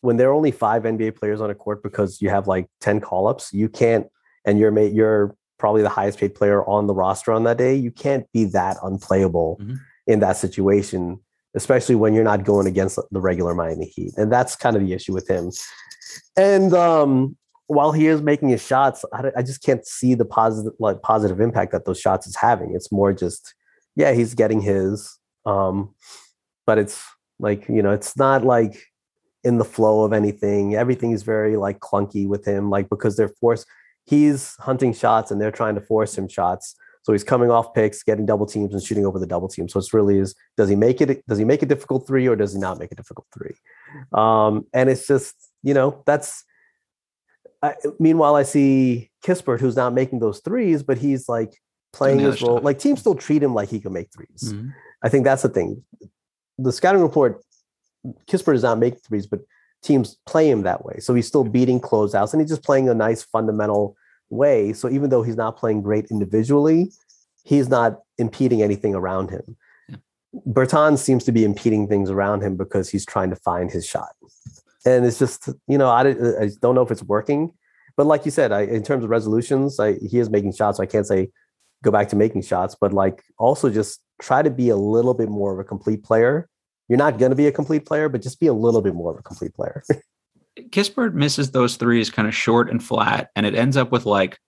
when 0.00 0.16
there 0.16 0.30
are 0.30 0.34
only 0.34 0.50
five 0.50 0.84
NBA 0.84 1.16
players 1.16 1.40
on 1.40 1.50
a 1.50 1.54
court 1.54 1.82
because 1.82 2.20
you 2.22 2.30
have 2.30 2.46
like 2.46 2.68
10 2.80 3.00
call 3.00 3.26
ups, 3.26 3.52
you 3.52 3.68
can't, 3.68 4.06
and 4.44 4.58
you're 4.58 4.70
mate, 4.70 4.92
you're 4.92 5.36
probably 5.58 5.82
the 5.82 5.88
highest 5.88 6.18
paid 6.18 6.34
player 6.34 6.64
on 6.68 6.86
the 6.86 6.94
roster 6.94 7.32
on 7.32 7.44
that 7.44 7.58
day. 7.58 7.74
You 7.74 7.90
can't 7.90 8.30
be 8.32 8.44
that 8.46 8.76
unplayable 8.82 9.58
mm-hmm. 9.60 9.74
in 10.06 10.20
that 10.20 10.36
situation, 10.36 11.20
especially 11.54 11.94
when 11.94 12.14
you're 12.14 12.24
not 12.24 12.44
going 12.44 12.66
against 12.66 12.98
the 13.10 13.20
regular 13.20 13.54
Miami 13.54 13.86
Heat. 13.86 14.12
And 14.16 14.32
that's 14.32 14.56
kind 14.56 14.76
of 14.76 14.82
the 14.82 14.92
issue 14.92 15.12
with 15.12 15.28
him. 15.28 15.50
And 16.36 16.72
um, 16.74 17.36
while 17.66 17.92
he 17.92 18.06
is 18.06 18.22
making 18.22 18.48
his 18.48 18.64
shots, 18.64 19.04
I, 19.12 19.30
I 19.36 19.42
just 19.42 19.62
can't 19.62 19.86
see 19.86 20.14
the 20.14 20.24
positive 20.24 20.72
like 20.78 21.02
positive 21.02 21.40
impact 21.40 21.72
that 21.72 21.84
those 21.84 22.00
shots 22.00 22.26
is 22.26 22.36
having. 22.36 22.74
It's 22.74 22.92
more 22.92 23.12
just, 23.12 23.54
yeah, 23.96 24.12
he's 24.12 24.34
getting 24.34 24.60
his, 24.60 25.18
um, 25.46 25.94
but 26.66 26.78
it's 26.78 27.02
like 27.38 27.68
you 27.68 27.82
know, 27.82 27.90
it's 27.90 28.16
not 28.16 28.44
like 28.44 28.82
in 29.44 29.58
the 29.58 29.64
flow 29.64 30.04
of 30.04 30.12
anything. 30.12 30.74
Everything 30.74 31.12
is 31.12 31.22
very 31.22 31.56
like 31.56 31.80
clunky 31.80 32.26
with 32.26 32.44
him, 32.44 32.70
like 32.70 32.88
because 32.88 33.16
they're 33.16 33.32
forced. 33.40 33.66
He's 34.04 34.56
hunting 34.56 34.92
shots 34.92 35.30
and 35.30 35.40
they're 35.40 35.50
trying 35.50 35.74
to 35.76 35.80
force 35.80 36.16
him 36.16 36.28
shots. 36.28 36.74
So 37.02 37.12
he's 37.12 37.24
coming 37.24 37.50
off 37.50 37.74
picks, 37.74 38.02
getting 38.02 38.24
double 38.24 38.46
teams, 38.46 38.72
and 38.72 38.82
shooting 38.82 39.04
over 39.04 39.18
the 39.18 39.26
double 39.26 39.48
team. 39.48 39.68
So 39.68 39.78
it's 39.78 39.92
really 39.92 40.18
is 40.18 40.34
does 40.56 40.68
he 40.68 40.76
make 40.76 41.00
it? 41.00 41.26
Does 41.26 41.38
he 41.38 41.44
make 41.44 41.62
a 41.62 41.66
difficult 41.66 42.06
three 42.06 42.26
or 42.26 42.34
does 42.36 42.54
he 42.54 42.58
not 42.58 42.78
make 42.78 42.92
a 42.92 42.94
difficult 42.94 43.26
three? 43.32 43.54
Um, 44.12 44.66
and 44.72 44.88
it's 44.88 45.06
just 45.06 45.34
you 45.62 45.74
know 45.74 46.02
that's 46.06 46.44
I, 47.64 47.76
meanwhile, 47.98 48.36
I 48.36 48.42
see 48.42 49.10
Kispert, 49.24 49.58
who's 49.58 49.76
not 49.76 49.94
making 49.94 50.18
those 50.18 50.40
threes, 50.40 50.82
but 50.82 50.98
he's 50.98 51.30
like 51.30 51.54
playing 51.94 52.18
his 52.18 52.42
role. 52.42 52.58
Like 52.58 52.78
teams 52.78 53.00
still 53.00 53.14
treat 53.14 53.42
him 53.42 53.54
like 53.54 53.70
he 53.70 53.80
can 53.80 53.92
make 53.92 54.10
3s 54.10 54.52
mm-hmm. 54.52 54.68
I 55.02 55.08
think 55.08 55.24
that's 55.24 55.42
the 55.42 55.48
thing. 55.48 55.82
The 56.58 56.72
scouting 56.72 57.00
report, 57.00 57.42
Kispert 58.26 58.52
does 58.52 58.62
not 58.62 58.78
make 58.78 59.02
threes, 59.02 59.26
but 59.26 59.40
teams 59.84 60.16
play 60.26 60.50
him 60.50 60.62
that 60.62 60.84
way. 60.84 60.98
So 60.98 61.14
he's 61.14 61.26
still 61.26 61.44
beating 61.44 61.80
closeouts 61.80 62.32
and 62.32 62.40
he's 62.40 62.50
just 62.50 62.64
playing 62.64 62.88
a 62.88 62.94
nice 62.94 63.22
fundamental 63.22 63.96
way. 64.30 64.72
So 64.72 64.88
even 64.88 65.10
though 65.10 65.22
he's 65.22 65.36
not 65.36 65.56
playing 65.56 65.82
great 65.82 66.06
individually, 66.10 66.90
he's 67.44 67.68
not 67.68 68.00
impeding 68.18 68.62
anything 68.62 68.94
around 68.94 69.30
him. 69.30 69.56
Yeah. 69.88 69.96
Bertans 70.48 70.98
seems 70.98 71.24
to 71.24 71.32
be 71.32 71.44
impeding 71.44 71.86
things 71.86 72.10
around 72.10 72.42
him 72.42 72.56
because 72.56 72.88
he's 72.88 73.06
trying 73.06 73.30
to 73.30 73.36
find 73.36 73.70
his 73.70 73.86
shot 73.86 74.10
and 74.84 75.04
it's 75.04 75.18
just 75.18 75.48
you 75.66 75.78
know 75.78 75.88
I, 75.88 76.10
I 76.10 76.50
don't 76.60 76.74
know 76.74 76.82
if 76.82 76.90
it's 76.90 77.02
working 77.02 77.52
but 77.96 78.06
like 78.06 78.24
you 78.24 78.30
said 78.30 78.52
I, 78.52 78.62
in 78.62 78.82
terms 78.82 79.04
of 79.04 79.10
resolutions 79.10 79.80
I, 79.80 79.94
he 79.94 80.18
is 80.18 80.30
making 80.30 80.52
shots 80.52 80.78
so 80.78 80.82
i 80.82 80.86
can't 80.86 81.06
say 81.06 81.28
go 81.82 81.90
back 81.90 82.08
to 82.10 82.16
making 82.16 82.42
shots 82.42 82.76
but 82.78 82.92
like 82.92 83.22
also 83.38 83.70
just 83.70 84.00
try 84.20 84.42
to 84.42 84.50
be 84.50 84.68
a 84.68 84.76
little 84.76 85.14
bit 85.14 85.28
more 85.28 85.52
of 85.52 85.58
a 85.58 85.64
complete 85.64 86.02
player 86.02 86.48
you're 86.88 86.98
not 86.98 87.18
going 87.18 87.30
to 87.30 87.36
be 87.36 87.46
a 87.46 87.52
complete 87.52 87.86
player 87.86 88.08
but 88.08 88.22
just 88.22 88.40
be 88.40 88.46
a 88.46 88.52
little 88.52 88.82
bit 88.82 88.94
more 88.94 89.12
of 89.12 89.18
a 89.18 89.22
complete 89.22 89.54
player 89.54 89.82
kispert 90.70 91.14
misses 91.14 91.50
those 91.50 91.76
threes 91.76 92.10
kind 92.10 92.28
of 92.28 92.34
short 92.34 92.70
and 92.70 92.82
flat 92.82 93.30
and 93.34 93.46
it 93.46 93.54
ends 93.54 93.76
up 93.76 93.90
with 93.90 94.06
like 94.06 94.38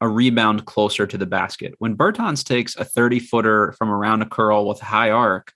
a 0.00 0.08
rebound 0.08 0.66
closer 0.66 1.06
to 1.06 1.16
the 1.16 1.26
basket 1.26 1.74
when 1.78 1.96
bertans 1.96 2.44
takes 2.44 2.76
a 2.76 2.84
30 2.84 3.20
footer 3.20 3.72
from 3.78 3.90
around 3.90 4.22
a 4.22 4.26
curl 4.26 4.66
with 4.66 4.82
a 4.82 4.86
high 4.86 5.10
arc 5.10 5.52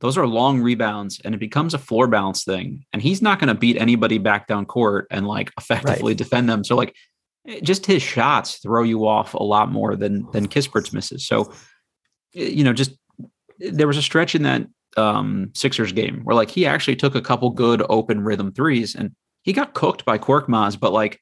those 0.00 0.16
are 0.16 0.26
long 0.26 0.60
rebounds 0.60 1.20
and 1.24 1.34
it 1.34 1.38
becomes 1.38 1.74
a 1.74 1.78
floor 1.78 2.06
balance 2.06 2.44
thing. 2.44 2.84
And 2.92 3.02
he's 3.02 3.20
not 3.20 3.38
going 3.38 3.48
to 3.48 3.54
beat 3.54 3.76
anybody 3.76 4.18
back 4.18 4.46
down 4.46 4.66
court 4.66 5.06
and 5.10 5.26
like 5.26 5.52
effectively 5.58 6.12
right. 6.12 6.18
defend 6.18 6.48
them. 6.48 6.64
So 6.64 6.74
like 6.74 6.96
eh, 7.46 7.60
just 7.62 7.86
his 7.86 8.02
shots 8.02 8.56
throw 8.56 8.82
you 8.82 9.06
off 9.06 9.34
a 9.34 9.42
lot 9.42 9.70
more 9.70 9.96
than 9.96 10.26
than 10.32 10.48
Kispert's 10.48 10.92
misses. 10.92 11.26
So 11.26 11.52
eh, 12.34 12.44
you 12.44 12.64
know, 12.64 12.72
just 12.72 12.92
eh, 13.62 13.70
there 13.72 13.86
was 13.86 13.98
a 13.98 14.02
stretch 14.02 14.34
in 14.34 14.42
that 14.42 14.66
um 14.96 15.50
Sixers 15.54 15.92
game 15.92 16.20
where 16.24 16.34
like 16.34 16.50
he 16.50 16.66
actually 16.66 16.96
took 16.96 17.14
a 17.14 17.22
couple 17.22 17.50
good 17.50 17.82
open 17.88 18.22
rhythm 18.22 18.52
threes 18.52 18.94
and 18.94 19.14
he 19.42 19.52
got 19.52 19.74
cooked 19.74 20.04
by 20.04 20.18
Korkmaz, 20.18 20.78
but 20.78 20.92
like 20.92 21.20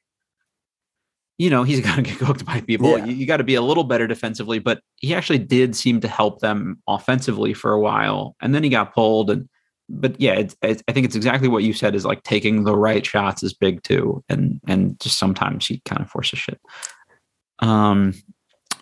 you 1.39 1.49
know, 1.49 1.63
he's 1.63 1.81
to 1.95 2.01
get 2.03 2.19
cooked 2.19 2.45
by 2.45 2.61
people. 2.61 2.95
Yeah. 2.95 3.05
You, 3.05 3.15
you 3.15 3.25
got 3.25 3.37
to 3.37 3.43
be 3.43 3.55
a 3.55 3.61
little 3.63 3.85
better 3.85 4.05
defensively, 4.05 4.59
but 4.59 4.81
he 4.97 5.15
actually 5.15 5.39
did 5.39 5.75
seem 5.75 5.99
to 6.01 6.07
help 6.07 6.41
them 6.41 6.83
offensively 6.87 7.55
for 7.55 7.71
a 7.71 7.79
while. 7.79 8.35
And 8.41 8.53
then 8.53 8.61
he 8.61 8.69
got 8.69 8.93
pulled. 8.93 9.31
And, 9.31 9.49
but 9.87 10.19
yeah, 10.21 10.33
it's, 10.33 10.55
it's, 10.61 10.83
I 10.87 10.91
think 10.91 11.05
it's 11.05 11.15
exactly 11.15 11.47
what 11.47 11.63
you 11.63 11.73
said 11.73 11.95
is 11.95 12.05
like 12.05 12.21
taking 12.23 12.65
the 12.65 12.75
right 12.75 13.03
shots 13.03 13.41
is 13.41 13.53
big 13.53 13.81
too. 13.81 14.23
And, 14.29 14.59
and 14.67 14.99
just 14.99 15.17
sometimes 15.17 15.65
he 15.65 15.81
kind 15.85 16.01
of 16.01 16.09
forces 16.09 16.37
shit. 16.37 16.59
Um, 17.59 18.13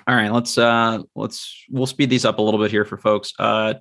all 0.08 0.16
right, 0.16 0.32
let's, 0.32 0.58
uh, 0.58 1.04
let's, 1.16 1.66
we'll 1.70 1.86
speed 1.86 2.10
these 2.10 2.26
up 2.26 2.40
a 2.40 2.42
little 2.42 2.60
bit 2.60 2.72
here 2.72 2.86
for 2.86 2.98
folks. 2.98 3.34
Uh, 3.38 3.76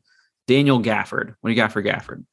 Daniel 0.46 0.80
Gafford. 0.80 1.34
What 1.40 1.48
do 1.48 1.50
you 1.50 1.56
got 1.56 1.72
for 1.72 1.82
Gafford? 1.82 2.24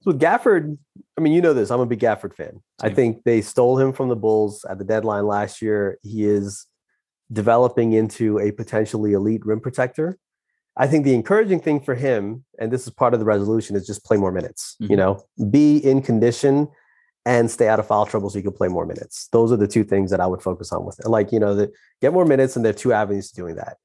So 0.00 0.12
Gafford, 0.12 0.78
I 1.16 1.20
mean, 1.20 1.32
you 1.32 1.42
know 1.42 1.52
this. 1.52 1.70
I'm 1.70 1.80
a 1.80 1.86
big 1.86 2.00
Gafford 2.00 2.34
fan. 2.34 2.60
Same. 2.80 2.90
I 2.90 2.94
think 2.94 3.24
they 3.24 3.40
stole 3.40 3.78
him 3.78 3.92
from 3.92 4.08
the 4.08 4.16
Bulls 4.16 4.64
at 4.68 4.78
the 4.78 4.84
deadline 4.84 5.26
last 5.26 5.60
year. 5.60 5.98
He 6.02 6.24
is 6.24 6.66
developing 7.32 7.92
into 7.92 8.38
a 8.38 8.52
potentially 8.52 9.12
elite 9.12 9.44
rim 9.44 9.60
protector. 9.60 10.18
I 10.76 10.86
think 10.86 11.04
the 11.04 11.14
encouraging 11.14 11.60
thing 11.60 11.80
for 11.80 11.96
him, 11.96 12.44
and 12.58 12.72
this 12.72 12.86
is 12.86 12.90
part 12.90 13.12
of 13.12 13.20
the 13.20 13.26
resolution, 13.26 13.74
is 13.74 13.86
just 13.86 14.04
play 14.04 14.16
more 14.16 14.30
minutes. 14.30 14.76
Mm-hmm. 14.80 14.92
You 14.92 14.96
know, 14.96 15.22
be 15.50 15.78
in 15.78 16.00
condition 16.00 16.68
and 17.26 17.50
stay 17.50 17.68
out 17.68 17.80
of 17.80 17.86
foul 17.86 18.06
trouble 18.06 18.30
so 18.30 18.38
you 18.38 18.44
can 18.44 18.52
play 18.52 18.68
more 18.68 18.86
minutes. 18.86 19.28
Those 19.32 19.52
are 19.52 19.56
the 19.56 19.66
two 19.66 19.84
things 19.84 20.10
that 20.12 20.20
I 20.20 20.26
would 20.26 20.40
focus 20.40 20.72
on 20.72 20.86
with 20.86 20.98
it. 21.00 21.08
Like, 21.08 21.32
you 21.32 21.40
know, 21.40 21.54
the, 21.54 21.72
get 22.00 22.12
more 22.12 22.24
minutes, 22.24 22.56
and 22.56 22.64
there 22.64 22.70
are 22.70 22.74
two 22.74 22.92
avenues 22.92 23.30
to 23.30 23.36
doing 23.36 23.56
that. 23.56 23.76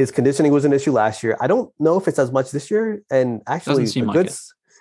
His 0.00 0.10
conditioning 0.10 0.50
was 0.50 0.64
an 0.64 0.72
issue 0.72 0.92
last 0.92 1.22
year. 1.22 1.36
I 1.42 1.46
don't 1.46 1.70
know 1.78 1.98
if 1.98 2.08
it's 2.08 2.18
as 2.18 2.32
much 2.32 2.52
this 2.52 2.70
year. 2.70 3.02
And 3.10 3.42
actually, 3.46 3.84
a 3.84 4.06
good, 4.06 4.30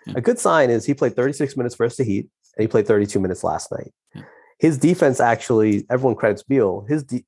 like 0.07 0.15
a 0.15 0.21
good 0.21 0.39
sign 0.39 0.69
is 0.69 0.85
he 0.85 0.93
played 0.93 1.13
36 1.13 1.57
minutes 1.57 1.75
versus 1.75 1.97
the 1.97 2.05
Heat, 2.05 2.29
and 2.55 2.61
he 2.61 2.67
played 2.69 2.87
32 2.87 3.19
minutes 3.19 3.43
last 3.43 3.69
night. 3.69 3.91
Yeah. 4.15 4.21
His 4.59 4.77
defense 4.77 5.19
actually, 5.19 5.85
everyone 5.89 6.15
credits 6.15 6.43
Beal. 6.43 6.85
His 6.87 7.03
de- 7.03 7.25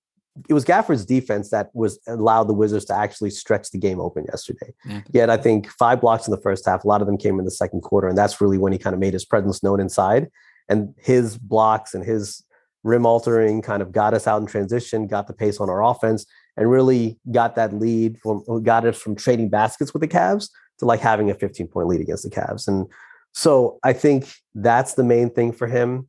it 0.48 0.54
was 0.54 0.64
Gafford's 0.64 1.04
defense 1.04 1.50
that 1.50 1.70
was 1.74 2.00
allowed 2.08 2.46
the 2.46 2.54
Wizards 2.54 2.86
to 2.86 2.96
actually 2.96 3.30
stretch 3.32 3.72
the 3.72 3.78
game 3.78 4.00
open 4.00 4.26
yesterday. 4.30 4.74
Yeah. 4.86 5.02
Yet 5.12 5.30
I 5.30 5.36
think 5.36 5.68
five 5.68 6.00
blocks 6.00 6.26
in 6.26 6.32
the 6.32 6.40
first 6.40 6.66
half. 6.66 6.86
A 6.86 6.88
lot 6.88 7.02
of 7.02 7.08
them 7.08 7.18
came 7.18 7.40
in 7.40 7.44
the 7.44 7.52
second 7.52 7.82
quarter, 7.82 8.08
and 8.08 8.18
that's 8.18 8.40
really 8.40 8.58
when 8.58 8.72
he 8.72 8.80
kind 8.80 8.94
of 8.94 9.02
made 9.02 9.12
his 9.12 9.26
presence 9.26 9.62
known 9.64 9.82
inside. 9.82 10.30
And 10.70 10.96
his 10.98 11.38
blocks 11.38 11.94
and 11.94 12.06
his 12.06 12.46
rim 12.84 13.06
altering 13.06 13.62
kind 13.62 13.82
of 13.82 13.92
got 13.92 14.14
us 14.14 14.28
out 14.28 14.42
in 14.42 14.48
transition, 14.48 15.08
got 15.08 15.28
the 15.28 15.34
pace 15.34 15.60
on 15.60 15.70
our 15.70 15.84
offense, 15.84 16.26
and 16.58 16.70
really 16.70 17.20
got 17.32 17.56
that 17.56 17.74
lead 17.74 18.18
from 18.20 18.44
got 18.64 18.86
us 18.86 18.98
from 18.98 19.16
trading 19.16 19.50
baskets 19.50 19.94
with 19.94 20.02
the 20.02 20.08
Cavs 20.08 20.50
to 20.80 20.86
like 20.86 21.00
having 21.00 21.30
a 21.30 21.34
15 21.34 21.68
point 21.68 21.88
lead 21.88 22.02
against 22.02 22.24
the 22.24 22.30
Cavs. 22.30 22.68
And 22.68 22.88
so 23.34 23.80
I 23.84 23.94
think 23.94 24.32
that's 24.56 24.94
the 24.96 25.04
main 25.04 25.30
thing 25.30 25.52
for 25.54 25.68
him. 25.68 26.08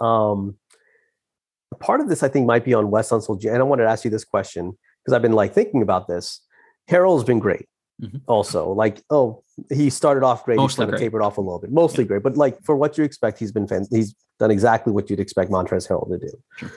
Um, 0.00 0.56
part 1.80 2.00
of 2.00 2.08
this 2.08 2.22
I 2.22 2.28
think 2.28 2.46
might 2.46 2.64
be 2.64 2.74
on 2.74 2.90
Wes 2.90 3.10
Unseld. 3.10 3.44
And 3.44 3.56
I 3.58 3.62
wanted 3.62 3.84
to 3.84 3.90
ask 3.90 4.04
you 4.04 4.10
this 4.10 4.24
question 4.24 4.76
because 5.04 5.14
I've 5.14 5.22
been 5.22 5.32
like 5.32 5.52
thinking 5.52 5.82
about 5.82 6.08
this. 6.08 6.40
Harrell's 6.90 7.24
been 7.24 7.38
great. 7.38 7.66
Mhm. 8.02 8.20
Also, 8.28 8.70
like, 8.72 9.02
oh, 9.10 9.42
he 9.72 9.90
started 9.90 10.22
off 10.22 10.44
great. 10.44 10.56
Mostly 10.56 10.84
he's 10.84 10.90
kind 10.90 10.94
of 10.94 11.00
tapered 11.00 11.20
off 11.22 11.36
a 11.36 11.40
little 11.40 11.58
bit. 11.58 11.72
Mostly 11.72 12.04
great, 12.04 12.22
but 12.22 12.36
like 12.36 12.56
for 12.62 12.76
what 12.76 12.96
you 12.96 13.02
expect, 13.02 13.38
he's 13.40 13.50
been 13.50 13.66
fan- 13.66 13.86
he's 13.90 14.14
done 14.38 14.52
exactly 14.52 14.92
what 14.92 15.10
you'd 15.10 15.18
expect 15.18 15.50
Montrezl 15.50 15.88
Harrell 15.88 16.08
to 16.08 16.18
do. 16.18 16.32
Sure. 16.56 16.70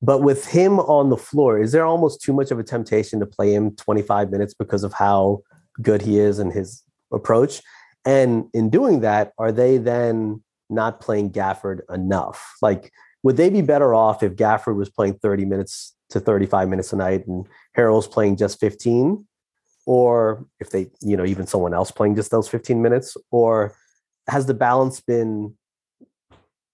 But 0.00 0.22
with 0.22 0.46
him 0.46 0.78
on 0.78 1.10
the 1.10 1.16
floor, 1.16 1.60
is 1.60 1.72
there 1.72 1.84
almost 1.84 2.20
too 2.22 2.32
much 2.32 2.50
of 2.50 2.58
a 2.58 2.64
temptation 2.64 3.18
to 3.20 3.26
play 3.26 3.52
him 3.52 3.74
25 3.74 4.30
minutes 4.30 4.54
because 4.54 4.84
of 4.84 4.92
how 4.92 5.42
good 5.82 6.02
he 6.02 6.18
is 6.18 6.38
and 6.38 6.52
his 6.52 6.84
approach? 7.12 7.62
And 8.04 8.46
in 8.54 8.70
doing 8.70 9.00
that, 9.00 9.32
are 9.38 9.50
they 9.50 9.76
then 9.78 10.42
not 10.70 11.00
playing 11.00 11.32
Gafford 11.32 11.80
enough? 11.92 12.54
Like, 12.62 12.92
would 13.22 13.36
they 13.36 13.50
be 13.50 13.62
better 13.62 13.94
off 13.94 14.22
if 14.22 14.36
Gafford 14.36 14.76
was 14.76 14.88
playing 14.88 15.18
30 15.18 15.44
minutes 15.44 15.96
to 16.10 16.20
35 16.20 16.68
minutes 16.68 16.92
a 16.92 16.96
night 16.96 17.26
and 17.26 17.46
Harrell's 17.76 18.06
playing 18.06 18.36
just 18.36 18.60
15? 18.60 19.26
Or 19.84 20.46
if 20.60 20.70
they, 20.70 20.90
you 21.00 21.16
know, 21.16 21.24
even 21.24 21.46
someone 21.46 21.74
else 21.74 21.90
playing 21.90 22.14
just 22.14 22.30
those 22.30 22.48
15 22.48 22.80
minutes? 22.80 23.16
Or 23.32 23.74
has 24.28 24.46
the 24.46 24.54
balance 24.54 25.00
been 25.00 25.56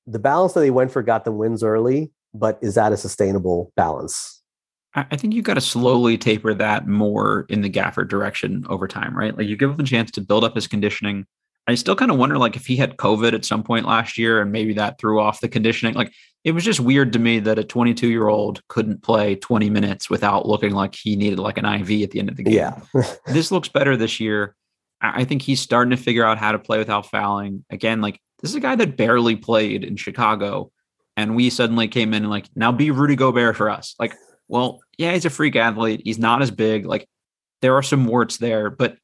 the 0.07 0.19
balance 0.19 0.53
that 0.53 0.61
they 0.61 0.71
went 0.71 0.91
for 0.91 1.03
got 1.03 1.25
them 1.25 1.39
wins 1.39 1.63
early, 1.63 2.13
but 2.35 2.59
is 2.61 2.75
that 2.75 2.93
a 2.93 2.97
sustainable 2.97 3.73
balance? 3.77 4.43
I 4.97 5.17
think 5.17 5.35
you've 5.35 5.45
got 5.45 5.55
to 5.55 5.61
slowly 5.61 6.17
taper 6.17 6.55
that 6.55 6.87
more 6.87 7.47
in 7.49 7.63
the 7.63 7.71
Gafford 7.71 8.09
direction 8.09 8.65
over 8.69 8.87
time, 8.87 9.17
right? 9.17 9.37
Like 9.37 9.49
you 9.49 9.57
give 9.57 9.71
him 9.71 9.81
a 9.81 9.85
chance 9.85 10.13
to 10.13 10.21
build 10.21 10.45
up 10.45 10.55
his 10.55 10.69
conditioning. 10.69 11.27
I 11.67 11.75
still 11.75 11.97
kind 11.97 12.11
of 12.11 12.19
wonder, 12.19 12.37
like, 12.37 12.57
if 12.57 12.67
he 12.67 12.77
had 12.77 12.99
COVID 12.99 13.33
at 13.33 13.45
some 13.45 13.63
point 13.63 13.87
last 13.87 14.19
year 14.19 14.43
and 14.43 14.53
maybe 14.53 14.75
that 14.75 14.99
threw 14.99 15.19
off 15.19 15.41
the 15.41 15.49
conditioning. 15.49 15.95
Like, 15.95 16.13
it 16.45 16.53
was 16.53 16.63
just 16.63 16.79
weird 16.79 17.15
to 17.15 17.19
me 17.19 17.39
that 17.41 17.59
a 17.59 17.65
22 17.65 18.09
year 18.09 18.29
old 18.29 18.61
couldn't 18.69 19.03
play 19.03 19.35
20 19.37 19.71
minutes 19.71 20.11
without 20.11 20.47
looking 20.47 20.73
like 20.73 20.95
he 20.95 21.17
needed 21.17 21.39
like 21.39 21.57
an 21.57 21.65
IV 21.65 22.03
at 22.03 22.11
the 22.11 22.19
end 22.19 22.29
of 22.29 22.37
the 22.37 22.43
game. 22.43 22.53
Yeah. 22.53 22.81
this 23.27 23.51
looks 23.51 23.69
better 23.69 23.97
this 23.97 24.21
year. 24.21 24.55
I 25.01 25.25
think 25.25 25.43
he's 25.43 25.61
starting 25.61 25.91
to 25.91 25.97
figure 25.97 26.25
out 26.25 26.39
how 26.39 26.53
to 26.53 26.59
play 26.59 26.79
without 26.79 27.07
fouling. 27.07 27.65
Again, 27.71 28.01
like 28.01 28.21
this 28.41 28.51
is 28.51 28.57
a 28.57 28.61
guy 28.61 28.77
that 28.77 28.97
barely 28.97 29.37
played 29.37 29.85
in 29.85 29.97
Chicago, 29.97 30.71
and 31.17 31.37
we 31.37 31.51
suddenly 31.51 31.89
came 31.89 32.13
in 32.15 32.25
and 32.25 32.31
like 32.31 32.49
now 32.55 32.73
be 32.73 32.91
Rudy 32.91 33.17
Gobert 33.17 33.57
for 33.57 33.71
us. 33.71 33.95
Like, 33.99 34.15
well, 34.49 34.81
yeah, 34.99 35.13
he's 35.13 35.25
a 35.25 35.31
freak 35.31 35.57
athlete. 35.57 36.03
He's 36.05 36.19
not 36.19 36.43
as 36.43 36.51
big. 36.51 36.87
Like, 36.87 37.09
there 37.63 37.75
are 37.77 37.83
some 37.83 38.05
warts 38.05 38.39
there, 38.39 38.71
but 38.71 38.97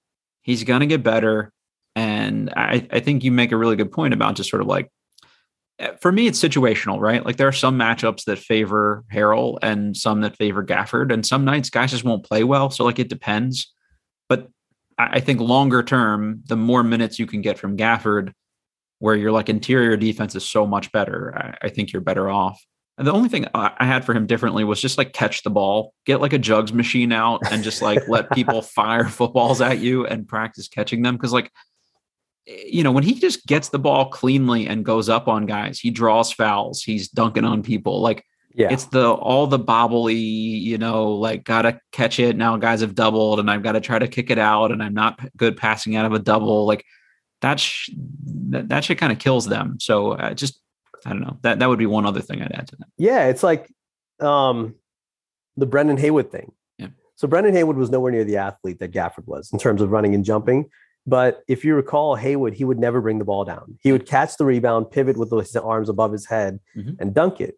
he's 0.42 0.64
gonna 0.64 0.86
get 0.86 1.02
better. 1.02 1.52
And 1.96 2.52
I, 2.56 2.86
I 2.90 3.00
think 3.00 3.24
you 3.24 3.32
make 3.32 3.52
a 3.52 3.56
really 3.56 3.76
good 3.76 3.92
point 3.92 4.14
about 4.14 4.36
just 4.36 4.50
sort 4.50 4.62
of 4.62 4.68
like 4.68 4.90
eh, 5.78 5.92
for 6.00 6.12
me, 6.12 6.26
it's 6.26 6.40
situational, 6.40 7.00
right? 7.00 7.24
Like 7.24 7.36
there 7.36 7.48
are 7.48 7.52
some 7.52 7.78
matchups 7.78 8.24
that 8.24 8.38
favor 8.38 9.04
Harrell 9.12 9.58
and 9.62 9.96
some 9.96 10.20
that 10.22 10.36
favor 10.36 10.64
Gafford, 10.64 11.12
and 11.12 11.24
some 11.24 11.44
nights 11.44 11.70
guys 11.70 11.90
just 11.90 12.04
won't 12.04 12.24
play 12.24 12.44
well. 12.44 12.70
So 12.70 12.84
like 12.84 12.98
it 12.98 13.08
depends. 13.08 13.72
But 14.28 14.48
I 14.98 15.16
I 15.16 15.20
think 15.20 15.40
longer 15.40 15.82
term, 15.82 16.42
the 16.46 16.56
more 16.56 16.82
minutes 16.82 17.18
you 17.18 17.26
can 17.26 17.40
get 17.40 17.58
from 17.58 17.76
Gafford, 17.76 18.32
where 19.00 19.16
your 19.16 19.32
like 19.32 19.48
interior 19.48 19.96
defense 19.96 20.36
is 20.36 20.48
so 20.48 20.66
much 20.66 20.92
better, 20.92 21.34
I, 21.36 21.66
I 21.66 21.68
think 21.70 21.92
you're 21.92 22.02
better 22.02 22.30
off. 22.30 22.64
And 22.98 23.06
the 23.06 23.12
only 23.12 23.30
thing 23.30 23.46
I 23.54 23.86
had 23.86 24.04
for 24.04 24.12
him 24.12 24.26
differently 24.26 24.62
was 24.62 24.78
just 24.78 24.98
like 24.98 25.14
catch 25.14 25.42
the 25.42 25.48
ball, 25.48 25.94
get 26.04 26.20
like 26.20 26.34
a 26.34 26.38
jugs 26.38 26.70
machine 26.70 27.12
out, 27.12 27.40
and 27.50 27.64
just 27.64 27.80
like 27.80 28.06
let 28.08 28.30
people 28.34 28.60
fire 28.60 29.08
footballs 29.08 29.62
at 29.62 29.78
you 29.78 30.06
and 30.06 30.28
practice 30.28 30.68
catching 30.68 31.00
them. 31.00 31.16
Because 31.16 31.32
like, 31.32 31.50
eh, 32.46 32.64
you 32.66 32.82
know, 32.82 32.92
when 32.92 33.02
he 33.02 33.14
just 33.14 33.46
gets 33.46 33.70
the 33.70 33.78
ball 33.78 34.10
cleanly 34.10 34.66
and 34.66 34.84
goes 34.84 35.08
up 35.08 35.28
on 35.28 35.46
guys, 35.46 35.80
he 35.80 35.90
draws 35.90 36.30
fouls, 36.30 36.82
he's 36.82 37.08
dunking 37.08 37.46
on 37.46 37.62
people. 37.62 38.02
Like 38.02 38.22
Yeah. 38.54 38.68
it's 38.70 38.84
the 38.84 39.10
all 39.10 39.46
the 39.46 39.58
bobbly, 39.58 40.20
you 40.60 40.76
know, 40.76 41.12
like 41.14 41.42
gotta 41.44 41.80
catch 41.92 42.20
it. 42.20 42.36
Now 42.36 42.58
guys 42.58 42.82
have 42.82 42.94
doubled, 42.94 43.40
and 43.40 43.50
I've 43.50 43.62
got 43.62 43.72
to 43.72 43.80
try 43.80 43.98
to 43.98 44.08
kick 44.08 44.28
it 44.28 44.38
out, 44.38 44.72
and 44.72 44.82
I'm 44.82 44.92
not 44.92 45.18
good 45.38 45.56
passing 45.56 45.96
out 45.96 46.04
of 46.04 46.12
a 46.12 46.18
double. 46.18 46.66
Like 46.66 46.84
that, 47.40 47.60
sh- 47.60 47.90
that, 48.50 48.68
that 48.68 48.84
shit 48.84 48.98
kind 48.98 49.12
of 49.12 49.18
kills 49.18 49.46
them. 49.46 49.78
So 49.80 50.12
uh, 50.12 50.34
just 50.34 50.60
I 51.06 51.10
don't 51.10 51.22
know. 51.22 51.38
That 51.42 51.58
that 51.60 51.68
would 51.68 51.78
be 51.78 51.86
one 51.86 52.04
other 52.06 52.20
thing 52.20 52.42
I'd 52.42 52.52
add 52.52 52.68
to 52.68 52.76
that. 52.76 52.88
Yeah, 52.98 53.26
it's 53.26 53.42
like 53.42 53.70
um, 54.20 54.74
the 55.56 55.66
Brendan 55.66 55.96
Haywood 55.96 56.30
thing. 56.30 56.52
Yeah. 56.78 56.88
So 57.16 57.26
Brendan 57.26 57.54
Haywood 57.54 57.76
was 57.76 57.90
nowhere 57.90 58.12
near 58.12 58.24
the 58.24 58.36
athlete 58.36 58.78
that 58.80 58.92
Gafford 58.92 59.26
was 59.26 59.50
in 59.52 59.58
terms 59.58 59.80
of 59.80 59.90
running 59.90 60.14
and 60.14 60.24
jumping. 60.24 60.68
But 61.06 61.42
if 61.48 61.64
you 61.64 61.74
recall, 61.74 62.14
Haywood, 62.16 62.52
he 62.54 62.64
would 62.64 62.78
never 62.78 63.00
bring 63.00 63.18
the 63.18 63.24
ball 63.24 63.46
down. 63.46 63.78
He 63.80 63.90
would 63.92 64.04
catch 64.06 64.36
the 64.36 64.44
rebound, 64.44 64.90
pivot 64.90 65.16
with 65.16 65.30
his 65.30 65.56
arms 65.56 65.88
above 65.88 66.12
his 66.12 66.26
head, 66.26 66.60
Mhm. 66.76 66.96
and 67.00 67.14
dunk 67.14 67.40
it. 67.40 67.54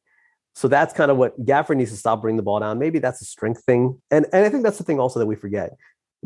So 0.54 0.68
that's 0.68 0.94
kind 0.94 1.10
of 1.10 1.16
what 1.16 1.44
Gafford 1.44 1.76
needs 1.78 1.90
to 1.90 1.96
stop 1.96 2.20
bringing 2.20 2.36
the 2.36 2.42
ball 2.44 2.60
down. 2.60 2.78
Maybe 2.78 3.00
that's 3.00 3.20
a 3.20 3.24
strength 3.24 3.64
thing, 3.64 4.00
and 4.12 4.26
and 4.32 4.44
I 4.44 4.48
think 4.50 4.62
that's 4.62 4.78
the 4.78 4.84
thing 4.84 5.00
also 5.00 5.18
that 5.18 5.26
we 5.26 5.34
forget. 5.34 5.72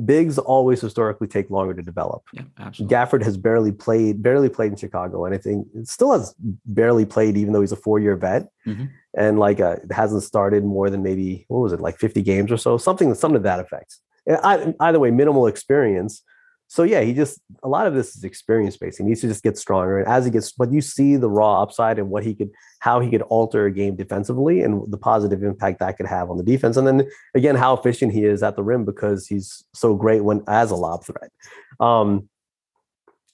Bigs 0.04 0.38
always 0.38 0.80
historically 0.80 1.26
take 1.26 1.48
longer 1.50 1.72
to 1.72 1.82
develop. 1.82 2.22
Yeah, 2.32 2.42
absolutely. 2.58 2.94
Gafford 2.94 3.22
has 3.24 3.36
barely 3.38 3.72
played, 3.72 4.22
barely 4.22 4.48
played 4.50 4.72
in 4.72 4.76
Chicago, 4.76 5.24
and 5.24 5.34
I 5.34 5.38
think 5.38 5.66
still 5.84 6.12
has 6.12 6.34
barely 6.66 7.06
played, 7.06 7.36
even 7.38 7.54
though 7.54 7.62
he's 7.62 7.72
a 7.72 7.76
four-year 7.76 8.16
vet, 8.16 8.48
Mhm. 8.66 8.90
and 9.16 9.38
like 9.38 9.58
uh, 9.60 9.76
hasn't 9.90 10.22
started 10.22 10.64
more 10.64 10.90
than 10.90 11.02
maybe 11.02 11.46
what 11.48 11.60
was 11.60 11.72
it, 11.72 11.80
like 11.80 11.96
fifty 11.96 12.20
games 12.20 12.52
or 12.52 12.58
so, 12.58 12.76
something, 12.76 13.14
something 13.14 13.40
to 13.40 13.44
that 13.44 13.60
effect. 13.60 13.96
I, 14.28 14.74
either 14.80 14.98
way, 14.98 15.10
minimal 15.10 15.46
experience. 15.46 16.22
So 16.68 16.82
yeah, 16.82 17.00
he 17.02 17.12
just 17.12 17.40
a 17.62 17.68
lot 17.68 17.86
of 17.86 17.94
this 17.94 18.16
is 18.16 18.24
experience 18.24 18.76
based. 18.76 18.98
He 18.98 19.04
needs 19.04 19.20
to 19.20 19.28
just 19.28 19.42
get 19.42 19.56
stronger, 19.56 20.00
and 20.00 20.08
as 20.08 20.24
he 20.24 20.30
gets, 20.30 20.52
but 20.52 20.72
you 20.72 20.80
see 20.80 21.16
the 21.16 21.30
raw 21.30 21.62
upside 21.62 21.98
and 21.98 22.10
what 22.10 22.24
he 22.24 22.34
could, 22.34 22.50
how 22.80 22.98
he 22.98 23.08
could 23.08 23.22
alter 23.22 23.66
a 23.66 23.70
game 23.70 23.94
defensively, 23.94 24.62
and 24.62 24.90
the 24.90 24.98
positive 24.98 25.44
impact 25.44 25.78
that 25.78 25.96
could 25.96 26.06
have 26.06 26.28
on 26.28 26.36
the 26.36 26.42
defense, 26.42 26.76
and 26.76 26.86
then 26.86 27.08
again 27.34 27.54
how 27.54 27.74
efficient 27.74 28.12
he 28.12 28.24
is 28.24 28.42
at 28.42 28.56
the 28.56 28.64
rim 28.64 28.84
because 28.84 29.26
he's 29.26 29.64
so 29.74 29.94
great 29.94 30.24
when 30.24 30.42
as 30.48 30.70
a 30.72 30.76
lob 30.76 31.04
threat. 31.04 31.30
Um, 31.78 32.28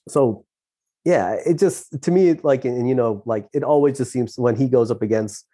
so 0.07 0.45
yeah, 1.05 1.35
it 1.45 1.57
just 1.57 2.01
to 2.03 2.11
me 2.11 2.33
like 2.43 2.65
and 2.65 2.87
you 2.87 2.95
know 2.95 3.23
like 3.25 3.47
it 3.53 3.63
always 3.63 3.97
just 3.97 4.11
seems 4.11 4.37
when 4.37 4.55
he 4.55 4.67
goes 4.67 4.91
up 4.91 5.01
against 5.01 5.45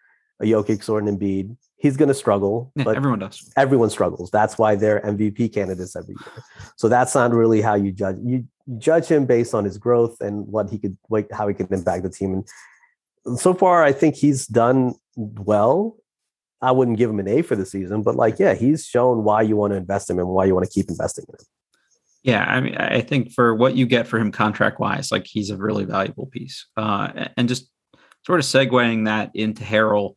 a 0.41 0.45
Jokic 0.45 0.87
or 0.89 0.99
an 0.99 1.17
Embiid, 1.17 1.55
he's 1.79 1.97
going 1.97 2.09
to 2.09 2.13
struggle. 2.13 2.71
Yeah, 2.75 2.83
but 2.83 2.95
everyone 2.97 3.19
does. 3.19 3.51
everyone 3.57 3.89
struggles. 3.89 4.29
That's 4.31 4.57
why 4.57 4.75
they're 4.75 5.01
MVP 5.01 5.53
candidates 5.53 5.95
every 5.95 6.15
year. 6.15 6.43
So 6.75 6.89
that's 6.89 7.15
not 7.15 7.33
really 7.33 7.61
how 7.61 7.75
you 7.75 7.91
judge. 7.91 8.17
You 8.23 8.45
judge 8.77 9.07
him 9.07 9.25
based 9.25 9.53
on 9.53 9.65
his 9.65 9.77
growth 9.77 10.21
and 10.21 10.47
what 10.47 10.69
he 10.69 10.77
could, 10.77 10.97
like, 11.09 11.31
how 11.31 11.47
he 11.47 11.53
could 11.53 11.71
impact 11.71 12.03
the 12.03 12.09
team. 12.09 12.43
And 13.25 13.39
so 13.39 13.53
far, 13.53 13.83
I 13.83 13.91
think 13.91 14.15
he's 14.15 14.45
done 14.45 14.93
well. 15.15 15.97
I 16.61 16.71
wouldn't 16.71 16.97
give 16.97 17.09
him 17.09 17.19
an 17.19 17.27
A 17.27 17.41
for 17.41 17.55
the 17.55 17.65
season, 17.65 18.03
but 18.03 18.15
like, 18.15 18.37
yeah, 18.37 18.53
he's 18.53 18.85
shown 18.85 19.23
why 19.23 19.41
you 19.41 19.55
want 19.55 19.71
to 19.71 19.77
invest 19.77 20.09
in 20.09 20.17
him 20.17 20.25
and 20.25 20.35
why 20.35 20.45
you 20.45 20.53
want 20.53 20.65
to 20.65 20.71
keep 20.71 20.89
investing 20.89 21.25
in 21.29 21.35
him. 21.35 21.45
Yeah, 22.21 22.43
I 22.43 22.59
mean, 22.59 22.75
I 22.75 22.99
think 22.99 23.31
for 23.31 23.55
what 23.55 23.75
you 23.75 23.85
get 23.85 24.07
for 24.07 24.19
him 24.19 24.29
contract 24.29 24.77
wise, 24.77 25.09
like 25.09 25.25
he's 25.25 25.51
a 25.51 25.57
really 25.57 25.85
valuable 25.85 26.25
piece. 26.25 26.67
Uh, 26.75 27.29
and 27.37 27.47
just 27.47 27.69
sort 28.25 28.39
of 28.39 28.45
segueing 28.45 29.05
that 29.05 29.31
into 29.33 29.63
Harrell, 29.63 30.15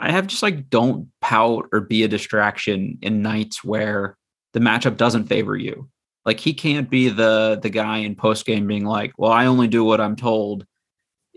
I 0.00 0.10
have 0.12 0.26
just 0.26 0.42
like 0.42 0.70
don't 0.70 1.08
pout 1.20 1.68
or 1.72 1.80
be 1.80 2.02
a 2.02 2.08
distraction 2.08 2.98
in 3.02 3.22
nights 3.22 3.62
where 3.62 4.16
the 4.52 4.60
matchup 4.60 4.96
doesn't 4.96 5.26
favor 5.26 5.56
you. 5.56 5.88
Like 6.24 6.40
he 6.40 6.54
can't 6.54 6.90
be 6.90 7.08
the 7.08 7.58
the 7.62 7.70
guy 7.70 7.98
in 7.98 8.14
post 8.14 8.46
game 8.46 8.66
being 8.66 8.84
like, 8.84 9.12
"Well, 9.18 9.32
I 9.32 9.46
only 9.46 9.68
do 9.68 9.84
what 9.84 10.00
I'm 10.00 10.16
told." 10.16 10.66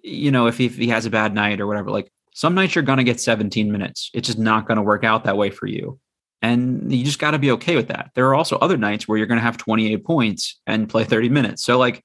You 0.02 0.32
know, 0.32 0.48
if 0.48 0.58
he, 0.58 0.66
if 0.66 0.76
he 0.76 0.88
has 0.90 1.06
a 1.06 1.10
bad 1.10 1.34
night 1.34 1.62
or 1.62 1.68
whatever, 1.68 1.90
like 1.90 2.12
some 2.34 2.56
nights 2.56 2.76
you're 2.76 2.84
going 2.84 2.98
to 2.98 3.04
get 3.04 3.22
17 3.22 3.72
minutes. 3.72 4.10
It's 4.14 4.28
just 4.28 4.40
not 4.40 4.68
going 4.68 4.78
to 4.78 4.82
work 4.82 5.04
out 5.04 5.24
that 5.24 5.38
way 5.38 5.50
for 5.50 5.68
you. 5.68 6.00
And 6.42 6.92
you 6.92 7.06
just 7.06 7.20
got 7.20 7.32
to 7.32 7.40
be 7.40 7.52
okay 7.52 7.78
with 7.78 7.88
that. 7.88 8.12
There 8.16 8.28
are 8.28 8.36
also 8.36 8.58
other 8.58 8.76
nights 8.76 9.08
where 9.08 9.18
you're 9.18 9.28
going 9.28 9.40
to 9.40 9.44
have 9.46 9.58
28 9.58 10.04
points 10.04 10.60
and 10.68 10.90
play 10.90 11.06
30 11.06 11.30
minutes. 11.30 11.64
So 11.64 11.78
like 11.78 12.04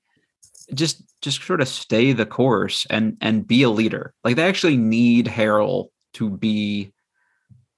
just 0.74 1.02
just 1.22 1.42
sort 1.42 1.60
of 1.60 1.66
stay 1.66 2.12
the 2.12 2.26
course 2.26 2.86
and 2.90 3.16
and 3.20 3.46
be 3.46 3.62
a 3.62 3.70
leader. 3.70 4.14
Like 4.22 4.36
they 4.36 4.46
actually 4.48 4.76
need 4.76 5.26
Harrell 5.26 5.88
to 6.18 6.30
be 6.30 6.92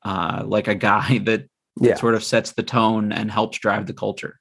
uh 0.02 0.42
like 0.46 0.68
a 0.68 0.74
guy 0.74 1.18
that, 1.24 1.46
that 1.76 1.98
sort 1.98 2.14
of 2.14 2.22
sets 2.24 2.52
the 2.52 2.62
tone 2.62 3.12
and 3.12 3.30
helps 3.30 3.58
drive 3.58 3.86
the 3.86 3.92
culture. 3.94 4.38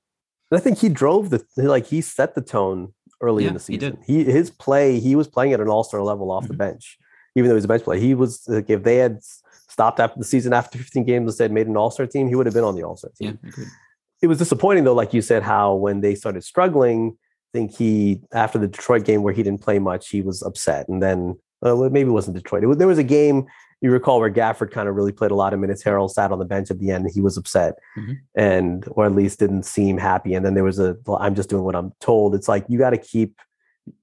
And 0.51 0.59
I 0.59 0.61
think 0.63 0.79
he 0.79 0.89
drove 0.89 1.29
the 1.29 1.43
like 1.57 1.85
he 1.87 2.01
set 2.01 2.35
the 2.35 2.41
tone 2.41 2.93
early 3.21 3.45
in 3.45 3.53
Yeah, 3.53 3.57
the 3.59 3.71
he 3.73 3.77
did. 3.77 3.97
season. 3.99 4.03
He, 4.25 4.31
his 4.31 4.49
play, 4.49 4.99
he 4.99 5.15
was 5.15 5.27
playing 5.27 5.53
at 5.53 5.59
an 5.59 5.67
all 5.67 5.83
star 5.83 6.01
level 6.01 6.31
off 6.31 6.47
the 6.47 6.53
Mhm. 6.53 6.57
bench, 6.65 6.97
even 7.35 7.49
though 7.49 7.55
he's 7.55 7.65
a 7.65 7.67
bench 7.67 7.83
player. 7.83 7.99
He 7.99 8.13
was 8.15 8.43
like 8.47 8.69
if 8.69 8.83
they 8.83 8.97
had 8.97 9.19
stopped 9.67 9.99
after 9.99 10.17
the 10.17 10.25
season 10.25 10.53
after 10.53 10.77
15 10.77 11.03
games 11.05 11.25
and 11.29 11.35
said 11.35 11.51
made 11.51 11.67
an 11.67 11.77
all 11.77 11.91
star 11.91 12.07
team, 12.07 12.27
he 12.27 12.35
would 12.35 12.45
have 12.45 12.55
been 12.55 12.63
on 12.63 12.75
the 12.75 12.83
all 12.83 12.97
star 12.97 13.11
team. 13.17 13.37
agreed. 13.45 13.67
It 14.21 14.27
was 14.27 14.37
disappointing 14.39 14.83
though, 14.85 14.93
like 15.01 15.13
you 15.13 15.21
said, 15.21 15.43
how 15.43 15.75
when 15.75 16.01
they 16.01 16.15
started 16.15 16.43
struggling, 16.43 17.17
I 17.53 17.57
think 17.57 17.75
he 17.75 18.21
after 18.33 18.57
the 18.57 18.67
Detroit 18.67 19.03
game 19.05 19.21
where 19.23 19.33
he 19.33 19.43
didn't 19.43 19.61
play 19.61 19.79
much, 19.79 20.09
he 20.09 20.21
was 20.21 20.41
upset, 20.41 20.87
and 20.89 21.01
then 21.03 21.37
uh, 21.61 21.75
maybe 21.91 22.09
it 22.09 22.13
wasn't 22.13 22.35
Detroit. 22.37 22.63
It 22.63 22.67
was, 22.67 22.77
there 22.77 22.87
was 22.87 22.97
a 22.97 23.03
game 23.03 23.45
you 23.81 23.91
recall 23.91 24.19
where 24.19 24.29
Gafford 24.29 24.71
kind 24.71 24.89
of 24.89 24.95
really 24.95 25.11
played 25.11 25.31
a 25.31 25.35
lot 25.35 25.53
of 25.53 25.59
minutes. 25.59 25.83
Harrell 25.83 26.09
sat 26.09 26.31
on 26.31 26.39
the 26.39 26.45
bench 26.45 26.69
at 26.69 26.79
the 26.79 26.91
end. 26.91 27.09
He 27.13 27.21
was 27.21 27.37
upset 27.37 27.75
Mhm. 27.97 28.17
and, 28.35 28.85
or 28.91 29.05
at 29.05 29.13
least 29.15 29.39
didn't 29.39 29.63
seem 29.63 29.97
happy. 29.97 30.33
And 30.33 30.45
then 30.45 30.53
there 30.53 30.63
was 30.65 30.79
a, 30.79 30.97
well, 31.05 31.17
I'm 31.21 31.33
just 31.35 31.49
doing 31.49 31.63
what 31.63 31.75
I'm 31.75 31.93
told. 31.99 32.35
It's 32.35 32.49
like, 32.49 32.65
you 32.67 32.77
got 32.77 32.89
to 32.89 32.97
keep, 32.97 33.39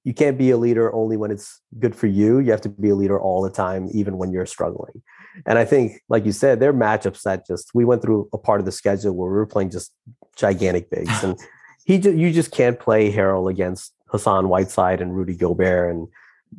you 0.03 0.13
can't 0.13 0.37
be 0.37 0.49
a 0.49 0.57
leader 0.57 0.93
only 0.93 1.15
when 1.15 1.29
it's 1.31 1.61
good 1.79 1.95
for 1.95 2.07
you. 2.07 2.39
You 2.39 2.51
have 2.51 2.61
to 2.61 2.69
be 2.69 2.89
a 2.89 2.95
leader 2.95 3.19
all 3.19 3.41
the 3.43 3.51
time, 3.51 3.87
even 3.93 4.17
when 4.17 4.31
you're 4.31 4.45
struggling. 4.47 5.01
And 5.45 5.59
I 5.59 5.65
think, 5.65 6.01
like 6.09 6.25
you 6.25 6.31
said, 6.31 6.59
their 6.59 6.73
matchups 6.73 7.21
that 7.23 7.45
just 7.45 7.69
we 7.75 7.85
went 7.85 8.01
through 8.01 8.27
a 8.33 8.37
part 8.39 8.59
of 8.59 8.65
the 8.65 8.71
schedule 8.71 9.13
where 9.15 9.29
we 9.29 9.37
were 9.37 9.45
playing 9.45 9.69
just 9.69 9.93
gigantic 10.35 10.89
bigs, 10.89 11.23
and 11.23 11.39
he 11.85 11.99
just, 11.99 12.17
you 12.17 12.31
just 12.33 12.51
can't 12.51 12.79
play 12.79 13.13
Harrell 13.13 13.49
against 13.49 13.93
Hassan 14.07 14.49
Whiteside 14.49 14.99
and 15.01 15.15
Rudy 15.15 15.35
Gobert 15.35 15.93
and 15.93 16.07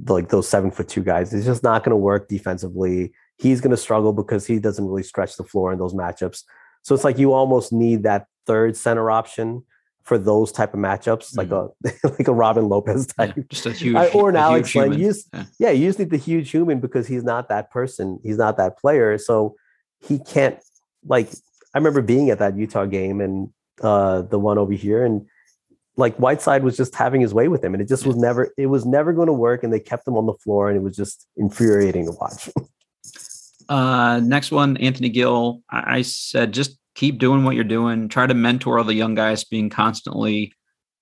like 0.06 0.28
those 0.28 0.48
seven 0.48 0.70
foot 0.70 0.88
two 0.88 1.02
guys. 1.02 1.32
It's 1.32 1.46
just 1.46 1.62
not 1.62 1.84
going 1.84 1.90
to 1.90 1.96
work 1.96 2.28
defensively. 2.28 3.12
He's 3.36 3.60
going 3.60 3.70
to 3.70 3.76
struggle 3.76 4.12
because 4.12 4.46
he 4.46 4.58
doesn't 4.58 4.84
really 4.84 5.02
stretch 5.02 5.36
the 5.36 5.44
floor 5.44 5.72
in 5.72 5.78
those 5.78 5.94
matchups. 5.94 6.44
So 6.82 6.94
it's 6.94 7.04
like 7.04 7.18
you 7.18 7.32
almost 7.32 7.72
need 7.72 8.02
that 8.04 8.26
third 8.46 8.76
center 8.76 9.10
option 9.10 9.64
for 10.08 10.16
those 10.16 10.50
type 10.50 10.72
of 10.72 10.80
matchups, 10.80 11.36
like 11.36 11.50
mm-hmm. 11.50 12.06
a 12.06 12.08
like 12.18 12.28
a 12.28 12.32
Robin 12.32 12.68
Lopez 12.68 13.06
type, 13.06 13.34
yeah, 13.36 13.42
just 13.50 13.66
a 13.66 13.72
huge 13.72 14.14
or 14.14 14.30
an 14.30 14.36
Alex 14.36 14.74
Len. 14.74 14.94
You 14.94 15.08
just, 15.08 15.28
yeah. 15.34 15.44
yeah, 15.58 15.70
you 15.70 15.86
just 15.86 15.98
need 15.98 16.08
the 16.08 16.16
huge 16.16 16.50
human 16.50 16.80
because 16.80 17.06
he's 17.06 17.22
not 17.22 17.50
that 17.50 17.70
person. 17.70 18.18
He's 18.22 18.38
not 18.38 18.56
that 18.56 18.78
player, 18.78 19.18
so 19.18 19.56
he 20.00 20.18
can't. 20.18 20.58
Like 21.06 21.28
I 21.74 21.78
remember 21.78 22.00
being 22.00 22.30
at 22.30 22.38
that 22.38 22.56
Utah 22.56 22.86
game 22.86 23.20
and 23.20 23.50
uh, 23.82 24.22
the 24.22 24.38
one 24.38 24.56
over 24.56 24.72
here, 24.72 25.04
and 25.04 25.26
like 25.98 26.16
Whiteside 26.16 26.62
was 26.62 26.76
just 26.76 26.94
having 26.94 27.20
his 27.20 27.34
way 27.34 27.48
with 27.48 27.62
him, 27.62 27.74
and 27.74 27.82
it 27.82 27.88
just 27.88 28.06
was 28.06 28.16
never 28.16 28.54
it 28.56 28.66
was 28.66 28.86
never 28.86 29.12
going 29.12 29.26
to 29.26 29.32
work, 29.32 29.64
and 29.64 29.72
they 29.72 29.80
kept 29.80 30.06
him 30.06 30.16
on 30.16 30.26
the 30.26 30.34
floor, 30.34 30.68
and 30.68 30.76
it 30.76 30.82
was 30.82 30.96
just 30.96 31.26
infuriating 31.36 32.06
to 32.06 32.12
watch. 32.12 32.48
uh, 33.68 34.20
next 34.22 34.52
one, 34.52 34.76
Anthony 34.78 35.08
Gill. 35.08 35.60
I, 35.68 35.98
I 35.98 36.02
said 36.02 36.52
just 36.52 36.78
keep 36.94 37.18
doing 37.18 37.44
what 37.44 37.56
you're 37.56 37.64
doing. 37.64 38.08
Try 38.08 38.26
to 38.26 38.34
mentor 38.34 38.78
all 38.78 38.84
the 38.84 38.94
young 38.94 39.14
guys 39.14 39.44
being 39.44 39.70
constantly 39.70 40.52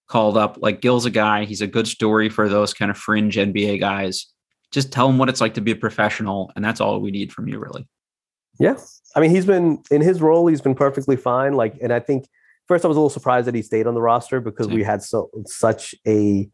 called 0.08 0.38
up. 0.38 0.58
Like 0.60 0.80
Gill's 0.80 1.04
a 1.04 1.10
guy, 1.10 1.44
he's 1.44 1.60
a 1.60 1.66
good 1.66 1.86
story 1.86 2.30
for 2.30 2.48
those 2.48 2.72
kind 2.72 2.90
of 2.90 2.96
fringe 2.96 3.36
NBA 3.36 3.78
guys. 3.78 4.26
Just 4.72 4.92
tell 4.92 5.06
them 5.06 5.18
what 5.18 5.28
it's 5.28 5.42
like 5.42 5.54
to 5.54 5.60
be 5.60 5.72
a 5.72 5.76
professional, 5.76 6.50
and 6.56 6.64
that's 6.64 6.80
all 6.80 7.00
we 7.00 7.10
need 7.10 7.32
from 7.32 7.48
you, 7.48 7.58
really. 7.58 7.86
Yeah. 8.58 8.78
I 9.14 9.20
mean, 9.20 9.30
he's 9.30 9.46
been 9.46 9.82
in 9.90 10.00
his 10.00 10.22
role, 10.22 10.46
he's 10.46 10.62
been 10.62 10.74
perfectly 10.74 11.16
fine. 11.16 11.52
Like, 11.52 11.76
and 11.82 11.92
I 11.92 12.00
think 12.00 12.26
first 12.68 12.84
I 12.84 12.88
was 12.88 12.96
a 12.96 13.00
little 13.00 13.10
surprised 13.10 13.46
that 13.46 13.54
he 13.54 13.62
stayed 13.62 13.86
on 13.86 13.94
the 13.94 14.02
roster 14.02 14.40
because 14.40 14.68
we 14.68 14.82
had 14.82 15.02
so 15.02 15.30
such 15.46 15.94
a 16.06 16.48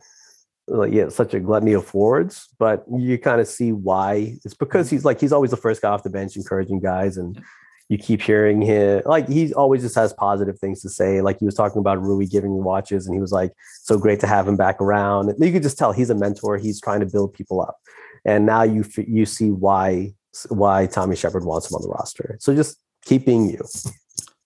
like, 0.68 0.92
yeah, 0.92 1.08
such 1.08 1.34
a 1.34 1.40
gluttony 1.40 1.72
of 1.72 1.84
forwards, 1.84 2.48
but 2.58 2.84
you 2.90 3.18
kind 3.18 3.40
of 3.40 3.48
see 3.48 3.72
why. 3.72 4.36
It's 4.44 4.54
because 4.54 4.86
mm-hmm. 4.86 4.96
he's 4.96 5.04
like 5.04 5.20
he's 5.20 5.32
always 5.32 5.50
the 5.50 5.56
first 5.56 5.82
guy 5.82 5.90
off 5.90 6.02
the 6.02 6.10
bench 6.10 6.36
encouraging 6.36 6.80
guys 6.80 7.16
and 7.16 7.42
you 7.88 7.98
keep 7.98 8.22
hearing 8.22 8.62
him 8.62 9.02
like 9.04 9.28
he 9.28 9.52
always 9.52 9.82
just 9.82 9.94
has 9.96 10.14
positive 10.14 10.58
things 10.58 10.80
to 10.80 10.88
say. 10.88 11.20
Like 11.20 11.38
he 11.38 11.44
was 11.44 11.54
talking 11.54 11.78
about 11.78 12.00
Rui 12.00 12.26
giving 12.26 12.64
watches, 12.64 13.06
and 13.06 13.14
he 13.14 13.20
was 13.20 13.32
like, 13.32 13.52
"So 13.82 13.98
great 13.98 14.18
to 14.20 14.26
have 14.26 14.48
him 14.48 14.56
back 14.56 14.80
around." 14.80 15.28
And 15.28 15.44
you 15.44 15.52
could 15.52 15.62
just 15.62 15.76
tell 15.76 15.92
he's 15.92 16.08
a 16.08 16.14
mentor. 16.14 16.56
He's 16.56 16.80
trying 16.80 17.00
to 17.00 17.06
build 17.06 17.34
people 17.34 17.60
up, 17.60 17.76
and 18.24 18.46
now 18.46 18.62
you 18.62 18.84
you 18.96 19.26
see 19.26 19.50
why 19.50 20.14
why 20.48 20.86
Tommy 20.86 21.16
Sheppard 21.16 21.44
wants 21.44 21.70
him 21.70 21.74
on 21.74 21.82
the 21.82 21.88
roster. 21.88 22.36
So 22.40 22.54
just 22.54 22.78
keep 23.04 23.26
being 23.26 23.50
you. 23.50 23.60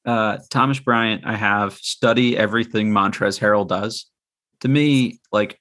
Uh, 0.06 0.38
Thomas 0.50 0.78
Bryant, 0.78 1.26
I 1.26 1.36
have 1.36 1.74
study 1.74 2.36
everything 2.36 2.92
Montrezl 2.92 3.40
Harrell 3.40 3.66
does. 3.66 4.06
To 4.60 4.68
me, 4.68 5.18
like 5.32 5.60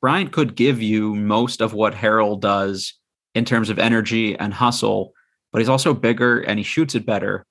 Bryant 0.00 0.32
could 0.32 0.56
give 0.56 0.80
you 0.80 1.14
most 1.14 1.60
of 1.60 1.74
what 1.74 1.94
Harrell 1.94 2.40
does 2.40 2.94
in 3.34 3.44
terms 3.44 3.68
of 3.68 3.78
energy 3.78 4.36
and 4.36 4.54
hustle 4.54 5.12
but 5.52 5.60
he's 5.60 5.68
also 5.68 5.94
bigger 5.94 6.40
and 6.40 6.58
he 6.58 6.62
shoots 6.62 6.94
it 6.94 7.06
better 7.06 7.46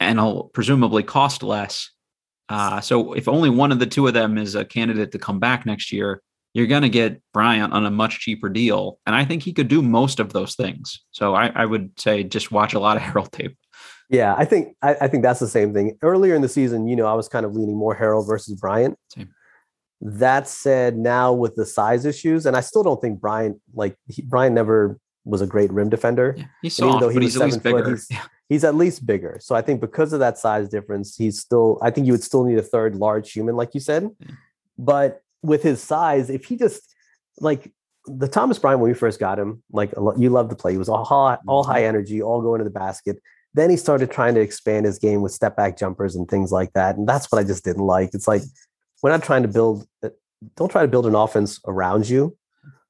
and 0.00 0.18
he'll 0.18 0.44
presumably 0.54 1.02
cost 1.02 1.42
less. 1.42 1.90
Uh, 2.48 2.80
so 2.80 3.12
if 3.14 3.28
only 3.28 3.50
one 3.50 3.72
of 3.72 3.78
the 3.78 3.86
two 3.86 4.06
of 4.06 4.14
them 4.14 4.36
is 4.36 4.54
a 4.54 4.64
candidate 4.64 5.12
to 5.12 5.18
come 5.18 5.38
back 5.38 5.64
next 5.64 5.92
year, 5.92 6.22
you're 6.54 6.66
going 6.66 6.82
to 6.82 6.88
get 6.88 7.22
Bryant 7.32 7.72
on 7.72 7.86
a 7.86 7.90
much 7.90 8.20
cheaper 8.20 8.48
deal. 8.48 8.98
And 9.06 9.16
I 9.16 9.24
think 9.24 9.42
he 9.42 9.54
could 9.54 9.68
do 9.68 9.80
most 9.80 10.20
of 10.20 10.32
those 10.32 10.54
things. 10.54 11.02
So 11.12 11.34
I, 11.34 11.46
I 11.54 11.64
would 11.64 11.98
say 11.98 12.24
just 12.24 12.52
watch 12.52 12.74
a 12.74 12.80
lot 12.80 12.96
of 12.96 13.02
Harrell 13.04 13.30
tape. 13.30 13.56
Yeah, 14.12 14.34
I 14.36 14.44
think 14.44 14.76
I, 14.82 14.94
I, 15.00 15.08
think 15.08 15.22
that's 15.22 15.40
the 15.40 15.48
same 15.48 15.72
thing. 15.72 15.96
Earlier 16.02 16.34
in 16.34 16.42
the 16.42 16.48
season, 16.48 16.86
you 16.86 16.96
know, 16.96 17.06
I 17.06 17.14
was 17.14 17.28
kind 17.28 17.46
of 17.46 17.54
leaning 17.54 17.76
more 17.76 17.96
Harrell 17.96 18.26
versus 18.26 18.54
Bryant. 18.54 18.98
Same. 19.08 19.30
That 20.02 20.46
said, 20.46 20.98
now 20.98 21.32
with 21.32 21.56
the 21.56 21.64
size 21.64 22.04
issues, 22.04 22.44
and 22.44 22.54
I 22.54 22.60
still 22.60 22.82
don't 22.82 23.00
think 23.00 23.20
Bryant 23.20 23.58
like 23.74 23.96
he, 24.08 24.20
Bryant 24.20 24.54
never 24.54 24.98
was 25.24 25.40
a 25.40 25.46
great 25.46 25.72
rim 25.72 25.88
defender. 25.88 26.34
Yeah, 26.36 26.44
he's 26.60 26.76
soft, 26.76 26.88
even 26.88 27.00
though 27.00 27.08
he 27.08 27.18
was 27.20 27.34
seven 27.34 27.58
foot, 27.58 27.86
he's, 27.86 28.06
yeah. 28.10 28.24
he's, 28.50 28.64
at 28.64 28.74
least 28.74 29.06
bigger. 29.06 29.38
So 29.40 29.54
I 29.54 29.62
think 29.62 29.80
because 29.80 30.12
of 30.12 30.20
that 30.20 30.36
size 30.36 30.68
difference, 30.68 31.16
he's 31.16 31.40
still. 31.40 31.78
I 31.80 31.90
think 31.90 32.06
you 32.06 32.12
would 32.12 32.22
still 32.22 32.44
need 32.44 32.58
a 32.58 32.62
third 32.62 32.96
large 32.96 33.32
human, 33.32 33.56
like 33.56 33.72
you 33.72 33.80
said. 33.80 34.10
Yeah. 34.18 34.32
But 34.76 35.22
with 35.42 35.62
his 35.62 35.82
size, 35.82 36.28
if 36.28 36.44
he 36.44 36.56
just 36.56 36.82
like 37.40 37.72
the 38.04 38.28
Thomas 38.28 38.58
Bryant 38.58 38.80
when 38.80 38.90
we 38.90 38.94
first 38.94 39.18
got 39.18 39.38
him, 39.38 39.62
like 39.72 39.92
you 40.18 40.28
love 40.28 40.50
to 40.50 40.56
play. 40.56 40.72
He 40.72 40.78
was 40.78 40.90
all 40.90 41.04
high, 41.04 41.38
all 41.46 41.64
high 41.64 41.80
mm-hmm. 41.80 41.88
energy, 41.88 42.22
all 42.22 42.42
going 42.42 42.58
to 42.58 42.64
the 42.64 42.70
basket. 42.70 43.22
Then 43.54 43.70
he 43.70 43.76
started 43.76 44.10
trying 44.10 44.34
to 44.34 44.40
expand 44.40 44.86
his 44.86 44.98
game 44.98 45.20
with 45.20 45.32
step 45.32 45.56
back 45.56 45.76
jumpers 45.76 46.16
and 46.16 46.28
things 46.28 46.52
like 46.52 46.72
that, 46.72 46.96
and 46.96 47.08
that's 47.08 47.30
what 47.30 47.38
I 47.38 47.44
just 47.44 47.64
didn't 47.64 47.84
like. 47.84 48.10
It's 48.14 48.28
like 48.28 48.42
we're 49.02 49.10
not 49.10 49.22
trying 49.22 49.42
to 49.42 49.48
build. 49.48 49.86
Uh, 50.02 50.10
don't 50.56 50.70
try 50.70 50.82
to 50.82 50.88
build 50.88 51.06
an 51.06 51.14
offense 51.14 51.60
around 51.66 52.08
you 52.08 52.36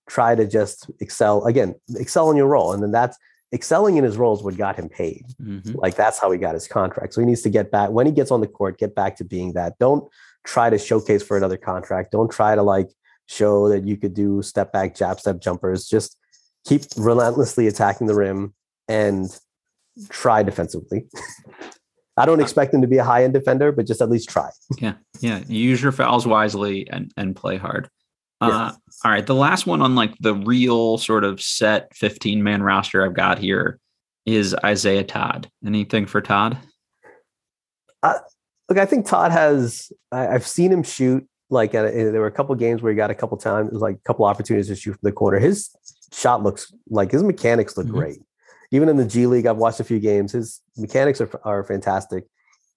try 0.08 0.34
to 0.34 0.46
just 0.46 0.90
excel 1.00 1.44
again, 1.46 1.74
excel 1.96 2.30
in 2.30 2.36
your 2.36 2.46
role. 2.46 2.72
And 2.72 2.82
then 2.82 2.92
that's 2.92 3.16
excelling 3.52 3.96
in 3.96 4.04
his 4.04 4.16
role 4.16 4.36
is 4.36 4.42
what 4.42 4.56
got 4.56 4.78
him 4.78 4.88
paid. 4.88 5.24
Mm-hmm. 5.40 5.78
Like 5.78 5.94
that's 5.94 6.18
how 6.18 6.30
he 6.30 6.38
got 6.38 6.54
his 6.54 6.68
contract. 6.68 7.14
So 7.14 7.20
he 7.20 7.26
needs 7.26 7.42
to 7.42 7.50
get 7.50 7.70
back 7.70 7.90
when 7.90 8.06
he 8.06 8.12
gets 8.12 8.30
on 8.30 8.40
the 8.40 8.46
court, 8.46 8.78
get 8.78 8.94
back 8.94 9.16
to 9.16 9.24
being 9.24 9.52
that. 9.54 9.78
Don't 9.78 10.08
try 10.44 10.70
to 10.70 10.78
showcase 10.78 11.22
for 11.22 11.36
another 11.36 11.56
contract. 11.56 12.12
Don't 12.12 12.30
try 12.30 12.54
to 12.54 12.62
like 12.62 12.90
show 13.26 13.68
that 13.68 13.86
you 13.86 13.96
could 13.96 14.14
do 14.14 14.42
step 14.42 14.72
back, 14.72 14.94
jab 14.94 15.20
step 15.20 15.40
jumpers. 15.40 15.86
Just 15.86 16.18
keep 16.66 16.82
relentlessly 16.96 17.66
attacking 17.66 18.06
the 18.06 18.14
rim 18.14 18.54
and 18.88 19.26
try 20.08 20.42
defensively. 20.42 21.06
I 22.16 22.26
don't 22.26 22.40
expect 22.40 22.74
him 22.74 22.82
to 22.82 22.86
be 22.86 22.98
a 22.98 23.04
high 23.04 23.24
end 23.24 23.32
defender, 23.32 23.72
but 23.72 23.86
just 23.86 24.02
at 24.02 24.10
least 24.10 24.28
try. 24.28 24.50
Yeah. 24.78 24.94
Yeah. 25.20 25.42
Use 25.46 25.82
your 25.82 25.92
fouls 25.92 26.26
wisely 26.26 26.88
and, 26.90 27.12
and 27.16 27.34
play 27.34 27.56
hard. 27.56 27.88
Uh, 28.40 28.72
all 29.04 29.10
right. 29.10 29.24
The 29.24 29.34
last 29.34 29.66
one 29.66 29.80
on 29.80 29.94
like 29.94 30.14
the 30.18 30.34
real 30.34 30.98
sort 30.98 31.24
of 31.24 31.40
set 31.40 31.94
15 31.94 32.42
man 32.42 32.62
roster 32.62 33.04
I've 33.04 33.14
got 33.14 33.38
here 33.38 33.78
is 34.26 34.54
Isaiah 34.64 35.04
Todd. 35.04 35.48
Anything 35.64 36.06
for 36.06 36.20
Todd? 36.20 36.58
Uh, 38.02 38.18
look, 38.68 38.78
I 38.78 38.84
think 38.84 39.06
Todd 39.06 39.30
has, 39.30 39.92
I, 40.10 40.22
have 40.24 40.46
seen 40.46 40.72
him 40.72 40.82
shoot. 40.82 41.26
Like 41.50 41.74
a, 41.74 41.82
there 41.82 42.20
were 42.20 42.26
a 42.26 42.32
couple 42.32 42.54
games 42.54 42.82
where 42.82 42.90
he 42.90 42.96
got 42.96 43.10
a 43.10 43.14
couple 43.14 43.36
times, 43.36 43.72
like 43.74 43.96
a 43.96 44.02
couple 44.04 44.24
opportunities 44.24 44.68
to 44.68 44.76
shoot 44.76 44.92
from 44.92 45.00
the 45.02 45.12
corner. 45.12 45.38
His 45.38 45.70
shot 46.10 46.42
looks 46.42 46.72
like 46.88 47.10
his 47.10 47.22
mechanics 47.22 47.76
look 47.76 47.86
mm-hmm. 47.86 47.96
great. 47.96 48.18
Even 48.72 48.88
in 48.88 48.96
the 48.96 49.04
G 49.06 49.26
League, 49.26 49.46
I've 49.46 49.58
watched 49.58 49.78
a 49.78 49.84
few 49.84 50.00
games. 50.00 50.32
His 50.32 50.60
mechanics 50.76 51.20
are, 51.20 51.30
are 51.44 51.62
fantastic. 51.62 52.24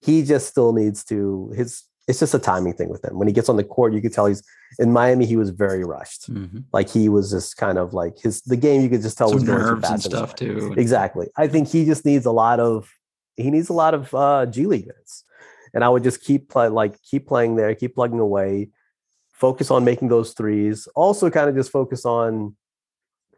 He 0.02 0.22
just 0.22 0.46
still 0.46 0.72
needs 0.72 1.04
to, 1.06 1.52
his 1.56 1.82
it's 2.06 2.20
just 2.20 2.34
a 2.34 2.38
timing 2.38 2.72
thing 2.74 2.88
with 2.88 3.04
him. 3.04 3.18
When 3.18 3.26
he 3.26 3.34
gets 3.34 3.48
on 3.48 3.56
the 3.56 3.64
court, 3.64 3.92
you 3.92 4.00
could 4.00 4.12
tell 4.12 4.26
he's 4.26 4.42
in 4.78 4.92
Miami. 4.92 5.26
He 5.26 5.36
was 5.36 5.50
very 5.50 5.84
rushed. 5.84 6.32
Mm-hmm. 6.32 6.60
Like 6.72 6.88
he 6.88 7.08
was 7.08 7.30
just 7.30 7.56
kind 7.56 7.78
of 7.78 7.94
like 7.94 8.18
his 8.18 8.42
the 8.42 8.56
game. 8.56 8.82
You 8.82 8.88
could 8.88 9.02
just 9.02 9.18
tell 9.18 9.28
Some 9.28 9.36
was 9.36 9.44
going 9.44 9.58
nerves 9.58 9.88
fast 9.88 10.04
and 10.04 10.14
stuff 10.14 10.34
too. 10.36 10.74
Exactly. 10.76 11.28
I 11.36 11.48
think 11.48 11.68
he 11.68 11.84
just 11.84 12.04
needs 12.04 12.24
a 12.24 12.30
lot 12.30 12.60
of 12.60 12.88
he 13.36 13.50
needs 13.50 13.68
a 13.68 13.72
lot 13.72 13.92
of 13.92 14.14
uh, 14.14 14.46
G 14.46 14.66
League 14.66 14.86
minutes, 14.86 15.24
and 15.74 15.82
I 15.82 15.88
would 15.88 16.04
just 16.04 16.22
keep 16.22 16.48
play 16.48 16.68
like 16.68 17.02
keep 17.02 17.26
playing 17.26 17.56
there, 17.56 17.74
keep 17.74 17.96
plugging 17.96 18.20
away, 18.20 18.70
focus 19.32 19.70
on 19.70 19.84
making 19.84 20.08
those 20.08 20.32
threes. 20.32 20.86
Also, 20.94 21.28
kind 21.28 21.50
of 21.50 21.56
just 21.56 21.72
focus 21.72 22.06
on 22.06 22.54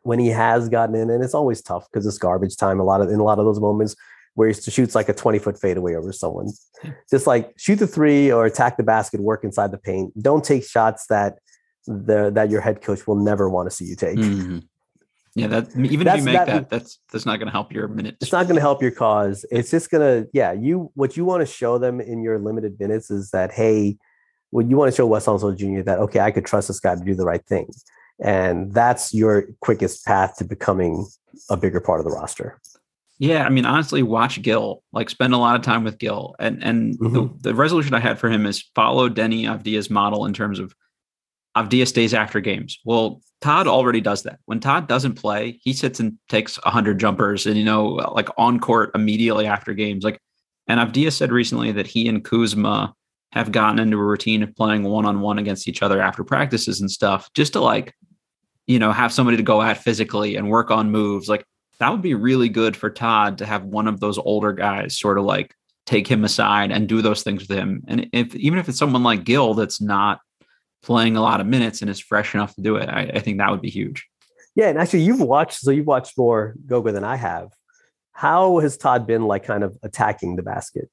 when 0.09 0.19
he 0.19 0.29
has 0.29 0.71
gotten 0.71 0.95
in, 0.95 1.11
and 1.11 1.23
it's 1.23 1.35
always 1.35 1.61
tough 1.61 1.87
because 1.93 2.07
it's 2.07 2.17
garbage 2.17 2.57
time. 2.57 2.81
A 2.81 2.83
lot 2.83 3.03
of 3.03 3.11
in 3.11 3.21
a 3.21 3.23
lot 3.23 3.39
of 3.39 3.45
those 3.45 3.61
moments 3.61 3.95
where 4.33 4.49
he 4.49 4.55
shoots 4.55 4.95
like 4.95 5.11
a 5.11 5.13
20 5.13 5.39
foot 5.39 5.61
fadeaway 5.61 5.95
over 5.97 6.15
someone. 6.15 6.49
Just 7.11 7.27
like 7.27 7.53
shoot 7.59 7.77
the 7.77 7.87
three 7.87 8.33
or 8.33 8.47
attack 8.47 8.79
the 8.79 8.83
basket, 8.83 9.21
work 9.21 9.45
inside 9.45 9.71
the 9.71 9.77
paint. 9.77 10.19
Don't 10.19 10.43
take 10.43 10.65
shots 10.65 11.09
that 11.09 11.41
the 11.87 12.31
that 12.31 12.49
your 12.49 12.63
head 12.63 12.81
coach 12.81 13.07
will 13.07 13.17
never 13.17 13.51
want 13.51 13.69
to 13.69 13.77
see 13.77 13.85
you 13.85 13.97
take. 13.97 14.17
Mm-hmm. 14.17 14.61
Yeah, 15.35 15.49
that 15.49 15.77
even 15.77 16.07
that's, 16.07 16.23
if 16.23 16.27
you 16.27 16.33
make 16.33 16.37
that, 16.39 16.47
that, 16.47 16.71
that's 16.71 17.01
that's 17.13 17.27
not 17.27 17.37
going 17.37 17.49
to 17.49 17.53
help 17.53 17.71
your 17.71 17.87
minutes. 17.87 18.17
It's 18.23 18.33
not 18.33 18.45
going 18.45 18.57
to 18.57 18.63
help 18.63 18.81
your 18.81 18.93
cause. 18.93 19.45
It's 19.51 19.71
just 19.71 19.91
going 19.91 20.01
to 20.01 20.31
yeah. 20.33 20.53
You 20.53 20.91
what 20.95 21.19
you 21.19 21.27
want 21.27 21.43
to 21.43 21.47
show 21.47 21.77
them 21.77 22.01
in 22.01 22.23
your 22.23 22.39
limited 22.39 22.81
minutes 22.81 23.11
is 23.11 23.31
that 23.33 23.53
hey, 23.53 23.99
what 24.49 24.71
you 24.71 24.79
want 24.79 24.91
to 24.91 24.97
show 24.97 25.07
Wes 25.07 25.27
Unseld 25.27 25.59
Jr. 25.59 25.83
that 25.83 25.99
okay, 25.99 26.21
I 26.21 26.31
could 26.31 26.47
trust 26.47 26.69
this 26.69 26.81
guy 26.81 26.95
to 26.95 27.05
do 27.05 27.15
the 27.15 27.27
right 27.27 27.45
thing, 27.45 27.69
and 28.21 28.73
that's 28.73 29.15
your 29.15 29.49
quickest 29.61 30.05
path 30.05 30.37
to 30.39 30.45
becoming 30.45 31.07
a 31.51 31.57
bigger 31.57 31.81
part 31.81 32.01
of 32.01 32.05
the 32.05 32.13
roster. 32.13 32.61
Yeah, 33.21 33.45
I 33.45 33.49
mean, 33.49 33.67
honestly, 33.67 34.03
watch 34.03 34.41
Gill. 34.43 34.83
Like, 34.93 35.11
spend 35.11 35.35
a 35.35 35.39
lot 35.39 35.57
of 35.57 35.63
time 35.63 35.83
with 35.83 35.99
Gill, 35.99 36.37
And 36.39 36.63
and 36.63 36.99
mm-hmm. 36.99 37.15
the, 37.15 37.51
the, 37.51 37.55
resolution 37.55 37.95
I 37.95 38.01
had 38.01 38.19
for 38.19 38.31
him 38.31 38.47
is 38.47 38.71
follow 38.75 39.09
Deni 39.09 39.45
Avdija's 39.45 39.91
model 39.91 40.25
in 40.25 40.33
terms 40.33 40.61
of 40.61 40.73
Avdija 41.57 41.89
stays 41.89 42.15
after 42.15 42.41
games. 42.41 42.79
Well, 42.85 43.21
Todd 43.41 43.67
already 43.67 44.01
does 44.01 44.23
that. 44.23 44.39
When 44.47 44.61
Todd 44.61 44.87
doesn't 44.87 45.15
play, 45.15 45.59
he 45.63 45.73
sits 45.73 45.99
and 45.99 46.17
takes 46.29 46.59
hundred 46.63 47.01
jumpers, 47.01 47.47
and 47.47 47.57
you 47.57 47.65
know, 47.65 47.87
like 47.87 48.29
on 48.39 48.61
court 48.61 48.93
immediately 48.95 49.47
after 49.47 49.75
games. 49.75 50.05
Like, 50.05 50.21
and 50.69 50.79
Avdija 50.79 51.13
said 51.13 51.33
recently 51.33 51.73
that 51.73 51.89
he 51.89 52.09
and 52.09 52.25
Kuzma 52.25 52.95
have 53.33 53.53
gotten 53.53 53.79
into 53.79 53.99
a 53.99 54.05
routine 54.05 54.43
of 54.43 54.55
playing 54.55 54.85
one 54.85 55.05
on 55.05 55.21
one 55.21 55.39
against 55.39 55.69
each 55.69 55.83
other 55.83 56.01
after 56.01 56.25
practices 56.25 56.81
and 56.81 56.91
stuff, 56.91 57.29
just 57.35 57.55
to 57.55 57.61
like, 57.61 57.95
you 58.69 58.79
know, 58.79 58.93
have 58.93 59.13
somebody 59.13 59.39
to 59.39 59.43
go 59.43 59.61
at 59.61 59.79
physically 59.79 60.37
and 60.37 60.49
work 60.49 60.71
on 60.71 60.93
moves. 60.93 61.29
Like 61.29 61.45
that 61.81 61.91
would 61.91 62.03
be 62.03 62.15
really 62.15 62.51
good 62.51 62.77
for 62.77 62.91
Todd 62.91 63.39
to 63.39 63.47
have 63.47 63.65
one 63.65 63.89
of 63.89 63.99
those 63.99 64.19
older 64.19 64.53
guys 64.53 64.97
sort 64.97 65.19
of 65.19 65.25
like 65.25 65.55
take 65.87 66.07
him 66.07 66.23
aside 66.23 66.71
and 66.71 66.87
do 66.87 67.01
those 67.01 67.23
things 67.23 67.49
with 67.49 67.59
him. 67.59 67.83
And 67.89 68.09
if 68.13 68.37
even 68.37 68.59
if 68.59 68.69
it's 68.69 68.79
someone 68.79 69.03
like 69.03 69.25
Gill 69.25 69.55
that's 69.55 69.81
not 69.81 70.21
playing 70.83 71.17
a 71.17 71.23
lot 71.23 71.41
of 71.41 71.47
minutes 71.47 71.81
and 71.81 71.91
is 71.91 71.99
fresh 71.99 72.35
enough 72.35 72.55
to 72.57 72.61
do 72.61 72.77
it, 72.77 72.89
I, 72.91 73.11
I 73.15 73.19
think 73.21 73.39
that 73.39 73.51
would 73.51 73.63
be 73.63 73.71
huge. 73.71 74.07
Yeah, 74.55 74.69
and 74.69 74.79
actually, 74.79 75.03
you've 75.03 75.21
watched 75.21 75.61
so 75.61 75.71
you've 75.71 75.87
watched 75.87 76.19
more 76.19 76.55
Go-Go 76.67 76.93
than 76.93 77.05
I 77.05 77.17
have. 77.17 77.49
How 78.13 78.59
has 78.59 78.77
Todd 78.77 79.07
been 79.07 79.23
like 79.23 79.45
kind 79.45 79.65
of 79.65 79.79
attacking 79.83 80.37
the 80.37 80.43
basket? 80.43 80.91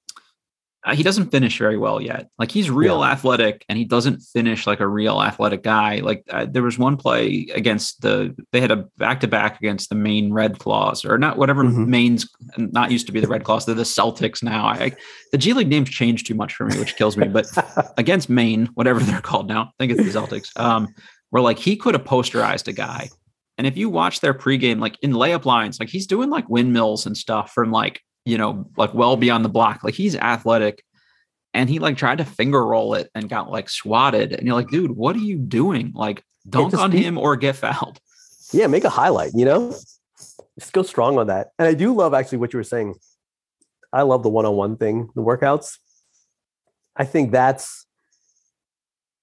Uh, 0.85 0.95
he 0.95 1.01
doesn't 1.01 1.31
finish 1.31 1.57
very 1.57 1.77
well 1.77 1.99
yet. 1.99 2.29
Like 2.37 2.51
he's 2.51 2.69
real 2.69 2.99
yeah. 2.99 3.11
athletic 3.11 3.65
and 3.67 3.77
he 3.77 3.85
doesn't 3.85 4.19
finish 4.19 4.67
like 4.67 4.79
a 4.79 4.87
real 4.87 5.19
athletic 5.19 5.63
guy. 5.63 5.97
Like 5.97 6.23
uh, 6.29 6.45
there 6.47 6.61
was 6.61 6.77
one 6.77 6.95
play 6.95 7.47
against 7.55 8.01
the 8.01 8.35
they 8.51 8.61
had 8.61 8.69
a 8.69 8.85
back 8.97 9.19
to 9.21 9.27
back 9.27 9.57
against 9.57 9.89
the 9.89 9.95
Maine 9.95 10.31
Red 10.31 10.59
Claws 10.59 11.03
or 11.03 11.17
not 11.17 11.37
whatever 11.37 11.63
mm-hmm. 11.63 11.89
Maine's 11.89 12.29
not 12.57 12.91
used 12.91 13.07
to 13.07 13.11
be 13.11 13.19
the 13.19 13.27
Red 13.27 13.43
Claws. 13.43 13.65
They're 13.65 13.73
the 13.73 13.81
Celtics 13.81 14.43
now. 14.43 14.67
I, 14.67 14.91
the 15.31 15.39
G 15.39 15.53
League 15.53 15.69
names 15.69 15.89
change 15.89 16.23
too 16.23 16.35
much 16.35 16.53
for 16.53 16.67
me, 16.67 16.77
which 16.77 16.95
kills 16.97 17.17
me. 17.17 17.27
But 17.27 17.47
against 17.97 18.29
Maine, 18.29 18.67
whatever 18.75 18.99
they're 18.99 19.21
called 19.21 19.47
now, 19.47 19.63
I 19.63 19.71
think 19.79 19.91
it's 19.91 20.13
the 20.13 20.19
Celtics. 20.19 20.57
Um, 20.59 20.93
where 21.31 21.41
like 21.41 21.59
he 21.59 21.75
could 21.75 21.95
have 21.95 22.03
posterized 22.03 22.67
a 22.67 22.73
guy. 22.73 23.09
And 23.57 23.65
if 23.65 23.75
you 23.75 23.89
watch 23.89 24.19
their 24.19 24.33
pregame, 24.33 24.79
like 24.79 24.97
in 25.01 25.13
layup 25.13 25.45
lines, 25.45 25.79
like 25.79 25.89
he's 25.89 26.07
doing 26.07 26.29
like 26.29 26.47
windmills 26.49 27.05
and 27.05 27.17
stuff 27.17 27.51
from 27.51 27.71
like 27.71 28.01
you 28.26 28.38
know, 28.38 28.69
like 28.76 28.93
well 28.93 29.15
beyond 29.15 29.45
the 29.45 29.49
block. 29.49 29.84
Like 29.84 29.93
he's 29.93 30.15
athletic 30.15 30.84
and 31.53 31.69
he 31.69 31.80
like 31.80 31.97
tried 31.97 32.18
to 32.18 32.26
finger 32.26 32.65
roll 32.65 32.95
it 32.95 33.10
and 33.15 33.30
got 33.30 33.49
like 33.49 33.69
swatted. 33.69 34.34
And 34.34 34.45
you're 34.45 34.56
like, 34.56 34.69
dude, 34.69 34.91
what 34.91 35.15
are 35.15 35.19
you 35.19 35.38
doing? 35.38 35.91
Like 35.95 36.23
dunk 36.49 36.73
on 36.73 36.91
be- 36.91 37.03
him 37.03 37.18
or 37.18 37.35
get 37.35 37.56
fouled. 37.56 37.99
Yeah, 38.52 38.68
make 38.68 38.84
a 38.84 38.89
highlight, 38.89 39.31
you 39.34 39.45
know? 39.45 39.69
Just 40.57 40.73
go 40.73 40.84
strong 40.84 41.18
on 41.18 41.27
that. 41.27 41.49
And 41.60 41.68
I 41.68 41.73
do 41.73 41.93
love 41.93 42.14
actually 42.14 42.38
what 42.39 42.53
you 42.53 42.57
were 42.57 42.64
saying. 42.64 42.95
I 43.91 44.02
love 44.03 44.23
the 44.23 44.30
one-on-one 44.30 44.77
thing, 44.77 45.10
the 45.15 45.22
workouts. 45.22 45.77
I 46.95 47.06
think 47.06 47.31
that's 47.31 47.84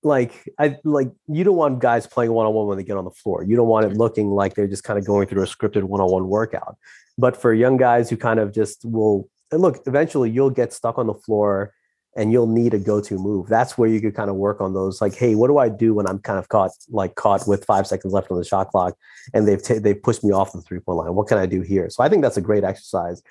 like 0.05 0.49
I 0.59 0.77
like 0.85 1.11
you 1.29 1.45
don't 1.45 1.57
want 1.57 1.81
guys 1.81 2.07
playing 2.07 2.33
one-on-one 2.33 2.67
when 2.67 2.79
they 2.79 2.85
get 2.85 2.97
on 2.97 3.05
the 3.05 3.11
floor. 3.11 3.45
You 3.45 3.57
don't 3.57 3.69
want 3.69 3.87
it 3.87 3.97
looking 3.97 4.31
like 4.31 4.55
they're 4.55 4.67
just 4.67 4.85
kind 4.85 4.99
of 4.99 5.07
going 5.07 5.29
through 5.29 5.43
a 5.43 5.47
scripted 5.47 5.85
one-on-one 5.85 6.29
workout. 6.29 6.77
But 7.19 7.37
for 7.37 7.53
young 7.53 7.77
guys 7.77 8.11
who 8.11 8.17
kind 8.17 8.41
of 8.41 8.53
just 8.53 8.85
will 8.85 9.29
look, 9.53 9.83
eventually 9.87 10.31
you'll 10.31 10.51
get 10.51 10.73
stuck 10.73 10.99
on 10.99 11.07
the 11.07 11.15
floor 11.15 11.73
and 12.15 12.31
you'll 12.31 12.47
need 12.47 12.75
a 12.75 12.79
go-to 12.79 13.17
move. 13.19 13.49
That's 13.49 13.79
where 13.79 13.89
you 13.89 14.01
could 14.01 14.15
kind 14.15 14.29
of 14.29 14.37
work 14.37 14.61
on 14.61 14.75
those. 14.75 15.01
Like, 15.01 15.15
hey, 15.15 15.35
what 15.35 15.49
do 15.49 15.59
I 15.59 15.69
do 15.71 15.95
when 15.95 16.07
I'm 16.07 16.19
kind 16.19 16.39
of 16.39 16.49
caught, 16.49 16.73
like 16.91 17.15
caught 17.15 17.49
with 17.49 17.65
five 17.65 17.87
seconds 17.87 18.13
left 18.13 18.31
on 18.31 18.39
the 18.39 18.45
shot 18.45 18.69
clock, 18.69 18.97
and 19.33 19.49
they've 19.49 19.63
t- 19.63 19.79
they've 19.79 20.03
pushed 20.03 20.23
me 20.23 20.31
off 20.31 20.53
the 20.53 20.61
three-point 20.61 20.99
line? 20.99 21.15
What 21.15 21.29
can 21.29 21.39
I 21.39 21.47
do 21.47 21.63
here? 21.63 21.89
So 21.89 22.03
I 22.03 22.09
think 22.09 22.23
that's 22.23 22.37
a 22.37 22.43
great 22.43 22.65
exercise. 22.65 23.23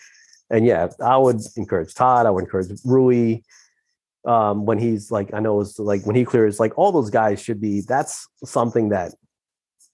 And 0.50 0.66
yeah, 0.66 0.90
I 1.04 1.16
would 1.18 1.42
encourage 1.58 1.94
Todd. 1.94 2.26
I 2.26 2.32
would 2.32 2.44
encourage 2.44 2.72
Rui. 2.84 3.42
Um, 4.24 4.66
when 4.66 4.78
he's 4.78 5.10
like, 5.10 5.34
I 5.34 5.40
know 5.40 5.62
it's 5.62 5.80
like 5.80 6.06
when 6.06 6.16
he 6.16 6.26
clears, 6.26 6.60
like 6.60 6.78
all 6.78 6.92
those 6.92 7.10
guys 7.10 7.42
should 7.42 7.60
be. 7.60 7.82
That's 7.82 8.28
something 8.44 8.90
that 8.90 9.14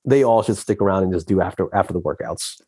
they 0.04 0.24
all 0.24 0.44
should 0.44 0.58
stick 0.58 0.82
around 0.82 1.04
and 1.04 1.14
just 1.14 1.28
do 1.28 1.42
after 1.42 1.74
after 1.74 1.94
the 1.94 2.02
workouts. 2.02 2.62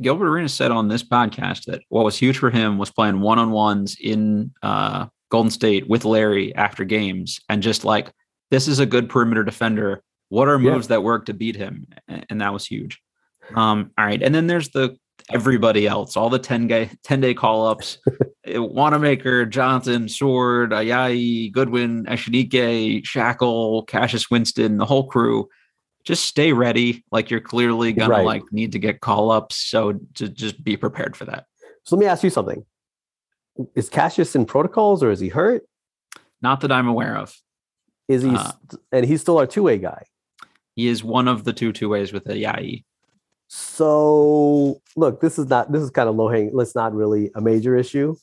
Gilbert 0.00 0.28
Arenas 0.28 0.54
said 0.54 0.70
on 0.70 0.88
this 0.88 1.02
podcast 1.02 1.64
that 1.66 1.82
what 1.88 2.04
was 2.04 2.16
huge 2.16 2.38
for 2.38 2.50
him 2.50 2.78
was 2.78 2.90
playing 2.90 3.20
one 3.20 3.38
on 3.38 3.50
ones 3.50 3.96
in 4.00 4.52
uh, 4.62 5.06
Golden 5.30 5.50
State 5.50 5.88
with 5.88 6.04
Larry 6.04 6.54
after 6.54 6.84
games 6.84 7.40
and 7.48 7.62
just 7.62 7.84
like, 7.84 8.12
this 8.50 8.68
is 8.68 8.78
a 8.78 8.86
good 8.86 9.08
perimeter 9.08 9.42
defender. 9.42 10.02
What 10.28 10.48
are 10.48 10.58
moves 10.58 10.86
yeah. 10.86 10.96
that 10.96 11.02
work 11.02 11.26
to 11.26 11.34
beat 11.34 11.56
him? 11.56 11.86
And 12.08 12.40
that 12.40 12.52
was 12.52 12.66
huge. 12.66 13.00
Um, 13.54 13.90
all 13.98 14.06
right. 14.06 14.22
And 14.22 14.34
then 14.34 14.46
there's 14.46 14.70
the 14.70 14.96
everybody 15.32 15.86
else, 15.86 16.16
all 16.16 16.30
the 16.30 16.38
10 16.38 16.66
day 16.68 16.90
10 17.02 17.20
day 17.20 17.34
call 17.34 17.66
ups, 17.66 17.98
Wanamaker, 18.46 19.46
Johnson, 19.46 20.08
Sword, 20.08 20.70
Ayayi, 20.70 21.50
Goodwin, 21.50 22.04
Eshike, 22.04 23.02
Schakel, 23.02 23.86
Cassius 23.86 24.30
Winston, 24.30 24.76
the 24.76 24.86
whole 24.86 25.06
crew 25.06 25.48
just 26.04 26.26
stay 26.26 26.52
ready. 26.52 27.02
Like 27.10 27.30
you're 27.30 27.40
clearly 27.40 27.92
gonna 27.92 28.10
right. 28.10 28.24
like 28.24 28.42
need 28.52 28.72
to 28.72 28.78
get 28.78 29.00
call 29.00 29.30
ups. 29.30 29.56
So 29.56 29.94
to 30.14 30.28
just 30.28 30.62
be 30.62 30.76
prepared 30.76 31.16
for 31.16 31.24
that. 31.24 31.46
So 31.82 31.96
let 31.96 32.00
me 32.00 32.06
ask 32.06 32.22
you 32.22 32.30
something. 32.30 32.64
Is 33.74 33.88
Cassius 33.88 34.34
in 34.36 34.46
protocols 34.46 35.02
or 35.02 35.10
is 35.10 35.20
he 35.20 35.28
hurt? 35.28 35.64
Not 36.42 36.60
that 36.60 36.70
I'm 36.70 36.88
aware 36.88 37.16
of. 37.16 37.34
Is 38.08 38.22
he 38.22 38.30
uh, 38.30 38.52
and 38.92 39.06
he's 39.06 39.22
still 39.22 39.38
our 39.38 39.46
two-way 39.46 39.78
guy? 39.78 40.04
He 40.76 40.88
is 40.88 41.02
one 41.02 41.26
of 41.26 41.44
the 41.44 41.52
two 41.52 41.72
two 41.72 41.88
ways 41.88 42.12
with 42.12 42.24
Ayayi. 42.26 42.84
So 43.48 44.80
look, 44.96 45.20
this 45.20 45.38
is 45.38 45.46
not 45.46 45.72
this 45.72 45.82
is 45.82 45.90
kind 45.90 46.08
of 46.08 46.16
low 46.16 46.28
hanging. 46.28 46.54
Let's 46.54 46.74
not 46.74 46.94
really 46.94 47.30
a 47.34 47.40
major 47.40 47.76
issue. 47.76 48.14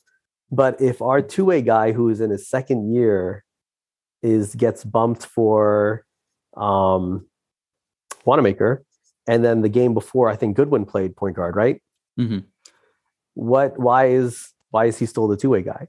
But 0.52 0.82
if 0.82 1.02
our 1.02 1.22
two-way 1.22 1.62
guy 1.62 1.94
who 1.94 2.10
is 2.10 2.20
in 2.20 2.30
his 2.30 2.48
second 2.48 2.94
year 2.94 3.44
is 4.22 4.54
gets 4.56 4.84
bumped 4.84 5.26
for 5.26 6.06
um 6.58 7.26
Wanamaker, 8.26 8.84
and 9.28 9.44
then 9.44 9.62
the 9.62 9.70
game 9.70 9.94
before, 9.94 10.30
I 10.30 10.36
think 10.36 10.56
Goodwin 10.56 10.86
played 10.86 11.16
point 11.16 11.36
guard, 11.36 11.56
right? 11.56 11.82
Mm-hmm. 12.20 12.40
What? 13.34 13.80
Why 13.80 14.08
is 14.08 14.50
why 14.72 14.86
is 14.86 14.98
he 14.98 15.06
still 15.06 15.28
the 15.28 15.38
two 15.38 15.50
way 15.50 15.62
guy? 15.62 15.88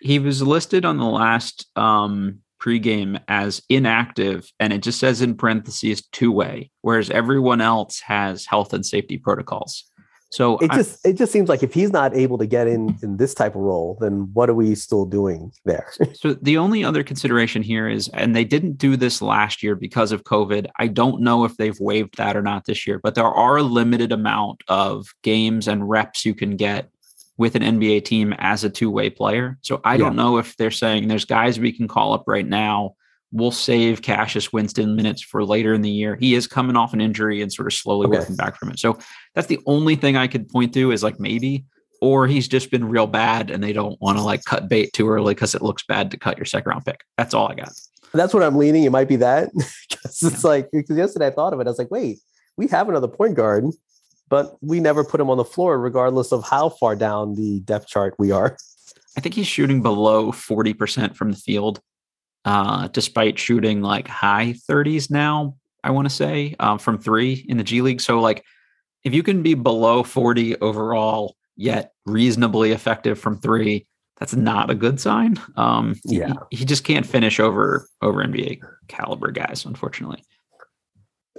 he 0.00 0.18
was 0.18 0.42
listed 0.42 0.84
on 0.84 0.98
the 0.98 1.04
last 1.04 1.66
um, 1.76 2.40
pregame 2.62 3.20
as 3.28 3.62
inactive, 3.68 4.50
and 4.60 4.72
it 4.72 4.82
just 4.82 4.98
says 4.98 5.22
in 5.22 5.36
parentheses 5.36 6.02
two 6.12 6.32
way, 6.32 6.70
whereas 6.82 7.10
everyone 7.10 7.60
else 7.60 8.00
has 8.00 8.46
health 8.46 8.72
and 8.72 8.84
safety 8.84 9.18
protocols. 9.18 9.90
So 10.30 10.58
it 10.58 10.72
just 10.72 11.06
it 11.06 11.14
just 11.14 11.32
seems 11.32 11.48
like 11.48 11.62
if 11.62 11.72
he's 11.72 11.90
not 11.90 12.14
able 12.14 12.36
to 12.38 12.46
get 12.46 12.66
in 12.66 12.98
in 13.02 13.16
this 13.16 13.32
type 13.32 13.54
of 13.54 13.60
role, 13.60 13.96
then 14.00 14.28
what 14.32 14.50
are 14.50 14.54
we 14.54 14.74
still 14.74 15.06
doing 15.06 15.52
there? 15.64 15.92
so 16.14 16.34
the 16.34 16.58
only 16.58 16.84
other 16.84 17.04
consideration 17.04 17.62
here 17.62 17.88
is, 17.88 18.08
and 18.08 18.34
they 18.34 18.44
didn't 18.44 18.76
do 18.76 18.96
this 18.96 19.22
last 19.22 19.62
year 19.62 19.76
because 19.76 20.10
of 20.10 20.24
COVID. 20.24 20.66
I 20.78 20.88
don't 20.88 21.20
know 21.20 21.44
if 21.44 21.56
they've 21.56 21.78
waived 21.78 22.16
that 22.16 22.36
or 22.36 22.42
not 22.42 22.64
this 22.64 22.86
year, 22.86 22.98
but 22.98 23.14
there 23.14 23.24
are 23.24 23.56
a 23.56 23.62
limited 23.62 24.10
amount 24.10 24.62
of 24.68 25.06
games 25.22 25.68
and 25.68 25.88
reps 25.88 26.24
you 26.24 26.34
can 26.34 26.56
get 26.56 26.90
with 27.38 27.54
an 27.54 27.62
NBA 27.62 28.04
team 28.04 28.34
as 28.38 28.64
a 28.64 28.70
two 28.70 28.90
way 28.90 29.10
player. 29.10 29.58
So 29.60 29.80
I 29.84 29.92
yeah. 29.92 29.98
don't 29.98 30.16
know 30.16 30.38
if 30.38 30.56
they're 30.56 30.70
saying 30.70 31.06
there's 31.06 31.24
guys 31.24 31.60
we 31.60 31.72
can 31.72 31.86
call 31.86 32.12
up 32.12 32.24
right 32.26 32.46
now 32.46 32.94
we'll 33.32 33.50
save 33.50 34.02
Cassius 34.02 34.52
Winston 34.52 34.96
minutes 34.96 35.22
for 35.22 35.44
later 35.44 35.74
in 35.74 35.82
the 35.82 35.90
year. 35.90 36.16
He 36.16 36.34
is 36.34 36.46
coming 36.46 36.76
off 36.76 36.92
an 36.92 37.00
injury 37.00 37.42
and 37.42 37.52
sort 37.52 37.66
of 37.66 37.72
slowly 37.72 38.06
okay. 38.06 38.18
working 38.18 38.36
back 38.36 38.56
from 38.56 38.70
it. 38.70 38.78
So 38.78 38.98
that's 39.34 39.48
the 39.48 39.60
only 39.66 39.96
thing 39.96 40.16
I 40.16 40.26
could 40.26 40.48
point 40.48 40.72
to 40.74 40.92
is 40.92 41.02
like 41.02 41.18
maybe, 41.18 41.64
or 42.00 42.26
he's 42.26 42.48
just 42.48 42.70
been 42.70 42.88
real 42.88 43.06
bad 43.06 43.50
and 43.50 43.62
they 43.62 43.72
don't 43.72 44.00
want 44.00 44.18
to 44.18 44.24
like 44.24 44.44
cut 44.44 44.68
bait 44.68 44.92
too 44.92 45.08
early 45.08 45.34
because 45.34 45.54
it 45.54 45.62
looks 45.62 45.82
bad 45.84 46.10
to 46.12 46.16
cut 46.16 46.38
your 46.38 46.44
second 46.44 46.70
round 46.70 46.84
pick. 46.84 47.02
That's 47.16 47.34
all 47.34 47.48
I 47.48 47.54
got. 47.54 47.72
That's 48.12 48.32
what 48.32 48.42
I'm 48.42 48.56
leaning. 48.56 48.84
It 48.84 48.92
might 48.92 49.08
be 49.08 49.16
that 49.16 49.50
because 49.54 50.22
it's 50.22 50.44
like 50.44 50.70
because 50.72 50.96
yesterday 50.96 51.26
I 51.26 51.30
thought 51.30 51.52
of 51.52 51.60
it. 51.60 51.66
I 51.66 51.70
was 51.70 51.78
like, 51.78 51.90
wait, 51.90 52.18
we 52.56 52.68
have 52.68 52.88
another 52.88 53.08
point 53.08 53.34
guard, 53.34 53.64
but 54.28 54.56
we 54.60 54.80
never 54.80 55.04
put 55.04 55.20
him 55.20 55.30
on 55.30 55.36
the 55.36 55.44
floor, 55.44 55.78
regardless 55.78 56.32
of 56.32 56.44
how 56.44 56.68
far 56.68 56.96
down 56.96 57.34
the 57.34 57.60
depth 57.60 57.88
chart 57.88 58.14
we 58.18 58.30
are. 58.30 58.56
I 59.16 59.20
think 59.20 59.34
he's 59.34 59.46
shooting 59.46 59.82
below 59.82 60.30
40% 60.30 61.16
from 61.16 61.30
the 61.30 61.38
field 61.38 61.80
uh, 62.46 62.86
despite 62.88 63.38
shooting 63.38 63.82
like 63.82 64.06
high 64.06 64.54
30s 64.70 65.10
now, 65.10 65.56
I 65.82 65.90
want 65.90 66.08
to 66.08 66.14
say, 66.14 66.54
um, 66.60 66.78
from 66.78 66.98
three 66.98 67.44
in 67.48 67.58
the 67.58 67.64
G 67.64 67.82
League. 67.82 68.00
So, 68.00 68.20
like, 68.20 68.44
if 69.04 69.12
you 69.12 69.22
can 69.22 69.42
be 69.42 69.54
below 69.54 70.02
40 70.02 70.56
overall, 70.60 71.36
yet 71.56 71.92
reasonably 72.06 72.70
effective 72.70 73.18
from 73.18 73.40
three, 73.40 73.86
that's 74.18 74.34
not 74.34 74.70
a 74.70 74.74
good 74.74 75.00
sign. 75.00 75.40
Um, 75.56 75.96
yeah, 76.04 76.34
he, 76.50 76.58
he 76.58 76.64
just 76.64 76.84
can't 76.84 77.04
finish 77.04 77.40
over 77.40 77.86
over 78.00 78.24
NBA 78.24 78.60
caliber 78.88 79.32
guys, 79.32 79.64
unfortunately. 79.64 80.22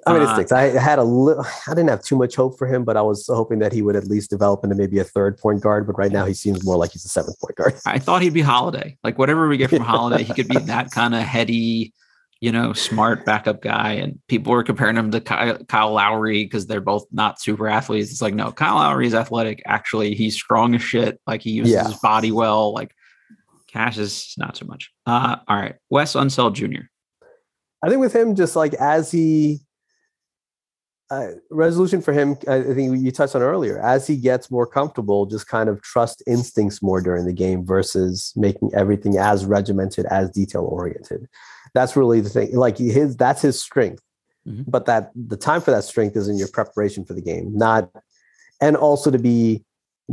I 0.07 0.13
mean, 0.13 0.21
it 0.21 0.27
uh, 0.27 0.33
sticks. 0.33 0.51
I 0.51 0.63
had 0.79 0.99
a 0.99 1.03
little, 1.03 1.45
I 1.67 1.71
didn't 1.71 1.89
have 1.89 2.03
too 2.03 2.15
much 2.15 2.35
hope 2.35 2.57
for 2.57 2.67
him, 2.67 2.83
but 2.83 2.97
I 2.97 3.01
was 3.01 3.25
hoping 3.27 3.59
that 3.59 3.73
he 3.73 3.81
would 3.81 3.95
at 3.95 4.05
least 4.05 4.29
develop 4.29 4.63
into 4.63 4.75
maybe 4.75 4.99
a 4.99 5.03
third 5.03 5.37
point 5.37 5.61
guard. 5.61 5.87
But 5.87 5.97
right 5.97 6.11
now, 6.11 6.25
he 6.25 6.33
seems 6.33 6.65
more 6.65 6.77
like 6.77 6.91
he's 6.91 7.05
a 7.05 7.09
seventh 7.09 7.39
point 7.39 7.55
guard. 7.55 7.75
I 7.85 7.99
thought 7.99 8.21
he'd 8.21 8.33
be 8.33 8.41
Holiday. 8.41 8.97
Like 9.03 9.17
whatever 9.17 9.47
we 9.47 9.57
get 9.57 9.69
from 9.69 9.79
Holiday, 9.83 10.23
he 10.23 10.33
could 10.33 10.47
be 10.47 10.59
that 10.59 10.91
kind 10.91 11.13
of 11.13 11.21
heady, 11.21 11.93
you 12.39 12.51
know, 12.51 12.73
smart 12.73 13.25
backup 13.25 13.61
guy. 13.61 13.93
And 13.93 14.19
people 14.27 14.51
were 14.51 14.63
comparing 14.63 14.95
him 14.95 15.11
to 15.11 15.21
Kyle, 15.21 15.57
Kyle 15.65 15.91
Lowry 15.91 16.43
because 16.43 16.67
they're 16.67 16.81
both 16.81 17.05
not 17.11 17.41
super 17.41 17.67
athletes. 17.67 18.11
It's 18.11 18.21
like, 18.21 18.33
no, 18.33 18.51
Kyle 18.51 18.75
Lowry 18.75 19.07
is 19.07 19.13
athletic. 19.15 19.61
Actually, 19.65 20.15
he's 20.15 20.35
strong 20.35 20.75
as 20.75 20.81
shit. 20.81 21.19
Like 21.27 21.41
he 21.41 21.51
uses 21.51 21.73
yeah. 21.73 21.87
his 21.87 21.99
body 21.99 22.31
well. 22.31 22.73
Like 22.73 22.93
Cash 23.67 23.97
is 23.97 24.33
not 24.37 24.57
so 24.57 24.65
much. 24.65 24.91
Uh, 25.05 25.37
all 25.47 25.57
right. 25.57 25.75
Wes 25.89 26.13
Unseld 26.13 26.53
Jr. 26.53 26.85
I 27.83 27.89
think 27.89 27.99
with 27.99 28.15
him, 28.15 28.35
just 28.35 28.55
like 28.55 28.73
as 28.75 29.11
he 29.11 29.59
uh, 31.09 31.27
resolution 31.49 32.01
for 32.01 32.13
him, 32.13 32.37
I 32.47 32.61
think 32.61 32.99
you 32.99 33.11
touched 33.11 33.35
on 33.35 33.41
earlier, 33.41 33.79
as 33.79 34.07
he 34.07 34.17
gets 34.17 34.51
more 34.51 34.67
comfortable, 34.67 35.25
just 35.25 35.47
kind 35.47 35.69
of 35.69 35.81
trust 35.81 36.21
instincts 36.27 36.81
more 36.81 37.01
during 37.01 37.25
the 37.25 37.33
game 37.33 37.65
versus 37.65 38.33
making 38.35 38.71
everything 38.73 39.17
as 39.17 39.45
regimented, 39.45 40.05
as 40.07 40.29
detail 40.29 40.63
oriented. 40.63 41.27
That's 41.73 41.95
really 41.95 42.21
the 42.21 42.29
thing. 42.29 42.55
Like 42.55 42.77
his, 42.77 43.15
that's 43.15 43.41
his 43.41 43.61
strength. 43.61 44.03
Mm-hmm. 44.47 44.63
But 44.67 44.85
that 44.85 45.11
the 45.15 45.37
time 45.37 45.61
for 45.61 45.71
that 45.71 45.83
strength 45.83 46.15
is 46.15 46.27
in 46.27 46.37
your 46.37 46.47
preparation 46.47 47.05
for 47.05 47.13
the 47.13 47.21
game, 47.21 47.55
not 47.55 47.89
and 48.61 48.75
also 48.75 49.11
to 49.11 49.19
be 49.19 49.63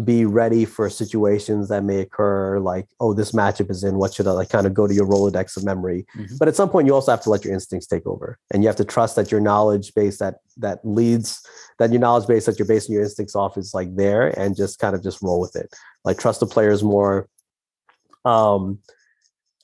be 0.02 0.24
ready 0.24 0.64
for 0.64 0.90
situations 0.90 1.68
that 1.68 1.84
may 1.84 2.00
occur 2.00 2.58
like 2.58 2.88
oh 2.98 3.14
this 3.14 3.30
matchup 3.30 3.70
is 3.70 3.84
in 3.84 3.94
what 3.94 4.12
should 4.12 4.26
i 4.26 4.32
like 4.32 4.48
kind 4.48 4.66
of 4.66 4.74
go 4.74 4.88
to 4.88 4.94
your 4.94 5.06
rolodex 5.06 5.56
of 5.56 5.62
memory? 5.64 6.04
Mhm. 6.16 6.36
but 6.36 6.48
at 6.48 6.56
some 6.56 6.68
point 6.68 6.88
you 6.88 6.92
also 6.92 7.12
have 7.12 7.20
to 7.20 7.30
let 7.30 7.44
your 7.44 7.54
instincts 7.54 7.86
take 7.86 8.04
over 8.04 8.36
and 8.50 8.64
you 8.64 8.68
have 8.68 8.74
to 8.76 8.84
trust 8.84 9.14
that 9.14 9.30
your 9.30 9.40
knowledge 9.40 9.94
base 9.94 10.18
that 10.18 10.38
that 10.56 10.80
leads 10.82 11.40
that 11.78 11.92
your 11.92 12.00
knowledge 12.00 12.26
base 12.26 12.46
that 12.46 12.58
you're 12.58 12.66
basing 12.66 12.92
your 12.92 13.04
instincts 13.04 13.36
off 13.36 13.56
is 13.56 13.72
like 13.72 13.94
there 13.94 14.36
and 14.38 14.56
just 14.56 14.80
kind 14.80 14.96
of 14.96 15.02
just 15.02 15.22
roll 15.22 15.40
with 15.40 15.54
it. 15.56 15.72
Like 16.04 16.18
trust 16.18 16.40
the 16.40 16.46
players 16.46 16.82
more. 16.82 17.28
Um 18.24 18.78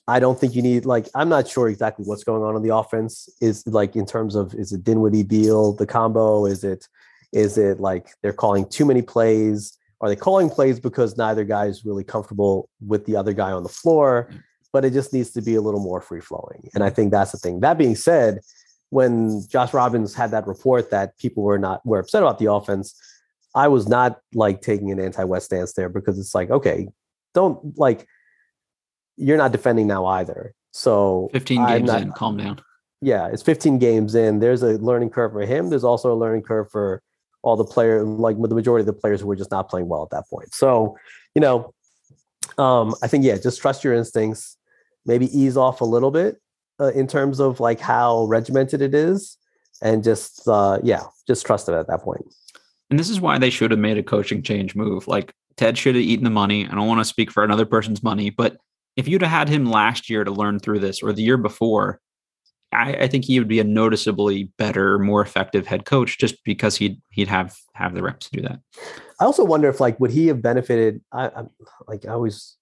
i 0.07 0.19
don't 0.19 0.39
think 0.39 0.55
you 0.55 0.61
need 0.61 0.83
like 0.85 1.07
i'm 1.13 1.29
not 1.29 1.47
sure 1.47 1.69
exactly 1.69 2.03
what's 2.05 2.23
going 2.23 2.41
on 2.41 2.55
in 2.55 2.63
the 2.63 2.73
offense. 2.75 3.27
Is 3.41 3.67
like 3.67 3.97
in 3.97 4.05
terms 4.05 4.35
of 4.35 4.53
is 4.55 4.71
it 4.71 4.83
dinwiddie 4.85 5.23
beal 5.23 5.73
the 5.73 5.85
combo? 5.85 6.45
Is 6.45 6.63
it 6.63 6.87
is 7.33 7.57
it 7.57 7.79
like 7.81 8.07
they're 8.21 8.33
calling 8.33 8.65
too 8.67 8.85
many 8.85 9.01
plays 9.01 9.77
are 10.01 10.09
they 10.09 10.15
calling 10.15 10.49
plays 10.49 10.79
because 10.79 11.15
neither 11.17 11.43
guy 11.43 11.65
is 11.65 11.85
really 11.85 12.03
comfortable 12.03 12.67
with 12.85 13.05
the 13.05 13.15
other 13.15 13.33
guy 13.33 13.51
on 13.51 13.63
the 13.63 13.69
floor 13.69 14.29
but 14.73 14.83
it 14.85 14.93
just 14.93 15.13
needs 15.13 15.31
to 15.31 15.41
be 15.41 15.55
a 15.55 15.61
little 15.61 15.79
more 15.79 16.01
free 16.01 16.21
flowing 16.21 16.69
and 16.75 16.83
i 16.83 16.89
think 16.89 17.11
that's 17.11 17.31
the 17.31 17.37
thing 17.37 17.59
that 17.61 17.77
being 17.77 17.95
said 17.95 18.39
when 18.89 19.41
josh 19.47 19.73
robbins 19.73 20.13
had 20.13 20.31
that 20.31 20.45
report 20.47 20.91
that 20.91 21.17
people 21.17 21.43
were 21.43 21.59
not 21.59 21.85
were 21.85 21.99
upset 21.99 22.21
about 22.21 22.39
the 22.39 22.51
offense 22.51 22.99
i 23.55 23.67
was 23.67 23.87
not 23.87 24.19
like 24.33 24.61
taking 24.61 24.91
an 24.91 24.99
anti-west 24.99 25.45
stance 25.45 25.73
there 25.73 25.89
because 25.89 26.19
it's 26.19 26.35
like 26.35 26.49
okay 26.49 26.87
don't 27.33 27.77
like 27.77 28.07
you're 29.17 29.37
not 29.37 29.51
defending 29.51 29.87
now 29.87 30.05
either 30.05 30.53
so 30.71 31.29
15 31.33 31.65
games 31.67 31.87
not- 31.87 32.01
in, 32.01 32.11
calm 32.13 32.37
down. 32.37 32.61
yeah, 33.01 33.27
it's 33.27 33.43
15 33.43 33.77
games 33.77 34.15
in. 34.15 34.39
There's 34.39 34.63
a 34.63 34.77
learning 34.77 35.09
curve 35.09 35.33
for 35.33 35.41
him. 35.45 35.69
There's 35.69 35.83
also 35.83 36.13
a 36.13 36.15
learning 36.15 36.43
curve 36.43 36.71
for 36.71 37.01
all 37.43 37.55
the 37.55 37.65
player, 37.65 38.03
like 38.03 38.39
the 38.39 38.55
majority 38.55 38.81
of 38.81 38.87
the 38.87 38.93
players 38.93 39.23
were 39.23 39.35
just 39.35 39.51
not 39.51 39.69
playing 39.69 39.87
well 39.87 40.03
at 40.03 40.09
that 40.11 40.29
point. 40.29 40.53
So, 40.53 40.97
you 41.35 41.41
know, 41.41 41.73
um, 42.57 42.93
I 43.01 43.07
think 43.07 43.23
yeah, 43.23 43.37
just 43.37 43.61
trust 43.61 43.83
your 43.83 43.93
instincts. 43.93 44.57
Maybe 45.05 45.25
ease 45.37 45.57
off 45.57 45.81
a 45.81 45.85
little 45.85 46.11
bit 46.11 46.39
uh, 46.79 46.91
in 46.91 47.07
terms 47.07 47.39
of 47.39 47.59
like 47.59 47.79
how 47.79 48.25
regimented 48.25 48.81
it 48.81 48.93
is, 48.93 49.37
and 49.81 50.03
just 50.03 50.47
uh, 50.47 50.79
yeah, 50.83 51.03
just 51.27 51.45
trust 51.45 51.69
it 51.69 51.73
at 51.73 51.87
that 51.87 52.01
point. 52.01 52.23
And 52.89 52.99
this 52.99 53.09
is 53.09 53.21
why 53.21 53.37
they 53.37 53.49
should 53.49 53.71
have 53.71 53.79
made 53.79 53.97
a 53.97 54.03
coaching 54.03 54.43
change 54.43 54.75
move. 54.75 55.07
Like 55.07 55.33
Ted 55.57 55.77
should 55.77 55.95
have 55.95 56.03
eaten 56.03 56.23
the 56.23 56.29
money. 56.29 56.67
I 56.67 56.75
don't 56.75 56.87
want 56.87 56.99
to 56.99 57.05
speak 57.05 57.31
for 57.31 57.43
another 57.43 57.65
person's 57.65 58.03
money, 58.03 58.29
but 58.29 58.57
if 58.95 59.07
you'd 59.07 59.21
have 59.21 59.31
had 59.31 59.49
him 59.49 59.65
last 59.65 60.09
year 60.09 60.23
to 60.23 60.31
learn 60.31 60.59
through 60.59 60.79
this 60.79 61.01
or 61.01 61.13
the 61.13 61.23
year 61.23 61.37
before, 61.37 61.99
I, 62.73 62.93
I 62.93 63.07
think 63.07 63.25
he 63.25 63.37
would 63.39 63.47
be 63.47 63.59
a 63.59 63.63
noticeably 63.63 64.45
better, 64.57 64.97
more 64.99 65.21
effective 65.21 65.67
head 65.67 65.85
coach 65.85 66.17
just 66.17 66.43
because 66.43 66.77
he'd 66.77 67.01
he'd 67.11 67.27
have 67.27 67.55
have 67.73 67.93
the 67.95 68.01
reps 68.03 68.29
to 68.29 68.37
do 68.37 68.43
that. 68.43 68.59
I 69.19 69.25
also 69.25 69.43
wonder 69.43 69.67
if 69.69 69.79
like 69.79 69.99
would 69.99 70.11
he 70.11 70.27
have 70.27 70.41
benefited? 70.41 71.01
I, 71.11 71.27
I 71.27 71.43
like 71.87 72.05
I 72.05 72.09
always 72.13 72.55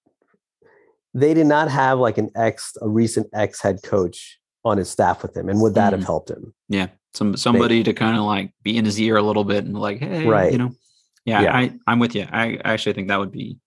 they 1.14 1.34
did 1.34 1.46
not 1.46 1.68
have 1.70 1.98
like 1.98 2.18
an 2.18 2.30
ex 2.36 2.76
a 2.80 2.88
recent 2.88 3.28
ex 3.32 3.60
head 3.60 3.80
coach 3.84 4.38
on 4.64 4.78
his 4.78 4.90
staff 4.90 5.22
with 5.22 5.36
him, 5.36 5.48
and 5.48 5.60
would 5.60 5.74
that 5.74 5.92
have 5.92 6.02
Mm. 6.02 6.06
helped 6.06 6.30
him? 6.30 6.54
Yeah. 6.68 6.88
Some 7.14 7.36
somebody 7.36 7.82
to 7.82 7.92
kind 7.92 8.16
of 8.16 8.24
like 8.24 8.52
be 8.62 8.76
in 8.76 8.84
his 8.84 9.00
ear 9.00 9.16
a 9.16 9.22
little 9.22 9.44
bit 9.44 9.64
and 9.64 9.76
like, 9.76 9.98
hey, 9.98 10.26
Right. 10.26 10.52
you 10.52 10.58
know. 10.58 10.70
Yeah, 11.24 11.42
Yeah. 11.42 11.56
I, 11.56 11.72
I'm 11.86 11.98
with 11.98 12.14
you. 12.14 12.26
I 12.30 12.58
actually 12.64 12.92
think 12.92 13.08
that 13.08 13.18
would 13.18 13.32
be 13.32 13.58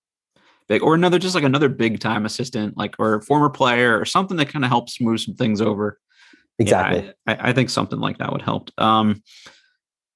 big. 0.67 0.81
Or 0.81 0.95
another 0.95 1.19
just 1.19 1.35
like 1.35 1.43
another 1.43 1.67
big 1.69 1.99
time 1.99 2.25
assistant, 2.25 2.77
like 2.77 2.95
or 2.99 3.21
former 3.21 3.49
player 3.49 3.99
or 3.99 4.05
something 4.05 4.37
that 4.37 4.49
kind 4.49 4.63
of 4.63 4.69
helps 4.69 5.01
move 5.01 5.19
some 5.19 5.35
things 5.35 5.59
over. 5.61 5.99
Yeah, 6.59 6.63
Exactly. 6.63 7.13
I, 7.27 7.33
I 7.33 7.49
I 7.49 7.53
think 7.53 7.69
something 7.69 7.99
like 7.99 8.19
that 8.19 8.31
would 8.31 8.41
help. 8.41 8.69
Um, 8.77 9.23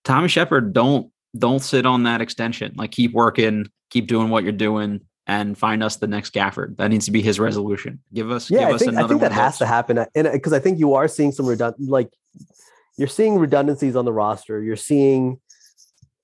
Tommy 0.04 0.28
Sheppard, 0.28 0.74
don't 0.74 1.12
don't 1.38 1.60
sit 1.60 1.86
on 1.86 2.04
that 2.04 2.22
extension. 2.22 2.74
Like 2.76 2.92
keep 2.92 3.14
working, 3.14 3.68
keep 3.90 4.08
doing 4.08 4.30
what 4.30 4.44
you're 4.44 4.54
doing, 4.54 5.02
and 5.26 5.58
find 5.58 5.84
us 5.84 5.98
the 5.98 6.08
next 6.08 6.34
Gafford. 6.34 6.78
That 6.78 6.90
needs 6.90 7.06
to 7.06 7.12
be 7.12 7.22
his 7.22 7.40
resolution. 7.40 8.00
Give 8.14 8.32
us, 8.32 8.50
yeah, 8.50 8.60
give 8.60 8.70
I 8.70 8.72
us 8.72 8.82
think 8.82 8.96
I 8.96 9.08
think 9.08 9.22
that 9.22 9.32
has 9.32 9.54
those. 9.54 9.60
to 9.60 9.66
happen, 9.66 10.06
and 10.16 10.32
because 10.32 10.54
I 10.54 10.60
think 10.60 10.80
you 10.80 10.94
are 10.94 11.08
seeing 11.08 11.32
some 11.32 11.46
redundant, 11.46 11.90
like 11.90 12.10
you're 12.98 13.08
seeing 13.08 13.38
redundancies 13.38 13.96
on 13.96 14.06
the 14.06 14.14
roster. 14.14 14.62
You're 14.62 14.76
seeing 14.76 15.40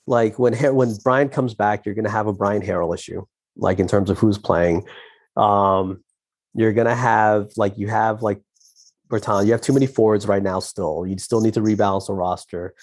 like 0.07 0.39
when 0.39 0.53
when 0.75 0.95
Bryant 1.03 1.31
comes 1.31 1.53
back, 1.53 1.85
you're 1.85 1.95
going 1.95 2.05
to 2.05 2.11
have 2.11 2.27
a 2.27 2.33
Bryant 2.33 2.65
Harrell 2.65 2.93
issue, 2.93 3.25
like 3.55 3.79
in 3.79 3.87
terms 3.87 4.09
of 4.09 4.17
who's 4.17 4.37
playing. 4.37 4.85
Um, 5.35 6.03
you're 6.53 6.73
going 6.73 6.87
to 6.87 6.95
have 6.95 7.49
like 7.57 7.77
you 7.77 7.87
have 7.87 8.21
like 8.21 8.41
Bertan. 9.13 9.45
You 9.45 9.51
have 9.51 9.61
too 9.61 9.73
many 9.73 9.87
forwards 9.87 10.27
right 10.27 10.43
now. 10.43 10.59
Still, 10.59 11.05
you 11.07 11.17
still 11.17 11.41
need 11.41 11.53
to 11.53 11.61
rebalance 11.61 12.07
the 12.07 12.13
roster. 12.13 12.73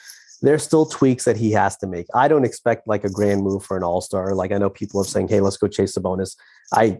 There's 0.43 0.63
still 0.63 0.87
tweaks 0.87 1.25
that 1.27 1.37
he 1.37 1.51
has 1.53 1.77
to 1.79 1.87
make. 1.87 2.07
I 2.15 2.27
don't 2.29 2.45
expect 2.47 2.89
like 2.89 3.05
a 3.05 3.11
grand 3.11 3.43
move 3.43 3.63
for 3.63 3.77
an 3.77 3.83
all 3.83 4.01
star. 4.01 4.35
Like 4.35 4.53
I 4.53 4.59
know 4.59 4.71
people 4.71 5.01
are 5.01 5.05
saying, 5.05 5.29
"Hey, 5.29 5.41
let's 5.41 5.59
go 5.59 5.69
chase 5.69 5.95
the 5.95 6.01
bonus." 6.01 6.37
I 6.73 6.99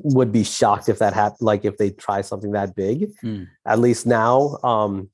would 0.00 0.30
be 0.32 0.44
shocked 0.44 0.88
if 0.88 0.98
that 0.98 1.14
happened. 1.14 1.40
Like 1.40 1.64
if 1.64 1.78
they 1.78 1.90
try 1.90 2.20
something 2.20 2.52
that 2.52 2.74
big, 2.74 3.10
Mm. 3.24 3.46
at 3.64 3.78
least 3.78 4.04
now. 4.06 4.58
Um, 4.62 5.08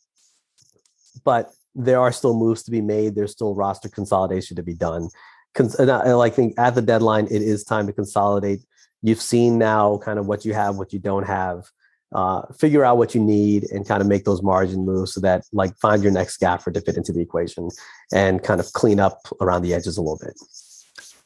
but 1.25 1.51
there 1.75 2.01
are 2.01 2.11
still 2.13 2.35
moves 2.35 2.63
to 2.65 2.71
be 2.71 2.81
made. 2.81 3.15
There's 3.15 3.33
still 3.33 3.55
roster 3.55 3.89
consolidation 3.89 4.57
to 4.57 4.63
be 4.63 4.75
done. 4.75 5.11
Cons- 5.55 5.77
and 5.77 5.91
I, 5.91 6.01
and 6.01 6.21
I 6.21 6.31
think 6.31 6.55
at 6.59 6.75
the 6.75 6.83
deadline, 6.83 7.27
it 7.27 7.43
is 7.43 7.65
time 7.65 7.87
to 7.87 7.93
consolidate. 7.93 8.61
You've 9.03 9.21
seen 9.21 9.59
now 9.59 9.99
kind 9.99 10.19
of 10.19 10.27
what 10.27 10.45
you 10.45 10.55
have, 10.55 10.77
what 10.77 10.93
you 10.93 10.99
don't 10.99 11.27
have. 11.27 11.71
Uh, 12.13 12.41
figure 12.55 12.85
out 12.85 12.97
what 12.97 13.15
you 13.15 13.23
need 13.23 13.71
and 13.71 13.87
kind 13.87 14.01
of 14.01 14.07
make 14.07 14.25
those 14.25 14.43
margin 14.43 14.87
moves 14.87 15.13
so 15.13 15.21
that 15.21 15.45
like 15.53 15.77
find 15.77 16.03
your 16.03 16.11
next 16.11 16.41
Gafford 16.41 16.73
to 16.73 16.81
fit 16.81 16.97
into 16.97 17.13
the 17.13 17.21
equation 17.21 17.69
and 18.13 18.43
kind 18.43 18.61
of 18.61 18.73
clean 18.73 18.99
up 18.99 19.21
around 19.43 19.61
the 19.61 19.75
edges 19.75 19.99
a 19.99 20.01
little 20.01 20.19
bit. 20.19 20.35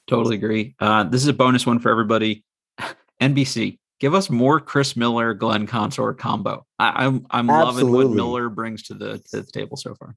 Totally 0.09 0.35
agree. 0.35 0.75
Uh, 0.81 1.05
this 1.05 1.23
is 1.23 1.29
a 1.29 1.33
bonus 1.33 1.65
one 1.65 1.79
for 1.79 1.91
everybody. 1.91 2.45
NBC, 3.21 3.79
give 4.01 4.15
us 4.15 4.29
more 4.29 4.59
Chris 4.59 4.97
Miller, 4.97 5.35
Glenn 5.35 5.69
Consort 5.69 6.19
combo. 6.19 6.67
I, 6.79 7.07
I'm 7.07 7.27
I'm 7.31 7.47
loving 7.47 7.93
what 7.93 8.11
Miller 8.11 8.49
brings 8.49 8.83
to 8.85 8.95
the 8.95 9.19
to 9.31 9.43
the 9.43 9.53
table 9.53 9.77
so 9.77 9.95
far. 9.95 10.17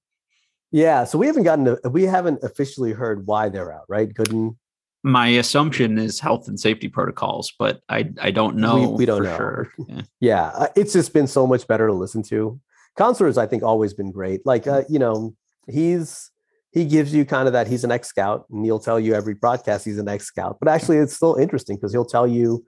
Yeah, 0.72 1.04
so 1.04 1.18
we 1.18 1.28
haven't 1.28 1.44
gotten 1.44 1.66
to, 1.66 1.80
we 1.90 2.04
haven't 2.04 2.44
officially 2.44 2.92
heard 2.92 3.28
why 3.28 3.50
they're 3.50 3.72
out, 3.72 3.86
right? 3.88 4.12
Gooden. 4.12 4.58
My 5.06 5.28
assumption 5.28 6.00
is 6.00 6.20
health 6.20 6.48
and 6.48 6.60
safety 6.60 6.88
protocols, 6.88 7.54
but 7.60 7.82
I 7.90 8.10
I 8.20 8.32
don't 8.32 8.56
know. 8.58 8.90
we 8.90 9.06
don't 9.06 9.20
for 9.20 9.24
know. 9.24 9.38
Sure. 9.38 9.74
Yeah. 9.88 10.02
Yeah, 10.20 10.46
uh, 10.48 10.68
it's 10.76 10.94
just 10.94 11.14
been 11.14 11.28
so 11.28 11.46
much 11.46 11.68
better 11.68 11.86
to 11.86 11.94
listen 11.94 12.24
to. 12.24 12.60
Consort's, 12.98 13.38
I 13.38 13.46
think, 13.46 13.62
always 13.62 13.94
been 13.94 14.12
great. 14.12 14.46
Like, 14.46 14.66
uh, 14.66 14.82
you 14.90 14.98
know, 14.98 15.36
he's 15.68 16.32
he 16.72 16.86
gives 16.86 17.14
you 17.14 17.24
kind 17.24 17.46
of 17.48 17.54
that 17.54 17.68
he's 17.68 17.84
an 17.84 17.92
ex 17.92 18.08
scout, 18.08 18.46
and 18.50 18.66
he'll 18.66 18.80
tell 18.80 19.00
you 19.00 19.14
every 19.14 19.36
broadcast 19.36 19.86
he's 19.86 20.00
an 20.00 20.10
ex 20.10 20.26
scout. 20.26 20.58
But 20.60 20.70
actually, 20.70 20.98
it's 20.98 21.16
still 21.16 21.36
interesting 21.36 21.76
because 21.78 21.92
he'll 21.92 22.04
tell 22.06 22.26
you 22.28 22.66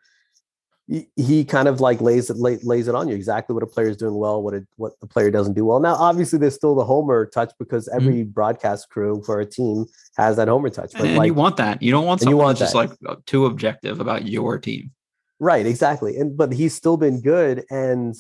he, 0.88 1.44
kind 1.44 1.68
of 1.68 1.82
like 1.82 2.00
lays 2.00 2.30
it 2.30 2.38
lay, 2.38 2.58
lays 2.64 2.88
it 2.88 2.96
on 2.96 3.10
you 3.10 3.16
exactly 3.16 3.54
what 3.54 3.62
a 3.62 3.68
player 3.68 3.90
is 3.90 3.98
doing 3.98 4.16
well, 4.16 4.42
what 4.42 4.54
it 4.54 4.66
what 4.78 4.94
the 5.02 5.08
player 5.08 5.30
doesn't 5.30 5.54
do 5.54 5.66
well. 5.66 5.80
Now, 5.80 5.96
obviously, 5.96 6.40
there's 6.40 6.56
still 6.56 6.76
the 6.76 6.86
homer 6.86 7.26
touch 7.26 7.52
because 7.60 7.90
every 7.90 8.24
broadcast 8.24 8.90
crew 8.90 9.22
for 9.26 9.40
a 9.42 9.46
team 9.46 9.86
has 10.16 10.38
that 10.38 10.48
homer 10.48 10.70
touch. 10.70 10.94
But 10.94 11.02
And 11.02 11.18
like, 11.18 11.28
you 11.28 11.34
want 11.34 11.58
that. 11.58 11.82
You 11.82 11.92
don't 11.92 12.06
want 12.06 12.22
And 12.22 12.30
you 12.30 12.36
someone 12.36 12.46
want 12.46 12.60
that's 12.60 12.74
just 12.74 12.76
like 12.76 12.92
uh, 13.06 13.18
too 13.26 13.48
objective 13.48 14.00
about 14.00 14.28
your 14.28 14.58
team. 14.60 14.92
Right, 15.40 15.66
exactly. 15.66 16.18
And 16.18 16.38
but 16.38 16.54
he's 16.54 16.74
still 16.74 16.96
been 16.96 17.22
good 17.22 17.66
and 17.70 18.16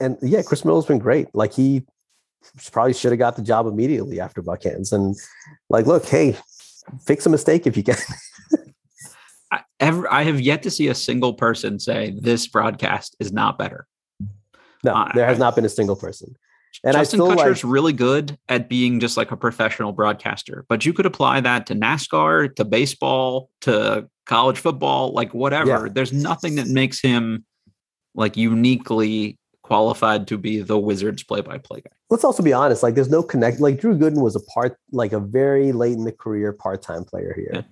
and 0.00 0.16
yeah, 0.22 0.42
Chris 0.42 0.64
Miller's 0.64 0.86
been 0.86 0.98
great. 0.98 1.28
Like 1.34 1.52
he 1.52 1.84
probably 2.72 2.94
should 2.94 3.12
have 3.12 3.18
got 3.18 3.36
the 3.36 3.42
job 3.42 3.66
immediately 3.66 4.18
after 4.18 4.42
Buckhantz. 4.42 4.92
And 4.92 5.14
like, 5.68 5.86
look, 5.86 6.06
hey, 6.06 6.36
fix 7.04 7.26
a 7.26 7.30
mistake 7.30 7.66
if 7.66 7.76
you 7.76 7.82
can. 7.82 7.96
I, 9.80 9.84
ever, 9.84 10.12
I 10.12 10.22
have 10.24 10.40
yet 10.40 10.62
to 10.64 10.70
see 10.70 10.88
a 10.88 10.94
single 10.94 11.34
person 11.34 11.78
say 11.78 12.14
this 12.18 12.46
broadcast 12.46 13.16
is 13.20 13.32
not 13.32 13.58
better. 13.58 13.86
no, 14.84 14.94
I- 14.94 15.12
there 15.14 15.26
has 15.26 15.38
not 15.38 15.54
been 15.54 15.64
a 15.64 15.68
single 15.70 15.96
person. 15.96 16.36
And 16.84 16.96
I 16.96 17.00
Justin 17.00 17.18
still 17.18 17.28
Kutcher's 17.34 17.64
like 17.64 17.72
really 17.72 17.92
good 17.92 18.38
at 18.48 18.68
being 18.68 19.00
just 19.00 19.16
like 19.16 19.30
a 19.32 19.36
professional 19.36 19.92
broadcaster, 19.92 20.64
but 20.68 20.84
you 20.84 20.92
could 20.92 21.06
apply 21.06 21.40
that 21.40 21.66
to 21.66 21.74
NASCAR, 21.74 22.54
to 22.56 22.64
baseball, 22.64 23.50
to 23.62 24.08
college 24.26 24.58
football, 24.58 25.12
like 25.12 25.32
whatever. 25.34 25.86
Yeah. 25.86 25.92
There's 25.92 26.12
nothing 26.12 26.56
that 26.56 26.68
makes 26.68 27.00
him 27.00 27.44
like 28.14 28.36
uniquely 28.36 29.38
qualified 29.62 30.28
to 30.28 30.38
be 30.38 30.60
the 30.60 30.78
Wizards 30.78 31.22
play-by-play 31.24 31.80
guy. 31.80 31.90
let's 32.10 32.24
also 32.24 32.42
be 32.42 32.52
honest, 32.52 32.82
like 32.82 32.94
there's 32.94 33.10
no 33.10 33.22
connect 33.22 33.60
like 33.60 33.80
Drew 33.80 33.96
Gooden 33.96 34.22
was 34.22 34.36
a 34.36 34.40
part 34.40 34.78
like 34.92 35.12
a 35.12 35.20
very 35.20 35.72
late 35.72 35.94
in 35.94 36.04
the 36.04 36.12
career 36.12 36.52
part-time 36.52 37.04
player 37.04 37.34
here. 37.36 37.50
Yeah. 37.54 37.62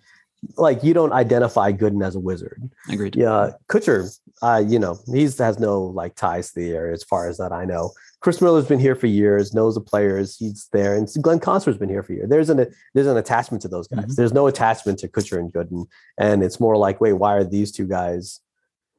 Like 0.56 0.84
you 0.84 0.94
don't 0.94 1.12
identify 1.12 1.72
Gooden 1.72 2.04
as 2.04 2.14
a 2.14 2.20
wizard. 2.20 2.70
Agreed. 2.90 3.16
Yeah, 3.16 3.52
Kutcher, 3.68 4.16
uh, 4.42 4.62
you 4.66 4.78
know, 4.78 4.98
he's 5.12 5.38
has 5.38 5.58
no 5.58 5.82
like 5.82 6.14
ties 6.14 6.52
to 6.52 6.60
the 6.60 6.70
area 6.70 6.92
as 6.92 7.02
far 7.02 7.28
as 7.28 7.38
that 7.38 7.52
I 7.52 7.64
know. 7.64 7.92
Chris 8.20 8.40
Miller's 8.40 8.66
been 8.66 8.78
here 8.78 8.94
for 8.94 9.06
years, 9.06 9.54
knows 9.54 9.74
the 9.74 9.80
players, 9.80 10.36
he's 10.36 10.68
there, 10.72 10.96
and 10.96 11.08
Glenn 11.20 11.38
Consort's 11.40 11.78
been 11.78 11.88
here 11.88 12.02
for 12.02 12.12
years. 12.12 12.28
There's 12.28 12.50
an 12.50 12.66
there's 12.94 13.06
an 13.06 13.16
attachment 13.16 13.62
to 13.62 13.68
those 13.68 13.88
guys. 13.88 14.04
Mhm. 14.06 14.16
There's 14.16 14.32
no 14.32 14.46
attachment 14.46 14.98
to 15.00 15.08
Kutcher 15.08 15.38
and 15.38 15.52
Gooden, 15.52 15.86
and 16.18 16.42
it's 16.42 16.60
more 16.60 16.76
like, 16.76 17.00
wait, 17.00 17.14
why 17.14 17.34
are 17.34 17.44
these 17.44 17.72
two 17.72 17.86
guys? 17.86 18.40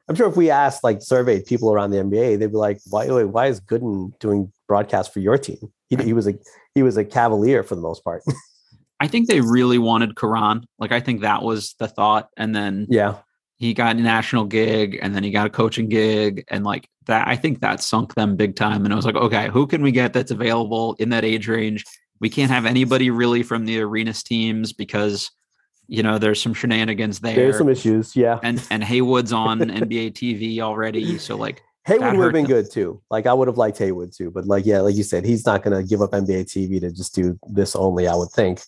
I'm 0.09 0.15
sure 0.15 0.29
if 0.29 0.37
we 0.37 0.49
asked 0.49 0.83
like 0.83 1.01
surveyed 1.01 1.45
people 1.45 1.71
around 1.73 1.91
the 1.91 1.97
NBA, 1.97 2.39
they'd 2.39 2.47
be 2.47 2.57
like, 2.57 2.79
why 2.89 3.07
wait, 3.07 3.25
why 3.25 3.47
is 3.47 3.59
Gooden 3.61 4.17
doing 4.19 4.51
broadcast 4.67 5.13
for 5.13 5.19
your 5.19 5.37
team? 5.37 5.71
He, 5.89 5.97
he 5.97 6.13
was 6.13 6.27
a 6.27 6.33
he 6.73 6.83
was 6.83 6.97
a 6.97 7.05
Cavalier 7.05 7.63
for 7.63 7.75
the 7.75 7.81
most 7.81 8.03
part. 8.03 8.23
I 8.99 9.07
think 9.07 9.27
they 9.27 9.41
really 9.41 9.77
wanted 9.77 10.15
Caron. 10.15 10.65
Like 10.79 10.91
I 10.91 10.99
think 10.99 11.21
that 11.21 11.43
was 11.43 11.75
the 11.79 11.87
thought, 11.87 12.29
and 12.37 12.55
then 12.55 12.87
Yeah. 12.89 13.15
he 13.57 13.73
got 13.73 13.95
a 13.95 13.99
national 13.99 14.45
gig, 14.45 14.99
and 15.01 15.15
then 15.15 15.23
he 15.23 15.31
got 15.31 15.47
a 15.47 15.49
coaching 15.49 15.87
gig, 15.89 16.43
and 16.49 16.63
like 16.63 16.89
that. 17.05 17.27
I 17.27 17.35
think 17.35 17.61
that 17.61 17.81
sunk 17.81 18.15
them 18.15 18.35
big 18.35 18.55
time. 18.55 18.83
And 18.85 18.93
I 18.93 18.95
was 18.95 19.05
like, 19.05 19.15
okay, 19.15 19.49
who 19.49 19.67
can 19.67 19.81
we 19.81 19.91
get 19.91 20.13
that's 20.13 20.31
available 20.31 20.95
in 20.99 21.09
that 21.09 21.23
age 21.23 21.47
range? 21.47 21.85
We 22.19 22.29
can't 22.29 22.49
have 22.51 22.65
anybody 22.65 23.09
really 23.11 23.43
from 23.43 23.65
the 23.65 23.79
arenas 23.81 24.23
teams 24.23 24.73
because 24.73 25.29
you 25.87 26.03
know 26.03 26.17
there's 26.17 26.41
some 26.41 26.53
shenanigans 26.53 27.19
there. 27.19 27.35
There's 27.35 27.57
some 27.59 27.69
issues. 27.69 28.15
Yeah. 28.15 28.39
and 28.43 28.61
and 28.71 28.83
Haywood's 28.83 29.31
on 29.31 29.59
NBA 29.59 30.13
TV 30.13 30.59
already, 30.59 31.17
so 31.19 31.37
like 31.37 31.61
Haywood 31.85 32.17
would 32.17 32.23
have 32.23 32.33
been 32.33 32.43
them. 32.43 32.51
good 32.63 32.71
too. 32.71 33.01
Like 33.11 33.27
I 33.27 33.33
would 33.33 33.47
have 33.47 33.57
liked 33.57 33.77
Haywood 33.77 34.11
too, 34.11 34.31
but 34.31 34.45
like 34.47 34.65
yeah, 34.65 34.79
like 34.81 34.95
you 34.95 35.03
said, 35.03 35.23
he's 35.23 35.45
not 35.45 35.63
going 35.63 35.77
to 35.79 35.87
give 35.87 36.01
up 36.01 36.11
NBA 36.11 36.45
TV 36.45 36.81
to 36.81 36.91
just 36.91 37.13
do 37.15 37.39
this 37.47 37.75
only. 37.75 38.07
I 38.07 38.15
would 38.15 38.29
think, 38.31 38.59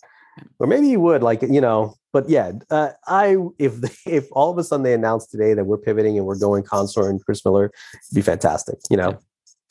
or 0.59 0.67
maybe 0.67 0.87
he 0.87 0.97
would. 0.97 1.23
Like 1.23 1.41
you 1.41 1.61
know, 1.61 1.95
but 2.13 2.29
yeah, 2.29 2.51
uh, 2.69 2.89
I 3.07 3.37
if 3.57 3.73
if 4.07 4.27
all 4.31 4.51
of 4.51 4.57
a 4.57 4.63
sudden 4.63 4.83
they 4.83 4.93
announced 4.93 5.31
today 5.31 5.53
that 5.53 5.65
we're 5.65 5.77
pivoting 5.77 6.17
and 6.17 6.25
we're 6.25 6.39
going 6.39 6.63
Consort 6.63 7.09
and 7.09 7.23
Chris 7.23 7.43
Miller, 7.45 7.65
it'd 7.65 8.15
be 8.15 8.21
fantastic. 8.21 8.79
You 8.89 8.97
know, 8.97 9.17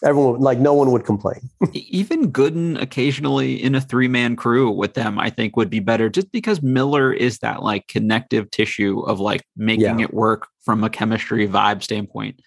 everyone 0.05 0.33
would- 0.33 0.41
like 0.41 0.59
no 0.59 0.75
one 0.75 0.91
would 0.93 1.05
complain. 1.05 1.41
Even 1.73 2.31
Gooden 2.33 2.81
occasionally 2.81 3.63
in 3.63 3.75
a 3.75 3.81
three 3.81 4.09
man 4.09 4.37
crew 4.37 4.71
with 4.71 4.95
them, 4.95 5.19
I 5.19 5.31
think 5.31 5.57
would 5.57 5.71
be 5.71 5.81
better 5.81 6.09
just 6.09 6.31
because 6.33 6.63
Miller 6.63 7.13
is 7.13 7.39
that 7.39 7.63
like 7.63 7.89
connective 7.89 8.51
tissue 8.51 9.01
of 9.01 9.21
like 9.21 9.43
making 9.57 9.99
Yeah. 9.99 10.05
it 10.05 10.15
work 10.15 10.47
from 10.65 10.85
a 10.85 10.91
chemistry 10.91 11.49
vibe 11.49 11.83
standpoint. 11.83 12.41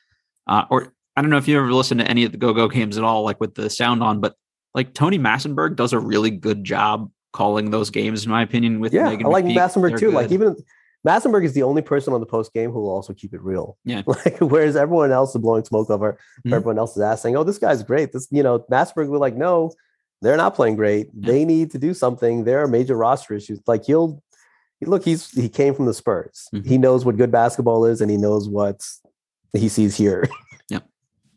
Uh, 0.48 0.65
or 0.69 0.93
I 1.15 1.22
don't 1.22 1.30
know 1.30 1.38
if 1.38 1.48
you 1.48 1.57
ever 1.57 1.72
listened 1.73 1.99
to 1.99 2.07
any 2.07 2.23
of 2.23 2.31
the 2.31 2.38
go 2.38 2.53
go 2.53 2.68
games 2.68 2.98
at 2.98 3.03
all, 3.03 3.23
like 3.23 3.39
with 3.41 3.56
the 3.56 3.69
sound 3.69 4.02
on, 4.02 4.22
but 4.22 4.35
like 4.73 4.93
Tony 4.93 5.19
Massenberg 5.19 5.76
does 5.76 5.91
a 5.91 5.99
really 5.99 6.30
good 6.31 6.64
job 6.64 7.11
calling 7.34 7.72
those 7.72 7.90
games, 7.90 8.24
in 8.26 8.30
my 8.32 8.41
opinion. 8.41 8.80
With 8.80 8.94
Yeah, 8.94 9.08
Meghan 9.08 9.26
I 9.26 9.28
like 9.30 9.45
McPeak. 9.45 9.58
Massenberg 9.58 9.90
They're 9.90 9.98
too. 9.99 10.12
Like 10.12 10.30
good. 10.30 10.34
even 10.36 10.56
Massenberg 11.08 11.44
is 11.45 11.53
the 11.53 11.64
only 11.64 11.82
person 11.82 12.14
on 12.14 12.20
the 12.20 12.26
post 12.26 12.53
game 12.53 12.72
who 12.72 12.80
will 12.82 12.90
also 12.91 13.14
keep 13.14 13.34
it 13.34 13.41
real. 13.41 13.78
Yeah. 13.86 14.03
Like 14.08 14.38
whereas 14.40 14.76
everyone 14.76 15.12
else 15.12 15.34
is 15.36 15.41
blowing 15.41 15.64
smoke 15.66 15.90
over 15.90 16.18
Mhm. 16.45 16.53
everyone 16.53 16.78
else's 16.78 17.02
ass, 17.02 17.22
saying, 17.22 17.36
"Oh, 17.36 17.44
this 17.44 17.58
guy's 17.58 17.84
great." 17.84 18.12
This, 18.14 18.28
you 18.32 18.44
know, 18.44 18.60
Massenberg 18.72 19.08
will 19.10 19.20
like, 19.20 19.36
no, 19.36 19.72
they're 20.22 20.38
not 20.38 20.56
playing 20.56 20.76
great. 20.76 21.08
Yeah. 21.14 21.32
They 21.32 21.45
need 21.45 21.72
to 21.72 21.80
do 21.80 21.94
something. 21.94 22.44
There 22.44 22.60
are 22.62 22.68
major 22.68 22.95
roster 22.95 23.34
issues. 23.34 23.60
Like 23.66 23.86
he'll 23.86 24.22
look, 24.84 25.03
he's 25.06 25.30
he 25.32 25.48
came 25.49 25.74
from 25.74 25.86
the 25.86 25.94
Spurs. 25.94 26.48
Mhm. 26.53 26.66
He 26.66 26.78
knows 26.78 27.06
what 27.06 27.18
good 27.18 27.32
basketball 27.32 27.86
is, 27.86 28.02
and 28.02 28.12
he 28.12 28.18
knows 28.18 28.48
what 28.49 28.84
he 29.53 29.70
sees 29.70 29.95
here. 29.95 30.28
Yeah. 30.70 30.80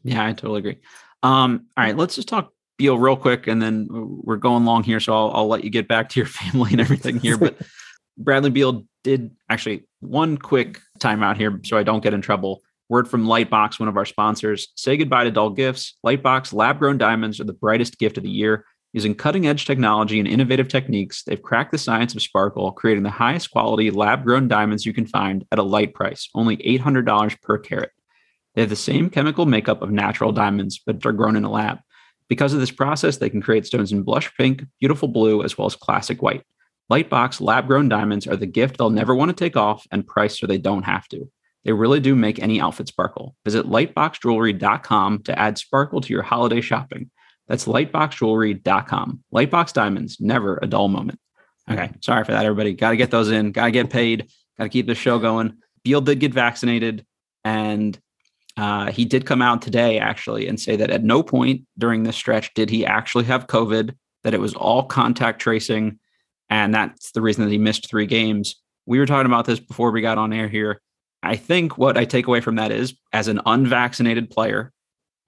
Yeah, 0.05 0.27
I 0.27 0.33
totally 0.33 0.59
agree. 0.61 0.79
Um, 1.23 1.67
all 1.77 1.83
right, 1.85 1.97
let's 1.97 2.15
just 2.15 2.29
talk 2.29 2.53
Beal 2.77 2.99
real 2.99 3.17
quick, 3.17 3.47
and 3.47 3.63
then 3.63 3.89
we're 3.91 4.37
going 4.37 4.65
long 4.65 4.83
here, 4.83 5.01
so 5.01 5.15
I'll, 5.15 5.31
I'll 5.33 5.47
let 5.47 5.65
you 5.65 5.71
get 5.71 5.87
back 5.87 6.09
to 6.11 6.21
your 6.21 6.27
family 6.41 6.73
and 6.73 6.81
everything 6.81 7.21
here. 7.21 7.39
But 7.39 7.59
Bradley 8.19 8.51
Beal 8.51 8.85
did 9.03 9.31
actually 9.49 9.85
one 10.01 10.39
quick 10.39 10.81
timeout 10.99 11.37
here, 11.37 11.61
so 11.65 11.77
I 11.77 11.83
don't 11.83 12.03
get 12.03 12.15
in 12.15 12.21
trouble. 12.21 12.63
Word 12.89 13.09
from 13.09 13.27
Lightbox, 13.27 13.81
one 13.81 13.89
of 13.89 13.97
our 13.97 14.05
sponsors. 14.05 14.69
Say 14.77 14.97
goodbye 14.97 15.25
to 15.25 15.31
dull 15.31 15.51
gifts. 15.51 15.95
Lightbox 16.05 16.53
lab 16.53 16.79
grown 16.79 16.99
diamonds 16.99 17.41
are 17.41 17.45
the 17.45 17.53
brightest 17.53 17.99
gift 17.99 18.17
of 18.17 18.23
the 18.23 18.31
year. 18.31 18.65
Using 18.93 19.15
cutting 19.15 19.47
edge 19.47 19.65
technology 19.65 20.21
and 20.21 20.29
innovative 20.29 20.69
techniques, 20.69 21.25
they've 21.25 21.43
cracked 21.43 21.73
the 21.73 21.79
science 21.79 22.15
of 22.15 22.23
sparkle, 22.23 22.71
creating 22.71 23.03
the 23.03 23.11
highest 23.11 23.51
quality 23.51 23.91
lab 23.91 24.23
grown 24.25 24.47
diamonds 24.47 24.87
you 24.87 24.93
can 24.93 25.07
find 25.07 25.45
at 25.51 25.59
a 25.59 25.65
light 25.65 25.95
price, 25.95 26.29
only 26.35 26.59
$800 26.59 27.41
per 27.43 27.59
carat. 27.59 27.91
They 28.55 28.63
have 28.63 28.71
the 28.71 28.77
same 28.77 29.11
chemical 29.11 29.47
makeup 29.47 29.83
of 29.83 29.91
natural 29.91 30.31
diamonds, 30.31 30.81
but 30.85 31.03
they're 31.03 31.11
grown 31.11 31.35
in 31.35 31.43
a 31.43 31.51
lab. 31.51 31.79
Because 32.35 32.53
of 32.53 32.59
this 32.59 32.73
process, 32.73 33.19
they 33.19 33.31
can 33.31 33.41
create 33.41 33.65
stones 33.65 33.93
in 33.93 34.03
blush 34.03 34.29
pink, 34.37 34.65
beautiful 34.81 35.07
blue, 35.07 35.45
as 35.45 35.57
well 35.57 35.67
as 35.67 35.77
classic 35.77 36.21
white. 36.21 36.43
Lightbox 36.91 37.41
lab 37.41 37.69
grown 37.69 37.89
diamonds 37.89 38.27
are 38.27 38.35
the 38.35 38.45
gift 38.45 38.77
they'll 38.77 38.91
never 38.91 39.15
want 39.15 39.29
to 39.29 39.37
take 39.37 39.57
off 39.57 39.87
and 39.93 40.05
priced 40.05 40.41
so 40.41 40.49
they 40.49 40.59
don't 40.59 40.83
have 40.83 41.07
to. 41.11 41.31
They 41.65 41.71
really 41.71 42.01
do 42.01 42.17
make 42.17 42.41
any 42.41 42.61
outfit 42.61 42.89
sparkle. 42.89 43.37
Visit 43.45 43.67
lightboxjewelry.com 43.67 45.23
to 45.23 45.39
add 45.39 45.59
sparkle 45.59 46.01
to 46.01 46.13
your 46.13 46.25
holiday 46.25 46.61
shopping. 46.61 47.09
That's 47.47 47.67
lightboxjewelry.com. 47.67 49.23
Lightbox 49.33 49.73
diamonds, 49.73 50.17
never 50.19 50.59
a 50.61 50.67
dull 50.67 50.89
moment. 50.89 51.21
Okay, 51.71 51.93
sorry 52.01 52.25
for 52.25 52.33
that, 52.33 52.45
everybody. 52.45 52.73
Got 52.75 52.91
to 52.91 52.97
get 52.97 53.13
those 53.13 53.31
in. 53.31 53.53
Got 53.53 53.67
to 53.67 53.71
get 53.71 53.91
paid. 53.91 54.27
Got 54.59 54.65
to 54.65 54.71
keep 54.71 54.89
the 54.89 54.97
show 54.97 55.21
going. 55.21 55.59
Beal 55.85 56.01
did 56.01 56.19
get 56.19 56.35
vaccinated, 56.35 57.07
and 57.45 57.97
uh, 58.57 58.91
he 58.91 59.05
did 59.05 59.27
come 59.27 59.43
out 59.43 59.63
today 59.63 59.99
actually 59.99 60.47
and 60.47 60.61
say 60.61 60.77
that 60.77 60.91
at 60.91 61.03
no 61.03 61.23
point 61.23 61.63
during 61.77 62.03
this 62.03 62.17
stretch 62.17 62.55
did 62.55 62.71
he 62.71 62.87
actually 62.87 63.25
have 63.25 63.47
COVID. 63.47 63.95
That 64.23 64.35
it 64.35 64.41
was 64.41 64.55
all 64.55 64.85
contact 64.85 65.41
tracing, 65.41 65.99
and 66.49 66.75
that's 66.75 67.13
the 67.13 67.21
reason 67.21 67.45
that 67.45 67.51
he 67.51 67.59
missed 67.59 67.91
three 67.91 68.07
games. 68.07 68.57
We 68.87 68.99
were 68.99 69.07
talking 69.07 69.27
about 69.27 69.45
this 69.45 69.61
before 69.61 69.91
we 69.91 70.01
got 70.01 70.19
on 70.19 70.33
air 70.33 70.49
here. 70.49 70.81
I 71.23 71.37
think 71.37 71.77
what 71.77 71.99
I 71.99 72.05
take 72.05 72.27
away 72.27 72.41
from 72.41 72.57
that 72.57 72.71
is, 72.71 72.95
as 73.13 73.29
an 73.29 73.41
unvaccinated 73.45 74.31
player, 74.31 74.73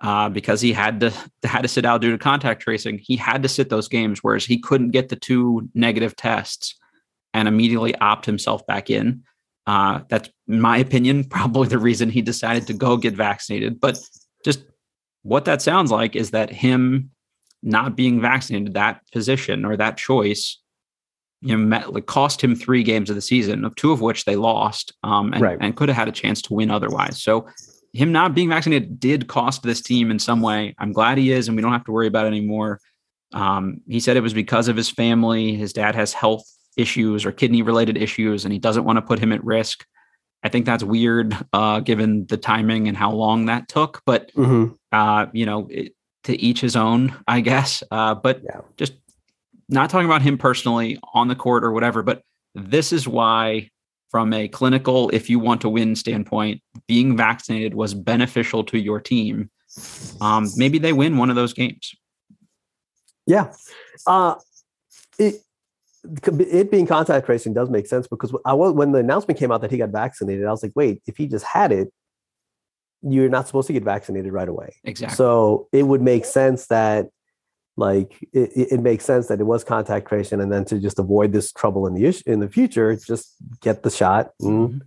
uh, 0.01 0.29
because 0.29 0.61
he 0.61 0.73
had 0.73 1.01
to 1.01 1.13
had 1.43 1.63
to 1.63 1.69
sit 1.69 1.85
out 1.85 2.01
due 2.01 2.13
to 2.13 2.19
contact 2.19 2.63
tracing, 2.63 2.99
he 2.99 3.17
had 3.17 3.43
to 3.43 3.49
sit 3.49 3.69
those 3.69 3.89
games, 3.89 4.21
whereas 4.23 4.45
he 4.45 4.59
couldn't 4.59 4.91
get 4.91 5.09
the 5.09 5.17
two 5.17 5.69
negative 5.75 6.17
tests 6.17 6.75
and 7.35 7.49
immediately 7.49 7.95
opt 7.97 8.25
himself 8.25 8.67
back 8.67 8.89
in. 8.89 9.23
Uh, 9.67 10.01
that's, 10.09 10.29
in 10.49 10.61
my 10.61 10.79
opinion, 10.79 11.25
probably 11.31 11.69
the 11.69 11.79
reason 11.79 12.11
he 12.11 12.23
decided 12.23 12.67
to 12.67 12.73
go 12.73 12.97
get 12.97 13.15
vaccinated. 13.15 13.81
But 13.81 13.99
just 14.45 14.65
what 15.23 15.45
that 15.47 15.63
sounds 15.63 15.91
like 15.91 16.15
is 16.17 16.31
that 16.31 16.51
him 16.51 17.11
not 17.63 17.97
being 17.97 18.21
vaccinated, 18.21 18.75
that 18.75 19.01
position 19.13 19.65
or 19.65 19.77
that 19.77 19.97
choice, 19.97 20.59
you 21.41 21.57
know, 21.57 21.63
met, 21.65 21.93
like 21.93 22.07
cost 22.07 22.43
him 22.43 22.55
three 22.55 22.83
games 22.83 23.11
of 23.11 23.17
the 23.17 23.23
season, 23.23 23.65
of 23.65 23.75
two 23.75 23.91
of 23.93 24.01
which 24.01 24.25
they 24.25 24.37
lost, 24.37 24.93
um, 25.03 25.33
and, 25.33 25.43
Right. 25.43 25.59
and 25.61 25.77
could 25.77 25.89
have 25.89 25.97
had 25.97 26.09
a 26.09 26.13
chance 26.13 26.41
to 26.43 26.55
win 26.55 26.71
otherwise. 26.71 27.21
So 27.21 27.47
him 27.93 28.13
not 28.13 28.35
being 28.35 28.49
vaccinated 28.51 29.01
did 29.01 29.27
cost 29.27 29.63
this 29.63 29.81
team 29.81 30.11
in 30.11 30.19
some 30.19 30.43
way. 30.43 30.75
I'm 30.79 30.93
glad 30.93 31.19
he 31.19 31.33
is, 31.33 31.49
and 31.49 31.57
we 31.57 31.63
don't 31.63 31.73
have 31.73 31.85
to 31.87 31.93
worry 31.93 32.07
about 32.07 32.27
it 32.27 32.29
anymore. 32.29 32.81
Um, 33.33 33.81
he 33.89 33.99
said 34.01 34.17
it 34.17 34.23
was 34.23 34.35
because 34.35 34.69
of 34.69 34.77
his 34.77 34.91
family. 34.91 35.57
His 35.57 35.73
dad 35.73 35.95
has 35.95 36.13
health 36.13 36.45
issues 36.77 37.25
or 37.25 37.33
kidney 37.33 37.63
related 37.63 37.97
issues, 37.97 38.45
and 38.45 38.53
he 38.53 38.59
doesn't 38.59 38.85
want 38.85 38.97
to 38.97 39.03
put 39.03 39.19
him 39.19 39.33
at 39.33 39.45
risk. 39.45 39.85
I 40.43 40.49
think 40.49 40.67
that's 40.67 40.85
weird, 40.85 41.37
uh, 41.53 41.81
given 41.81 42.27
the 42.27 42.37
timing 42.37 42.89
and 42.89 42.97
how 42.97 43.11
long 43.13 43.47
that 43.47 43.69
took. 43.69 44.03
But 44.07 44.33
Mhm. 44.35 44.77
uh, 44.93 45.27
you 45.33 45.47
know, 45.47 45.67
it, 45.71 45.95
to 46.25 46.41
each 46.41 46.61
his 46.61 46.77
own, 46.77 47.15
I 47.27 47.41
guess. 47.41 47.83
Uh, 47.91 48.15
but 48.15 48.43
Yeah. 48.45 48.61
just 48.77 48.95
not 49.69 49.91
talking 49.91 50.07
about 50.07 50.23
him 50.23 50.39
personally 50.39 50.99
on 51.15 51.29
the 51.29 51.35
court 51.35 51.65
or 51.65 51.73
whatever. 51.73 52.03
But 52.03 52.23
this 52.55 52.93
is 52.93 53.09
why, 53.09 53.71
from 54.11 54.33
a 54.33 54.49
clinical, 54.49 55.11
if 55.11 55.29
you 55.29 55.39
want 55.39 55.61
to 55.63 55.69
win 55.69 55.97
standpoint, 55.97 56.63
being 56.87 57.17
vaccinated 57.17 57.75
was 57.75 57.95
beneficial 57.95 58.65
to 58.65 58.79
your 58.79 59.01
team. 59.01 59.51
Um, 60.21 60.49
maybe 60.57 60.79
they 60.79 60.93
win 60.93 61.17
one 61.17 61.29
of 61.31 61.37
those 61.37 61.53
games. 61.53 61.95
Yeah. 63.27 63.53
Uh, 64.07 64.37
it 65.19 65.43
it 66.25 66.71
being 66.71 66.87
contact 66.87 67.27
tracing 67.27 67.55
does 67.55 67.71
make 67.71 67.87
sense 67.87 68.07
because 68.07 68.35
I 68.45 68.53
was 68.55 68.73
when 68.73 68.93
the 68.93 68.99
announcement 68.99 69.39
came 69.39 69.51
out 69.51 69.61
that 69.63 69.71
he 69.71 69.79
got 69.79 69.91
vaccinated, 69.91 70.45
I 70.45 70.51
was 70.51 70.63
like, 70.63 70.73
wait, 70.75 71.03
if 71.07 71.17
he 71.17 71.27
just 71.27 71.45
had 71.45 71.73
it, 71.73 71.93
you're 73.03 73.29
not 73.29 73.47
supposed 73.47 73.67
to 73.69 73.73
get 73.73 73.85
vaccinated 73.85 74.33
right 74.33 74.49
away. 74.49 74.75
Exactly. 74.85 75.15
So 75.15 75.69
it 75.73 75.85
would 75.85 76.03
make 76.03 76.25
sense 76.25 76.67
that 76.69 77.09
like 77.77 78.17
it, 78.33 78.51
it 78.73 78.81
makes 78.81 79.05
sense 79.05 79.29
that 79.29 79.41
it 79.41 79.45
was 79.45 79.63
contact 79.65 80.09
tracing 80.09 80.41
and 80.41 80.51
then 80.51 80.65
to 80.67 80.79
just 80.79 80.99
avoid 80.99 81.33
this 81.33 81.53
trouble 81.53 81.87
in 81.87 81.95
the 81.95 82.07
issue 82.07 82.23
in 82.27 82.41
the 82.41 82.49
future, 82.49 82.97
just 82.97 83.35
get 83.61 83.83
the 83.83 83.91
shot 83.91 84.31
and 84.41 84.69
mm-hmm. 84.69 84.79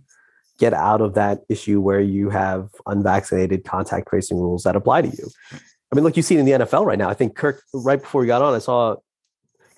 get 0.58 0.74
out 0.74 1.00
of 1.00 1.14
that 1.14 1.42
issue 1.48 1.80
where 1.80 2.00
you 2.00 2.30
have 2.30 2.70
unvaccinated 2.86 3.64
contact 3.64 4.08
tracing 4.08 4.38
rules 4.38 4.64
that 4.64 4.76
apply 4.76 5.02
to 5.02 5.08
you. 5.08 5.30
I 5.52 5.96
mean, 5.96 6.04
look, 6.04 6.16
you 6.16 6.22
see 6.22 6.36
it 6.36 6.40
in 6.40 6.46
the 6.46 6.52
NFL 6.52 6.84
right 6.84 6.98
now. 6.98 7.08
I 7.08 7.14
think 7.14 7.36
Kirk, 7.36 7.62
right 7.72 8.00
before 8.00 8.20
we 8.20 8.26
got 8.26 8.42
on, 8.42 8.54
I 8.54 8.58
saw 8.58 8.96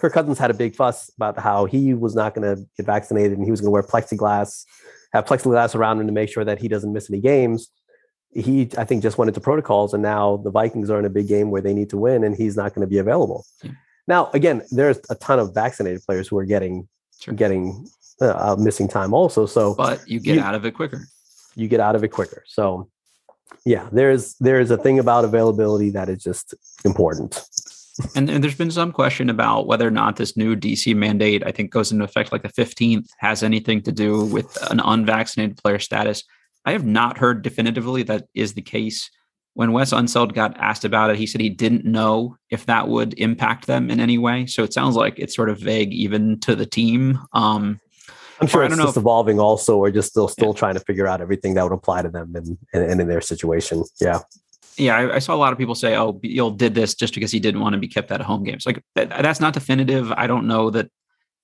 Kirk 0.03 0.13
Cousins 0.15 0.37
had 0.37 0.51
a 0.51 0.55
big 0.55 0.75
fuss 0.75 1.11
about 1.17 1.39
how 1.39 1.65
he 1.65 1.95
was 1.95 2.17
not 2.17 2.35
going 2.35 2.57
to 2.57 2.61
get 2.77 2.87
vaccinated 2.87 3.39
and 3.39 3.45
he 3.45 3.53
was 3.53 3.61
going 3.61 3.69
to 3.69 3.71
wear 3.71 3.85
plexiglass, 3.85 4.65
have 5.13 5.25
plexiglass 5.27 5.77
around 5.77 6.01
him 6.01 6.09
to 6.09 6.13
make 6.13 6.29
sure 6.29 6.45
that 6.45 6.59
he 6.61 6.67
doesn't 6.67 6.93
miss 6.93 7.09
any 7.09 7.21
games. 7.21 7.69
He, 8.33 8.69
I 8.77 8.85
think, 8.85 9.01
just 9.05 9.17
went 9.17 9.29
into 9.29 9.41
protocols, 9.41 9.95
and 9.95 10.03
now 10.03 10.39
the 10.39 10.51
Vikings 10.51 10.91
are 10.91 10.99
in 10.99 11.05
a 11.05 11.11
big 11.11 11.29
game 11.29 11.51
where 11.53 11.61
they 11.61 11.73
need 11.75 11.91
to 11.91 11.99
win, 11.99 12.25
and 12.25 12.35
he's 12.35 12.57
not 12.57 12.75
going 12.75 12.81
to 12.81 12.91
be 12.91 12.99
available. 12.99 13.45
Yeah. 13.63 13.73
Now, 14.09 14.31
again, 14.33 14.63
there's 14.73 14.99
a 15.11 15.15
ton 15.15 15.39
of 15.39 15.55
vaccinated 15.55 16.03
players 16.03 16.27
who 16.29 16.37
are 16.39 16.45
getting 16.45 16.89
Sure. 17.21 17.35
getting 17.35 17.87
uh, 18.21 18.31
uh, 18.31 18.57
missing 18.59 18.89
time 18.89 19.15
also. 19.15 19.47
So 19.47 19.75
But 19.77 20.09
you 20.09 20.19
get 20.19 20.35
You- 20.37 20.41
out 20.43 20.57
of 20.57 20.65
it 20.67 20.73
quicker. 20.73 21.07
you 21.55 21.69
get 21.69 21.79
out 21.79 21.95
of 21.95 22.03
it 22.03 22.09
quicker. 22.09 22.43
So 22.49 22.89
yeah, 23.65 23.89
there's 23.93 24.35
there's 24.41 24.71
a 24.73 24.77
thing 24.79 24.99
about 24.99 25.25
availability 25.25 25.91
that 25.91 26.09
is 26.09 26.21
just 26.25 26.55
important. 26.85 27.41
And, 28.15 28.31
and 28.31 28.43
there's 28.43 28.57
been 28.57 28.71
some 28.71 28.93
question 28.93 29.29
about 29.29 29.67
whether 29.67 29.87
or 29.87 29.91
not 29.91 30.17
this 30.17 30.37
new 30.37 30.57
DC 30.57 30.95
mandate, 30.97 31.43
I 31.47 31.53
think, 31.53 31.71
goes 31.71 31.93
into 31.93 32.05
effect 32.05 32.33
like 32.33 32.43
the 32.43 32.49
15th, 32.49 33.09
has 33.19 33.43
anything 33.43 33.83
to 33.83 33.93
do 33.93 34.25
with 34.25 34.57
an 34.71 34.81
unvaccinated 34.81 35.59
player 35.59 35.79
status. 35.79 36.25
I 36.65 36.73
have 36.73 36.87
not 36.87 37.19
heard 37.19 37.43
definitively 37.43 38.03
that 38.05 38.27
is 38.35 38.55
the 38.55 38.63
case. 38.63 39.11
when 39.55 39.73
Wes 39.73 39.93
Unseld 39.93 40.33
got 40.33 40.57
asked 40.57 40.85
about 40.87 41.11
it, 41.11 41.17
he 41.17 41.27
said 41.27 41.43
he 41.43 41.51
didn't 41.51 41.85
know 41.85 42.37
if 42.49 42.65
that 42.67 42.89
would 42.89 43.13
impact 43.19 43.67
them 43.67 43.91
in 43.91 44.01
any 44.01 44.17
way. 44.17 44.47
So 44.47 44.63
it 44.63 44.73
sounds 44.73 44.97
like 44.97 45.19
it's 45.19 45.37
sort 45.37 45.51
of 45.51 45.59
vague 45.59 45.93
even 45.93 46.41
to 46.41 46.57
the 46.57 46.65
team. 46.65 47.19
Um, 47.35 47.79
I'm 48.41 48.49
sure 48.49 48.65
it's 48.65 48.75
just 48.77 48.97
if, 48.97 49.01
evolving 49.01 49.39
also, 49.39 49.77
or 49.77 49.91
just 49.91 50.09
still 50.09 50.27
still 50.27 50.49
yeah. 50.49 50.59
trying 50.59 50.75
to 50.75 50.81
figure 50.81 51.07
out 51.07 51.21
everything 51.21 51.55
that 51.55 51.63
would 51.63 51.73
apply 51.73 52.03
to 52.03 52.09
them 52.09 52.35
and, 52.35 52.59
and, 52.73 52.91
and 52.91 53.01
in 53.01 53.09
their 53.09 53.21
situation. 53.21 53.85
Yeah. 54.01 54.21
Yeah, 54.77 54.97
I, 54.97 55.17
I, 55.17 55.19
saw 55.19 55.35
a 55.35 55.37
lot 55.37 55.53
of 55.53 55.59
people 55.59 55.75
say, 55.75 55.97
"Oh, 55.97 56.13
Beal 56.13 56.51
did 56.51 56.75
this 56.75 56.95
just 56.95 57.15
because 57.15 57.31
he 57.31 57.41
didn't 57.41 57.61
want 57.61 57.75
to 57.75 57.79
be 57.79 57.89
kept 57.89 58.11
out 58.11 58.21
of 58.21 58.27
home 58.27 58.45
games." 58.45 58.65
Like 58.65 58.83
that, 58.95 59.11
that's 59.11 59.41
not 59.41 59.55
definitive. 59.55 60.13
I 60.13 60.27
don't 60.27 60.47
know 60.47 60.71
that 60.71 60.91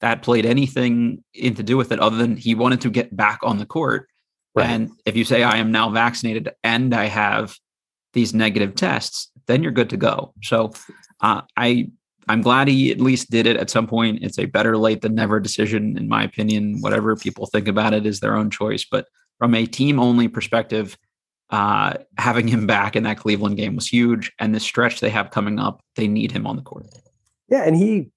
that 0.01 0.23
played 0.23 0.47
anything 0.47 1.23
in 1.35 1.55
to 1.57 1.63
do 1.63 1.77
with 1.77 1.93
it 1.93 1.99
other 1.99 2.17
than 2.17 2.37
he 2.37 2.55
wanted 2.55 2.81
to 2.83 2.91
get 2.91 3.15
back 3.15 3.41
on 3.43 3.59
the 3.59 3.67
court. 3.67 4.09
Right. 4.55 4.69
And 4.69 4.91
if 5.05 5.17
you 5.17 5.25
say 5.25 5.43
I 5.43 5.59
am 5.59 5.73
now 5.73 5.91
vaccinated 5.91 6.51
and 6.65 6.95
I 6.95 7.07
have 7.07 7.57
these 8.13 8.33
negative 8.33 8.75
tests, 8.75 9.31
then 9.47 9.63
you're 9.63 9.73
good 9.73 9.91
to 9.91 9.97
go. 9.97 10.33
So 10.43 10.73
uh, 11.21 11.43
I 11.57 11.91
I'm 12.29 12.43
glad 12.43 12.69
he 12.69 12.91
at 12.91 13.01
least 13.01 13.31
did 13.31 13.47
it 13.47 13.57
at 13.57 13.71
some 13.71 13.87
point. 13.87 14.23
It's 14.23 14.39
a 14.39 14.47
better 14.47 14.77
late 14.77 15.01
than 15.01 15.15
never 15.15 15.41
decision, 15.41 15.97
in 15.97 16.09
my 16.09 16.23
opinion. 16.23 16.81
Whatever 16.81 17.17
people 17.17 17.47
think 17.47 17.69
about 17.69 17.95
it 17.95 18.05
is 18.05 18.21
their 18.21 18.37
own 18.37 18.51
choice. 18.51 18.85
But 18.85 19.07
from 19.39 19.55
a 19.55 19.67
team 19.67 19.99
only 19.99 20.29
perspective, 20.29 20.99
uh, 21.51 21.95
having 22.19 22.49
him 22.49 22.67
back 22.67 22.97
in 22.97 23.05
that 23.05 23.19
Cleveland 23.19 23.57
game 23.57 23.75
was 23.75 23.89
huge. 23.89 24.33
And 24.39 24.55
the 24.55 24.61
stretch 24.61 25.01
they 25.01 25.11
have 25.11 25.31
coming 25.31 25.59
up, 25.59 25.81
they 25.97 26.09
need 26.09 26.33
him 26.33 26.47
on 26.47 26.57
the 26.57 26.63
court. 26.63 26.87
Yeah, 27.49 27.63
and 27.63 27.77
he 27.77 28.11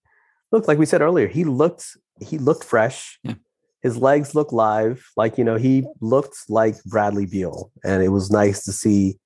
looked 0.52 0.68
like 0.68 0.78
we 0.78 0.86
said 0.86 1.02
earlier. 1.02 1.28
He 1.28 1.44
looked 1.44 1.86
he 2.20 2.38
looked 2.38 2.64
fresh. 2.64 3.20
Yeah. 3.24 3.36
His 3.82 3.98
legs 3.98 4.36
looked 4.36 4.54
live. 4.54 5.10
Like 5.18 5.38
you 5.38 5.44
know, 5.44 5.56
he 5.56 5.86
looked 6.02 6.38
like 6.50 6.84
Bradley 6.86 7.26
Beal, 7.26 7.72
and 7.84 8.04
it 8.04 8.10
was 8.10 8.30
nice 8.30 8.64
to 8.66 8.72
see 8.72 9.18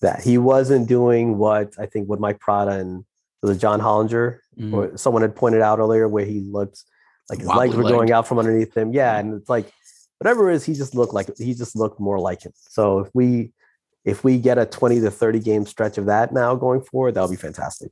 that 0.00 0.22
he 0.22 0.36
wasn't 0.36 0.88
doing 0.88 1.38
what 1.38 1.72
I 1.78 1.86
think 1.86 2.08
what 2.08 2.20
Mike 2.20 2.40
Prada 2.40 2.72
and 2.72 3.04
was 3.40 3.56
it 3.56 3.60
John 3.60 3.80
Hollinger 3.80 4.38
mm. 4.58 4.72
or 4.72 4.96
someone 4.96 5.22
had 5.22 5.34
pointed 5.34 5.62
out 5.62 5.78
earlier 5.78 6.08
where 6.08 6.24
he 6.24 6.40
looked 6.40 6.84
like 7.30 7.38
his 7.38 7.48
Wobbly 7.48 7.68
legs 7.68 7.76
were 7.76 7.84
leg. 7.84 7.92
going 7.92 8.12
out 8.12 8.26
from 8.26 8.38
underneath 8.38 8.76
him. 8.76 8.92
Yeah, 8.92 9.18
and 9.18 9.34
it's 9.34 9.48
like 9.48 9.72
whatever 10.22 10.52
it 10.52 10.54
is, 10.54 10.64
he 10.64 10.72
just 10.72 10.94
looked 10.94 11.12
like 11.12 11.28
he 11.36 11.52
just 11.52 11.74
looked 11.74 11.98
more 11.98 12.20
like 12.20 12.42
him. 12.42 12.52
So 12.54 13.00
if 13.00 13.08
we 13.12 13.50
if 14.04 14.22
we 14.22 14.38
get 14.38 14.56
a 14.56 14.66
20 14.66 15.00
to 15.00 15.10
30 15.10 15.40
game 15.40 15.66
stretch 15.66 15.98
of 15.98 16.06
that 16.06 16.32
now 16.32 16.54
going 16.54 16.80
forward, 16.80 17.14
that'll 17.14 17.28
be 17.28 17.36
fantastic. 17.36 17.90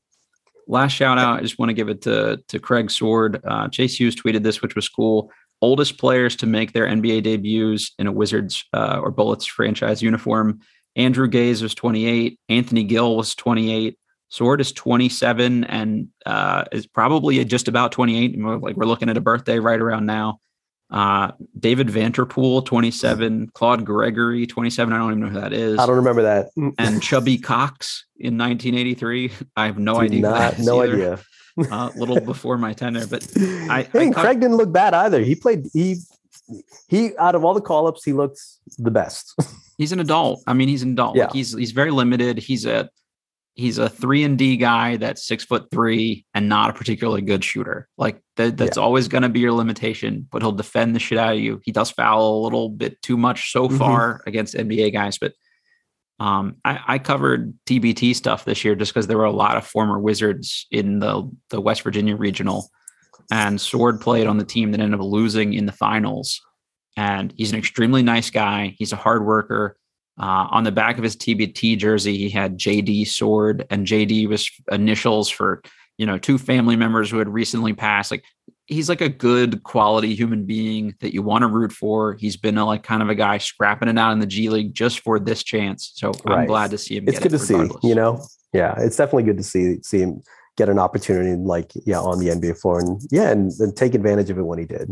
Last 0.68 0.92
shout 0.92 1.18
out, 1.18 1.38
I 1.38 1.42
just 1.42 1.58
want 1.58 1.70
to 1.70 1.74
give 1.74 1.88
it 1.88 2.02
to 2.02 2.40
to 2.46 2.58
Craig 2.60 2.90
Sword. 2.90 3.40
Uh, 3.44 3.68
Chase 3.68 3.98
Hughes 3.98 4.14
tweeted 4.14 4.44
this, 4.44 4.62
which 4.62 4.76
was 4.76 4.88
cool. 4.88 5.32
Oldest 5.60 5.98
players 5.98 6.36
to 6.36 6.46
make 6.46 6.72
their 6.72 6.86
NBA 6.86 7.24
debuts 7.24 7.92
in 7.98 8.06
a 8.06 8.12
Wizards 8.12 8.64
uh, 8.72 9.00
or 9.02 9.10
Bullets 9.10 9.44
franchise 9.44 10.00
uniform. 10.00 10.60
Andrew 10.94 11.26
Gaze 11.26 11.62
was 11.62 11.74
28. 11.74 12.38
Anthony 12.48 12.84
Gill 12.84 13.16
was 13.16 13.34
28. 13.34 13.98
Sword 14.28 14.60
is 14.60 14.70
27 14.70 15.64
and 15.64 16.08
uh, 16.24 16.64
is 16.70 16.86
probably 16.86 17.44
just 17.44 17.66
about 17.66 17.90
28. 17.90 18.38
Like 18.38 18.76
we're 18.76 18.84
looking 18.84 19.08
at 19.08 19.16
a 19.16 19.20
birthday 19.20 19.58
right 19.58 19.80
around 19.80 20.06
now. 20.06 20.38
Uh, 20.90 21.32
David 21.58 21.88
Vanterpool, 21.88 22.64
27. 22.64 23.48
Claude 23.54 23.84
Gregory, 23.84 24.46
27. 24.46 24.92
I 24.92 24.98
don't 24.98 25.10
even 25.10 25.20
know 25.20 25.28
who 25.28 25.40
that 25.40 25.52
is. 25.52 25.78
I 25.78 25.86
don't 25.86 25.96
remember 25.96 26.22
that. 26.22 26.50
and 26.78 27.02
Chubby 27.02 27.38
Cox 27.38 28.06
in 28.18 28.36
1983. 28.36 29.30
I 29.56 29.66
have 29.66 29.78
no 29.78 29.94
Do 29.94 30.00
idea. 30.00 30.20
Not, 30.22 30.58
no 30.58 30.82
either. 30.82 30.94
idea. 30.94 31.18
A 31.58 31.74
uh, 31.74 31.90
little 31.96 32.20
before 32.32 32.58
my 32.58 32.72
tenure, 32.72 33.06
but 33.06 33.26
I, 33.36 33.88
hey, 33.92 34.08
I 34.08 34.12
Craig 34.12 34.40
didn't 34.40 34.56
look 34.56 34.72
bad 34.72 34.94
either. 34.94 35.20
He 35.20 35.34
played 35.34 35.66
he 35.72 35.96
he 36.88 37.16
out 37.18 37.34
of 37.34 37.44
all 37.44 37.54
the 37.54 37.60
call 37.60 37.86
ups, 37.86 38.04
he 38.04 38.12
looks 38.12 38.60
the 38.78 38.90
best. 38.90 39.34
he's 39.78 39.92
an 39.92 40.00
adult. 40.00 40.42
I 40.46 40.52
mean, 40.54 40.68
he's 40.68 40.82
an 40.82 40.92
adult. 40.92 41.16
Yeah. 41.16 41.24
Like 41.24 41.32
he's 41.32 41.56
he's 41.56 41.72
very 41.72 41.90
limited. 41.90 42.38
He's 42.38 42.64
a 42.66 42.88
he's 43.60 43.76
a 43.76 43.88
three 43.88 44.24
and 44.24 44.38
D 44.38 44.56
guy 44.56 44.96
that's 44.96 45.26
six 45.26 45.44
foot 45.44 45.70
three 45.70 46.24
and 46.34 46.48
not 46.48 46.70
a 46.70 46.72
particularly 46.72 47.20
good 47.20 47.44
shooter. 47.44 47.88
Like 47.98 48.20
that, 48.36 48.56
that's 48.56 48.78
yeah. 48.78 48.82
always 48.82 49.06
going 49.06 49.22
to 49.22 49.28
be 49.28 49.40
your 49.40 49.52
limitation, 49.52 50.26
but 50.32 50.40
he'll 50.40 50.50
defend 50.50 50.96
the 50.96 50.98
shit 50.98 51.18
out 51.18 51.34
of 51.34 51.40
you. 51.40 51.60
He 51.62 51.70
does 51.70 51.90
foul 51.90 52.38
a 52.38 52.42
little 52.42 52.70
bit 52.70 53.00
too 53.02 53.18
much 53.18 53.52
so 53.52 53.68
mm-hmm. 53.68 53.76
far 53.76 54.22
against 54.26 54.54
NBA 54.54 54.94
guys, 54.94 55.18
but 55.18 55.34
um, 56.18 56.56
I, 56.64 56.80
I, 56.86 56.98
covered 56.98 57.54
TBT 57.64 58.14
stuff 58.14 58.44
this 58.44 58.62
year 58.62 58.74
just 58.74 58.92
because 58.92 59.06
there 59.06 59.16
were 59.16 59.24
a 59.24 59.30
lot 59.30 59.56
of 59.56 59.66
former 59.66 59.98
Wizards 59.98 60.66
in 60.70 60.98
the 60.98 61.30
the 61.48 61.62
West 61.62 61.80
Virginia 61.80 62.14
regional, 62.14 62.68
and 63.30 63.58
Sword 63.58 64.02
played 64.02 64.26
on 64.26 64.36
the 64.36 64.44
team 64.44 64.72
that 64.72 64.82
ended 64.82 65.00
up 65.00 65.06
losing 65.06 65.54
in 65.54 65.64
the 65.64 65.72
finals. 65.72 66.42
And 66.94 67.32
he's 67.38 67.52
an 67.52 67.58
extremely 67.58 68.02
nice 68.02 68.28
guy. 68.28 68.74
He's 68.78 68.92
a 68.92 68.96
hard 68.96 69.24
worker. 69.24 69.78
Uh, 70.18 70.46
on 70.50 70.64
the 70.64 70.72
back 70.72 70.98
of 70.98 71.04
his 71.04 71.16
TBT 71.16 71.78
jersey, 71.78 72.16
he 72.16 72.28
had 72.28 72.58
JD 72.58 73.08
Sword, 73.08 73.66
and 73.70 73.86
JD 73.86 74.28
was 74.28 74.50
initials 74.70 75.28
for 75.28 75.62
you 75.98 76.06
know 76.06 76.18
two 76.18 76.38
family 76.38 76.76
members 76.76 77.10
who 77.10 77.18
had 77.18 77.28
recently 77.28 77.72
passed. 77.72 78.10
Like 78.10 78.24
he's 78.66 78.88
like 78.88 79.00
a 79.00 79.08
good 79.08 79.62
quality 79.62 80.14
human 80.14 80.44
being 80.46 80.94
that 81.00 81.14
you 81.14 81.22
want 81.22 81.42
to 81.42 81.48
root 81.48 81.72
for. 81.72 82.14
He's 82.14 82.36
been 82.36 82.58
a, 82.58 82.66
like 82.66 82.82
kind 82.82 83.02
of 83.02 83.08
a 83.08 83.14
guy 83.14 83.38
scrapping 83.38 83.88
it 83.88 83.98
out 83.98 84.12
in 84.12 84.18
the 84.18 84.26
G 84.26 84.48
League 84.48 84.74
just 84.74 85.00
for 85.00 85.18
this 85.18 85.42
chance. 85.42 85.92
So 85.94 86.12
right. 86.24 86.40
I'm 86.40 86.46
glad 86.46 86.70
to 86.72 86.78
see 86.78 86.96
him. 86.96 87.04
It's 87.08 87.18
good 87.18 87.32
it 87.32 87.38
to 87.38 87.44
regardless. 87.44 87.82
see. 87.82 87.88
You 87.88 87.94
know, 87.94 88.22
yeah, 88.52 88.74
it's 88.78 88.96
definitely 88.96 89.24
good 89.24 89.38
to 89.38 89.44
see 89.44 89.76
see 89.82 90.00
him 90.00 90.22
get 90.56 90.68
an 90.68 90.78
opportunity 90.78 91.34
like 91.36 91.72
yeah 91.86 91.98
on 91.98 92.18
the 92.18 92.28
NBA 92.28 92.60
floor 92.60 92.80
and 92.80 93.00
yeah 93.10 93.30
and, 93.30 93.50
and 93.60 93.74
take 93.74 93.94
advantage 93.94 94.28
of 94.28 94.38
it 94.38 94.42
when 94.42 94.58
he 94.58 94.66
did 94.66 94.90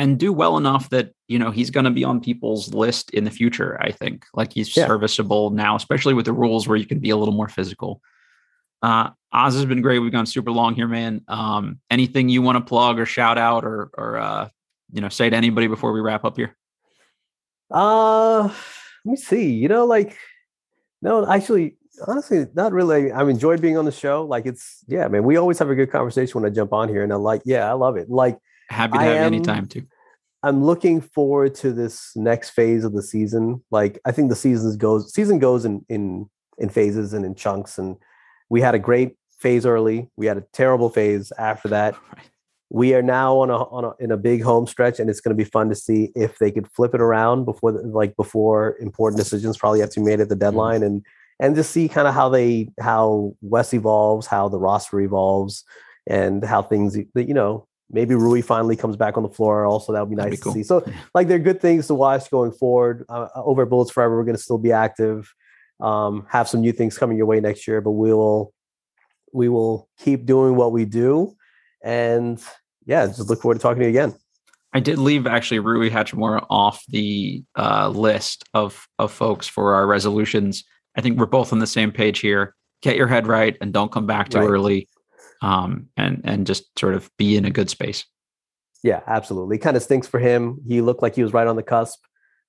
and 0.00 0.18
do 0.18 0.32
well 0.32 0.56
enough 0.56 0.88
that 0.88 1.12
you 1.28 1.38
know 1.38 1.50
he's 1.50 1.68
going 1.68 1.84
to 1.84 1.90
be 1.90 2.04
on 2.04 2.20
people's 2.20 2.72
list 2.72 3.10
in 3.10 3.24
the 3.24 3.30
future 3.30 3.78
i 3.82 3.92
think. 3.92 4.24
Like 4.32 4.54
he's 4.54 4.74
yeah. 4.74 4.86
serviceable 4.86 5.50
now 5.50 5.76
especially 5.76 6.14
with 6.14 6.24
the 6.24 6.32
rules 6.32 6.66
where 6.66 6.78
you 6.78 6.86
can 6.86 7.00
be 7.00 7.10
a 7.10 7.16
little 7.16 7.34
more 7.34 7.48
physical. 7.48 8.00
Uh 8.82 9.10
oz 9.30 9.54
has 9.54 9.66
been 9.66 9.82
great. 9.82 9.98
We've 9.98 10.10
gone 10.10 10.26
super 10.26 10.50
long 10.50 10.74
here 10.74 10.88
man. 10.88 11.20
Um 11.28 11.80
anything 11.90 12.30
you 12.30 12.40
want 12.40 12.56
to 12.56 12.64
plug 12.64 12.98
or 12.98 13.04
shout 13.04 13.36
out 13.36 13.62
or 13.64 13.90
or 13.92 14.16
uh 14.16 14.48
you 14.90 15.02
know 15.02 15.10
say 15.10 15.28
to 15.28 15.36
anybody 15.36 15.66
before 15.66 15.92
we 15.92 16.00
wrap 16.00 16.24
up 16.24 16.36
here? 16.38 16.56
Uh 17.70 18.44
let 19.04 19.10
me 19.12 19.16
see. 19.16 19.52
You 19.52 19.68
know 19.68 19.84
like 19.84 20.16
no 21.02 21.30
actually 21.30 21.76
honestly 22.06 22.46
not 22.54 22.72
really. 22.72 23.12
I've 23.12 23.28
enjoyed 23.28 23.60
being 23.60 23.76
on 23.76 23.84
the 23.84 23.92
show. 23.92 24.24
Like 24.24 24.46
it's 24.46 24.82
yeah 24.88 25.08
man 25.08 25.24
we 25.24 25.36
always 25.36 25.58
have 25.58 25.68
a 25.68 25.74
good 25.74 25.92
conversation 25.92 26.40
when 26.40 26.50
i 26.50 26.54
jump 26.54 26.72
on 26.72 26.88
here 26.88 27.02
and 27.02 27.12
i'm 27.12 27.22
like 27.22 27.42
yeah 27.44 27.68
i 27.68 27.74
love 27.74 27.98
it. 27.98 28.08
Like 28.08 28.38
Happy 28.70 28.98
to 28.98 29.04
have 29.04 29.16
am, 29.16 29.32
you 29.32 29.38
anytime 29.38 29.66
too. 29.66 29.86
I'm 30.42 30.64
looking 30.64 31.00
forward 31.00 31.54
to 31.56 31.72
this 31.72 32.12
next 32.16 32.50
phase 32.50 32.84
of 32.84 32.92
the 32.92 33.02
season. 33.02 33.62
Like 33.70 34.00
I 34.04 34.12
think 34.12 34.30
the 34.30 34.36
seasons 34.36 34.76
goes 34.76 35.12
season 35.12 35.38
goes 35.38 35.64
in 35.64 35.84
in 35.88 36.30
in 36.58 36.68
phases 36.68 37.12
and 37.12 37.24
in 37.24 37.34
chunks. 37.34 37.78
And 37.78 37.96
we 38.48 38.60
had 38.60 38.74
a 38.74 38.78
great 38.78 39.16
phase 39.38 39.66
early. 39.66 40.08
We 40.16 40.26
had 40.26 40.38
a 40.38 40.44
terrible 40.52 40.88
phase 40.88 41.32
after 41.38 41.68
that. 41.76 41.96
We 42.72 42.94
are 42.94 43.02
now 43.02 43.36
on 43.38 43.50
a 43.50 43.64
on 43.64 43.84
a 43.84 43.92
in 43.98 44.12
a 44.12 44.16
big 44.16 44.42
home 44.42 44.68
stretch, 44.68 45.00
and 45.00 45.10
it's 45.10 45.20
going 45.20 45.36
to 45.36 45.44
be 45.44 45.48
fun 45.48 45.68
to 45.70 45.74
see 45.74 46.12
if 46.14 46.38
they 46.38 46.52
could 46.52 46.70
flip 46.70 46.94
it 46.94 47.00
around 47.00 47.44
before 47.44 47.72
like 47.72 48.14
before 48.16 48.76
important 48.80 49.18
decisions 49.18 49.58
probably 49.58 49.80
have 49.80 49.90
to 49.90 50.00
be 50.00 50.06
made 50.06 50.20
at 50.20 50.28
the 50.28 50.36
mm-hmm. 50.36 50.40
deadline, 50.40 50.80
mm-hmm. 50.80 50.84
and 50.84 51.06
and 51.40 51.56
just 51.56 51.72
see 51.72 51.88
kind 51.88 52.06
of 52.06 52.14
how 52.14 52.28
they 52.28 52.68
how 52.80 53.34
Wes 53.40 53.74
evolves, 53.74 54.28
how 54.28 54.48
the 54.48 54.60
roster 54.60 55.00
evolves, 55.00 55.64
and 56.06 56.44
how 56.44 56.62
things 56.62 56.96
you 56.96 57.34
know 57.34 57.66
maybe 57.90 58.14
Rui 58.14 58.40
finally 58.40 58.76
comes 58.76 58.96
back 58.96 59.16
on 59.16 59.22
the 59.22 59.28
floor. 59.28 59.66
Also, 59.66 59.92
that 59.92 60.00
would 60.00 60.10
be 60.10 60.16
nice 60.16 60.30
be 60.30 60.36
cool. 60.36 60.52
to 60.52 60.58
see. 60.58 60.62
So, 60.62 60.84
like, 61.14 61.28
they're 61.28 61.38
good 61.38 61.60
things 61.60 61.86
to 61.88 61.94
watch 61.94 62.30
going 62.30 62.52
forward. 62.52 63.04
Uh, 63.08 63.28
uh 63.34 63.42
over 63.42 63.62
at 63.62 63.68
Bullets 63.68 63.90
Forever, 63.90 64.16
we're 64.16 64.24
going 64.24 64.36
to 64.36 64.42
still 64.42 64.58
be 64.58 64.72
active. 64.72 65.32
Um, 65.80 66.26
have 66.28 66.48
some 66.48 66.60
new 66.60 66.72
things 66.72 66.98
coming 66.98 67.16
your 67.16 67.26
way 67.26 67.40
next 67.40 67.66
year, 67.66 67.80
but 67.80 67.92
we 67.92 68.12
will 68.12 68.52
we 69.32 69.48
will 69.48 69.88
keep 69.98 70.26
doing 70.26 70.56
what 70.56 70.72
we 70.72 70.84
do, 70.84 71.34
and 71.82 72.42
yeah, 72.86 73.06
just 73.06 73.30
look 73.30 73.40
forward 73.40 73.54
to 73.54 73.60
talking 73.60 73.80
to 73.80 73.84
you 73.84 73.90
again. 73.90 74.14
I 74.72 74.80
did 74.80 74.98
leave 74.98 75.26
actually 75.26 75.58
Rui 75.58 75.90
Hachimura 75.90 76.46
off 76.50 76.84
the 76.88 77.42
uh, 77.56 77.88
list 77.88 78.44
of 78.52 78.86
of 78.98 79.10
folks 79.10 79.48
for 79.48 79.74
our 79.74 79.86
resolutions. 79.86 80.64
I 80.96 81.00
think 81.00 81.18
we're 81.18 81.26
both 81.26 81.52
on 81.52 81.60
the 81.60 81.66
same 81.66 81.92
page 81.92 82.18
here. 82.18 82.54
Get 82.82 82.96
your 82.96 83.06
head 83.06 83.26
right 83.26 83.56
and 83.60 83.72
don't 83.72 83.92
come 83.92 84.06
back 84.06 84.28
too 84.28 84.38
right. 84.38 84.48
early 84.48 84.88
um, 85.42 85.88
and 85.96 86.20
and 86.24 86.46
just 86.46 86.78
sort 86.78 86.94
of 86.94 87.10
be 87.16 87.36
in 87.36 87.44
a 87.44 87.50
good 87.50 87.70
space. 87.70 88.04
Yeah, 88.82 89.00
absolutely. 89.06 89.58
Kind 89.58 89.76
of 89.76 89.82
stinks 89.82 90.06
for 90.06 90.18
him. 90.18 90.58
He 90.66 90.80
looked 90.80 91.02
like 91.02 91.14
he 91.14 91.22
was 91.22 91.32
right 91.32 91.46
on 91.46 91.56
the 91.56 91.62
cusp 91.62 92.00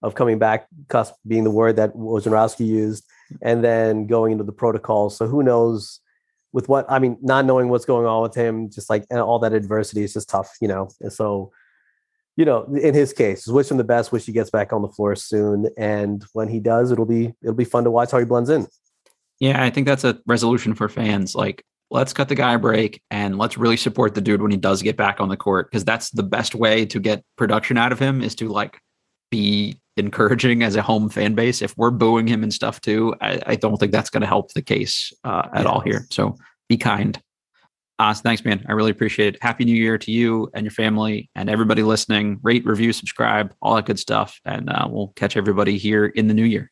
of 0.02 0.16
coming 0.16 0.40
back, 0.40 0.68
cusp 0.88 1.14
being 1.28 1.44
the 1.44 1.52
word 1.52 1.76
that 1.76 1.94
Wojnarowski 1.94 2.66
used, 2.66 3.06
and 3.42 3.64
then 3.64 4.08
going 4.08 4.32
into 4.32 4.44
the 4.44 4.52
protocol. 4.52 5.10
So 5.10 5.28
who 5.28 5.44
knows 5.44 6.00
with 6.54 6.68
what 6.68 6.86
I 6.90 7.00
mean, 7.00 7.18
not 7.22 7.46
knowing 7.46 7.70
what's 7.70 7.86
going 7.86 8.06
on 8.06 8.22
with 8.22 8.36
him, 8.36 8.70
just 8.70 8.90
like 8.90 9.06
all 9.12 9.40
that 9.40 9.54
adversity 9.54 10.04
is 10.04 10.14
just 10.14 10.30
tough, 10.30 10.56
you 10.62 10.68
know. 10.68 10.90
And 11.00 11.12
so, 11.12 11.52
you 12.36 12.46
know, 12.46 12.64
in 12.76 12.94
his 12.94 13.14
case, 13.14 13.48
wish 13.48 13.70
him 13.70 13.78
the 13.78 13.84
best. 13.84 14.12
Wish 14.12 14.26
he 14.26 14.32
gets 14.32 14.50
back 14.50 14.74
on 14.74 14.82
the 14.82 14.90
floor 14.90 15.16
soon, 15.16 15.70
and 15.78 16.26
when 16.34 16.50
he 16.50 16.60
does, 16.60 16.92
it'll 16.92 17.06
be 17.06 17.34
it'll 17.42 17.56
be 17.56 17.66
fun 17.66 17.84
to 17.84 17.92
watch 17.92 18.12
how 18.12 18.20
he 18.20 18.26
blends 18.26 18.50
in. 18.50 18.68
Yeah, 19.40 19.64
I 19.64 19.70
think 19.70 19.88
that's 19.88 20.04
a 20.04 20.20
resolution 20.26 20.76
for 20.76 20.88
fans. 20.90 21.36
Like 21.36 21.66
let's 21.92 22.14
cut 22.14 22.30
the 22.30 22.36
guy 22.36 22.54
a 22.54 22.60
break 22.60 23.02
and 23.12 23.38
let's 23.38 23.58
really 23.58 23.78
support 23.78 24.16
the 24.16 24.22
dude 24.22 24.42
when 24.42 24.50
he 24.50 24.58
does 24.58 24.82
get 24.82 24.98
back 24.98 25.20
on 25.20 25.30
the 25.30 25.38
court 25.38 25.70
because 25.70 25.84
that's 25.84 26.10
the 26.12 26.24
best 26.24 26.56
way 26.56 26.86
to 26.86 27.00
get 27.00 27.24
production 27.38 27.78
out 27.78 27.92
of 27.92 28.00
him 28.00 28.22
is 28.22 28.34
to 28.34 28.48
like 28.48 28.80
be 29.30 29.80
encouraging 29.98 30.64
as 30.64 30.76
a 30.76 30.82
home 30.82 31.10
fan 31.10 31.36
base. 31.36 31.62
If 31.62 31.78
we're 31.78 31.92
booing 31.92 32.28
him 32.28 32.44
and 32.44 32.54
stuff 32.54 32.80
too, 32.80 33.14
I, 33.22 33.42
I 33.46 33.56
don't 33.56 33.78
think 33.78 33.92
that's 33.92 34.10
going 34.10 34.22
to 34.22 34.28
help 34.28 34.54
the 34.54 34.62
case 34.62 35.12
uh, 35.26 35.50
at 35.54 35.66
all 35.66 35.82
here. 35.82 36.08
So 36.10 36.38
be 36.70 36.78
kind. 36.78 37.22
Uh, 38.00 38.14
so 38.14 38.22
thanks, 38.22 38.44
man. 38.44 38.66
I 38.68 38.72
really 38.72 38.92
appreciate 38.92 39.36
it. 39.36 39.44
Happy 39.44 39.66
New 39.66 39.76
Year 39.76 39.98
to 39.98 40.12
you 40.12 40.50
and 40.56 40.64
your 40.64 40.72
family 40.72 41.30
and 41.36 41.50
everybody 41.50 41.84
listening. 41.84 42.40
Rate, 42.42 42.66
review, 42.66 42.94
subscribe, 42.94 43.54
all 43.62 43.76
that 43.76 43.86
good 43.86 44.00
stuff. 44.00 44.40
And 44.46 44.70
uh, 44.70 44.88
we'll 44.90 45.10
catch 45.10 45.38
everybody 45.38 45.78
here 45.78 46.06
in 46.06 46.28
the 46.28 46.34
new 46.34 46.46
year. 46.46 46.72